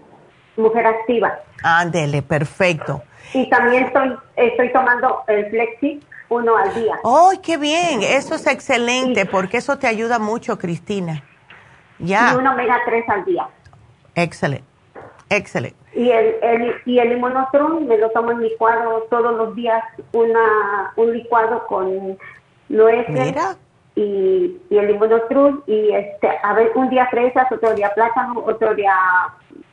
mujer 0.58 0.86
activa. 0.86 1.40
Ándele, 1.64 2.22
perfecto. 2.22 3.02
Y 3.34 3.50
también 3.50 3.86
estoy, 3.86 4.14
estoy 4.36 4.74
tomando 4.74 5.24
el 5.28 5.50
Flexi 5.50 6.02
uno 6.28 6.58
al 6.58 6.74
día. 6.76 6.96
¡Ay, 7.06 7.38
qué 7.38 7.56
bien! 7.58 8.02
Eso 8.04 8.36
es 8.36 8.46
excelente 8.46 9.26
porque 9.26 9.58
eso 9.58 9.78
te 9.78 9.88
ayuda 9.88 10.20
mucho, 10.20 10.60
Cristina. 10.60 11.24
Ya. 12.00 12.34
Y 12.34 12.36
uno 12.36 12.52
omega 12.52 12.78
3 12.86 13.06
al 13.08 13.24
día. 13.24 13.48
Excelente, 14.16 14.68
excelente. 15.30 15.78
Y 15.94 16.10
el, 16.10 16.36
el, 16.42 16.76
y 16.86 17.00
el 17.00 17.10
limonotron 17.10 17.88
me 17.88 17.98
lo 17.98 18.10
tomo 18.10 18.32
en 18.32 18.42
licuado 18.42 19.04
todos 19.10 19.34
los 19.38 19.56
días, 19.56 19.82
una, 20.12 20.92
un 20.98 21.14
licuado 21.14 21.66
con 21.68 22.18
nueces, 22.68 23.10
Mira 23.10 23.56
y, 23.96 24.62
y 24.70 24.78
el 24.78 24.88
limonotrum 24.88 25.62
y 25.68 25.92
este 25.94 26.30
a 26.42 26.54
ver 26.54 26.72
un 26.76 26.90
día 26.90 27.08
fresas 27.08 27.52
otro 27.52 27.74
día 27.74 27.92
plátano 27.94 28.44
otro 28.46 28.74
día 28.74 28.94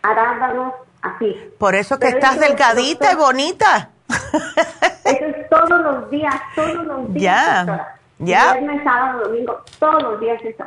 arándanos 0.02 0.74
así. 1.02 1.36
Por 1.58 1.74
eso 1.74 1.98
que 1.98 2.08
estás 2.08 2.38
delgadita 2.38 3.12
y 3.12 3.16
bonita. 3.16 3.90
Eso 5.04 5.24
es 5.24 5.48
todos 5.48 5.80
los 5.80 6.10
días 6.10 6.34
todos 6.54 6.84
los 6.84 7.14
días 7.14 7.66
ya 7.66 7.96
ya. 8.18 8.54
viernes 8.54 8.82
sábado 8.84 9.24
domingo 9.24 9.62
todos 9.78 10.02
los 10.02 10.20
días 10.20 10.42
eso. 10.44 10.64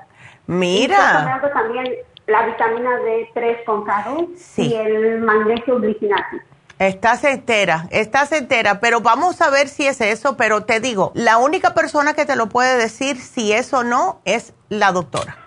Mira. 0.47 1.39
Y 1.43 1.53
también 1.53 1.95
la 2.27 2.45
vitamina 2.45 2.89
D3 2.99 3.65
con 3.65 3.83
caro 3.83 4.27
y 4.57 4.73
el 4.73 5.21
magnesio 5.21 5.77
glicinato 5.79 6.37
Estás 6.79 7.23
entera, 7.23 7.87
estás 7.91 8.31
entera, 8.31 8.79
pero 8.79 8.99
vamos 8.99 9.41
a 9.41 9.49
ver 9.49 9.69
si 9.69 9.85
es 9.85 10.01
eso, 10.01 10.35
pero 10.35 10.65
te 10.65 10.79
digo, 10.79 11.11
la 11.13 11.37
única 11.37 11.73
persona 11.73 12.13
que 12.13 12.25
te 12.25 12.35
lo 12.35 12.49
puede 12.49 12.77
decir 12.77 13.21
si 13.21 13.53
es 13.53 13.71
o 13.73 13.83
no 13.83 14.21
es 14.25 14.53
la 14.69 14.91
doctora. 14.91 15.37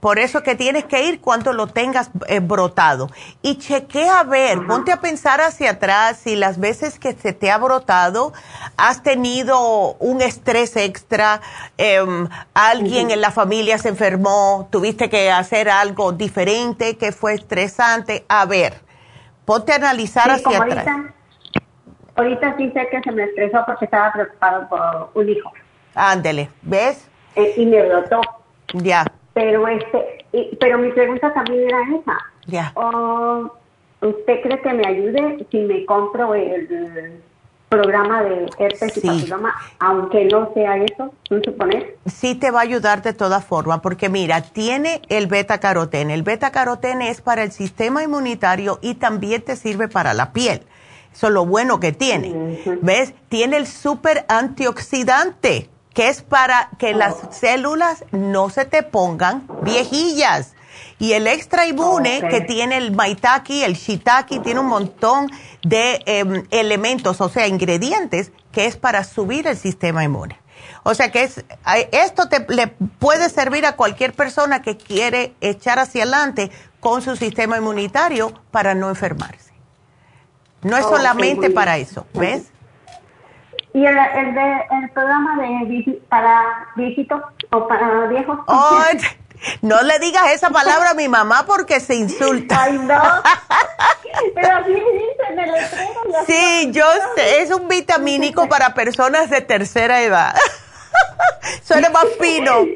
Por 0.00 0.18
eso 0.18 0.42
que 0.42 0.56
tienes 0.56 0.84
que 0.86 1.04
ir 1.04 1.20
cuando 1.20 1.52
lo 1.52 1.68
tengas 1.68 2.10
eh, 2.26 2.40
brotado. 2.40 3.08
Y 3.40 3.58
chequea 3.58 4.18
a 4.18 4.24
ver, 4.24 4.66
ponte 4.66 4.90
a 4.90 5.00
pensar 5.00 5.40
hacia 5.40 5.70
atrás 5.70 6.18
si 6.24 6.34
las 6.34 6.58
veces 6.58 6.98
que 6.98 7.12
se 7.12 7.32
te 7.32 7.52
ha 7.52 7.58
brotado 7.58 8.32
has 8.76 9.04
tenido 9.04 9.94
un 10.00 10.20
estrés 10.20 10.74
extra, 10.74 11.40
em, 11.78 12.28
alguien 12.52 13.12
en 13.12 13.20
la 13.20 13.30
familia 13.30 13.78
se 13.78 13.90
enfermó, 13.90 14.66
tuviste 14.72 15.08
que 15.08 15.30
hacer 15.30 15.70
algo 15.70 16.10
diferente 16.10 16.96
que 16.96 17.12
fue 17.12 17.34
estresante. 17.34 18.24
A 18.28 18.44
ver 18.44 18.91
Ponte 19.44 19.72
a 19.72 19.76
analizar 19.76 20.30
hacia 20.30 20.58
atrás. 20.58 20.86
Ahorita, 22.14 22.56
sí 22.56 22.70
sé 22.72 22.88
que 22.90 23.00
se 23.00 23.12
me 23.12 23.24
estresó 23.24 23.64
porque 23.66 23.86
estaba 23.86 24.12
preocupado 24.12 24.68
por 24.68 25.10
un 25.14 25.28
hijo. 25.28 25.50
Ándele, 25.94 26.50
¿ves? 26.62 27.08
Eh, 27.36 27.54
y 27.56 27.66
me 27.66 27.88
brotó. 27.88 28.20
Ya. 28.74 29.04
Pero 29.34 29.66
este, 29.66 30.26
pero 30.60 30.78
mi 30.78 30.90
pregunta 30.92 31.32
también 31.32 31.68
era 31.68 31.78
esa. 31.98 32.18
Ya. 32.46 32.72
Oh, 32.74 33.50
¿Usted 34.02 34.42
cree 34.42 34.60
que 34.60 34.72
me 34.74 34.86
ayude 34.86 35.46
si 35.50 35.58
me 35.60 35.84
compro 35.86 36.34
el 36.34 37.22
programa 37.72 38.22
de 38.22 38.50
herpes 38.58 38.98
y 38.98 39.00
papiloma, 39.00 39.54
aunque 39.78 40.26
no 40.26 40.52
sea 40.52 40.76
eso, 40.76 41.14
¿no 41.30 41.40
suponer? 41.42 41.96
Sí 42.04 42.34
te 42.34 42.50
va 42.50 42.60
a 42.60 42.62
ayudar 42.64 43.00
de 43.00 43.14
todas 43.14 43.42
formas, 43.46 43.80
porque 43.80 44.10
mira, 44.10 44.42
tiene 44.42 45.00
el 45.08 45.26
beta 45.26 45.58
carotén. 45.58 46.10
El 46.10 46.22
beta 46.22 46.52
carotén 46.52 47.00
es 47.00 47.22
para 47.22 47.42
el 47.42 47.50
sistema 47.50 48.02
inmunitario 48.02 48.78
y 48.82 48.96
también 48.96 49.40
te 49.40 49.56
sirve 49.56 49.88
para 49.88 50.12
la 50.12 50.32
piel. 50.32 50.62
Eso 51.14 51.28
es 51.28 51.32
lo 51.32 51.46
bueno 51.46 51.80
que 51.80 51.92
tiene. 51.92 52.60
¿Ves? 52.82 53.14
Tiene 53.30 53.56
el 53.56 53.66
super 53.66 54.26
antioxidante, 54.28 55.70
que 55.94 56.08
es 56.08 56.22
para 56.22 56.68
que 56.78 56.92
las 56.92 57.16
células 57.30 58.04
no 58.12 58.50
se 58.50 58.66
te 58.66 58.82
pongan 58.82 59.46
viejillas. 59.62 60.54
Y 61.02 61.14
el 61.14 61.26
extra 61.26 61.66
inmune 61.66 62.22
que 62.30 62.42
tiene 62.42 62.76
el 62.76 62.92
maitaki, 62.92 63.64
el 63.64 63.74
shiitake, 63.74 64.38
tiene 64.38 64.60
un 64.60 64.68
montón 64.68 65.28
de 65.64 66.00
em, 66.06 66.44
elementos, 66.52 67.20
o 67.20 67.28
sea, 67.28 67.48
ingredientes, 67.48 68.30
que 68.52 68.66
es 68.66 68.76
para 68.76 69.02
subir 69.02 69.48
el 69.48 69.56
sistema 69.56 70.04
inmune. 70.04 70.38
O 70.84 70.94
sea 70.94 71.10
que 71.10 71.24
es, 71.24 71.44
esto 71.90 72.28
te, 72.28 72.46
le 72.54 72.68
puede 72.68 73.30
servir 73.30 73.66
a 73.66 73.74
cualquier 73.74 74.12
persona 74.12 74.62
que 74.62 74.76
quiere 74.76 75.34
echar 75.40 75.80
hacia 75.80 76.04
adelante 76.04 76.52
con 76.78 77.02
su 77.02 77.16
sistema 77.16 77.56
inmunitario 77.56 78.32
para 78.52 78.76
no 78.76 78.88
enfermarse. 78.88 79.52
No 80.62 80.76
es 80.76 80.84
solamente 80.84 81.50
para 81.50 81.78
eso, 81.78 82.06
¿ves? 82.14 82.52
¿Y 83.74 83.84
el, 83.84 83.96
el, 83.96 84.34
de, 84.34 84.52
el 84.70 84.90
programa 84.90 85.36
de 85.42 86.00
para 86.08 86.68
viejitos 86.76 87.22
o 87.50 87.66
para 87.66 88.06
viejos? 88.06 88.38
Oh, 88.46 88.82
No 89.60 89.82
le 89.82 89.98
digas 89.98 90.30
esa 90.32 90.50
palabra 90.50 90.90
a 90.90 90.94
mi 90.94 91.08
mamá 91.08 91.44
porque 91.46 91.80
se 91.80 91.94
insulta. 91.94 92.62
Ay, 92.62 92.78
no. 92.78 93.02
Pero 94.34 94.56
así 94.56 94.72
dicen 94.72 95.38
el 95.38 95.52
letrero. 95.52 96.00
Sí, 96.26 96.70
yo 96.72 96.84
sé, 97.16 97.42
es 97.42 97.50
un 97.50 97.68
vitamínico 97.68 98.48
para 98.48 98.74
personas 98.74 99.30
de 99.30 99.40
tercera 99.40 100.02
edad. 100.02 100.34
Suena 101.64 101.88
más 101.90 102.06
fino. 102.20 102.66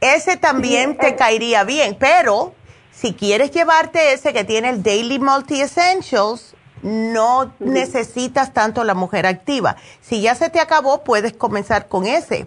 Ese 0.00 0.36
también 0.36 0.96
te 0.96 1.08
eh. 1.08 1.16
caería 1.16 1.64
bien, 1.64 1.96
pero 1.98 2.54
si 2.92 3.14
quieres 3.14 3.52
llevarte 3.52 4.12
ese 4.12 4.32
que 4.32 4.44
tiene 4.44 4.70
el 4.70 4.82
Daily 4.82 5.18
Multi 5.18 5.60
Essentials, 5.60 6.54
no 6.82 7.54
necesitas 7.58 8.52
tanto 8.52 8.84
la 8.84 8.94
mujer 8.94 9.26
activa. 9.26 9.76
Si 10.02 10.20
ya 10.20 10.34
se 10.34 10.50
te 10.50 10.60
acabó, 10.60 11.02
puedes 11.02 11.32
comenzar 11.32 11.88
con 11.88 12.06
ese. 12.06 12.46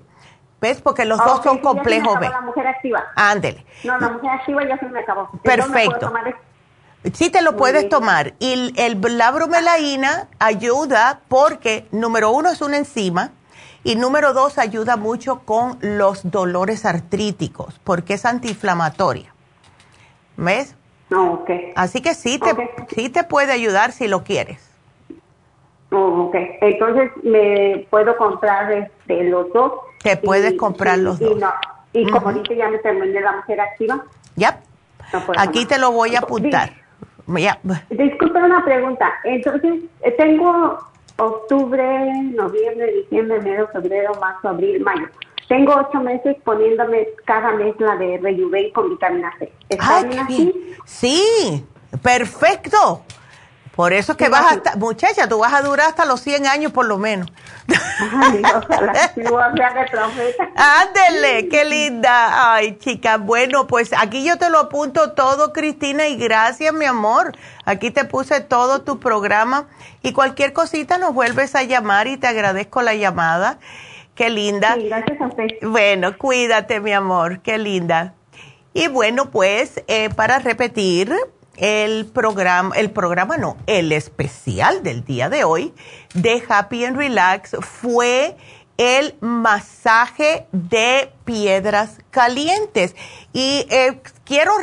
¿Ves? 0.59 0.81
Porque 0.81 1.05
los 1.05 1.19
dos 1.19 1.43
son 1.43 1.59
complejos. 1.59 2.19
la 2.19 2.41
mujer 2.41 2.67
activa. 2.67 3.03
Ándele. 3.15 3.63
No, 3.84 3.97
la 3.99 4.09
mujer 4.09 4.31
activa 4.31 4.67
ya 4.67 4.77
se 4.77 4.85
me 4.88 4.99
acabó. 4.99 5.29
Perfecto. 5.43 6.11
Sí 7.13 7.29
te 7.29 7.41
lo 7.41 7.55
puedes 7.55 7.88
tomar. 7.89 8.34
Y 8.39 8.73
el, 8.77 8.99
la 9.17 9.31
bromelaína 9.31 10.27
ayuda 10.39 11.21
porque, 11.27 11.85
número 11.91 12.31
uno, 12.31 12.49
es 12.49 12.61
una 12.61 12.77
enzima. 12.77 13.31
Y 13.84 13.95
número 13.95 14.34
dos, 14.34 14.57
ayuda 14.57 14.97
mucho 14.97 15.41
con 15.45 15.77
los 15.81 16.29
dolores 16.29 16.85
artríticos 16.85 17.79
porque 17.84 18.15
es 18.15 18.25
antiinflamatoria. 18.25 19.34
¿Ves? 20.35 20.75
No, 21.09 21.34
ok. 21.34 21.49
Así 21.75 22.01
que 22.01 22.13
sí 22.13 22.39
te, 22.39 22.53
sí 22.93 23.09
te 23.09 23.23
puede 23.23 23.53
ayudar 23.53 23.91
si 23.91 24.07
lo 24.07 24.23
quieres. 24.23 24.67
Oh, 25.91 26.27
ok. 26.27 26.35
Entonces, 26.61 27.11
¿me 27.23 27.88
puedo 27.89 28.17
comprar 28.17 28.71
este, 28.71 29.23
los 29.25 29.53
dos? 29.53 29.71
Te 30.03 30.18
puedes 30.18 30.53
comprar 30.53 30.99
los 30.99 31.19
dos. 31.19 31.38
Y, 31.94 32.10
como 32.10 32.32
dice, 32.34 32.56
ya 32.56 32.69
me 32.69 32.78
terminé 32.80 33.22
la 33.22 33.34
mujer 33.34 33.60
activa. 33.61 34.03
Ya. 34.36 34.61
Aquí 35.38 35.65
te 35.65 35.78
lo 35.78 35.91
voy 35.91 36.15
a 36.15 36.19
apuntar. 36.19 36.72
Ya. 37.28 37.60
Disculpe 37.90 38.40
una 38.40 38.64
pregunta. 38.64 39.11
Entonces, 39.24 39.82
eh, 40.02 40.11
tengo 40.11 40.80
octubre, 41.18 42.14
noviembre, 42.34 42.91
diciembre, 42.94 43.38
enero, 43.38 43.68
febrero, 43.74 44.14
marzo, 44.19 44.49
abril, 44.49 44.82
mayo. 44.82 45.07
Tengo 45.48 45.76
ocho 45.76 45.99
meses 46.02 46.36
poniéndome 46.44 47.07
cada 47.26 47.53
mes 47.53 47.74
la 47.80 47.95
de 47.95 48.19
Rejuven 48.22 48.72
con 48.72 48.90
vitamina 48.90 49.34
C. 49.40 49.52
¿Está 49.69 50.03
bien 50.03 50.19
así? 50.19 50.76
Sí, 50.86 51.65
perfecto. 52.02 53.03
Por 53.76 53.94
eso 53.94 54.14
es 54.14 54.18
que 54.18 54.28
vas 54.28 54.53
hasta, 54.53 54.76
muchacha, 54.76 55.30
tú 55.30 55.40
vas 55.40 55.53
a 55.53 55.61
durar 55.61 55.88
hasta 55.90 56.03
los 56.06 56.19
100 56.22 56.48
años 56.48 56.72
por 56.72 56.86
lo 56.86 56.98
menos. 56.98 57.32
Ay, 57.68 58.41
ojalá, 58.56 58.94
Ándele, 60.56 61.49
qué 61.49 61.65
linda. 61.65 62.53
Ay, 62.53 62.77
chica, 62.77 63.18
bueno, 63.18 63.68
pues 63.68 63.91
aquí 63.98 64.23
yo 64.23 64.38
te 64.38 64.49
lo 64.49 64.60
apunto 64.60 65.11
todo, 65.11 65.52
Cristina, 65.52 66.07
y 66.07 66.15
gracias, 66.15 66.73
mi 66.73 66.85
amor. 66.85 67.35
Aquí 67.65 67.91
te 67.91 68.06
puse 68.06 68.39
todo 68.41 68.81
tu 68.81 68.99
programa 68.99 69.68
y 70.02 70.14
cualquier 70.14 70.53
cosita 70.53 70.98
nos 70.98 71.14
vuelves 71.14 71.56
a 71.56 71.64
llamar 71.64 72.07
y 72.07 72.18
te 72.18 72.27
agradezco 72.27 72.81
la 72.81 72.95
llamada. 72.95 73.60
Qué 74.15 74.30
linda. 74.30 74.76
Sí, 74.76 74.88
gracias 74.88 75.22
a 75.22 75.27
usted. 75.27 75.48
Bueno, 75.61 76.18
cuídate, 76.18 76.80
mi 76.80 76.94
amor, 76.94 77.41
qué 77.41 77.57
linda. 77.57 78.14
Y 78.73 78.88
bueno, 78.88 79.30
pues 79.31 79.84
eh, 79.88 80.10
para 80.10 80.39
repetir, 80.39 81.14
el 81.57 82.05
programa, 82.05 82.75
el 82.75 82.91
programa 82.91 83.38
no, 83.38 83.57
el 83.65 83.91
especial 83.91 84.84
del 84.84 85.03
día 85.03 85.29
de 85.29 85.43
hoy 85.43 85.73
de 86.13 86.41
Happy 86.47 86.85
and 86.85 86.97
Relax 86.97 87.55
fue 87.61 88.38
el 88.77 89.15
masaje 89.21 90.47
de 90.51 91.11
piedras 91.25 91.97
calientes. 92.11 92.95
Y 93.33 93.65
eh, 93.69 94.01
quiero 94.23 94.53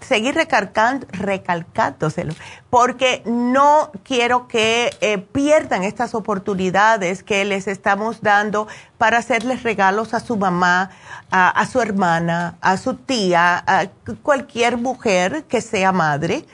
seguir 0.00 0.34
recalcando, 0.34 1.06
recalcándoselo, 1.10 2.34
porque 2.70 3.22
no 3.26 3.90
quiero 4.04 4.48
que 4.48 4.96
eh, 5.00 5.18
pierdan 5.18 5.82
estas 5.82 6.14
oportunidades 6.14 7.22
que 7.22 7.44
les 7.44 7.66
estamos 7.66 8.22
dando 8.22 8.68
para 8.96 9.18
hacerles 9.18 9.62
regalos 9.64 10.14
a 10.14 10.20
su 10.20 10.36
mamá, 10.36 10.90
a, 11.30 11.66
su 11.66 11.80
hermana, 11.80 12.56
a 12.60 12.76
su 12.76 12.94
tía, 12.94 13.62
a 13.66 13.86
cualquier 14.22 14.76
mujer 14.76 15.44
que 15.44 15.60
sea 15.60 15.92
madre 15.92 16.46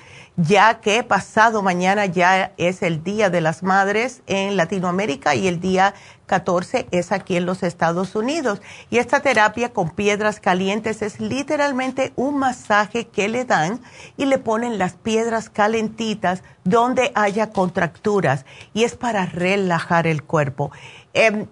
ya 0.43 0.81
que 0.81 1.03
pasado 1.03 1.61
mañana 1.63 2.07
ya 2.07 2.53
es 2.57 2.83
el 2.83 3.05
Día 3.05 3.29
de 3.29 3.41
las 3.41 3.63
Madres 3.63 4.23
en 4.27 4.57
Latinoamérica 4.57 5.35
y 5.35 5.47
el 5.47 5.61
día 5.61 5.95
14 6.31 6.87
es 6.93 7.11
aquí 7.11 7.37
en 7.37 7.45
los 7.45 7.65
Estados 7.65 8.15
Unidos. 8.15 8.63
Y 8.89 8.99
esta 8.99 9.19
terapia 9.19 9.73
con 9.73 9.91
piedras 9.91 10.39
calientes 10.39 11.03
es 11.03 11.19
literalmente 11.19 12.13
un 12.15 12.39
masaje 12.39 13.09
que 13.09 13.29
le 13.29 13.45
dan 13.45 13.81
y 14.17 14.27
le 14.27 14.39
ponen 14.39 14.79
las 14.79 14.93
piedras 14.93 15.51
calentitas 15.51 16.45
donde 16.63 17.11
haya 17.17 17.51
contracturas 17.51 18.45
y 18.75 18.85
es 18.85 18.95
para 18.95 19.27
relajar 19.27 20.07
el 20.07 20.23
cuerpo. 20.23 20.71
Em, 21.15 21.49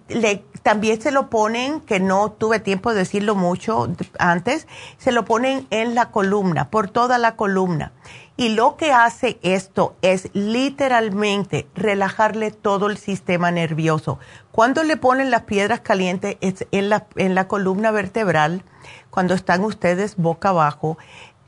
también 0.63 1.01
se 1.01 1.11
lo 1.11 1.29
ponen, 1.29 1.81
que 1.81 1.99
no 1.99 2.31
tuve 2.31 2.61
tiempo 2.61 2.91
de 2.91 2.99
decirlo 2.99 3.35
mucho 3.35 3.89
antes, 4.17 4.65
se 4.97 5.11
lo 5.11 5.25
ponen 5.25 5.67
en 5.71 5.93
la 5.93 6.11
columna, 6.11 6.69
por 6.69 6.89
toda 6.89 7.17
la 7.17 7.35
columna. 7.35 7.91
Y 8.39 8.47
lo 8.47 8.77
que 8.77 8.93
hace 8.93 9.37
esto 9.41 9.97
es 10.01 10.29
literalmente 10.31 11.67
relajarle 11.75 12.51
todo 12.51 12.87
el 12.87 12.97
sistema 12.97 13.51
nervioso. 13.51 14.17
Cuando 14.53 14.85
le 14.85 14.95
ponen 14.95 15.29
las 15.29 15.41
piedras 15.41 15.81
calientes 15.81 16.37
en 16.39 16.87
la, 16.87 17.05
en 17.17 17.35
la 17.35 17.49
columna 17.49 17.91
vertebral, 17.91 18.63
cuando 19.09 19.33
están 19.33 19.65
ustedes 19.65 20.15
boca 20.15 20.49
abajo, 20.49 20.97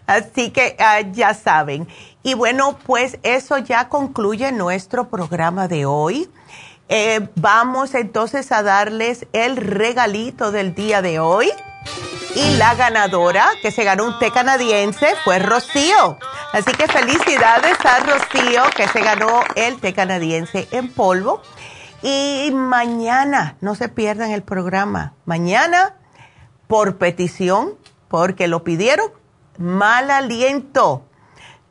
Así 0.05 0.51
que 0.51 0.75
ah, 0.79 1.01
ya 1.01 1.33
saben. 1.33 1.87
Y 2.23 2.33
bueno, 2.33 2.77
pues 2.85 3.19
eso 3.23 3.57
ya 3.57 3.89
concluye 3.89 4.51
nuestro 4.51 5.09
programa 5.09 5.67
de 5.67 5.85
hoy. 5.85 6.29
Eh, 6.89 7.27
vamos 7.35 7.93
entonces 7.95 8.51
a 8.51 8.63
darles 8.63 9.27
el 9.33 9.57
regalito 9.57 10.51
del 10.51 10.73
día 10.73 11.01
de 11.01 11.19
hoy. 11.19 11.51
Y 12.35 12.57
la 12.57 12.75
ganadora 12.75 13.49
que 13.61 13.71
se 13.71 13.83
ganó 13.83 14.05
un 14.05 14.19
té 14.19 14.31
canadiense 14.31 15.07
fue 15.23 15.39
Rocío. 15.39 16.19
Así 16.53 16.71
que 16.71 16.87
felicidades 16.87 17.77
a 17.83 17.99
Rocío 17.99 18.63
que 18.75 18.87
se 18.87 19.01
ganó 19.01 19.41
el 19.55 19.79
té 19.79 19.93
canadiense 19.93 20.67
en 20.71 20.91
polvo. 20.91 21.41
Y 22.03 22.51
mañana, 22.53 23.57
no 23.59 23.73
se 23.73 23.89
pierdan 23.89 24.31
el 24.31 24.43
programa. 24.43 25.13
Mañana, 25.25 25.95
por 26.67 26.97
petición, 26.97 27.73
porque 28.07 28.47
lo 28.47 28.63
pidieron, 28.63 29.11
mal 29.57 30.11
aliento 30.11 31.07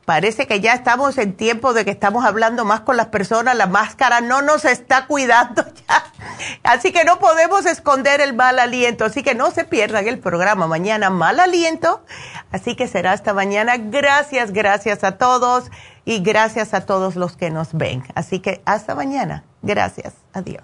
Parece 0.07 0.47
que 0.47 0.61
ya 0.61 0.71
estamos 0.71 1.17
en 1.17 1.33
tiempo 1.33 1.73
de 1.73 1.83
que 1.83 1.91
estamos 1.91 2.23
hablando 2.23 2.63
más 2.63 2.79
con 2.79 2.95
las 2.95 3.07
personas, 3.07 3.57
la 3.57 3.67
máscara 3.67 4.21
no 4.21 4.41
nos 4.41 4.63
está 4.63 5.05
cuidando 5.05 5.65
ya. 5.89 6.01
Así 6.63 6.93
que 6.93 7.03
no 7.03 7.19
podemos 7.19 7.65
esconder 7.65 8.21
el 8.21 8.33
mal 8.33 8.57
aliento, 8.57 9.03
así 9.03 9.21
que 9.21 9.35
no 9.35 9.51
se 9.51 9.65
pierdan 9.65 10.07
el 10.07 10.17
programa 10.19 10.65
mañana, 10.65 11.09
mal 11.09 11.41
aliento. 11.41 12.05
Así 12.53 12.77
que 12.77 12.87
será 12.87 13.11
hasta 13.11 13.33
mañana. 13.33 13.75
Gracias, 13.75 14.53
gracias 14.53 15.03
a 15.03 15.17
todos 15.17 15.69
y 16.05 16.19
gracias 16.19 16.73
a 16.73 16.85
todos 16.85 17.17
los 17.17 17.35
que 17.35 17.49
nos 17.49 17.73
ven. 17.73 18.01
Así 18.15 18.39
que 18.39 18.61
hasta 18.63 18.95
mañana. 18.95 19.43
Gracias. 19.61 20.13
Adiós. 20.31 20.63